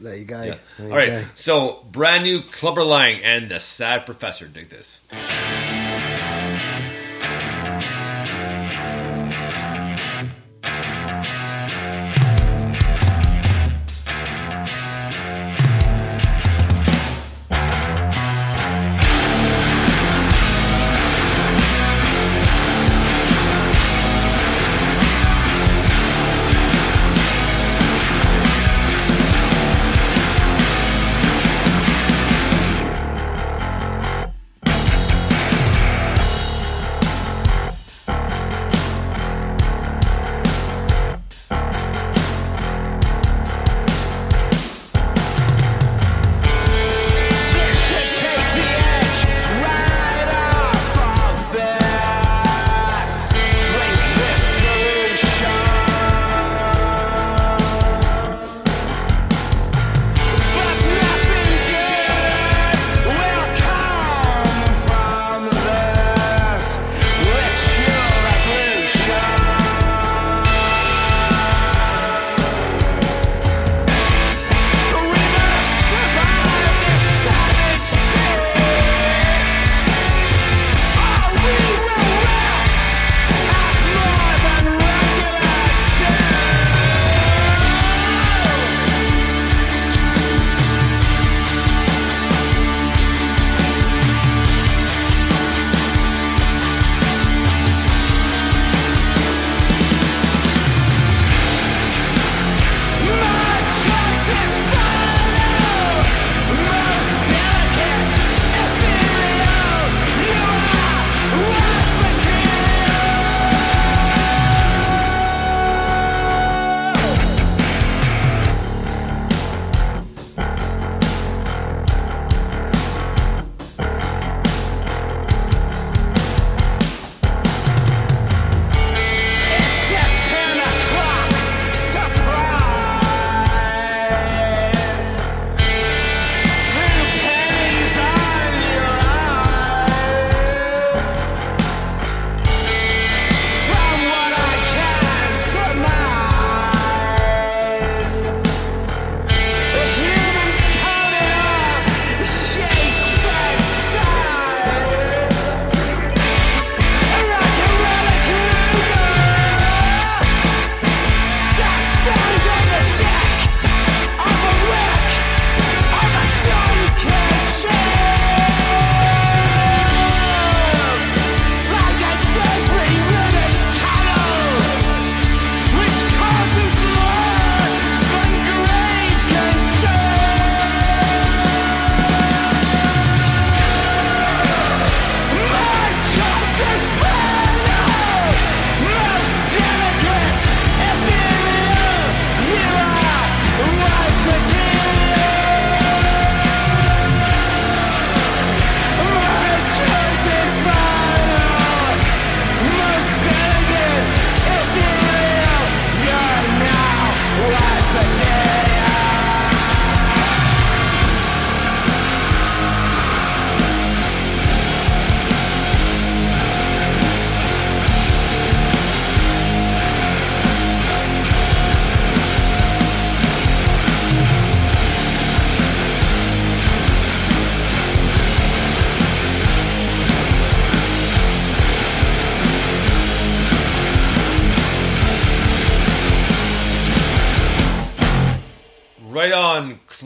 There 0.00 0.14
you 0.14 0.26
go. 0.26 0.40
Yeah. 0.44 0.58
There 0.76 0.86
you 0.86 0.92
All 0.92 0.96
right. 0.96 1.08
go. 1.08 1.24
So 1.34 1.84
brand 1.90 2.22
new 2.22 2.42
Clubber 2.42 2.84
Lang 2.84 3.24
and 3.24 3.50
the 3.50 3.58
Sad 3.58 4.06
Professor. 4.06 4.46
Dig 4.46 4.68
this. 4.68 5.00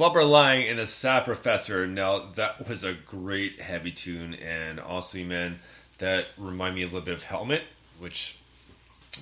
On, 0.03 0.11
Clubber 0.11 0.25
Lang 0.25 0.69
and 0.69 0.81
the 0.81 0.87
Sad 0.89 1.25
Professor. 1.25 1.87
Now 1.87 2.31
that 2.35 2.69
was 2.69 2.83
a 2.83 2.93
great 2.93 3.61
heavy 3.61 3.93
tune, 3.93 4.35
and 4.35 4.81
honestly, 4.81 5.23
man, 5.23 5.61
that 5.99 6.27
reminded 6.37 6.75
me 6.75 6.83
a 6.83 6.87
little 6.87 7.03
bit 7.03 7.15
of 7.15 7.23
Helmet, 7.23 7.63
which 8.01 8.37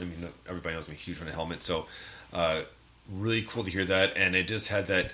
I 0.01 0.05
mean 0.05 0.29
everybody 0.49 0.75
knows 0.75 0.89
I'm 0.89 0.95
a 0.95 0.97
huge 0.97 1.19
fan 1.19 1.29
of 1.29 1.35
Helmet, 1.35 1.63
so 1.63 1.85
uh, 2.33 2.63
really 3.13 3.43
cool 3.43 3.63
to 3.63 3.71
hear 3.71 3.85
that, 3.85 4.17
and 4.17 4.35
it 4.35 4.49
just 4.49 4.69
had 4.69 4.87
that 4.87 5.13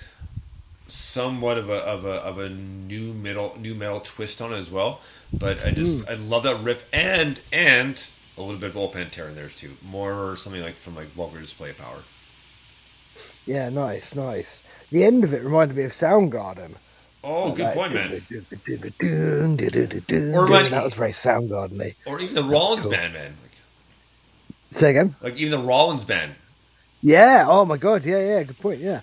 somewhat 0.87 1.57
of 1.57 1.69
a 1.69 1.79
of 1.79 2.05
a 2.05 2.13
of 2.13 2.39
a 2.39 2.47
nu 2.47 3.11
metal 3.11 3.57
nu 3.59 3.75
metal 3.75 3.99
twist 3.99 4.41
on 4.41 4.53
it 4.53 4.57
as 4.57 4.71
well. 4.71 5.01
But 5.33 5.61
I 5.65 5.71
just 5.71 6.07
I 6.07 6.13
love 6.13 6.43
that 6.43 6.61
riff 6.61 6.87
and 6.93 7.41
and 7.51 8.09
a 8.37 8.41
little 8.41 8.55
bit 8.55 8.69
of 8.69 8.77
old 8.77 8.93
Pantera 8.93 9.27
in 9.27 9.35
there 9.35 9.49
too, 9.49 9.75
more 9.83 10.37
something 10.37 10.61
like 10.61 10.75
from 10.75 10.95
like 10.95 11.07
Vulgar 11.07 11.41
Display 11.41 11.71
of 11.71 11.77
Power. 11.77 12.03
Yeah, 13.45 13.67
nice, 13.67 14.15
nice. 14.15 14.63
The 14.91 15.03
end 15.03 15.23
of 15.23 15.33
it 15.33 15.43
reminded 15.43 15.75
me 15.77 15.83
of 15.83 15.91
Soundgarden. 15.91 16.71
Oh, 17.23 17.51
good 17.51 17.65
Like, 17.65 17.73
point, 17.73 17.93
man. 17.93 18.09
Or 20.33 20.47
that 20.47 20.83
was 20.83 20.93
very 20.93 21.11
Soundgarden-y. 21.11 21.95
Or 22.05 22.19
even 22.21 22.35
the 22.35 22.43
Rollins 22.43 22.83
cool. 22.83 22.91
band, 22.91 23.13
man. 23.13 23.35
Like, 23.41 23.51
Say 24.71 24.91
again. 24.91 25.15
like 25.21 25.35
even 25.35 25.51
the 25.51 25.65
Rollins 25.65 26.05
band. 26.05 26.35
Yeah. 27.01 27.45
Oh 27.47 27.65
my 27.65 27.77
god. 27.77 28.05
Yeah. 28.05 28.19
Yeah. 28.19 28.43
Good 28.43 28.59
point. 28.59 28.79
Yeah. 28.79 29.01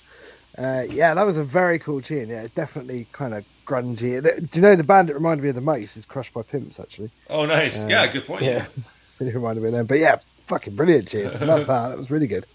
Uh, 0.56 0.85
yeah, 0.89 1.15
that 1.15 1.27
was 1.27 1.36
a 1.36 1.43
very 1.44 1.78
cool 1.81 2.01
tune. 2.01 2.28
Yeah, 2.28 2.47
definitely 2.55 3.09
kind 3.12 3.35
of 3.35 3.44
grungy. 3.66 4.23
Do 4.23 4.48
you 4.52 4.62
know 4.62 4.77
the 4.77 4.85
band 4.85 5.11
it 5.11 5.15
reminded 5.15 5.43
me 5.43 5.48
of 5.48 5.56
the 5.56 5.61
most 5.61 5.97
is 5.97 6.05
Crushed 6.05 6.32
by 6.32 6.43
Pimps 6.43 6.78
actually. 6.78 7.11
Oh, 7.28 7.44
nice. 7.44 7.77
Uh, 7.78 7.89
yeah, 7.90 8.06
good 8.06 8.24
point. 8.24 8.43
Yeah, 8.43 8.65
really 9.19 9.32
reminded 9.32 9.62
me 9.62 9.69
of 9.70 9.74
them. 9.74 9.86
But 9.86 9.98
yeah, 9.98 10.20
fucking 10.47 10.77
brilliant 10.77 11.09
tune. 11.09 11.32
Love 11.44 11.66
that. 11.66 11.89
That 11.89 11.98
was 11.98 12.09
really 12.11 12.28
good. 12.28 12.47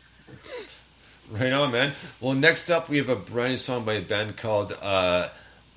Right 1.32 1.54
on, 1.54 1.72
man. 1.72 1.92
Well, 2.20 2.34
next 2.34 2.72
up, 2.72 2.90
we 2.90 2.98
have 2.98 3.10
a 3.10 3.16
brand 3.16 3.52
new 3.52 3.58
song 3.58 3.86
by 3.86 3.94
a 3.94 4.02
band 4.02 4.36
called 4.38 4.76
uh, 4.82 5.30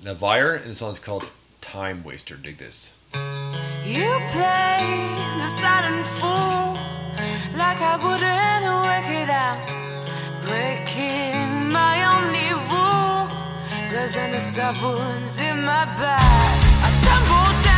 Navire, 0.03 0.59
and 0.59 0.71
the 0.71 0.75
song's 0.75 0.97
called 0.97 1.29
Time 1.61 2.03
Waster. 2.03 2.35
Dig 2.35 2.57
this. 2.57 2.91
You 3.13 4.09
play 4.33 4.81
the 5.37 5.47
silent 5.61 6.07
fool 6.17 6.73
like 7.55 7.79
I 7.81 7.99
wouldn't 8.01 8.65
work 8.81 9.09
it 9.21 9.29
out. 9.29 9.61
Breaking 10.41 11.71
my 11.71 12.01
only 12.17 12.49
rule 12.71 13.29
doesn't 13.91 14.39
stop 14.39 14.81
wounds 14.81 15.37
in 15.37 15.57
my 15.63 15.85
back. 15.85 16.63
I 16.81 16.89
tumble 16.97 17.63
down 17.63 17.72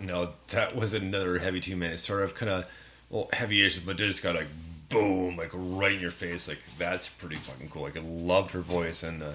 Now, 0.00 0.30
that 0.50 0.74
was 0.74 0.94
another 0.94 1.38
heavy 1.38 1.60
two 1.60 1.76
minutes, 1.76 2.02
sort 2.02 2.22
of 2.22 2.34
kind 2.34 2.50
of, 2.50 2.66
well, 3.10 3.28
heavy-ish, 3.32 3.80
but 3.80 3.96
just 3.96 4.22
got 4.22 4.34
like, 4.34 4.48
boom, 4.88 5.36
like 5.36 5.50
right 5.52 5.92
in 5.92 6.00
your 6.00 6.10
face. 6.10 6.48
Like, 6.48 6.58
that's 6.78 7.08
pretty 7.08 7.36
fucking 7.36 7.68
cool. 7.68 7.82
Like, 7.82 7.96
I 7.96 8.00
loved 8.00 8.50
her 8.52 8.60
voice, 8.60 9.02
and 9.02 9.22
uh, 9.22 9.26
I'm 9.26 9.34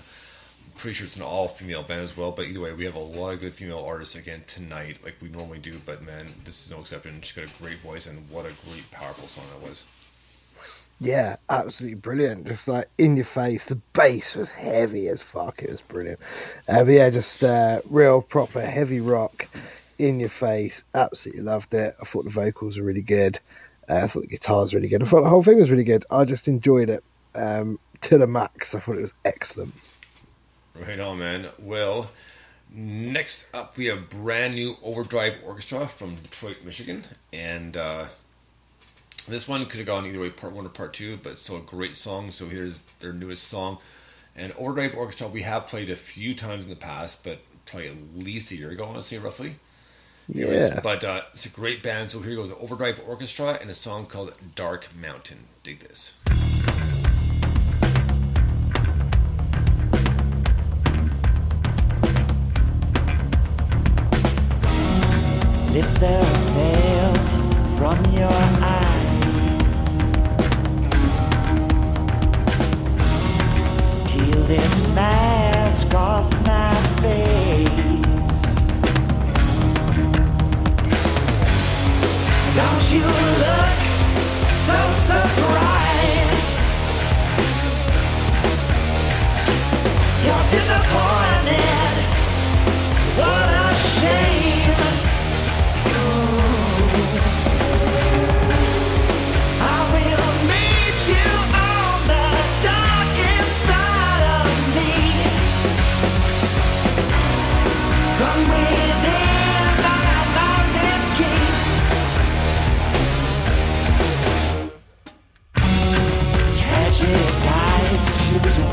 pretty 0.78 0.94
sure 0.96 1.06
it's 1.06 1.16
an 1.16 1.22
all-female 1.22 1.84
band 1.84 2.02
as 2.02 2.18
well. 2.18 2.32
But 2.32 2.48
either 2.48 2.60
way, 2.60 2.74
we 2.74 2.86
have 2.86 2.96
a 2.96 3.00
lot 3.00 3.34
of 3.34 3.40
good 3.40 3.54
female 3.54 3.84
artists 3.86 4.16
again 4.16 4.44
tonight, 4.48 4.98
like 5.04 5.16
we 5.22 5.30
normally 5.30 5.60
do. 5.60 5.80
But 5.86 6.04
man, 6.04 6.34
this 6.44 6.66
is 6.66 6.72
no 6.72 6.82
exception. 6.82 7.22
She's 7.22 7.36
got 7.36 7.46
a 7.46 7.62
great 7.64 7.80
voice, 7.80 8.08
and 8.08 8.30
what 8.30 8.46
a 8.46 8.54
great, 8.70 8.90
powerful 8.92 9.28
song 9.28 9.46
that 9.54 9.68
was. 9.68 9.84
Yeah, 11.02 11.36
absolutely 11.50 12.00
brilliant. 12.00 12.48
Just 12.48 12.68
like 12.70 12.88
in 12.98 13.18
your 13.18 13.26
face. 13.26 13.66
The 13.66 13.76
bass 13.94 14.36
was 14.36 14.50
heavy 14.50 15.10
as 15.10 15.22
fuck. 15.22 15.62
It 15.62 15.70
was 15.70 15.82
brilliant. 15.82 16.20
Uh, 16.70 16.86
but 16.86 16.92
yeah, 16.94 17.10
just 17.10 17.44
uh, 17.44 17.82
real 17.90 18.22
proper 18.22 18.62
heavy 18.62 19.02
rock. 19.02 19.48
In 19.98 20.20
your 20.20 20.30
face. 20.30 20.84
Absolutely 20.94 21.44
loved 21.44 21.74
it. 21.74 21.96
I 22.02 22.06
thought 22.06 22.26
the 22.26 22.32
vocals 22.32 22.78
were 22.78 22.86
really 22.86 23.02
good. 23.02 23.40
Uh, 23.88 24.02
I 24.04 24.08
thought 24.08 24.22
the 24.22 24.28
guitars 24.28 24.74
really 24.74 24.88
good. 24.88 25.04
I 25.04 25.06
thought 25.06 25.24
the 25.24 25.30
whole 25.30 25.44
thing 25.44 25.60
was 25.60 25.72
really 25.72 25.84
good. 25.84 26.06
I 26.10 26.26
just 26.26 26.48
enjoyed 26.48 26.90
it 26.90 27.04
um, 27.34 27.80
to 28.02 28.18
the 28.18 28.28
max. 28.28 28.74
I 28.74 28.80
thought 28.80 28.98
it 28.98 29.02
was 29.02 29.14
excellent. 29.24 29.74
Right 30.76 31.00
on, 31.00 31.20
man. 31.20 31.50
Well, 31.60 32.10
next 32.72 33.46
up 33.54 33.78
we 33.78 33.86
have 33.86 34.10
brand 34.10 34.56
new 34.56 34.76
Overdrive 34.84 35.36
Orchestra 35.46 35.88
from 35.88 36.16
Detroit, 36.16 36.58
Michigan, 36.66 37.06
and 37.32 37.78
uh, 37.78 38.06
this 39.28 39.48
one 39.48 39.66
could 39.66 39.78
have 39.78 39.88
gone 39.88 40.06
either 40.06 40.20
way, 40.20 40.30
part 40.30 40.54
one 40.54 40.66
or 40.66 40.70
part 40.70 40.94
two, 40.94 41.18
but 41.22 41.38
still 41.38 41.58
a 41.58 41.62
great 41.62 41.96
song. 41.96 42.32
So 42.32 42.48
here's 42.48 42.80
their 43.00 43.14
newest 43.14 43.48
song. 43.48 43.78
And 44.36 44.52
Overdrive 44.54 44.96
Orchestra 44.96 45.28
we 45.28 45.44
have 45.44 45.68
played 45.68 45.90
a 45.90 45.96
few 45.96 46.36
times 46.36 46.66
in 46.66 46.70
the 46.70 46.76
past, 46.76 47.24
but 47.24 47.40
probably 47.66 47.88
at 47.88 47.96
least 48.16 48.52
a 48.52 48.56
year 48.56 48.70
ago, 48.70 48.84
I 48.84 48.88
want 48.88 49.02
to 49.02 49.04
say 49.04 49.18
roughly. 49.18 49.56
Yeah. 50.28 50.80
But 50.82 51.04
uh, 51.04 51.22
it's 51.34 51.46
a 51.46 51.50
great 51.50 51.84
band. 51.84 52.12
So 52.12 52.20
here 52.22 52.36
goes 52.36 52.50
the 52.50 52.58
Overdrive 52.58 53.02
Orchestra 53.08 53.58
and 53.62 53.70
a 53.70 53.76
song 53.76 54.06
called 54.06 54.34
Dark 54.56 54.88
Mountain. 54.96 55.46
Dig 55.64 55.80
this. 55.80 56.14
Lift 65.72 66.00
the 66.00 66.24
veil 66.56 67.14
from 67.78 67.98
your 68.14 68.32
eyes. 68.64 68.96
Peel 74.10 74.44
this 74.48 74.88
mask 74.90 75.94
off 75.94 76.32
my 76.48 76.74
face. 77.02 77.85
Don't 82.56 82.92
you 82.94 83.02
look 83.04 83.78
so 84.50 84.80
surprised? 85.12 86.54
You're 90.24 90.48
disappointed. 90.50 91.96
What 93.18 93.50
a 93.50 93.76
shame. 93.76 94.45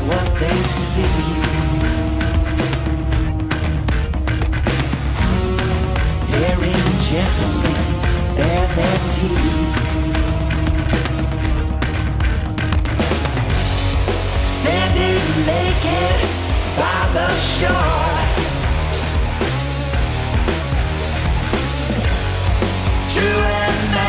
What 0.07 0.27
they 0.39 0.63
see. 0.69 1.01
Daring 6.31 6.99
gentlemen 7.09 7.83
bear 8.35 8.67
their 8.75 8.97
teeth. 9.13 9.73
Standing 14.41 15.25
naked 15.45 16.19
by 16.77 16.99
the 17.13 17.27
shore. 17.55 18.03
True 23.13 23.43
and 23.43 24.02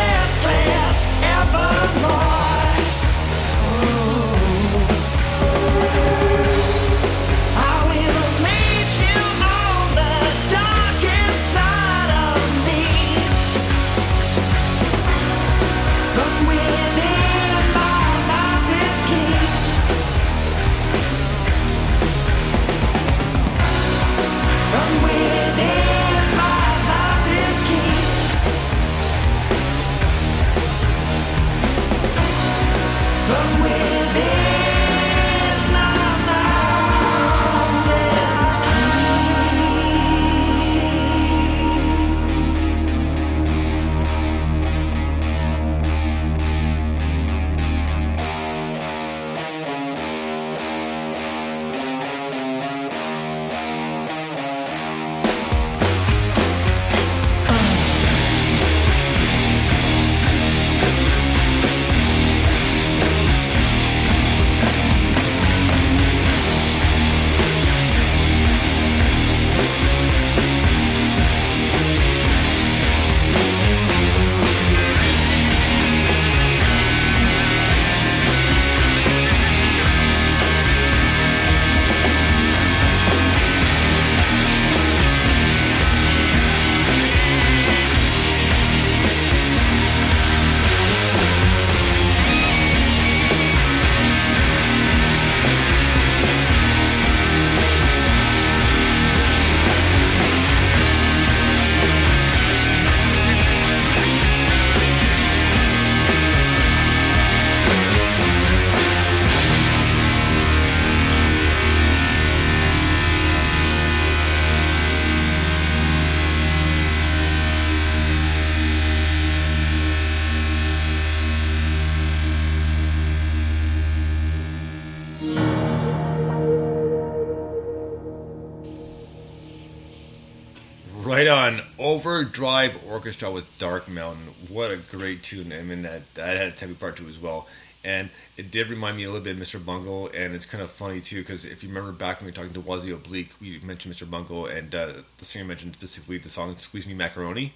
Overdrive 132.05 132.85
Orchestra 132.87 133.31
with 133.31 133.47
Dark 133.57 133.89
Mountain. 133.89 134.35
What 134.49 134.71
a 134.71 134.77
great 134.77 135.23
tune. 135.23 135.55
I 135.55 135.63
mean, 135.63 135.81
that, 135.83 136.03
that 136.15 136.37
had 136.37 136.49
a 136.49 136.51
heavy 136.51 136.75
part 136.75 136.99
to 136.99 137.07
it 137.07 137.09
as 137.09 137.19
well. 137.19 137.49
And 137.83 138.11
it 138.37 138.51
did 138.51 138.69
remind 138.69 138.99
me 138.99 139.05
a 139.05 139.07
little 139.07 139.23
bit 139.25 139.39
of 139.39 139.43
Mr. 139.43 139.65
Bungle. 139.65 140.09
And 140.09 140.35
it's 140.35 140.45
kind 140.45 140.63
of 140.63 140.71
funny, 140.71 141.01
too, 141.01 141.23
because 141.23 141.47
if 141.47 141.63
you 141.63 141.71
remember 141.71 141.93
back 141.93 142.21
when 142.21 142.27
we 142.27 142.31
were 142.31 142.37
talking 142.37 142.53
to 142.53 142.61
Wazzy 142.61 142.93
Oblique, 142.93 143.31
we 143.41 143.59
mentioned 143.61 143.95
Mr. 143.95 144.09
Bungle, 144.09 144.45
and 144.45 144.75
uh, 144.75 144.93
the 145.17 145.25
singer 145.25 145.47
mentioned 145.47 145.77
specifically 145.77 146.19
the 146.19 146.29
song 146.29 146.55
Squeeze 146.59 146.87
Me 146.87 146.93
Macaroni. 146.93 147.55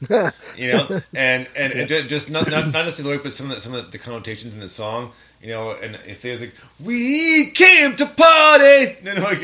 you 0.56 0.72
know, 0.72 1.02
and 1.12 1.46
and, 1.54 1.74
and 1.74 1.86
ju- 1.86 2.04
just 2.04 2.30
not, 2.30 2.50
not 2.50 2.72
not 2.72 2.86
necessarily, 2.86 3.18
but 3.18 3.34
some 3.34 3.50
of 3.50 3.56
the, 3.56 3.60
some 3.60 3.74
of 3.74 3.92
the 3.92 3.98
connotations 3.98 4.54
in 4.54 4.60
the 4.60 4.68
song, 4.68 5.12
you 5.42 5.50
know, 5.50 5.72
and 5.72 5.98
if 6.06 6.22
there's 6.22 6.40
like 6.40 6.54
we 6.82 7.50
came 7.50 7.94
to 7.96 8.06
party, 8.06 8.96
you 9.04 9.14
know, 9.14 9.20
like, 9.20 9.42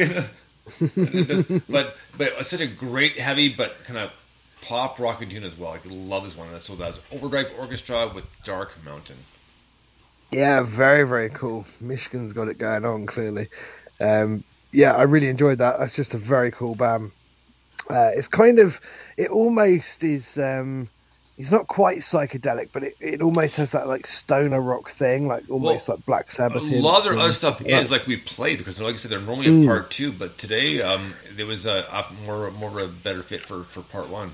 but 1.69 1.97
but 2.17 2.33
it's 2.39 2.49
such 2.49 2.61
a 2.61 2.67
great 2.67 3.19
heavy 3.19 3.49
but 3.49 3.85
kind 3.85 3.99
of 3.99 4.13
pop 4.63 4.99
rocking 4.99 5.29
tune 5.29 5.45
as 5.45 5.57
well. 5.57 5.73
I 5.73 5.81
love 5.89 6.25
this 6.25 6.37
one. 6.37 6.51
That's 6.51 6.65
so 6.65 6.75
that's 6.75 7.01
Overdrive 7.13 7.53
Orchestra 7.59 8.09
with 8.13 8.27
Dark 8.43 8.75
Mountain. 8.85 9.17
Yeah, 10.33 10.63
very, 10.63 11.07
very 11.07 11.31
cool. 11.31 11.65
Michigan's 11.81 12.33
got 12.33 12.49
it 12.49 12.59
going 12.59 12.85
on, 12.85 13.07
clearly. 13.07 13.49
Um, 14.01 14.43
yeah, 14.73 14.95
I 14.95 15.03
really 15.03 15.29
enjoyed 15.29 15.59
that. 15.59 15.79
That's 15.79 15.95
just 15.95 16.15
a 16.15 16.19
very 16.19 16.51
cool 16.51 16.75
band. 16.75 17.13
Uh, 17.89 18.11
it's 18.15 18.27
kind 18.29 18.59
of, 18.59 18.81
it 19.17 19.31
almost 19.31 20.03
is. 20.03 20.37
Um, 20.37 20.89
it's 21.39 21.51
not 21.51 21.67
quite 21.67 21.99
psychedelic, 21.99 22.71
but 22.73 22.83
it, 22.85 22.97
it 23.01 23.21
almost 23.23 23.57
has 23.57 23.73
that 23.73 23.87
like 23.87 24.07
stoner 24.07 24.61
rock 24.61 24.91
thing, 24.91 25.29
like 25.29 25.45
almost 25.51 25.89
Well, 25.89 25.97
like 25.99 26.07
Black 26.07 26.31
Sabbath. 26.31 26.63
A 26.63 26.81
lot 26.81 26.99
of 26.99 27.05
their 27.05 27.19
other 27.19 27.33
stuff 27.33 27.61
like 27.61 27.71
is 27.71 27.91
like 27.91 28.07
we 28.07 28.17
played 28.17 28.59
because, 28.59 28.81
like 28.81 28.95
I 28.95 28.97
said, 28.97 29.11
they're 29.11 29.21
normally 29.21 29.47
Mm. 29.49 29.61
in 29.63 29.67
part 29.67 29.91
two, 29.91 30.13
but 30.13 30.39
today 30.39 30.81
um, 30.83 31.15
there 31.35 31.47
was 31.47 31.67
a, 31.67 31.85
a 31.93 32.13
more 32.25 32.51
more 32.51 32.71
of 32.81 32.89
a 32.89 32.89
better 32.89 33.23
fit 33.23 33.43
for, 33.45 33.65
for 33.65 33.83
part 33.83 34.09
one. 34.09 34.33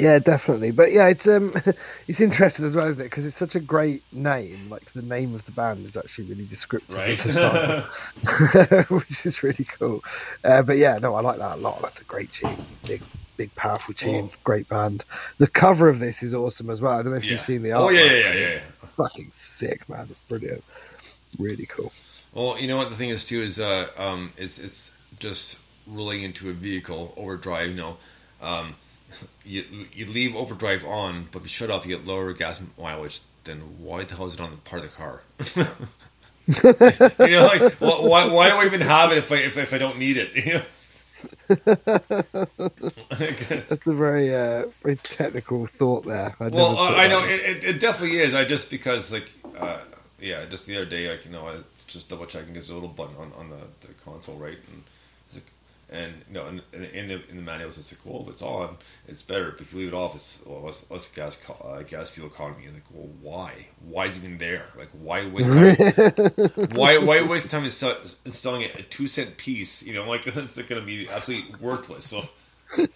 Yeah, 0.00 0.18
definitely. 0.18 0.72
But 0.72 0.90
yeah, 0.90 1.06
it's 1.06 1.28
um, 1.28 1.54
it's 2.08 2.20
interesting 2.20 2.66
as 2.66 2.74
well, 2.74 2.88
isn't 2.88 3.00
it? 3.00 3.04
Because 3.04 3.24
it's 3.24 3.36
such 3.36 3.54
a 3.54 3.60
great 3.60 4.02
name. 4.12 4.68
Like 4.68 4.90
the 4.92 5.02
name 5.02 5.34
of 5.36 5.44
the 5.44 5.52
band 5.52 5.86
is 5.86 5.96
actually 5.96 6.24
really 6.24 6.46
descriptive 6.46 6.96
Right. 6.96 7.16
the 7.20 7.32
style, 7.32 8.84
which 8.98 9.24
is 9.24 9.42
really 9.44 9.64
cool. 9.64 10.02
Uh, 10.42 10.62
but 10.62 10.76
yeah, 10.78 10.98
no, 10.98 11.14
I 11.14 11.20
like 11.20 11.38
that 11.38 11.58
a 11.58 11.60
lot. 11.60 11.82
That's 11.82 12.00
a 12.00 12.04
great 12.04 12.32
tune. 12.32 12.66
Big, 12.84 13.04
big, 13.36 13.54
powerful 13.54 13.94
tune. 13.94 14.12
Well- 14.24 14.32
great 14.44 14.68
band. 14.68 15.04
The 15.38 15.46
cover 15.46 15.88
of 15.88 15.98
this 16.00 16.22
is 16.22 16.34
awesome 16.34 16.70
as 16.70 16.80
well. 16.80 16.92
I 16.92 17.02
don't 17.02 17.12
know 17.12 17.18
if 17.18 17.24
Yeah. 17.24 17.32
you've 17.32 17.40
seen 17.42 17.62
the 17.62 17.72
art. 17.72 17.84
Oh 17.84 17.88
yeah, 17.90 18.04
yeah, 18.04 18.12
yeah, 18.12 18.32
yeah. 18.34 18.48
yeah. 18.54 18.60
Fucking 18.96 19.30
sick, 19.30 19.88
man. 19.88 20.06
It's 20.10 20.18
brilliant. 20.28 20.64
Really 21.38 21.66
cool. 21.66 21.92
Well, 22.32 22.58
you 22.58 22.66
know 22.66 22.76
what 22.76 22.90
the 22.90 22.96
thing 22.96 23.10
is 23.10 23.24
too 23.24 23.40
is 23.42 23.58
uh, 23.60 23.88
um, 23.96 24.32
it's 24.36 24.58
it's 24.58 24.90
just 25.18 25.58
rolling 25.86 26.22
into 26.22 26.50
a 26.50 26.52
vehicle 26.52 27.14
overdrive. 27.16 27.70
You 27.70 27.74
know, 27.76 27.96
um, 28.42 28.76
you 29.44 29.64
you 29.92 30.06
leave 30.06 30.34
overdrive 30.34 30.84
on, 30.84 31.28
but 31.32 31.40
if 31.40 31.44
you 31.44 31.48
shut 31.50 31.70
off, 31.70 31.86
you 31.86 31.96
get 31.96 32.06
lower 32.06 32.32
gas 32.32 32.60
mileage. 32.78 33.20
Then 33.44 33.58
why 33.78 34.04
the 34.04 34.14
hell 34.16 34.26
is 34.26 34.34
it 34.34 34.40
on 34.40 34.50
the 34.50 34.56
part 34.58 34.82
of 34.82 34.90
the 34.90 34.96
car? 34.96 35.22
you 37.28 37.36
know, 37.36 37.46
like 37.46 37.74
why 37.80 38.24
why 38.26 38.48
do 38.50 38.56
I 38.56 38.66
even 38.66 38.80
have 38.80 39.12
it 39.12 39.18
if 39.18 39.32
I 39.32 39.36
if, 39.36 39.56
if 39.58 39.74
I 39.74 39.78
don't 39.78 39.98
need 39.98 40.16
it? 40.16 40.34
You 40.46 40.54
know? 40.54 40.62
That's 41.48 41.66
a 43.86 43.92
very, 43.92 44.34
uh, 44.34 44.66
very 44.82 44.96
technical 44.96 45.66
thought 45.66 46.04
there. 46.04 46.34
I 46.40 46.48
Well, 46.48 46.78
uh, 46.78 46.90
I 46.90 47.08
know 47.08 47.24
it, 47.24 47.40
it, 47.40 47.64
it 47.64 47.80
definitely 47.80 48.18
is. 48.18 48.34
I 48.34 48.44
just 48.44 48.70
because 48.70 49.12
like 49.12 49.30
uh, 49.58 49.78
yeah, 50.20 50.44
just 50.46 50.66
the 50.66 50.76
other 50.76 50.86
day, 50.86 51.10
like 51.10 51.24
you 51.24 51.30
know, 51.30 51.46
I 51.46 51.58
just 51.86 52.08
double 52.08 52.26
checking 52.26 52.52
there's 52.52 52.70
a 52.70 52.74
little 52.74 52.88
button 52.88 53.16
on, 53.16 53.32
on 53.38 53.50
the, 53.50 53.86
the 53.86 53.92
console, 54.04 54.36
right? 54.36 54.58
And 54.72 54.82
and 55.88 56.14
no, 56.30 56.46
in, 56.48 56.62
in, 56.72 56.84
in 56.84 57.08
the 57.08 57.28
in 57.28 57.36
the 57.36 57.42
manuals 57.42 57.78
it's 57.78 57.92
like, 57.92 58.00
well, 58.04 58.26
it's 58.28 58.42
on, 58.42 58.76
it's 59.06 59.22
better. 59.22 59.52
But 59.52 59.60
if 59.62 59.72
you 59.72 59.80
leave 59.80 59.88
it 59.88 59.94
off, 59.94 60.14
it's 60.14 60.38
well, 60.44 60.60
what's, 60.60 60.84
what's 60.88 61.08
gas 61.08 61.38
uh, 61.62 61.82
gas 61.82 62.10
fuel 62.10 62.26
economy? 62.28 62.64
It's 62.64 62.74
like, 62.74 62.84
well, 62.92 63.08
why? 63.20 63.68
Why 63.86 64.06
is 64.06 64.16
it 64.16 64.24
even 64.24 64.38
there? 64.38 64.66
Like, 64.76 64.90
why 64.92 65.26
waste 65.26 65.48
time? 65.48 66.68
why 66.74 66.98
why 66.98 67.22
waste 67.22 67.50
time 67.50 67.64
insta- 67.64 68.14
installing 68.24 68.64
a 68.64 68.82
two 68.82 69.06
cent 69.06 69.36
piece? 69.36 69.82
You 69.82 69.94
know, 69.94 70.08
like 70.08 70.24
that's 70.24 70.56
going 70.56 70.80
to 70.80 70.82
be 70.82 71.08
absolutely 71.08 71.54
worthless. 71.60 72.04
So. 72.04 72.24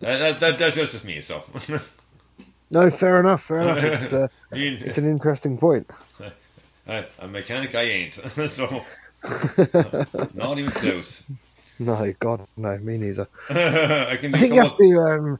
That, 0.00 0.18
that, 0.18 0.40
that, 0.40 0.58
that's 0.58 0.76
just 0.76 1.04
me. 1.04 1.20
So, 1.20 1.42
No, 2.70 2.90
fair 2.90 3.20
enough. 3.20 3.42
Fair 3.42 3.60
enough. 3.60 3.78
It's, 3.78 4.12
uh, 4.12 4.28
I 4.52 4.54
mean, 4.56 4.74
it's 4.84 4.98
an 4.98 5.08
interesting 5.08 5.58
point. 5.58 5.90
A 6.86 7.28
mechanic 7.28 7.74
I 7.74 7.82
ain't, 7.82 8.14
so 8.48 8.84
not 10.34 10.58
even 10.58 10.70
close. 10.70 11.22
No, 11.80 12.12
God, 12.18 12.44
no, 12.56 12.76
me 12.78 12.96
neither. 12.96 13.28
I 13.50 14.10
I 14.10 14.16
think 14.16 14.52
you 14.52 14.60
have 14.60 14.76
to. 14.76 14.98
Um, 14.98 15.38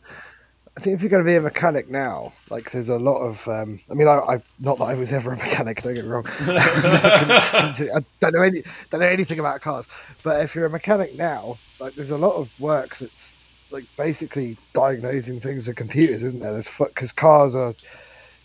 I 0.76 0.80
think 0.80 0.94
if 0.94 1.02
you're 1.02 1.10
going 1.10 1.24
to 1.24 1.28
be 1.28 1.34
a 1.34 1.40
mechanic 1.40 1.90
now, 1.90 2.32
like 2.48 2.70
there's 2.70 2.88
a 2.88 2.96
lot 2.96 3.18
of. 3.18 3.48
Um, 3.48 3.80
I 3.90 3.94
mean, 3.94 4.06
I, 4.06 4.18
I 4.18 4.42
not 4.60 4.78
that 4.78 4.84
I 4.84 4.94
was 4.94 5.10
ever 5.10 5.32
a 5.32 5.36
mechanic. 5.36 5.82
Don't 5.82 5.94
get 5.94 6.05
me 6.05 6.10
wrong. 6.12 6.26
I 6.28 7.74
don't 8.20 8.32
know 8.34 8.42
any, 8.42 8.62
don't 8.90 9.00
know 9.00 9.09
anything 9.09 9.40
about 9.40 9.62
cars. 9.62 9.86
But 10.22 10.44
if 10.44 10.55
you're 10.55 10.66
a 10.66 10.70
mechanic 10.70 11.16
now, 11.16 11.59
like 11.80 11.96
there's 11.96 12.12
a 12.12 12.16
lot 12.16 12.36
of 12.36 12.48
work 12.60 12.96
that's 12.98 13.34
like 13.72 13.84
basically 13.96 14.56
diagnosing 14.74 15.40
things 15.40 15.66
with 15.66 15.74
computers, 15.74 16.22
isn't 16.22 16.38
there? 16.38 16.52
There's 16.52 16.68
because 16.78 17.10
cars 17.10 17.56
are 17.56 17.74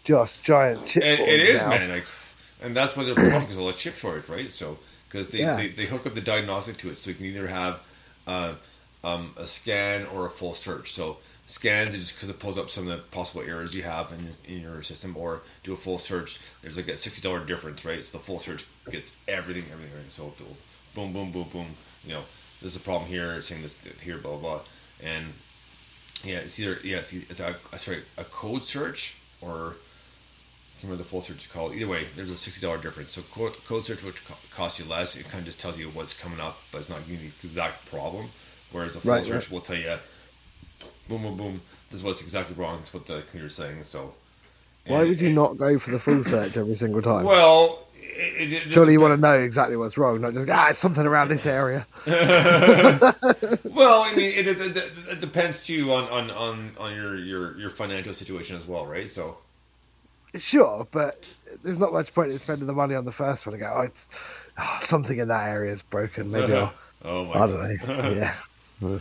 just 0.03 0.43
giant 0.43 0.85
chip. 0.87 1.03
It, 1.03 1.19
it 1.19 1.39
is, 1.41 1.61
now. 1.61 1.69
man. 1.69 1.89
Like, 1.89 2.05
and 2.61 2.75
that's 2.75 2.97
why 2.97 3.03
they're 3.03 3.19
is 3.49 3.55
a 3.55 3.61
lot 3.61 3.69
of 3.69 3.77
chip 3.77 3.95
shortage, 3.95 4.27
right? 4.27 4.49
So 4.49 4.79
because 5.13 5.29
they, 5.29 5.39
Yeah. 5.39 5.55
they, 5.55 5.67
they 5.69 5.85
hook 5.85 6.05
up 6.07 6.15
the 6.15 6.21
diagnostic 6.21 6.75
to 6.77 6.89
it, 6.89 6.97
so 6.97 7.11
you 7.11 7.15
can 7.15 7.27
either 7.27 7.47
have 7.47 7.79
uh, 8.27 8.55
um, 9.03 9.33
a 9.37 9.45
scan 9.45 10.05
or 10.07 10.25
a 10.25 10.29
full 10.29 10.53
search. 10.55 10.91
So 10.93 11.17
scans 11.45 11.93
just 11.95 12.15
because 12.15 12.29
it 12.29 12.39
pulls 12.39 12.57
up 12.57 12.69
some 12.71 12.87
of 12.89 12.97
the 12.97 13.03
possible 13.11 13.41
errors 13.41 13.73
you 13.75 13.83
have 13.83 14.11
in, 14.11 14.35
in 14.51 14.61
your 14.61 14.81
system, 14.81 15.15
or 15.15 15.41
do 15.63 15.73
a 15.73 15.77
full 15.77 15.99
search. 15.99 16.39
There's 16.61 16.75
like 16.77 16.87
a 16.87 16.97
sixty 16.97 17.21
dollar 17.21 17.45
difference, 17.45 17.85
right? 17.85 18.03
So 18.03 18.17
the 18.17 18.23
full 18.23 18.39
search 18.39 18.65
gets 18.89 19.11
everything, 19.27 19.65
everything, 19.71 19.95
right? 19.95 20.11
So 20.11 20.33
boom, 20.95 21.13
boom, 21.13 21.31
boom, 21.31 21.47
boom. 21.53 21.67
You 22.03 22.13
know, 22.13 22.21
there's 22.61 22.75
a 22.75 22.79
problem 22.79 23.09
here, 23.09 23.41
saying 23.41 23.61
this 23.61 23.75
here, 24.01 24.17
blah 24.17 24.31
blah, 24.31 24.39
blah. 24.39 24.61
and 25.01 25.27
yeah, 26.23 26.37
it's 26.37 26.59
either 26.59 26.79
yeah, 26.83 26.97
it's, 26.97 27.13
it's 27.13 27.39
a 27.39 27.55
sorry 27.77 28.03
a 28.17 28.23
code 28.23 28.63
search 28.63 29.15
or 29.41 29.75
remember 30.83 31.03
the 31.03 31.09
full 31.09 31.21
search 31.21 31.49
call. 31.51 31.73
Either 31.73 31.87
way, 31.87 32.07
there's 32.15 32.29
a 32.29 32.37
sixty 32.37 32.61
dollar 32.61 32.77
difference. 32.77 33.11
So 33.13 33.21
code, 33.31 33.53
code 33.67 33.85
search, 33.85 34.03
which 34.03 34.25
co- 34.25 34.35
costs 34.53 34.79
you 34.79 34.85
less, 34.85 35.15
it 35.15 35.23
kind 35.29 35.39
of 35.39 35.45
just 35.45 35.59
tells 35.59 35.77
you 35.77 35.87
what's 35.89 36.13
coming 36.13 36.39
up, 36.39 36.57
but 36.71 36.81
it's 36.81 36.89
not 36.89 36.99
giving 37.07 37.25
you 37.25 37.31
the 37.41 37.47
exact 37.47 37.85
problem. 37.89 38.27
Whereas 38.71 38.93
the 38.93 38.99
full 38.99 39.11
Right, 39.11 39.25
search 39.25 39.43
right. 39.45 39.51
will 39.51 39.61
tell 39.61 39.75
you, 39.77 39.95
boom, 41.07 41.21
boom, 41.23 41.37
boom. 41.37 41.61
This 41.89 41.99
is 41.99 42.03
what's 42.03 42.21
exactly 42.21 42.55
wrong. 42.55 42.79
It's 42.81 42.93
what 42.93 43.05
the 43.05 43.21
computer's 43.21 43.55
saying. 43.55 43.83
So 43.83 44.13
Why 44.87 45.03
would 45.03 45.21
you 45.21 45.29
it- 45.29 45.33
not 45.33 45.57
go 45.57 45.77
for 45.79 45.91
the 45.91 45.99
full 45.99 46.23
search 46.23 46.57
every 46.57 46.75
single 46.75 47.01
time? 47.01 47.23
Well, 47.25 47.79
it, 47.95 48.51
it, 48.51 48.67
it 48.67 48.73
Surely 48.73 48.93
you 48.93 48.99
want 48.99 49.15
to 49.15 49.21
know 49.21 49.39
exactly 49.39 49.75
what's 49.77 49.97
wrong, 49.97 50.19
not 50.21 50.33
just 50.33 50.49
ah, 50.49 50.69
it's 50.69 50.79
something 50.79 51.05
around 51.05 51.29
this 51.29 51.45
area. 51.45 51.85
Well, 53.73 54.03
I 54.03 54.13
mean, 54.15 54.29
it, 54.37 54.47
it, 54.47 54.61
it, 54.61 54.77
it 55.09 55.19
depends 55.21 55.65
too 55.65 55.91
on, 55.93 56.03
on, 56.09 56.29
on, 56.29 56.71
on 56.77 56.95
your, 56.95 57.17
your, 57.17 57.57
your 57.59 57.69
financial 57.71 58.13
situation 58.13 58.55
as 58.55 58.67
well, 58.67 58.85
right? 58.85 59.09
So 59.09 59.37
Sure, 60.39 60.87
but 60.91 61.27
there's 61.63 61.77
not 61.77 61.93
much 61.93 62.13
point 62.13 62.31
in 62.31 62.39
spending 62.39 62.65
the 62.65 62.73
money 62.73 62.95
on 62.95 63.05
the 63.05 63.11
first 63.11 63.45
one. 63.45 63.55
I 63.55 63.59
go, 63.59 63.73
oh, 63.75 63.81
it's 63.81 64.07
oh, 64.57 64.79
something 64.81 65.19
in 65.19 65.27
that 65.27 65.47
area 65.47 65.71
is 65.71 65.81
broken. 65.81 66.31
Maybe 66.31 66.53
I'll, 66.55 66.73
oh 67.03 67.25
my 67.25 67.33
I 67.35 67.47
don't 67.47 67.87
know. 67.87 68.11
Yeah, 68.11 68.35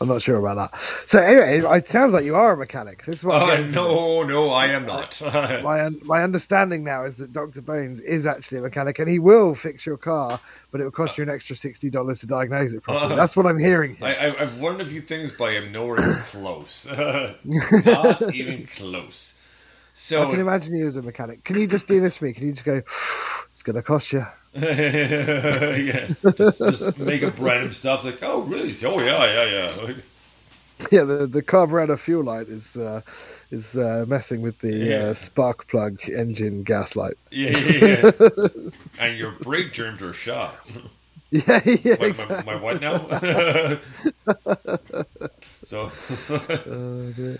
I'm 0.00 0.06
not 0.06 0.22
sure 0.22 0.36
about 0.36 0.70
that. 0.72 0.80
So 1.06 1.20
anyway, 1.20 1.76
it 1.78 1.88
sounds 1.88 2.12
like 2.12 2.24
you 2.24 2.36
are 2.36 2.52
a 2.52 2.56
mechanic. 2.56 3.04
This 3.04 3.18
is 3.18 3.24
what 3.24 3.42
Uh, 3.42 3.58
no, 3.62 4.22
no, 4.22 4.50
I 4.50 4.66
am 4.66 4.86
not. 4.86 5.20
My 5.24 5.88
my 6.04 6.22
understanding 6.22 6.84
now 6.84 7.04
is 7.04 7.16
that 7.16 7.32
Doctor 7.32 7.60
Bones 7.60 8.00
is 8.00 8.24
actually 8.24 8.58
a 8.58 8.62
mechanic, 8.62 9.00
and 9.00 9.08
he 9.08 9.18
will 9.18 9.56
fix 9.56 9.84
your 9.84 9.96
car, 9.96 10.38
but 10.70 10.80
it 10.80 10.84
will 10.84 10.92
cost 10.92 11.18
you 11.18 11.24
an 11.24 11.30
extra 11.30 11.56
sixty 11.56 11.90
dollars 11.90 12.20
to 12.20 12.26
diagnose 12.26 12.72
it 12.72 12.84
properly. 12.84 13.14
Uh, 13.14 13.16
That's 13.16 13.36
what 13.36 13.46
I'm 13.46 13.58
hearing. 13.58 13.96
Here. 13.96 14.06
I, 14.06 14.28
I, 14.28 14.42
I've 14.42 14.60
learned 14.60 14.82
a 14.82 14.86
few 14.86 15.00
things, 15.00 15.32
but 15.32 15.46
I 15.46 15.56
am 15.56 15.72
nowhere 15.72 16.24
close. 16.30 16.86
Not 17.44 18.34
even 18.34 18.68
close. 18.68 19.34
So, 19.92 20.26
I 20.26 20.30
can 20.30 20.40
imagine 20.40 20.74
you 20.74 20.86
as 20.86 20.96
a 20.96 21.02
mechanic. 21.02 21.44
Can 21.44 21.58
you 21.58 21.66
just 21.66 21.86
do 21.88 22.00
this 22.00 22.16
for 22.16 22.24
me? 22.26 22.32
Can 22.32 22.46
you 22.46 22.52
just 22.52 22.64
go? 22.64 22.82
It's 23.52 23.62
going 23.64 23.76
to 23.76 23.82
cost 23.82 24.12
you. 24.12 24.24
yeah, 24.54 26.08
just, 26.36 26.58
just 26.58 26.98
make 26.98 27.22
up 27.22 27.34
random 27.38 27.72
stuff 27.72 28.04
like, 28.04 28.22
oh, 28.22 28.40
really? 28.42 28.74
Oh, 28.84 28.98
yeah, 29.00 29.24
yeah, 29.44 29.70
yeah. 29.78 29.92
Yeah, 30.90 31.04
the 31.04 31.26
the 31.26 31.42
carburetor 31.42 31.98
fuel 31.98 32.24
light 32.24 32.48
is 32.48 32.74
uh, 32.74 33.02
is 33.50 33.76
uh, 33.76 34.06
messing 34.08 34.40
with 34.40 34.58
the 34.60 34.72
Yeah. 34.72 34.96
uh, 35.10 35.14
spark 35.14 35.68
plug 35.68 36.00
engine 36.08 36.62
gas 36.62 36.96
light. 36.96 37.18
yeah, 37.30 37.50
yeah, 37.58 38.10
yeah. 38.18 38.48
and 38.98 39.18
your 39.18 39.32
brake 39.32 39.74
germs 39.74 40.00
are 40.00 40.14
shot. 40.14 40.56
Yeah, 41.32 41.60
yeah, 41.64 41.96
Wait, 42.00 42.02
exactly. 42.02 42.36
my, 42.44 42.54
my 42.54 42.60
what 42.60 42.80
now? 42.80 43.06
so, 45.64 45.92
oh, 46.28 47.12
It 47.16 47.38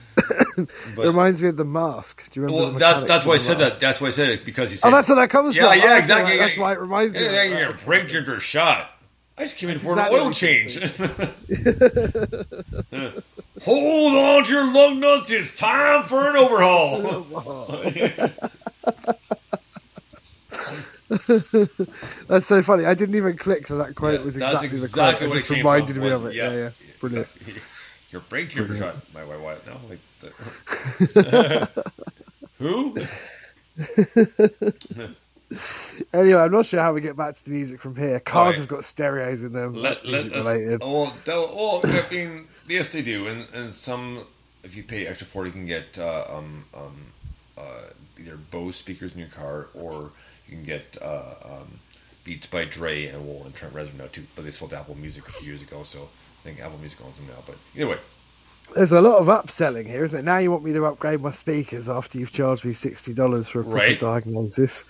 but, 0.95 1.07
reminds 1.07 1.43
me 1.43 1.49
of 1.49 1.57
the 1.57 1.65
mask. 1.65 2.31
Do 2.31 2.39
you 2.39 2.47
remember? 2.47 2.71
well, 2.71 2.79
that, 2.79 3.09
that's 3.09 3.27
why 3.27 3.35
I 3.35 3.39
said 3.39 3.59
that. 3.59 3.81
That's 3.81 4.01
why 4.01 4.07
I 4.09 4.11
said 4.11 4.29
it 4.29 4.45
because 4.45 4.71
he 4.71 4.77
oh, 4.77 4.79
said, 4.79 4.89
Oh, 4.89 4.91
that's 4.93 5.09
where 5.09 5.17
that 5.17 5.31
comes 5.31 5.57
Yeah, 5.57 5.71
from. 5.71 5.79
yeah, 5.79 5.83
Oh, 5.83 5.89
okay, 5.89 5.99
exactly. 5.99 6.37
That's 6.39 6.57
why 6.57 6.73
it 6.75 6.79
reminds 6.79 7.17
me. 7.17 7.25
Yeah, 7.25 7.31
of 7.31 7.51
yeah, 7.51 7.71
it, 7.71 7.85
brake 7.85 8.07
germs 8.07 8.43
shot. 8.45 8.93
I 9.37 9.43
just 9.43 9.57
came 9.57 9.71
in 9.71 9.81
for 9.81 9.99
Exactly 9.99 10.19
an 10.21 10.25
oil 10.25 10.33
change. 10.33 10.79
Hold 13.63 14.15
on 14.15 14.45
to 14.45 14.53
your 14.53 14.73
lug 14.73 14.99
nuts. 14.99 15.33
It's 15.33 15.57
time 15.57 16.05
for 16.05 16.31
an 16.31 16.37
overhaul. 16.37 17.25
That's 22.29 22.47
so 22.47 22.63
funny. 22.63 22.85
I 22.87 22.95
didn't 22.95 23.15
even 23.17 23.37
click 23.37 23.67
that 23.69 23.75
that 23.77 23.95
quote 23.97 24.21
Yeah, 24.21 24.25
was 24.27 24.37
exactly, 24.37 24.69
exactly 24.69 24.79
the 24.79 24.83
what 24.83 24.93
quote. 24.93 25.23
It 25.23 25.27
it 25.35 25.39
just 25.39 25.51
reminded 25.51 25.97
me 25.97 26.03
was- 26.11 26.13
of 26.21 26.27
it. 26.27 26.35
yeah, 26.35 26.51
Yeah, 26.53 26.59
yeah. 26.59 26.71
Brilliant. 27.01 27.29
exactly. 27.37 27.63
Your 28.11 28.23
germs 28.47 28.71
are 28.73 28.77
shot. 28.77 28.97
My 29.15 29.25
wife, 29.25 29.41
what? 29.41 29.67
No, 29.67 29.81
like 29.89 30.01
the... 30.21 31.69
who? 32.59 32.97
Anyway, 36.15 36.41
I'm 36.41 36.53
not 36.53 36.65
sure 36.67 36.81
how 36.81 36.93
we 36.93 37.01
get 37.01 37.17
back 37.17 37.35
to 37.35 37.45
the 37.45 37.51
music 37.51 37.81
from 37.81 37.97
here. 37.97 38.21
Cars 38.21 38.55
Alright. 38.55 38.59
have 38.61 38.69
got 38.69 38.85
stereos 38.85 39.43
in 39.43 39.53
them. 39.53 39.75
Let, 39.75 40.07
let 40.07 40.31
related. 40.31 40.81
they'll- 40.81 41.13
oh, 41.27 41.81
I 41.85 42.05
mean, 42.15 42.47
yes, 42.69 42.91
they 42.91 43.03
do, 43.03 43.27
and 43.27 43.49
and 43.53 43.73
some, 43.75 44.25
if 44.63 44.77
you 44.77 44.85
pay 44.85 45.07
extra 45.09 45.27
for 45.27 45.43
it, 45.45 45.49
you 45.49 45.53
can 45.53 45.67
get 45.67 45.99
uh, 45.99 46.25
um 46.31 46.65
um 46.73 46.97
uh, 47.59 47.63
either 48.21 48.37
Bose 48.37 48.77
speakers 48.77 49.13
in 49.15 49.19
your 49.19 49.29
car, 49.29 49.67
or 49.75 50.13
you 50.51 50.57
can 50.57 50.65
get 50.65 50.97
uh, 51.01 51.35
um, 51.45 51.79
Beats 52.25 52.47
by 52.47 52.65
Dre 52.65 53.07
and 53.07 53.27
Wool 53.27 53.43
and 53.45 53.55
Trent 53.55 53.75
Reznor 53.75 53.99
now 53.99 54.07
too. 54.13 54.25
But 54.35 54.45
they 54.45 54.51
sold 54.51 54.73
Apple 54.75 54.97
Music 54.97 55.27
a 55.29 55.33
few 55.33 55.49
years 55.49 55.63
ago, 55.63 55.83
so 55.85 56.01
I 56.41 56.43
think 56.43 56.61
Apple 56.61 56.79
Music 56.79 56.99
owns 57.05 57.17
them 57.17 57.27
now. 57.29 57.43
But 57.47 57.57
anyway, 57.77 57.99
There's 58.75 58.93
a 58.93 59.01
lot 59.01 59.19
of 59.19 59.27
upselling 59.29 59.87
here, 59.87 60.05
isn't 60.05 60.19
it? 60.19 60.25
Now 60.25 60.39
you 60.39 60.51
want 60.51 60.65
me 60.65 60.73
to 60.75 60.85
upgrade 60.87 61.21
my 61.21 61.31
speakers 61.33 61.89
after 61.89 62.19
you've 62.19 62.33
charged 62.33 62.65
me 62.65 62.73
sixty 62.73 63.15
dollars 63.15 63.49
for 63.49 63.61
a 63.61 63.63
proper 63.63 63.77
Right. 63.77 64.01
diagnosis. 64.01 64.85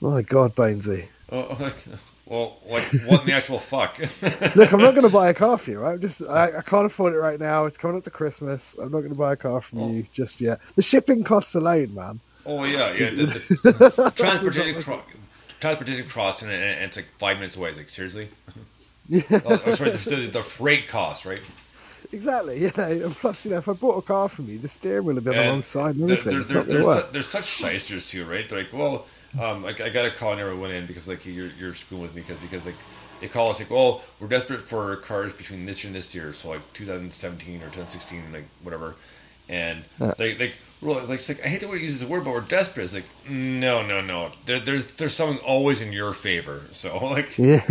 My 0.00 0.22
God, 0.22 0.54
Bonesy. 0.54 1.06
oh, 1.32 1.72
well, 2.26 2.58
like 2.68 2.84
what 3.06 3.20
in 3.22 3.26
the 3.26 3.32
actual 3.32 3.58
fuck? 3.58 3.98
Look, 4.54 4.72
I'm 4.72 4.80
not 4.80 4.94
going 4.94 5.02
to 5.02 5.08
buy 5.08 5.28
a 5.30 5.34
car 5.34 5.58
for 5.58 5.70
you. 5.70 5.80
Right? 5.80 5.92
I'm 5.94 6.00
just, 6.00 6.22
I, 6.22 6.58
I 6.58 6.62
can't 6.62 6.86
afford 6.86 7.14
it 7.14 7.18
right 7.18 7.40
now. 7.40 7.64
It's 7.66 7.78
coming 7.78 7.96
up 7.96 8.04
to 8.04 8.10
Christmas. 8.10 8.74
I'm 8.78 8.90
not 8.92 8.98
going 9.00 9.12
to 9.12 9.18
buy 9.18 9.32
a 9.32 9.36
car 9.36 9.60
from 9.60 9.78
Oh. 9.82 9.90
you 9.90 10.06
just 10.12 10.40
yet. 10.40 10.60
The 10.76 10.82
shipping 10.82 11.24
costs 11.24 11.54
alone, 11.54 11.94
man. 11.94 12.20
Oh 12.46 12.64
yeah, 12.64 12.92
yeah. 12.92 13.10
The, 13.10 13.24
the 13.24 14.12
transportation, 14.16 14.82
cro- 14.82 15.02
transportation 15.60 16.08
crossing, 16.08 16.48
and, 16.50 16.62
and 16.62 16.84
it's 16.84 16.96
like 16.96 17.06
five 17.18 17.36
minutes 17.38 17.56
away. 17.56 17.70
It's 17.70 17.78
like 17.78 17.88
seriously. 17.88 18.28
Yeah, 19.08 19.22
Oh, 19.44 19.74
sorry, 19.74 19.90
the, 19.90 20.10
the, 20.16 20.26
the 20.26 20.42
freight 20.42 20.88
cost, 20.88 21.24
right? 21.26 21.42
exactly. 22.12 22.60
You 22.62 22.72
know, 22.76 22.84
and 22.84 23.14
plus, 23.14 23.44
you 23.44 23.50
know, 23.52 23.58
if 23.58 23.68
I 23.68 23.72
bought 23.72 23.98
a 23.98 24.02
car 24.02 24.28
from 24.28 24.48
you, 24.48 24.58
the 24.58 24.68
steering 24.68 25.04
wheel 25.04 25.14
would 25.14 25.24
have 25.24 25.24
been 25.24 25.34
And 25.40 25.48
alongside 25.50 25.96
and 25.96 26.08
there- 26.08 26.18
everything. 26.18 26.44
there- 26.54 26.62
there- 26.64 26.82
there's, 26.82 26.84
su- 27.04 27.08
there's 27.12 27.26
such 27.28 27.44
shysters 27.46 28.06
too, 28.08 28.24
right? 28.24 28.48
They're 28.48 28.60
like, 28.60 28.72
well, 28.72 29.06
um, 29.40 29.64
I, 29.64 29.68
I 29.70 29.88
got 29.90 30.06
a 30.06 30.10
call 30.10 30.30
and 30.32 30.38
never 30.40 30.54
went 30.56 30.72
in 30.72 30.86
because 30.86 31.06
like 31.08 31.26
you're 31.26 31.50
you're 31.58 31.74
screwing 31.74 32.02
with 32.02 32.14
me 32.14 32.22
because 32.22 32.38
because 32.38 32.64
like 32.66 32.74
they 33.20 33.28
call 33.28 33.50
us 33.50 33.58
like, 33.60 33.70
well, 33.70 34.02
we're 34.20 34.28
desperate 34.28 34.62
for 34.62 34.96
cars 34.96 35.32
between 35.32 35.66
this 35.66 35.82
year 35.82 35.88
and 35.88 35.96
this 35.96 36.14
year, 36.14 36.32
so 36.32 36.48
like 36.50 36.72
2017 36.74 37.56
or 37.56 37.66
2016, 37.66 38.32
like 38.32 38.44
whatever, 38.62 38.94
and 39.48 39.84
like 39.98 40.38
like 40.40 40.54
we're 40.82 40.92
like, 40.94 41.08
like, 41.08 41.28
like 41.28 41.44
I 41.44 41.48
hate 41.48 41.60
the 41.60 41.68
way 41.68 41.76
it 41.78 41.82
uses 41.82 42.00
the 42.00 42.06
word, 42.06 42.24
but 42.24 42.32
we're 42.32 42.40
desperate. 42.42 42.84
It's 42.84 42.92
like 42.94 43.04
no, 43.28 43.82
no, 43.82 44.00
no. 44.02 44.30
There, 44.44 44.60
there's 44.60 44.84
there's 44.96 45.14
something 45.14 45.38
always 45.38 45.80
in 45.80 45.92
your 45.92 46.12
favor. 46.12 46.62
So 46.72 46.98
like 47.06 47.36
Yeah. 47.38 47.62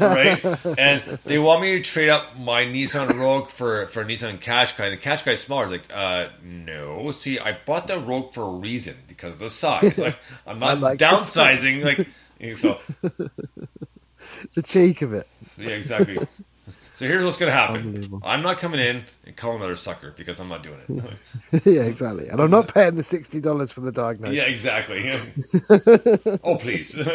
right? 0.00 0.44
And 0.78 1.18
they 1.24 1.38
want 1.38 1.62
me 1.62 1.76
to 1.76 1.80
trade 1.82 2.08
up 2.08 2.36
my 2.36 2.64
Nissan 2.64 3.14
Rogue 3.18 3.48
for 3.50 3.86
for 3.86 4.00
a 4.02 4.04
Nissan 4.04 4.40
Qashqai. 4.40 4.90
The 4.90 4.96
Qashqai 4.96 5.34
is 5.34 5.40
smaller. 5.40 5.64
It's 5.64 5.72
like, 5.72 5.84
uh, 5.94 6.28
no. 6.42 7.10
See, 7.12 7.38
I 7.38 7.56
bought 7.64 7.86
the 7.86 7.98
Rogue 7.98 8.32
for 8.32 8.42
a 8.42 8.50
reason 8.50 8.96
because 9.06 9.34
of 9.34 9.40
the 9.40 9.50
size. 9.50 9.96
Like, 9.98 10.16
I'm 10.46 10.58
not 10.58 10.80
like 10.80 10.98
downsizing. 10.98 11.84
Like, 11.84 12.08
so 12.56 12.78
the 14.54 14.62
cheek 14.62 15.02
of 15.02 15.12
it. 15.14 15.28
yeah, 15.56 15.70
exactly. 15.70 16.18
So 17.00 17.06
here's 17.06 17.24
what's 17.24 17.38
gonna 17.38 17.50
happen. 17.50 18.20
I'm 18.22 18.42
not 18.42 18.58
coming 18.58 18.78
in 18.78 19.04
and 19.24 19.34
calling 19.34 19.56
another 19.56 19.74
sucker 19.74 20.12
because 20.18 20.38
I'm 20.38 20.50
not 20.50 20.62
doing 20.62 20.80
it. 20.86 21.64
yeah, 21.64 21.80
exactly. 21.84 22.28
And 22.28 22.42
I'm 22.42 22.50
not 22.50 22.74
paying 22.74 22.94
the 22.94 23.02
sixty 23.02 23.40
dollars 23.40 23.72
for 23.72 23.80
the 23.80 23.90
diagnosis 23.90 24.36
yeah, 24.36 24.42
exactly. 24.42 25.10
oh 26.44 26.56
please. 26.56 26.94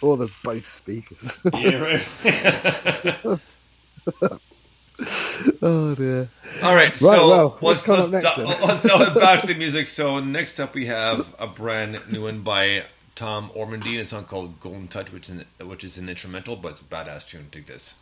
or 0.00 0.16
the 0.16 0.30
Bose 0.42 0.66
speakers. 0.66 1.38
yeah, 1.52 1.76
right. 1.76 3.42
oh 5.60 5.94
dear. 5.96 6.30
All 6.62 6.74
right, 6.74 6.88
Right, 6.92 6.98
so 6.98 7.28
well, 7.28 7.58
let's 7.60 7.86
let's, 7.86 8.06
do- 8.06 8.10
then? 8.10 8.46
let's 8.46 9.14
back 9.14 9.40
to 9.40 9.46
the 9.46 9.54
music. 9.54 9.86
So 9.86 10.18
next 10.18 10.58
up, 10.58 10.72
we 10.74 10.86
have 10.86 11.34
a 11.38 11.46
brand 11.46 12.00
new 12.10 12.22
one 12.22 12.40
by 12.40 12.84
Tom 13.16 13.50
Ormandy, 13.56 13.98
a 13.98 14.04
song 14.04 14.24
called 14.24 14.60
"Golden 14.60 14.88
Touch," 14.88 15.10
which 15.10 15.30
is 15.30 15.42
an, 15.58 15.66
which 15.66 15.84
is 15.84 15.96
an 15.96 16.10
instrumental, 16.10 16.54
but 16.54 16.72
it's 16.72 16.82
a 16.82 16.84
badass 16.84 17.26
tune. 17.26 17.48
Dig 17.50 17.64
this. 17.64 17.94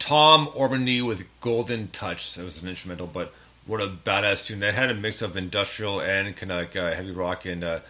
Tom 0.00 0.48
Ormandy 0.48 1.06
with 1.06 1.22
Golden 1.40 1.88
Touch. 1.88 2.34
That 2.34 2.42
was 2.42 2.60
an 2.60 2.68
instrumental, 2.68 3.06
but 3.06 3.32
what 3.66 3.80
a 3.80 3.86
badass 3.86 4.46
tune! 4.46 4.58
That 4.58 4.74
had 4.74 4.90
a 4.90 4.94
mix 4.94 5.22
of 5.22 5.36
industrial 5.36 6.00
and 6.00 6.34
kind 6.34 6.50
of 6.50 6.58
like 6.58 6.74
uh, 6.74 6.92
heavy 6.92 7.12
rock 7.12 7.46
and 7.46 7.62
uh, 7.62 7.80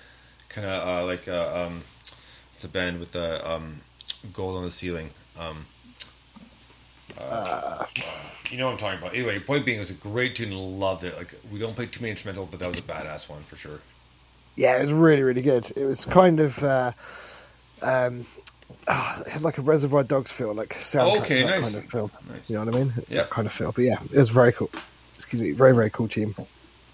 kind 0.51 0.67
of 0.67 0.87
uh, 0.87 1.07
like 1.07 1.27
uh, 1.27 1.67
um, 1.67 1.85
It's 2.53 2.65
a 2.65 2.69
band 2.69 3.01
with 3.01 3.17
a 3.17 3.51
um, 3.51 3.81
gold 4.35 4.59
on 4.59 4.65
the 4.65 4.71
ceiling. 4.71 5.11
Um, 5.39 5.65
uh, 7.19 7.87
you 8.51 8.59
know 8.59 8.67
what 8.67 8.73
I'm 8.73 8.79
talking 8.79 8.99
about. 8.99 9.15
Anyway, 9.15 9.39
point 9.39 9.65
being, 9.65 9.77
it 9.77 9.81
was 9.81 9.91
a 9.91 9.95
great 9.95 10.35
tune. 10.35 10.53
Loved 10.53 11.05
it. 11.05 11.17
Like 11.17 11.35
we 11.51 11.59
don't 11.59 11.75
play 11.75 11.87
too 11.87 12.01
many 12.01 12.11
instrumental, 12.11 12.47
but 12.51 12.61
that 12.61 12.69
was 12.69 12.79
a 12.79 12.83
badass 12.83 13.29
one 13.29 13.43
for 13.45 13.57
sure. 13.57 13.81
Yeah, 14.57 14.77
it 14.77 14.83
was 14.83 14.93
really, 14.93 15.23
really 15.23 15.43
good. 15.43 15.73
It 15.77 15.85
was 15.85 16.05
kind 16.05 16.41
of, 16.41 16.63
uh, 16.63 16.93
um, 17.81 18.27
ah, 18.89 19.21
it 19.21 19.29
had 19.29 19.43
like 19.43 19.59
a 19.59 19.63
Reservoir 19.63 20.03
Dogs 20.05 20.31
feel, 20.31 20.55
like 20.55 20.75
soundtrack 20.75 21.21
Okay, 21.23 21.45
nice. 21.45 21.63
kind 21.73 21.85
of 21.85 21.91
feel. 21.91 22.11
Nice. 22.29 22.49
You 22.51 22.57
know 22.59 22.65
what 22.65 22.75
I 22.75 22.79
mean? 22.79 22.93
It's 22.97 23.11
Yeah. 23.11 23.17
that 23.23 23.31
kind 23.31 23.47
of 23.47 23.53
feel. 23.53 23.73
But 23.73 23.85
yeah, 23.85 23.99
it 24.13 24.19
was 24.19 24.29
very 24.31 24.53
cool. 24.53 24.71
Excuse 25.17 25.41
me, 25.43 25.53
very, 25.53 25.75
very 25.75 25.91
cool 25.91 26.09
tune. 26.09 26.35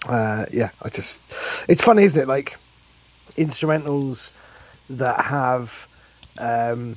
Uh, 0.09 0.47
yeah, 0.53 0.71
I 0.83 0.89
just, 0.89 1.21
it's 1.69 1.81
funny, 1.81 2.05
isn't 2.05 2.21
it? 2.23 2.29
Like 2.29 2.57
instrumentals 3.37 4.33
that 4.91 5.21
have, 5.21 5.87
um, 6.39 6.97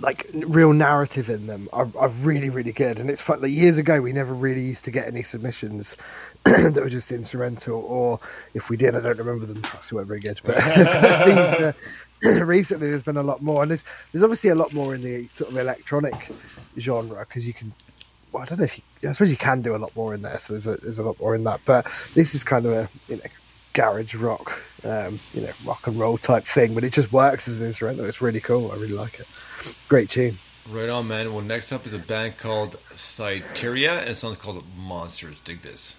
like 0.00 0.26
real 0.34 0.72
narrative 0.72 1.30
in 1.30 1.46
them 1.46 1.68
are, 1.72 1.88
are 1.96 2.08
really 2.08 2.48
really 2.50 2.72
good 2.72 2.98
and 2.98 3.08
it's 3.08 3.20
fun 3.22 3.40
like 3.40 3.52
years 3.52 3.78
ago 3.78 4.00
we 4.00 4.12
never 4.12 4.34
really 4.34 4.62
used 4.62 4.84
to 4.86 4.90
get 4.90 5.06
any 5.06 5.22
submissions 5.22 5.96
that 6.44 6.74
were 6.74 6.88
just 6.88 7.12
instrumental 7.12 7.76
or 7.82 8.18
if 8.52 8.68
we 8.68 8.76
did 8.76 8.96
i 8.96 9.00
don't 9.00 9.18
remember 9.18 9.46
them 9.46 9.62
they 9.62 9.94
weren't 9.94 10.08
very 10.08 10.18
good 10.18 10.40
but 10.44 10.56
uh, 10.58 11.72
recently 12.44 12.90
there's 12.90 13.02
been 13.02 13.16
a 13.16 13.22
lot 13.22 13.42
more 13.42 13.62
and 13.62 13.70
there's 13.70 13.84
there's 14.12 14.22
obviously 14.22 14.50
a 14.50 14.54
lot 14.54 14.72
more 14.72 14.94
in 14.94 15.02
the 15.02 15.26
sort 15.28 15.50
of 15.50 15.56
electronic 15.56 16.30
genre 16.78 17.24
because 17.26 17.46
you 17.46 17.52
can 17.52 17.72
well, 18.32 18.42
I 18.42 18.46
don't 18.46 18.58
know 18.58 18.64
if 18.64 18.78
you, 18.78 19.08
I 19.08 19.12
suppose 19.12 19.30
you 19.30 19.36
can 19.36 19.60
do 19.60 19.76
a 19.76 19.78
lot 19.78 19.94
more 19.94 20.14
in 20.14 20.22
there, 20.22 20.38
so 20.38 20.54
there's 20.54 20.66
a, 20.66 20.76
there's 20.76 20.98
a 20.98 21.02
lot 21.02 21.20
more 21.20 21.34
in 21.34 21.44
that. 21.44 21.60
But 21.66 21.86
this 22.14 22.34
is 22.34 22.44
kind 22.44 22.64
of 22.64 22.72
a 22.72 22.88
you 23.08 23.16
know 23.16 23.22
garage 23.72 24.14
rock, 24.14 24.58
um, 24.84 25.20
you 25.32 25.42
know, 25.42 25.52
rock 25.64 25.86
and 25.86 25.98
roll 25.98 26.18
type 26.18 26.44
thing, 26.44 26.74
but 26.74 26.84
it 26.84 26.92
just 26.92 27.12
works 27.12 27.48
as 27.48 27.58
an 27.58 27.66
instrumental. 27.66 28.04
It's 28.04 28.20
really 28.20 28.40
cool. 28.40 28.72
I 28.72 28.76
really 28.76 28.92
like 28.92 29.20
it. 29.20 29.26
Great 29.88 30.10
tune. 30.10 30.38
Right 30.70 30.88
on, 30.88 31.08
man. 31.08 31.32
Well, 31.32 31.42
next 31.42 31.72
up 31.72 31.86
is 31.86 31.92
a 31.92 31.98
band 31.98 32.38
called 32.38 32.76
Soteria, 32.94 34.00
and 34.00 34.10
a 34.10 34.14
song's 34.14 34.38
called 34.38 34.64
Monsters. 34.76 35.40
Dig 35.40 35.62
this. 35.62 35.94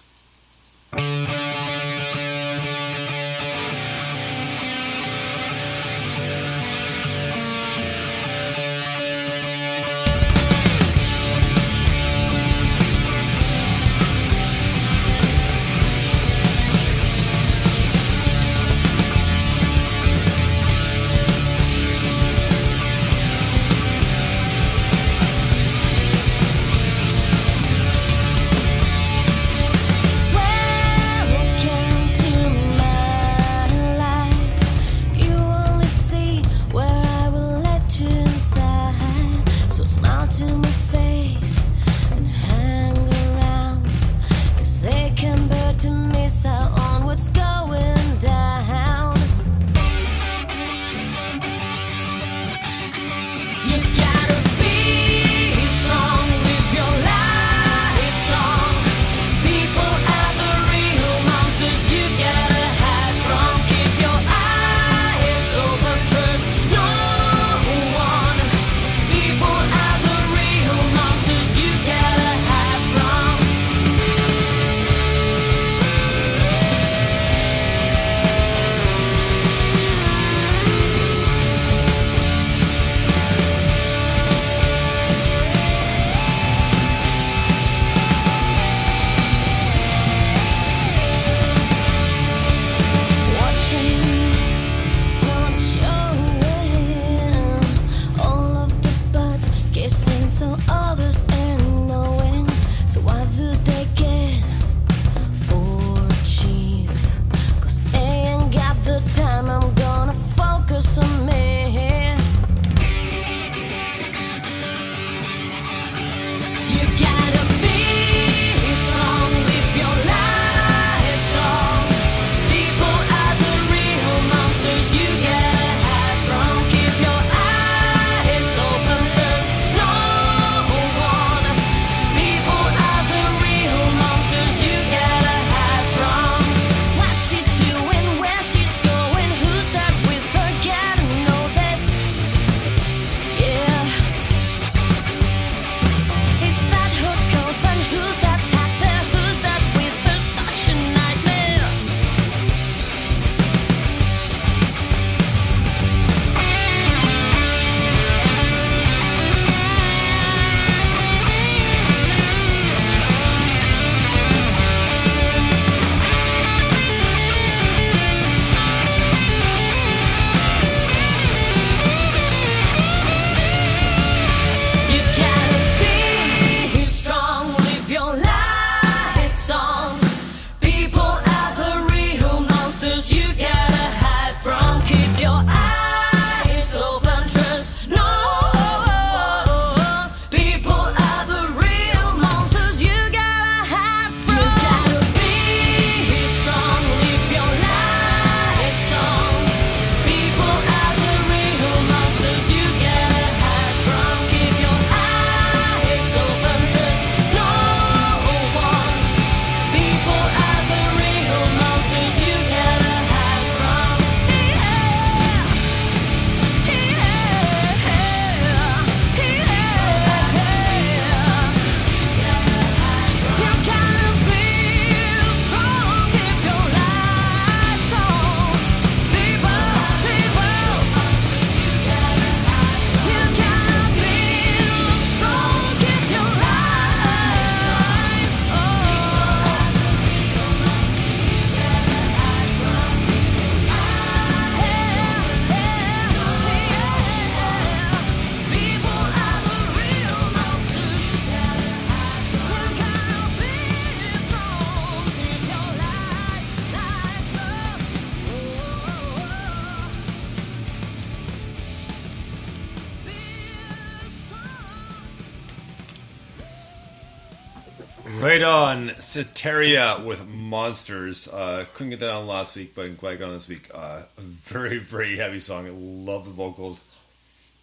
On, 269.16 269.24
Soteria 269.24 270.04
with 270.04 270.26
Monsters. 270.26 271.28
Uh, 271.28 271.64
couldn't 271.74 271.90
get 271.90 272.00
that 272.00 272.10
on 272.10 272.26
last 272.26 272.56
week, 272.56 272.74
but 272.74 272.98
glad 272.98 273.12
I 273.12 273.16
got 273.16 273.28
on 273.28 273.34
this 273.34 273.48
week. 273.48 273.70
Uh, 273.72 274.02
very, 274.18 274.78
very 274.78 275.16
heavy 275.16 275.38
song. 275.38 275.66
I 275.66 275.70
love 275.70 276.24
the 276.24 276.30
vocals. 276.30 276.80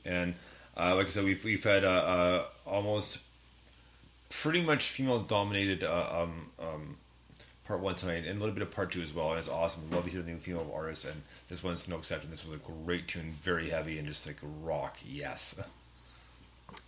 And 0.05 0.35
uh, 0.77 0.95
like 0.95 1.07
I 1.07 1.09
said, 1.09 1.23
we've, 1.23 1.43
we've 1.43 1.63
had 1.63 1.83
uh, 1.83 1.89
uh, 1.89 2.45
almost 2.65 3.19
pretty 4.29 4.61
much 4.61 4.89
female 4.89 5.19
dominated 5.19 5.83
uh, 5.83 6.23
um, 6.23 6.49
um, 6.59 6.97
part 7.65 7.81
one 7.81 7.95
tonight 7.95 8.25
and 8.25 8.37
a 8.37 8.39
little 8.39 8.55
bit 8.55 8.63
of 8.63 8.71
part 8.71 8.91
two 8.91 9.01
as 9.01 9.13
well. 9.13 9.31
And 9.31 9.39
it's 9.39 9.49
awesome. 9.49 9.89
Love 9.91 10.05
to 10.05 10.09
hear 10.09 10.21
the 10.21 10.31
new 10.31 10.37
female 10.37 10.71
artists. 10.73 11.05
And 11.05 11.21
this 11.49 11.63
one's 11.63 11.87
no 11.87 11.97
exception. 11.97 12.29
This 12.29 12.45
was 12.45 12.55
a 12.55 12.59
great 12.85 13.07
tune, 13.07 13.35
very 13.41 13.69
heavy 13.69 13.99
and 13.99 14.07
just 14.07 14.25
like 14.25 14.37
rock. 14.61 14.97
Yes. 15.05 15.59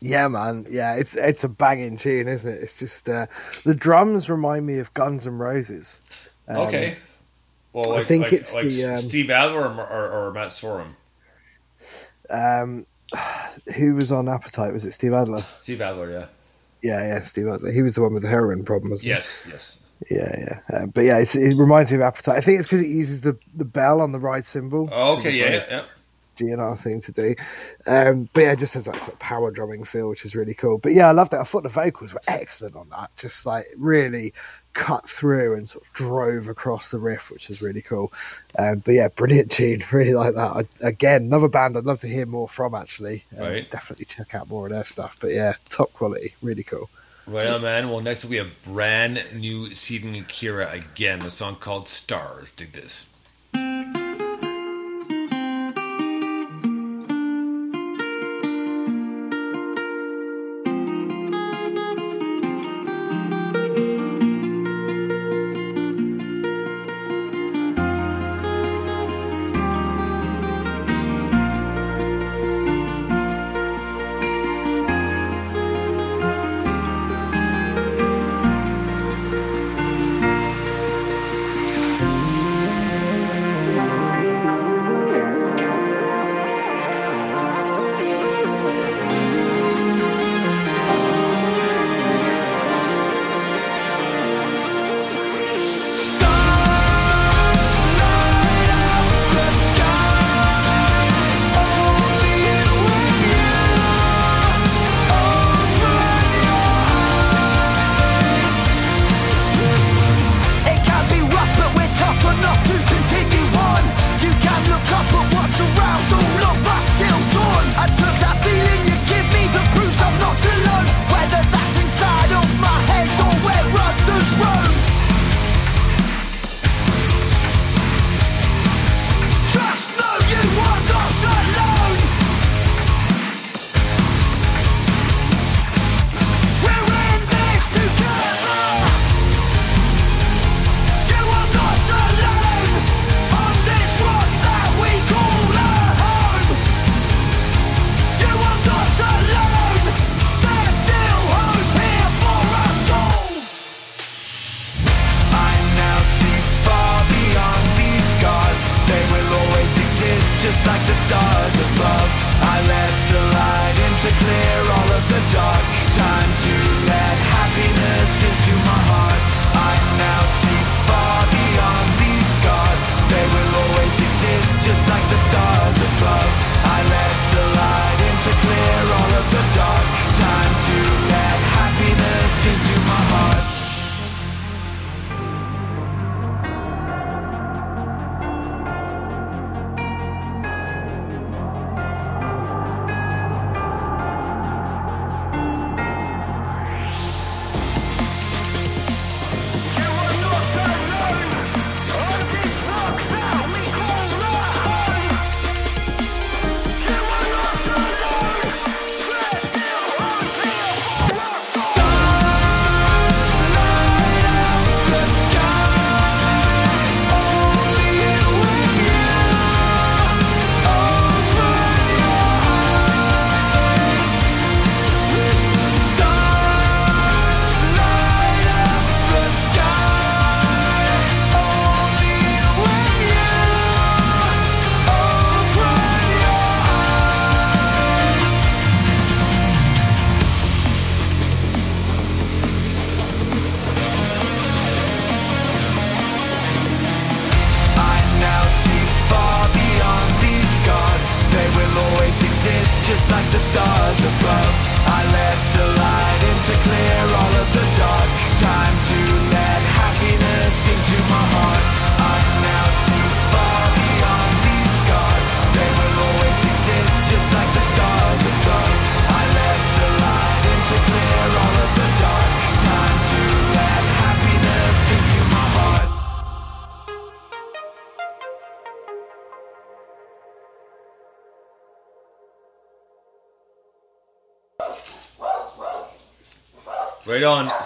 Yeah, 0.04 0.28
man. 0.28 0.68
Yeah, 0.70 0.96
it's 0.96 1.16
it's 1.16 1.46
a 1.46 1.48
banging 1.48 1.96
tune, 1.96 2.28
isn't 2.28 2.52
it? 2.52 2.62
It's 2.62 2.78
just 2.78 3.08
uh, 3.08 3.28
the 3.64 3.74
drums 3.74 4.30
remind 4.30 4.66
me 4.66 4.80
of 4.80 4.94
Guns 4.94 5.26
N' 5.26 5.38
Roses. 5.38 6.02
Um, 6.50 6.58
okay. 6.58 6.98
Well, 7.72 7.94
I 7.94 8.04
think 8.04 8.26
like, 8.26 8.34
it's 8.34 8.54
like 8.54 8.68
the, 8.68 8.86
um, 8.86 9.02
Steve 9.02 9.30
Adler 9.30 9.62
or, 9.62 9.88
or, 9.88 10.10
or 10.10 10.34
Matt 10.34 10.50
Sorum. 10.50 10.90
Um, 12.30 12.86
who 13.76 13.96
was 13.96 14.12
on 14.12 14.28
Appetite? 14.28 14.74
Was 14.74 14.86
it 14.86 14.92
Steve 14.92 15.14
Adler? 15.14 15.46
Steve 15.62 15.80
Adler, 15.80 16.12
yeah. 16.12 16.26
Yeah, 16.82 17.00
yeah, 17.08 17.22
Steve 17.22 17.48
Adler. 17.48 17.72
He 17.72 17.82
was 17.82 17.96
the 17.96 18.02
one 18.02 18.14
with 18.14 18.24
the 18.24 18.30
heroin 18.30 18.66
problem, 18.66 18.92
wasn't 18.92 19.08
Yes, 19.08 19.48
yes. 19.50 19.80
he? 20.10 20.16
Yeah, 20.16 20.36
yeah. 20.38 20.78
Uh, 20.78 20.86
but 20.88 21.06
yeah, 21.06 21.18
it's, 21.20 21.34
it 21.34 21.56
reminds 21.56 21.92
me 21.92 21.96
of 21.96 22.02
Appetite. 22.02 22.38
I 22.38 22.42
think 22.42 22.60
it's 22.60 22.68
because 22.68 22.86
it 22.86 22.92
uses 22.92 23.22
the, 23.22 23.38
the 23.56 23.64
bell 23.64 24.02
on 24.02 24.12
the 24.12 24.20
ride 24.20 24.46
cymbal. 24.46 24.90
Oh, 24.92 25.18
okay, 25.18 25.32
yeah, 25.32 25.50
yeah, 25.50 25.66
yeah. 25.70 25.86
GNR 26.36 26.80
thing 26.80 27.02
to 27.02 27.12
do. 27.12 27.36
Um, 27.86 28.30
but 28.34 28.42
yeah, 28.42 28.52
it 28.54 28.60
just 28.60 28.74
has 28.76 28.86
that 28.86 28.98
sort 28.98 29.14
of 29.14 29.20
power 29.20 29.52
drumming 29.52 29.84
feel, 29.84 30.10
which 30.10 30.26
is 30.26 30.36
really 30.36 30.54
cool. 30.54 30.78
But 30.78 30.94
yeah, 30.94 31.08
I 31.08 31.12
love 31.12 31.30
that. 31.32 31.40
I 31.40 31.44
thought 31.44 31.64
the 31.64 31.70
vocals 31.70 32.14
were 32.14 32.22
excellent 32.28 32.76
on 32.76 32.90
that. 32.90 33.12
Just 33.18 33.46
like 33.46 33.68
really 33.78 34.34
cut 34.74 35.08
through 35.08 35.56
and 35.56 35.70
sort 35.70 35.86
of 35.86 35.94
drove 35.94 36.48
across 36.48 36.90
the 36.90 36.98
riff, 37.00 37.30
which 37.30 37.50
is 37.50 37.62
really 37.62 37.82
cool. 37.82 38.12
Um, 38.58 38.80
but 38.80 38.94
yeah, 38.94 39.08
brilliant 39.08 39.52
tune. 39.58 39.84
Really 39.92 40.14
like 40.14 40.36
that. 40.36 40.52
I, 40.52 40.68
again, 40.88 41.24
another 41.24 41.48
band 41.48 41.78
I'd 41.78 41.86
love 41.86 42.00
to 42.02 42.08
hear 42.08 42.26
more 42.26 42.48
from. 42.48 42.76
Actually, 42.76 43.24
um, 43.38 43.44
Right. 43.44 43.70
Definitely 43.72 44.06
check 44.06 44.34
out 44.36 44.50
more 44.50 44.68
of 44.68 44.72
their 44.74 44.84
stuff. 44.84 45.18
But 45.20 45.32
yeah, 45.32 45.54
top 45.70 45.94
quality. 45.94 46.36
Really 46.42 46.64
cool. 46.64 46.90
Right 47.26 47.48
on, 47.48 47.62
man. 47.62 47.90
Well, 47.90 48.02
next 48.02 48.26
up 48.26 48.32
we 48.32 48.38
have 48.38 48.52
brand 48.64 49.24
new 49.34 49.74
Seeing 49.74 50.18
Akira 50.18 50.70
again. 50.72 51.22
A 51.22 51.30
song 51.30 51.56
called 51.56 51.88
Stars. 51.88 52.52
Dig 52.52 52.74
this. 52.74 53.06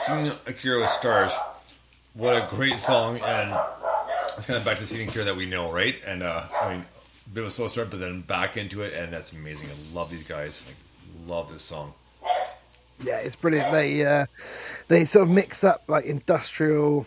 Seeing 0.07 0.31
Akira 0.45 0.79
with 0.79 0.89
Stars. 0.91 1.33
What 2.13 2.37
a 2.37 2.47
great 2.49 2.79
song, 2.79 3.19
and 3.19 3.53
it's 4.37 4.45
kind 4.45 4.57
of 4.57 4.63
back 4.63 4.77
to 4.77 4.87
seeing 4.87 5.09
Akira 5.09 5.25
that 5.25 5.35
we 5.35 5.45
know, 5.45 5.69
right? 5.69 5.95
And 6.05 6.23
uh, 6.23 6.45
I 6.61 6.71
mean, 6.75 6.85
a 7.25 7.29
bit 7.29 7.41
of 7.41 7.47
a 7.47 7.51
slow 7.51 7.67
start, 7.67 7.89
but 7.89 7.99
then 7.99 8.21
back 8.21 8.55
into 8.55 8.83
it, 8.83 8.93
and 8.93 9.11
that's 9.11 9.33
amazing. 9.33 9.67
I 9.67 9.93
love 9.95 10.09
these 10.09 10.23
guys. 10.23 10.63
Like, 10.65 10.77
love 11.27 11.51
this 11.51 11.61
song. 11.61 11.93
Yeah, 13.03 13.17
it's 13.17 13.35
brilliant. 13.35 13.73
They 13.73 14.05
uh, 14.05 14.27
they 14.87 15.03
sort 15.03 15.23
of 15.23 15.29
mix 15.29 15.65
up 15.65 15.83
like 15.89 16.05
industrial, 16.05 17.05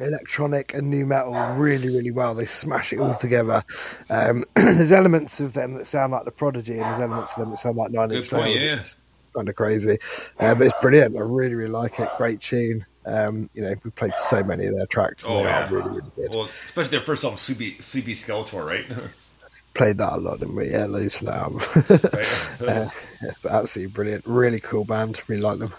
electronic, 0.00 0.74
and 0.74 0.90
nu 0.90 1.06
metal 1.06 1.32
really, 1.54 1.88
really 1.88 2.10
well. 2.10 2.34
They 2.34 2.46
smash 2.46 2.92
it 2.92 2.98
all 2.98 3.14
together. 3.14 3.62
Um, 4.10 4.44
there's 4.56 4.90
elements 4.90 5.38
of 5.38 5.52
them 5.52 5.74
that 5.74 5.86
sound 5.86 6.10
like 6.10 6.24
the 6.24 6.32
Prodigy, 6.32 6.72
and 6.72 6.82
there's 6.82 7.00
elements 7.00 7.32
of 7.34 7.38
them 7.38 7.50
that 7.50 7.60
sound 7.60 7.76
like 7.76 7.92
Nine 7.92 8.08
Good 8.08 8.16
Inch 8.18 8.30
point, 8.30 8.44
Nails. 8.46 8.62
yeah. 8.62 8.74
It's 8.80 8.96
kind 9.36 9.48
of 9.48 9.54
crazy, 9.54 9.98
uh, 10.40 10.54
but 10.54 10.66
it's 10.66 10.80
brilliant. 10.80 11.16
I 11.16 11.20
really, 11.20 11.54
really 11.54 11.70
like 11.70 12.00
it. 12.00 12.08
Great 12.16 12.40
tune. 12.40 12.84
Um, 13.04 13.48
you 13.54 13.62
know, 13.62 13.74
we 13.84 13.90
played 13.92 14.14
so 14.16 14.42
many 14.42 14.66
of 14.66 14.74
their 14.74 14.86
tracks. 14.86 15.24
Oh, 15.28 15.42
yeah. 15.42 15.68
really, 15.70 15.88
really 15.88 16.10
good. 16.16 16.34
Well, 16.34 16.44
especially 16.44 16.98
their 16.98 17.06
first 17.06 17.22
song, 17.22 17.36
Sleepy, 17.36 17.78
Sleepy 17.78 18.14
Skeletor, 18.14 18.66
right? 18.66 18.84
Played 19.74 19.98
that 19.98 20.14
a 20.14 20.16
lot, 20.16 20.40
didn't 20.40 20.56
we? 20.56 20.70
Yeah, 20.70 20.86
loads 20.86 21.18
for 21.18 21.26
that 21.26 21.34
album. 21.34 21.60
right? 21.76 22.60
uh, 22.62 22.90
yeah, 23.22 23.30
but 23.42 23.52
absolutely 23.52 23.92
brilliant. 23.92 24.26
Really 24.26 24.58
cool 24.58 24.86
band. 24.86 25.20
Really 25.28 25.42
like 25.42 25.58
them. 25.58 25.74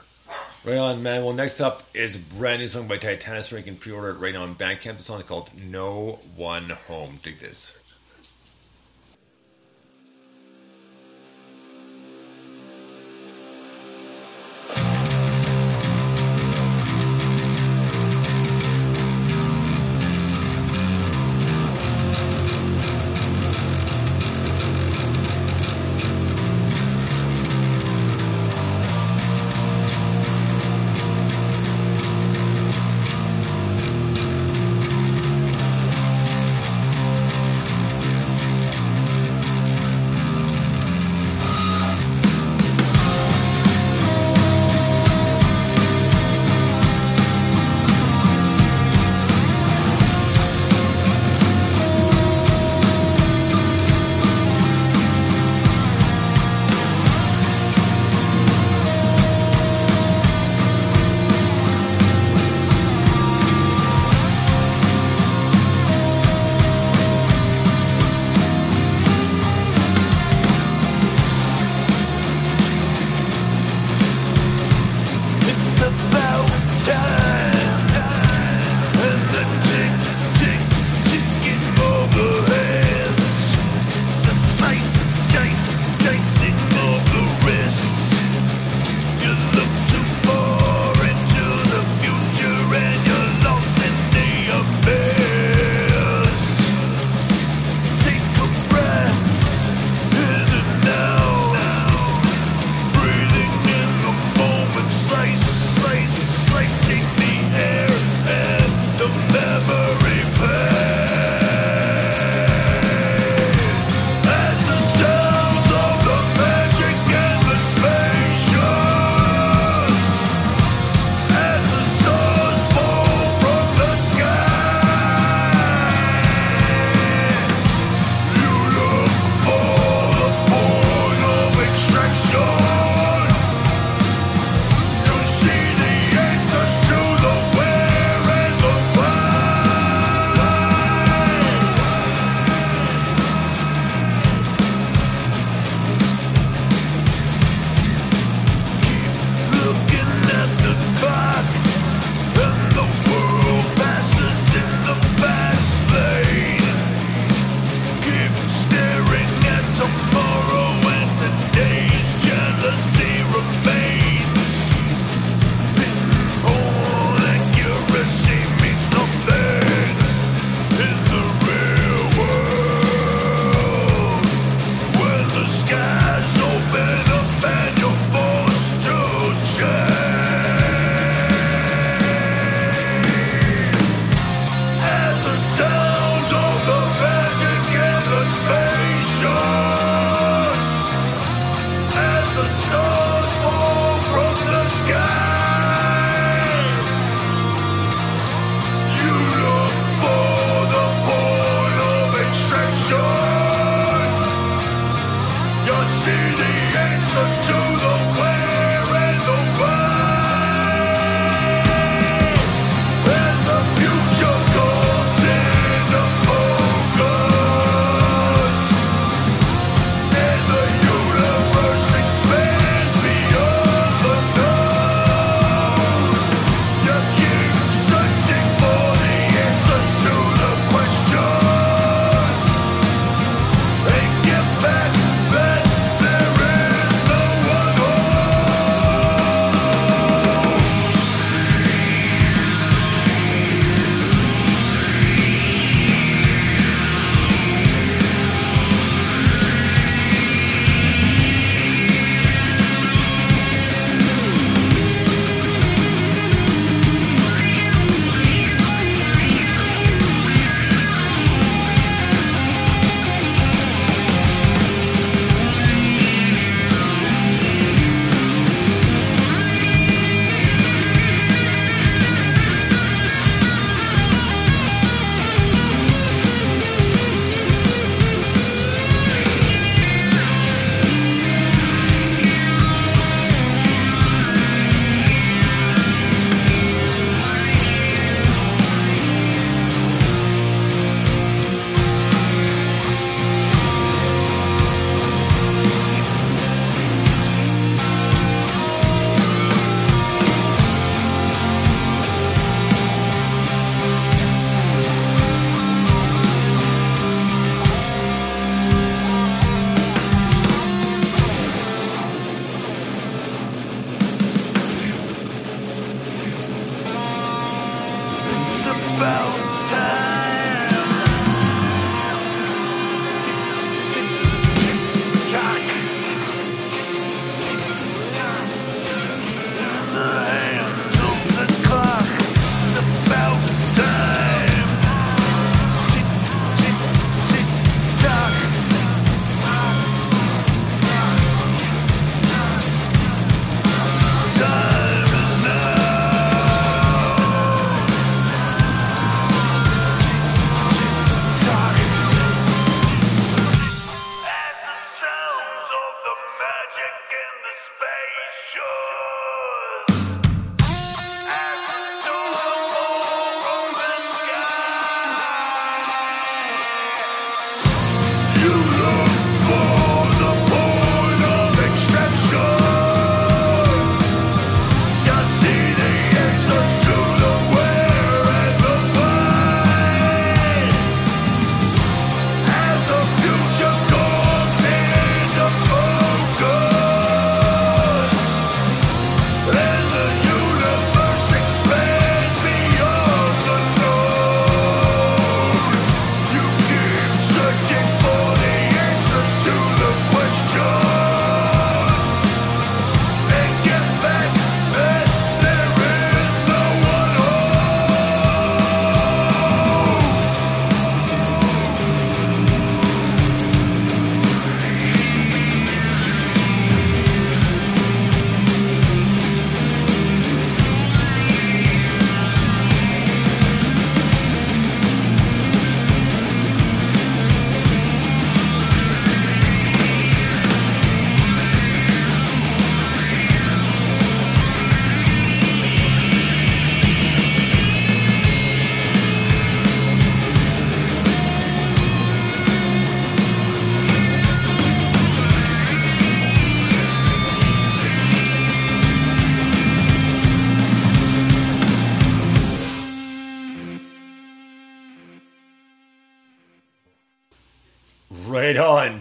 Right 0.63 0.77
on, 0.77 1.01
man. 1.01 1.23
Well, 1.23 1.33
next 1.33 1.61
up 1.61 1.83
is 1.95 2.15
a 2.15 2.19
brand 2.19 2.59
new 2.59 2.67
song 2.67 2.87
by 2.87 2.99
Titanis. 2.99 3.55
You 3.55 3.63
can 3.63 3.75
pre-order 3.75 4.09
it 4.09 4.19
right 4.19 4.33
now 4.33 4.43
on 4.43 4.55
Bandcamp. 4.55 4.97
The 4.97 5.03
song 5.03 5.19
is 5.19 5.25
called 5.25 5.49
"No 5.57 6.19
One 6.35 6.69
Home." 6.87 7.17
Dig 7.23 7.39
this. 7.39 7.75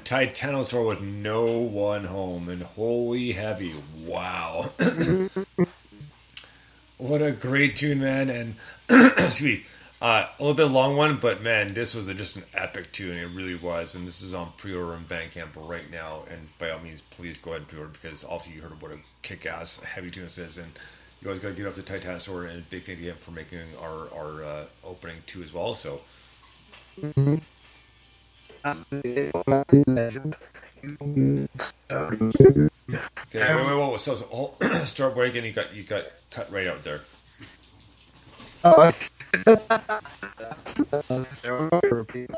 Titanosaur 0.06 0.86
with 0.86 1.00
no 1.00 1.58
one 1.58 2.04
home 2.04 2.48
and 2.48 2.62
holy 2.62 3.32
heavy. 3.32 3.74
Wow. 4.04 4.70
what 6.96 7.22
a 7.22 7.32
great 7.32 7.74
tune, 7.74 7.98
man. 7.98 8.30
And 8.30 8.54
excuse 8.88 9.42
me, 9.42 9.64
uh, 10.00 10.28
a 10.38 10.40
little 10.40 10.54
bit 10.54 10.66
long 10.66 10.96
one, 10.96 11.16
but 11.16 11.42
man, 11.42 11.74
this 11.74 11.92
was 11.92 12.06
a, 12.06 12.14
just 12.14 12.36
an 12.36 12.44
epic 12.54 12.92
tune. 12.92 13.16
It 13.16 13.30
really 13.34 13.56
was. 13.56 13.96
And 13.96 14.06
this 14.06 14.22
is 14.22 14.32
on 14.32 14.52
pre-order 14.56 14.94
in 14.94 15.06
Bandcamp 15.06 15.56
right 15.56 15.90
now. 15.90 16.22
And 16.30 16.50
by 16.60 16.70
all 16.70 16.78
means, 16.78 17.00
please 17.10 17.36
go 17.36 17.50
ahead 17.50 17.62
and 17.62 17.68
pre-order 17.68 17.90
because 17.90 18.22
obviously 18.22 18.54
you 18.54 18.62
heard 18.62 18.80
what 18.80 18.92
a 18.92 18.98
kick-ass 19.22 19.80
heavy 19.80 20.12
tune 20.12 20.22
this 20.22 20.38
is. 20.38 20.56
And 20.56 20.70
you 21.20 21.26
always 21.26 21.42
got 21.42 21.48
to 21.48 21.54
get 21.54 21.66
up 21.66 21.74
to 21.74 21.82
Titanosaur 21.82 22.48
and 22.48 22.70
big 22.70 22.84
thank 22.84 23.00
you 23.00 23.12
for 23.18 23.32
making 23.32 23.58
our 23.80 24.08
our 24.14 24.44
uh, 24.44 24.64
opening 24.84 25.16
too 25.26 25.42
as 25.42 25.52
well. 25.52 25.74
So 25.74 26.00
Legend. 29.86 30.36
Okay, 33.28 33.54
wait, 33.54 33.66
wait, 33.66 33.90
wait. 33.90 34.00
So, 34.00 34.14
so 34.16 34.24
hold, 34.26 34.62
start 34.84 35.14
breaking. 35.14 35.44
You 35.44 35.52
got 35.52 35.74
you 35.74 35.82
got 35.84 36.04
cut 36.30 36.50
right 36.52 36.66
out 36.66 36.84
there. 36.84 37.00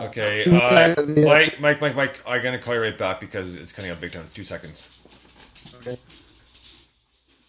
Okay, 0.00 0.44
uh, 0.50 1.02
Mike, 1.06 1.60
Mike, 1.60 1.80
Mike, 1.80 1.96
Mike. 1.96 2.20
I'm 2.26 2.42
gonna 2.42 2.58
call 2.58 2.74
you 2.74 2.82
right 2.82 2.98
back 2.98 3.20
because 3.20 3.54
it's 3.54 3.72
coming 3.72 3.90
up 3.90 4.00
big 4.00 4.12
time. 4.12 4.26
Two 4.34 4.44
seconds. 4.44 4.88
Okay. 5.80 5.90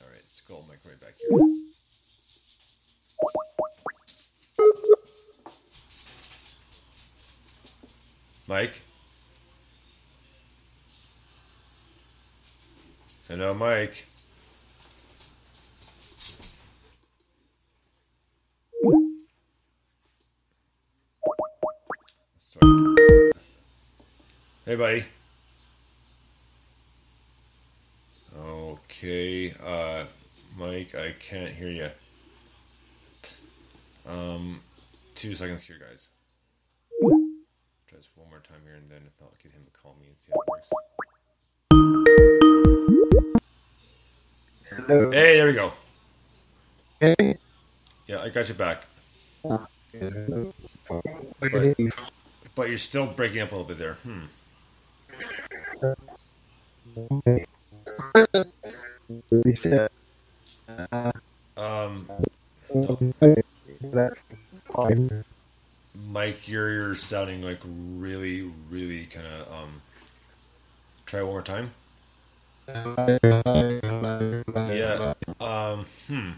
All 0.01 0.07
right, 0.07 0.21
let's 0.27 0.41
call 0.47 0.65
Mike 0.69 0.79
right 0.85 0.99
back 0.99 1.15
here. 1.19 1.58
Mike. 8.49 8.81
Hello, 13.27 13.53
Mike. 13.53 14.07
Hey, 24.65 24.75
buddy. 24.75 25.05
Okay, 28.35 29.53
uh, 29.63 30.05
Mike, 30.57 30.95
I 30.95 31.13
can't 31.19 31.53
hear 31.53 31.69
you. 31.69 31.89
Um, 34.07 34.61
two 35.13 35.35
seconds 35.35 35.61
here, 35.61 35.77
guys. 35.79 36.09
Try 37.89 37.97
this 37.97 38.07
one 38.13 38.29
more 38.29 38.39
time 38.39 38.61
here, 38.63 38.75
and 38.75 38.87
then 38.87 39.01
if 39.07 39.19
not, 39.19 39.31
get 39.41 39.51
him 39.51 39.65
to 39.65 39.71
call 39.71 39.95
me 39.99 40.09
and 40.09 40.17
see 40.19 40.31
how 40.31 40.41
it 40.41 40.47
works. 40.47 40.69
Hello. 44.87 45.09
Hey, 45.09 45.37
there 45.37 45.47
we 45.47 45.53
go. 45.53 45.73
Hey. 46.99 47.35
Yeah, 48.05 48.21
I 48.21 48.29
got 48.29 48.47
you 48.47 48.53
back. 48.53 48.85
Okay. 49.43 50.53
But 52.53 52.69
you're 52.69 52.77
still 52.77 53.07
breaking 53.07 53.41
up 53.41 53.53
a 53.53 53.55
little 53.55 53.67
bit 53.67 53.79
there. 53.79 53.97
Hmm. 54.03 54.25
Um, 61.57 62.07
That's 63.81 64.23
fine. 64.63 65.23
Mike, 65.95 66.47
you're, 66.47 66.71
you're 66.71 66.95
sounding 66.95 67.41
like 67.41 67.59
really, 67.65 68.51
really 68.69 69.05
kind 69.05 69.25
of. 69.25 69.51
Um, 69.51 69.81
try 71.05 71.21
one 71.23 71.31
more 71.31 71.41
time. 71.41 71.71
Yeah. 74.55 75.13
Um, 75.39 75.85
hmm. 76.07 76.31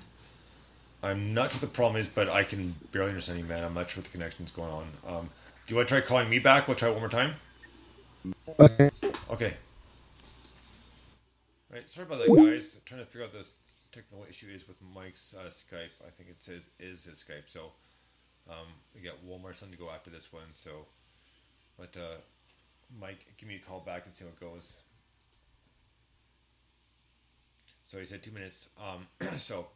I'm 1.03 1.33
not 1.33 1.51
sure 1.51 1.59
what 1.59 1.61
the 1.61 1.67
problem 1.67 1.99
is, 1.99 2.07
but 2.07 2.29
I 2.29 2.43
can 2.43 2.75
barely 2.91 3.09
understand 3.09 3.39
you, 3.39 3.45
man. 3.45 3.63
I'm 3.63 3.73
not 3.73 3.89
sure 3.89 4.01
what 4.01 4.05
the 4.05 4.17
connection's 4.17 4.51
going 4.51 4.71
on. 4.71 4.85
Um, 5.07 5.29
do 5.65 5.73
you 5.73 5.75
want 5.75 5.89
to 5.89 5.95
try 5.95 6.01
calling 6.01 6.29
me 6.29 6.39
back? 6.39 6.67
We'll 6.67 6.75
try 6.75 6.89
it 6.89 6.91
one 6.91 7.01
more 7.01 7.09
time. 7.09 7.33
Okay. 8.59 8.91
Okay. 9.29 9.53
Right. 11.71 11.89
Sorry 11.89 12.05
about 12.05 12.19
that, 12.19 12.27
guys. 12.35 12.77
trying 12.85 13.01
to 13.01 13.05
figure 13.05 13.25
out 13.25 13.33
this 13.33 13.55
technical 13.91 14.25
issue 14.29 14.47
is 14.53 14.67
with 14.67 14.77
Mike's 14.95 15.33
uh, 15.37 15.49
Skype. 15.49 16.05
I 16.05 16.11
think 16.15 16.29
it 16.29 16.37
says 16.39 16.69
is 16.79 17.03
his 17.03 17.23
Skype. 17.23 17.47
So 17.47 17.71
um, 18.49 18.67
we 18.95 19.01
got 19.01 19.23
one 19.23 19.41
more 19.41 19.53
to 19.53 19.65
go 19.77 19.89
after 19.89 20.09
this 20.09 20.31
one. 20.33 20.53
So, 20.53 20.85
but 21.77 21.95
uh, 21.97 22.17
Mike, 22.99 23.25
give 23.37 23.47
me 23.47 23.55
a 23.55 23.59
call 23.59 23.79
back 23.79 24.05
and 24.05 24.13
see 24.13 24.25
how 24.25 24.29
it 24.29 24.39
goes. 24.39 24.73
So 27.83 27.99
he 27.99 28.05
said 28.05 28.23
two 28.23 28.31
minutes. 28.31 28.69
Um, 28.79 29.07
so, 29.37 29.67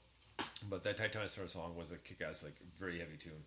but 0.69 0.83
that 0.83 0.97
Titanosaur 0.97 1.49
song 1.49 1.75
was 1.75 1.91
a 1.91 1.97
kick-ass, 1.97 2.43
like 2.43 2.55
very 2.79 2.99
heavy 2.99 3.17
tune, 3.17 3.43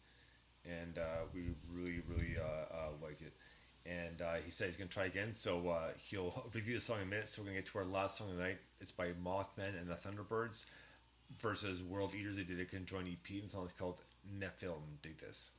and 0.65 0.99
uh, 0.99 1.25
we 1.35 1.51
really, 1.73 2.03
really 2.07 2.37
uh, 2.39 2.75
uh, 2.75 2.89
like 3.03 3.21
it. 3.23 3.33
And 3.87 4.21
uh, 4.21 4.35
he 4.45 4.51
said 4.51 4.67
he's 4.67 4.77
gonna 4.77 4.91
try 4.91 5.07
again, 5.07 5.33
so 5.37 5.71
uh, 5.71 5.89
he'll 5.97 6.51
review 6.55 6.75
the 6.75 6.81
song 6.81 6.99
in 6.99 7.05
a 7.05 7.07
minute. 7.07 7.29
So 7.29 7.41
we're 7.41 7.47
gonna 7.47 7.61
get 7.61 7.67
to 7.73 7.79
our 7.79 7.85
last 7.85 8.19
song 8.19 8.31
of 8.31 8.37
the 8.37 8.43
night. 8.43 8.59
It's 8.81 8.93
by 8.93 9.13
Mothman 9.25 9.81
and 9.81 9.89
the 9.89 9.95
Thunderbirds 9.95 10.67
versus 11.39 11.83
World 11.83 12.15
Eaters. 12.15 12.37
They 12.37 12.43
did 12.43 12.61
a 12.61 12.65
conjoined 12.65 13.09
EP, 13.09 13.31
and 13.31 13.45
the 13.45 13.51
song 13.51 13.65
is 13.65 13.73
called 13.73 14.01
Nephilim. 14.33 15.01
Dig 15.03 15.19
this. 15.19 15.51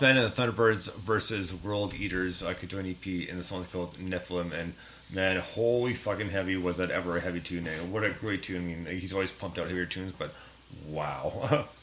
Mothman 0.00 0.16
and 0.16 0.32
the 0.32 0.42
Thunderbirds 0.42 0.92
versus 0.94 1.54
World 1.54 1.94
Eaters. 1.94 2.42
I 2.42 2.54
could 2.54 2.70
join 2.70 2.86
EP, 2.86 3.28
and 3.28 3.38
the 3.38 3.42
song's 3.44 3.66
called 3.68 3.98
Nephilim. 3.98 4.52
And 4.52 4.74
man, 5.10 5.36
holy 5.36 5.94
fucking 5.94 6.30
heavy 6.30 6.56
was 6.56 6.78
that 6.78 6.90
ever 6.90 7.18
a 7.18 7.20
heavy 7.20 7.40
tune? 7.40 7.66
And 7.66 7.92
what 7.92 8.04
a 8.04 8.10
great 8.10 8.42
tune. 8.42 8.62
I 8.62 8.90
mean, 8.90 8.98
he's 8.98 9.12
always 9.12 9.30
pumped 9.30 9.58
out 9.58 9.68
heavier 9.68 9.86
tunes, 9.86 10.12
but 10.18 10.32
wow. 10.86 11.68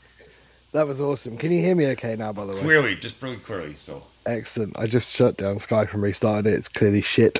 That 0.73 0.85
was 0.85 0.99
awesome. 0.99 1.38
Can 1.38 1.53
you 1.53 1.61
hear 1.61 1.73
me 1.76 1.88
okay 1.91 2.18
now, 2.18 2.34
by 2.34 2.45
the 2.45 2.52
way? 2.52 2.60
clearly, 2.60 2.95
just 2.95 3.22
really 3.22 3.38
clearly. 3.38 3.76
So, 3.77 4.03
Excellent. 4.28 4.78
I 4.78 4.88
just 4.88 5.16
shut 5.16 5.38
down 5.38 5.56
Skype 5.56 5.94
and 5.94 6.02
restarted 6.04 6.52
it. 6.52 6.58
It's 6.58 6.68
clearly 6.68 7.02
shit. 7.02 7.40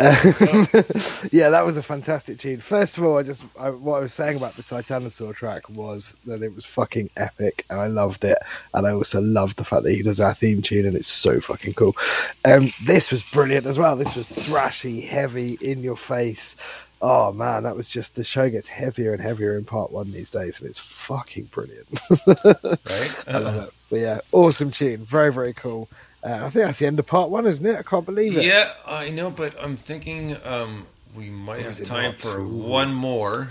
Um, 0.00 0.66
yeah, 1.30 1.48
that 1.48 1.64
was 1.64 1.76
a 1.76 1.82
fantastic 1.82 2.40
tune. 2.40 2.60
First 2.60 2.98
of 2.98 3.04
all, 3.04 3.18
I 3.18 3.22
just 3.22 3.44
I, 3.56 3.70
what 3.70 3.98
I 3.98 4.00
was 4.00 4.12
saying 4.12 4.36
about 4.36 4.56
the 4.56 4.64
Titanosaur 4.64 5.32
track 5.32 5.70
was 5.70 6.16
that 6.26 6.42
it 6.42 6.52
was 6.52 6.64
fucking 6.64 7.08
epic, 7.16 7.64
and 7.70 7.80
I 7.80 7.86
loved 7.86 8.24
it. 8.24 8.36
And 8.74 8.84
I 8.84 8.90
also 8.90 9.20
loved 9.20 9.58
the 9.58 9.64
fact 9.64 9.84
that 9.84 9.92
he 9.92 10.02
does 10.02 10.18
our 10.18 10.34
theme 10.34 10.60
tune, 10.60 10.86
and 10.86 10.96
it's 10.96 11.06
so 11.06 11.40
fucking 11.40 11.74
cool. 11.74 11.96
Um, 12.44 12.72
this 12.84 13.12
was 13.12 13.22
brilliant 13.32 13.66
as 13.66 13.78
well. 13.78 13.94
This 13.94 14.16
was 14.16 14.28
thrashy, 14.28 15.06
heavy, 15.06 15.56
in 15.60 15.84
your 15.84 15.96
face. 15.96 16.56
Oh 17.00 17.32
man, 17.32 17.62
that 17.62 17.76
was 17.76 17.88
just 17.88 18.16
the 18.16 18.24
show 18.24 18.50
gets 18.50 18.66
heavier 18.66 19.12
and 19.12 19.22
heavier 19.22 19.56
in 19.56 19.64
part 19.64 19.92
one 19.92 20.10
these 20.10 20.30
days, 20.30 20.58
and 20.58 20.68
it's 20.68 20.80
fucking 20.80 21.44
brilliant. 21.44 21.86
right? 22.26 23.14
I 23.28 23.38
love 23.38 23.68
it. 23.68 23.74
But 23.88 24.00
yeah, 24.00 24.20
awesome 24.32 24.72
tune. 24.72 25.04
Very, 25.04 25.32
very 25.32 25.52
cool. 25.52 25.88
Uh, 26.24 26.36
I 26.36 26.50
think 26.50 26.66
that's 26.66 26.78
the 26.78 26.86
end 26.86 26.98
of 26.98 27.06
part 27.06 27.28
one, 27.28 27.46
isn't 27.46 27.64
it? 27.66 27.76
I 27.76 27.82
can't 27.82 28.06
believe 28.06 28.36
it. 28.36 28.44
yeah, 28.44 28.72
I 28.86 29.10
know, 29.10 29.30
but 29.30 29.54
I'm 29.62 29.76
thinking 29.76 30.36
um, 30.44 30.86
we 31.14 31.28
might 31.28 31.62
have 31.62 31.82
time 31.82 32.14
for 32.16 32.42
one 32.42 32.94
more. 32.94 33.50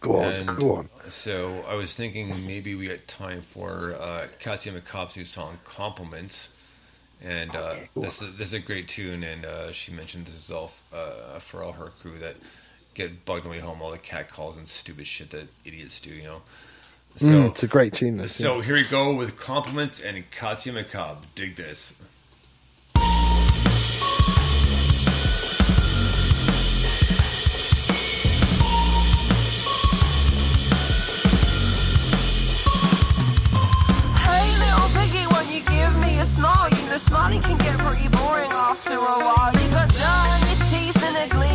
Go 0.00 0.16
on, 0.16 0.32
And 0.32 0.58
go 0.58 0.76
on. 0.76 0.88
So 1.08 1.64
I 1.68 1.74
was 1.74 1.94
thinking 1.94 2.46
maybe 2.46 2.74
we 2.74 2.88
got 2.88 3.06
time 3.06 3.42
for 3.42 3.94
uh, 4.00 4.28
Katya 4.40 4.72
McCobb's 4.72 5.28
song 5.28 5.58
"Compliments," 5.64 6.48
and 7.22 7.54
uh, 7.54 7.58
Okay, 7.58 7.88
this 7.96 8.22
is 8.22 8.36
this 8.36 8.48
is 8.48 8.54
a 8.54 8.58
great 8.60 8.88
tune. 8.88 9.22
And 9.22 9.44
uh, 9.44 9.72
she 9.72 9.92
mentioned 9.92 10.26
this 10.26 10.34
is 10.34 10.50
all 10.50 10.72
uh, 10.92 11.38
for 11.38 11.62
all 11.62 11.72
her 11.72 11.92
crew 12.00 12.18
that 12.18 12.36
get 12.94 13.24
bugged 13.24 13.42
on 13.42 13.50
the 13.50 13.56
way 13.58 13.60
home, 13.60 13.82
all 13.82 13.90
the 13.90 13.98
cat 13.98 14.30
calls 14.30 14.56
and 14.56 14.68
stupid 14.68 15.06
shit 15.06 15.30
that 15.30 15.48
idiots 15.64 16.00
do. 16.00 16.10
You 16.10 16.22
know. 16.24 16.42
So 17.16 17.26
Mm, 17.26 17.46
it's 17.48 17.62
a 17.62 17.66
great 17.66 17.94
tune. 17.94 18.18
This, 18.18 18.34
so 18.36 18.60
here 18.60 18.74
we 18.74 18.84
go 18.84 19.14
with 19.14 19.38
compliments 19.38 20.00
and 20.00 20.30
Katya 20.30 20.72
McCobb. 20.74 21.18
Dig 21.34 21.56
this. 21.56 21.94
Hey, 34.26 34.46
little 34.58 34.90
piggy, 34.98 35.24
when 35.34 35.46
you 35.50 35.60
give 35.60 35.94
me 36.00 36.18
a 36.18 36.24
smile, 36.24 36.68
you 36.70 36.86
know 36.90 36.96
smiling 36.96 37.40
can 37.42 37.56
get 37.58 37.78
pretty 37.78 38.08
boring 38.08 38.50
after 38.50 38.94
a 38.94 39.18
while. 39.26 39.52
You 39.54 39.70
got 39.70 39.88
dirt 39.88 40.46
teeth 40.70 41.02
and 41.02 41.16
a 41.16 41.34
gleam 41.34 41.45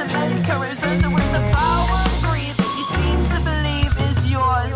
to 0.00 0.06
make 0.06 0.48
a 0.48 0.58
resistance 0.58 1.12
with 1.12 1.30
the 1.36 1.42
power 1.52 2.00
you 2.40 2.84
seem 2.88 3.20
to 3.32 3.38
believe 3.44 3.92
is 4.08 4.30
yours. 4.32 4.72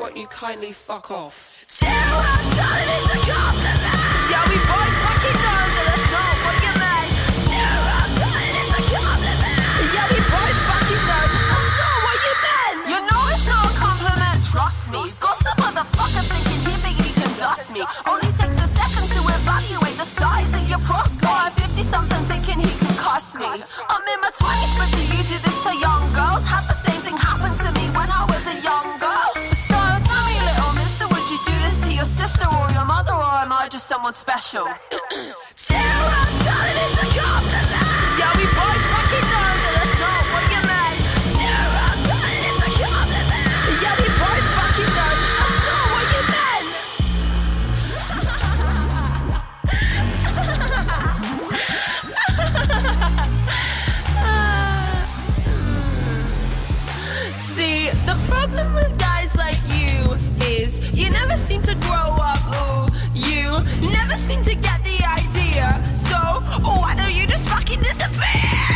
What 0.00 0.16
you 0.16 0.26
kindly 0.28 0.72
fuck 0.72 1.10
off. 1.10 1.36
Done, 1.80 2.88
it's 2.96 3.12
a 3.12 3.20
compliment. 3.28 3.92
Yeah, 4.32 4.44
we 4.48 4.56
fucking 5.04 5.38
know 5.44 5.62
that 5.76 6.00
not 6.16 6.34
what 6.44 6.56
you 6.64 6.74
meant. 6.80 7.12
Done, 8.16 8.56
it's 8.56 8.72
a 8.72 8.82
compliment. 8.88 9.60
Yeah, 9.92 10.06
we 10.08 10.18
fucking 10.32 11.02
know 11.08 11.24
that 11.34 11.44
that's 11.52 11.70
not 11.80 11.96
what 12.06 12.18
you 12.24 12.34
meant. 12.48 12.80
You 12.88 12.98
know 13.04 13.22
it's 13.36 13.44
not 13.44 13.68
a 13.68 13.72
compliment, 13.76 14.38
trust 14.48 14.82
me. 14.88 15.12
Got 15.20 15.36
some 15.44 15.58
motherfucker 15.60 16.24
thinking 16.24 16.60
he 16.64 16.74
think 16.80 16.96
he 17.04 17.12
can 17.12 17.32
dust 17.36 17.68
me. 17.76 17.84
Only 18.08 18.32
takes 18.40 18.56
a 18.64 18.68
second 18.72 19.12
to 19.12 19.20
evaluate 19.28 19.96
the 20.00 20.08
size 20.08 20.48
of 20.56 20.64
your 20.72 20.80
prostate. 20.88 21.52
50 21.52 21.82
something 21.82 22.22
thinking 22.32 22.64
he 22.64 22.83
me. 23.36 23.46
I'm 23.46 24.04
in 24.14 24.18
my 24.20 24.30
20s, 24.30 24.72
but 24.78 24.88
do 24.94 25.00
you 25.10 25.22
do 25.26 25.38
this 25.42 25.58
to 25.66 25.72
young 25.76 26.04
girls? 26.12 26.46
Had 26.46 26.64
the 26.70 26.74
same 26.74 27.00
thing 27.02 27.16
happen 27.16 27.50
to 27.50 27.68
me 27.78 27.86
when 27.90 28.08
I 28.10 28.22
was 28.30 28.44
a 28.46 28.56
young 28.62 28.88
girl. 28.98 29.30
So 29.54 29.74
tell 29.74 30.24
me, 30.28 30.36
little 30.38 30.72
mister, 30.74 31.06
would 31.08 31.26
you 31.30 31.38
do 31.44 31.54
this 31.64 31.76
to 31.84 31.90
your 31.92 32.04
sister 32.04 32.46
or 32.46 32.70
your 32.72 32.84
mother, 32.84 33.12
or 33.12 33.34
am 33.44 33.52
I 33.52 33.68
just 33.68 33.86
someone 33.86 34.14
special? 34.14 34.64
Two, 35.10 35.74
I'm 35.74 36.32
done, 36.46 36.66
it 36.70 36.78
is 36.78 36.96
a 37.02 37.06
compliment. 37.18 37.88
Yeah, 38.18 38.32
we 38.38 38.44
both 38.54 38.82
fucking 38.92 39.26
know 39.32 39.50
that 39.64 39.83
never 61.34 61.46
seem 61.46 61.62
to 61.62 61.74
grow 61.86 62.16
up. 62.20 62.38
Ooh, 62.54 62.86
you 63.12 63.50
never 63.90 64.14
seem 64.16 64.40
to 64.42 64.54
get 64.54 64.84
the 64.84 65.04
idea. 65.04 65.82
So 66.08 66.16
why 66.62 66.94
don't 66.96 67.12
you 67.12 67.26
just 67.26 67.48
fucking 67.48 67.80
disappear? 67.80 68.73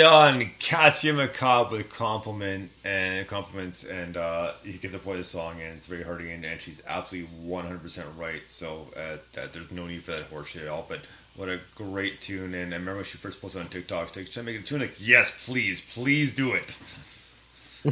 Right 0.00 0.34
on, 0.34 0.50
Cassie 0.58 1.10
McCobb 1.10 1.70
with 1.70 1.90
compliment 1.90 2.70
and 2.84 3.26
compliments, 3.26 3.84
and 3.84 4.16
uh, 4.16 4.52
you 4.64 4.72
get 4.74 4.92
to 4.92 4.98
play 4.98 5.18
the 5.18 5.24
song, 5.24 5.60
and 5.60 5.76
it's 5.76 5.86
very 5.86 6.04
hearty, 6.04 6.30
and, 6.30 6.42
and 6.42 6.58
she's 6.58 6.80
absolutely 6.86 7.28
one 7.42 7.64
hundred 7.66 7.82
percent 7.82 8.08
right. 8.16 8.40
So 8.48 8.86
uh, 8.96 9.18
that 9.34 9.52
there's 9.52 9.70
no 9.70 9.86
need 9.86 10.02
for 10.04 10.12
that 10.12 10.30
horseshit 10.30 10.62
at 10.62 10.68
all. 10.68 10.86
But 10.88 11.00
what 11.36 11.50
a 11.50 11.60
great 11.74 12.22
tune! 12.22 12.54
And 12.54 12.72
I 12.72 12.78
remember 12.78 12.96
when 12.96 13.04
she 13.04 13.18
first 13.18 13.42
posted 13.42 13.60
on 13.60 13.68
TikTok, 13.68 14.16
like, 14.16 14.26
"Should 14.28 14.40
I 14.40 14.42
make 14.44 14.60
a 14.60 14.62
tune?" 14.62 14.80
Like, 14.80 14.94
yes, 14.98 15.32
please, 15.44 15.82
please 15.82 16.32
do 16.32 16.52
it. 16.52 16.78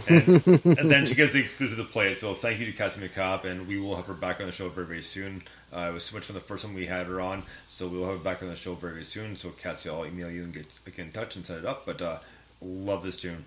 and, 0.09 0.47
and 0.64 0.90
then 0.90 1.05
she 1.05 1.14
gets 1.14 1.32
the 1.32 1.40
exclusive 1.40 1.78
to 1.78 1.85
play 1.85 2.12
it. 2.12 2.18
So 2.18 2.32
thank 2.32 2.59
you 2.59 2.66
to 2.66 2.72
Cassie 2.72 3.01
McCobb, 3.01 3.44
and 3.44 3.66
we 3.68 3.78
will 3.78 3.97
have 3.97 4.06
her 4.06 4.14
back 4.14 4.40
on 4.40 4.47
the 4.47 4.52
show 4.52 4.68
very, 4.70 4.86
very 4.86 5.02
soon. 5.02 5.43
Uh, 5.74 5.89
it 5.90 5.93
was 5.93 6.05
so 6.05 6.16
much 6.16 6.24
fun 6.24 6.35
the 6.35 6.40
first 6.40 6.65
time 6.65 6.74
we 6.74 6.86
had 6.86 7.07
her 7.07 7.20
on, 7.20 7.43
so 7.66 7.86
we'll 7.89 8.07
have 8.07 8.19
her 8.19 8.24
back 8.24 8.43
on 8.43 8.49
the 8.49 8.57
show 8.57 8.74
very, 8.74 9.05
soon. 9.05 9.36
So 9.36 9.51
Cassie, 9.51 9.90
I'll 9.90 10.07
email 10.07 10.31
you 10.31 10.45
and 10.45 10.53
get, 10.55 10.66
get 10.86 10.99
in 10.99 11.12
touch 11.12 11.36
and 11.36 11.45
set 11.45 11.59
it 11.59 11.66
up. 11.66 11.85
But 11.85 12.01
uh, 12.01 12.19
love 12.62 13.03
this 13.03 13.19
tune. 13.20 13.45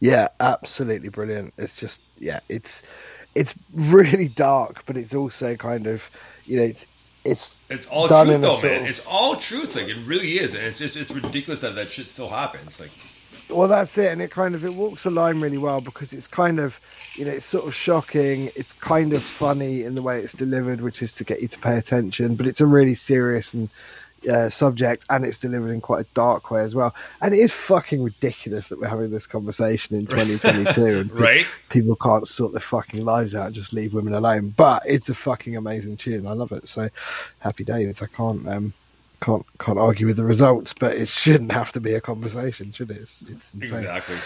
Yeah, 0.00 0.28
absolutely 0.40 1.08
brilliant. 1.08 1.54
It's 1.56 1.76
just 1.80 2.00
yeah, 2.18 2.40
it's 2.48 2.82
it's 3.34 3.54
really 3.74 4.28
dark, 4.28 4.84
but 4.86 4.96
it's 4.96 5.14
also 5.14 5.56
kind 5.56 5.86
of 5.86 6.08
you 6.44 6.58
know 6.58 6.62
it's 6.64 6.86
it's 7.24 7.58
It's 7.70 7.86
all 7.86 8.06
truth 8.06 8.40
though, 8.40 8.60
man. 8.60 8.82
of- 8.82 8.88
It's 8.88 9.00
all 9.06 9.36
truth. 9.36 9.74
Like 9.74 9.88
it 9.88 9.96
really 10.06 10.38
is, 10.38 10.54
and 10.54 10.64
it's 10.64 10.78
just 10.78 10.96
it's 10.96 11.10
ridiculous 11.12 11.62
that 11.62 11.74
that 11.74 11.90
shit 11.90 12.06
still 12.08 12.28
happens. 12.28 12.78
Like 12.78 12.90
Well, 13.48 13.68
that's 13.68 13.96
it, 13.98 14.12
and 14.12 14.22
it 14.22 14.32
kind 14.32 14.56
of 14.56 14.64
it 14.64 14.74
walks 14.74 15.04
the 15.04 15.10
line 15.10 15.38
really 15.40 15.58
well 15.58 15.80
because 15.80 16.12
it's 16.12 16.26
kind 16.26 16.58
of, 16.60 16.80
you 17.14 17.24
know, 17.24 17.32
it's 17.32 17.46
sort 17.46 17.66
of 17.68 17.74
shocking. 17.76 18.50
It's 18.56 18.72
kind 18.72 19.12
of 19.12 19.24
funny 19.24 19.84
in 19.84 19.94
the 19.94 20.02
way 20.02 20.20
it's 20.20 20.34
delivered, 20.34 20.80
which 20.80 21.00
is 21.02 21.14
to 21.14 21.24
get 21.24 21.42
you 21.42 21.48
to 21.48 21.58
pay 21.60 21.78
attention. 21.78 22.36
But 22.36 22.48
it's 22.48 22.60
a 22.60 22.66
really 22.66 22.94
serious 22.94 23.54
and 23.54 23.70
uh, 24.30 24.50
subject, 24.50 25.04
and 25.10 25.24
it's 25.24 25.38
delivered 25.38 25.70
in 25.72 25.80
quite 25.80 26.06
a 26.06 26.08
dark 26.14 26.50
way 26.50 26.62
as 26.64 26.74
well. 26.74 26.94
And 27.20 27.34
it 27.34 27.40
is 27.40 27.52
fucking 27.52 28.02
ridiculous 28.02 28.68
that 28.68 28.80
we're 28.80 28.88
having 28.88 29.10
this 29.10 29.26
conversation 29.28 29.96
in 29.96 30.08
2022, 30.08 30.82
and 31.00 31.12
Right. 31.12 31.46
people 31.70 31.96
can't 31.96 32.26
sort 32.26 32.52
their 32.52 32.60
fucking 32.60 33.04
lives 33.04 33.34
out, 33.34 33.46
and 33.46 33.54
just 33.54 33.72
leave 33.72 33.94
women 33.94 34.14
alone. 34.14 34.50
But 34.50 34.82
it's 34.86 35.08
a 35.10 35.14
fucking 35.14 35.56
amazing 35.56 35.98
tune. 35.98 36.26
I 36.26 36.32
love 36.32 36.52
it. 36.52 36.68
So 36.68 36.88
happy 37.38 37.64
days. 37.64 38.02
I 38.02 38.08
can't. 38.08 38.48
um 38.48 38.74
can't 39.20 39.44
can't 39.58 39.78
argue 39.78 40.06
with 40.06 40.16
the 40.16 40.24
results, 40.24 40.72
but 40.72 40.94
it 40.94 41.08
shouldn't 41.08 41.52
have 41.52 41.72
to 41.72 41.80
be 41.80 41.94
a 41.94 42.00
conversation, 42.00 42.72
should 42.72 42.90
it? 42.90 42.98
It's, 42.98 43.22
it's. 43.28 43.54
Exactly. 43.54 44.16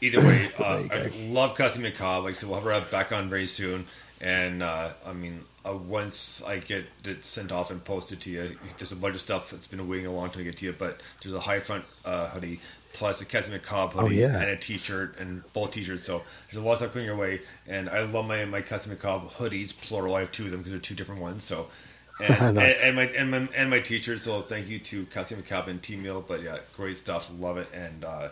Either 0.00 0.20
way, 0.20 0.50
uh, 0.58 0.82
I 0.90 1.10
love 1.28 1.56
Cassie 1.56 1.80
McCobb. 1.80 2.24
Like 2.24 2.30
I 2.30 2.32
said, 2.34 2.48
we'll 2.48 2.60
have 2.60 2.84
her 2.84 2.90
back 2.90 3.12
on 3.12 3.28
very 3.28 3.46
soon. 3.46 3.86
And 4.20 4.62
uh, 4.62 4.90
I 5.04 5.12
mean, 5.12 5.40
uh, 5.66 5.74
once 5.74 6.42
I 6.46 6.58
get 6.58 6.86
it 7.04 7.24
sent 7.24 7.52
off 7.52 7.70
and 7.70 7.84
posted 7.84 8.20
to 8.22 8.30
you, 8.30 8.56
there's 8.78 8.92
a 8.92 8.96
bunch 8.96 9.14
of 9.14 9.20
stuff 9.20 9.50
that's 9.50 9.66
been 9.66 9.86
waiting 9.88 10.06
a 10.06 10.12
long 10.12 10.28
time 10.28 10.38
to 10.38 10.44
get 10.44 10.58
to 10.58 10.66
you. 10.66 10.72
But 10.72 11.00
there's 11.22 11.34
a 11.34 11.40
high 11.40 11.60
front 11.60 11.84
uh, 12.04 12.28
hoodie 12.28 12.60
plus 12.92 13.20
a 13.20 13.24
Cassie 13.24 13.50
McCobb 13.50 13.92
hoodie 13.92 14.24
Oh, 14.24 14.28
yeah. 14.28 14.38
and 14.40 14.50
a 14.50 14.56
T-shirt 14.56 15.18
and 15.18 15.42
both 15.52 15.72
T-shirts. 15.72 16.04
So 16.04 16.22
there's 16.50 16.62
a 16.62 16.64
lot 16.64 16.72
of 16.72 16.78
stuff 16.78 16.92
coming 16.92 17.06
your 17.06 17.16
way. 17.16 17.40
And 17.66 17.90
I 17.90 18.04
love 18.04 18.24
my 18.26 18.44
my 18.44 18.60
Cassie 18.60 18.88
McCobb 18.90 19.32
hoodies, 19.32 19.78
plural. 19.78 20.14
I 20.14 20.20
have 20.20 20.32
two 20.32 20.44
of 20.44 20.50
them 20.52 20.60
because 20.60 20.72
they're 20.72 20.80
two 20.80 20.94
different 20.94 21.20
ones. 21.20 21.44
So. 21.44 21.68
And, 22.20 22.54
Nice. 22.54 22.80
and, 22.82 22.96
and 22.96 22.96
my 22.96 23.02
and 23.02 23.30
my 23.30 23.48
and 23.56 23.70
my 23.70 23.80
teachers. 23.80 24.22
So 24.22 24.40
thank 24.40 24.68
you 24.68 24.78
to 24.78 25.04
Cassie 25.06 25.34
McCobb 25.34 25.66
and 25.66 25.82
Team 25.82 26.02
Meal. 26.04 26.24
But 26.26 26.42
yeah, 26.42 26.58
great 26.76 26.96
stuff. 26.96 27.30
Love 27.40 27.58
it. 27.58 27.68
And 27.74 28.04
uh, 28.04 28.28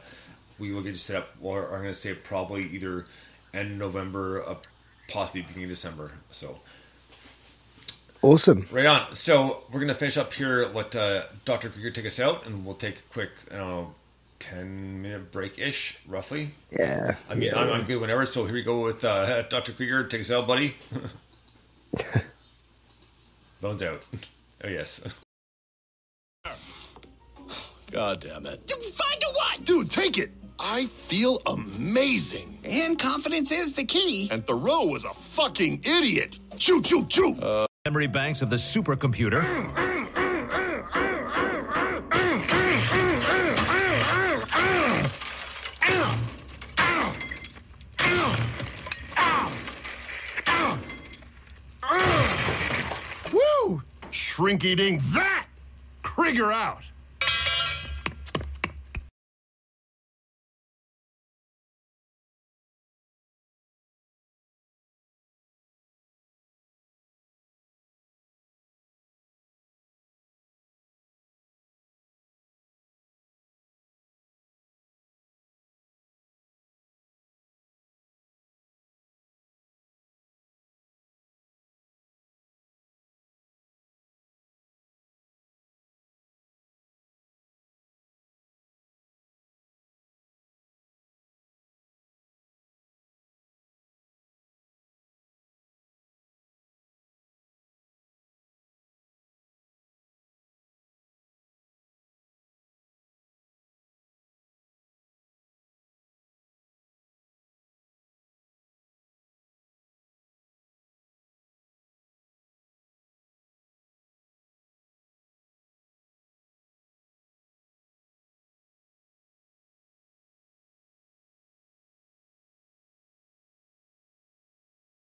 we 0.58 0.70
will 0.72 0.82
get 0.82 0.90
you 0.90 0.94
set 0.96 1.16
up. 1.16 1.30
Or 1.42 1.64
I'm 1.66 1.80
going 1.82 1.84
to 1.86 1.94
say 1.94 2.14
probably 2.14 2.62
either 2.68 3.06
end 3.52 3.72
of 3.72 3.78
November, 3.78 4.46
uh, 4.48 4.54
possibly 5.08 5.42
beginning 5.42 5.64
of 5.64 5.70
December. 5.70 6.12
So 6.30 6.60
Awesome. 8.22 8.68
right 8.70 8.86
on. 8.86 9.14
So 9.16 9.64
we're 9.72 9.80
going 9.80 9.88
to 9.88 9.96
finish 9.96 10.16
up 10.16 10.32
here. 10.32 10.68
Let 10.72 10.94
uh, 10.94 11.24
Dr. 11.44 11.68
Krieger 11.68 11.90
take 11.90 12.06
us 12.06 12.20
out, 12.20 12.46
and 12.46 12.64
we'll 12.64 12.76
take 12.76 12.98
a 13.00 13.02
quick, 13.12 13.30
I 13.50 13.56
don't 13.56 13.68
know, 13.68 13.94
ten 14.38 15.02
minute 15.02 15.32
break 15.32 15.58
ish, 15.58 15.98
roughly. 16.06 16.54
Yeah. 16.70 17.16
I 17.28 17.34
mean, 17.34 17.52
I'm, 17.52 17.68
I'm 17.68 17.84
good 17.84 18.00
whenever. 18.00 18.24
So 18.26 18.44
here 18.44 18.54
we 18.54 18.62
go 18.62 18.82
with 18.84 19.04
uh, 19.04 19.42
Dr. 19.48 19.72
Krieger. 19.72 20.04
Take 20.06 20.20
us 20.20 20.30
out, 20.30 20.46
buddy. 20.46 20.76
Bones 23.62 23.80
out. 23.80 24.02
Oh 24.64 24.68
yes. 24.68 25.00
God 27.92 28.20
damn 28.20 28.44
it. 28.44 28.68
Find 28.68 29.22
a 29.22 29.32
what? 29.34 29.64
Dude, 29.64 29.88
take 29.88 30.18
it. 30.18 30.32
I 30.58 30.86
feel 31.06 31.40
amazing. 31.46 32.58
And 32.64 32.98
confidence 32.98 33.52
is 33.52 33.72
the 33.74 33.84
key. 33.84 34.28
And 34.32 34.44
Thoreau 34.44 34.86
was 34.86 35.04
a 35.04 35.14
fucking 35.14 35.84
idiot. 35.84 36.40
Choo, 36.56 36.82
choo, 36.82 37.06
choo. 37.06 37.36
Uh, 37.40 37.66
memory 37.84 38.08
banks 38.08 38.42
of 38.42 38.50
the 38.50 38.56
supercomputer. 38.56 39.42
Shrinky 54.42 54.76
dink 54.76 55.00
that. 55.12 55.46
Krieger 56.02 56.52
out. 56.52 56.82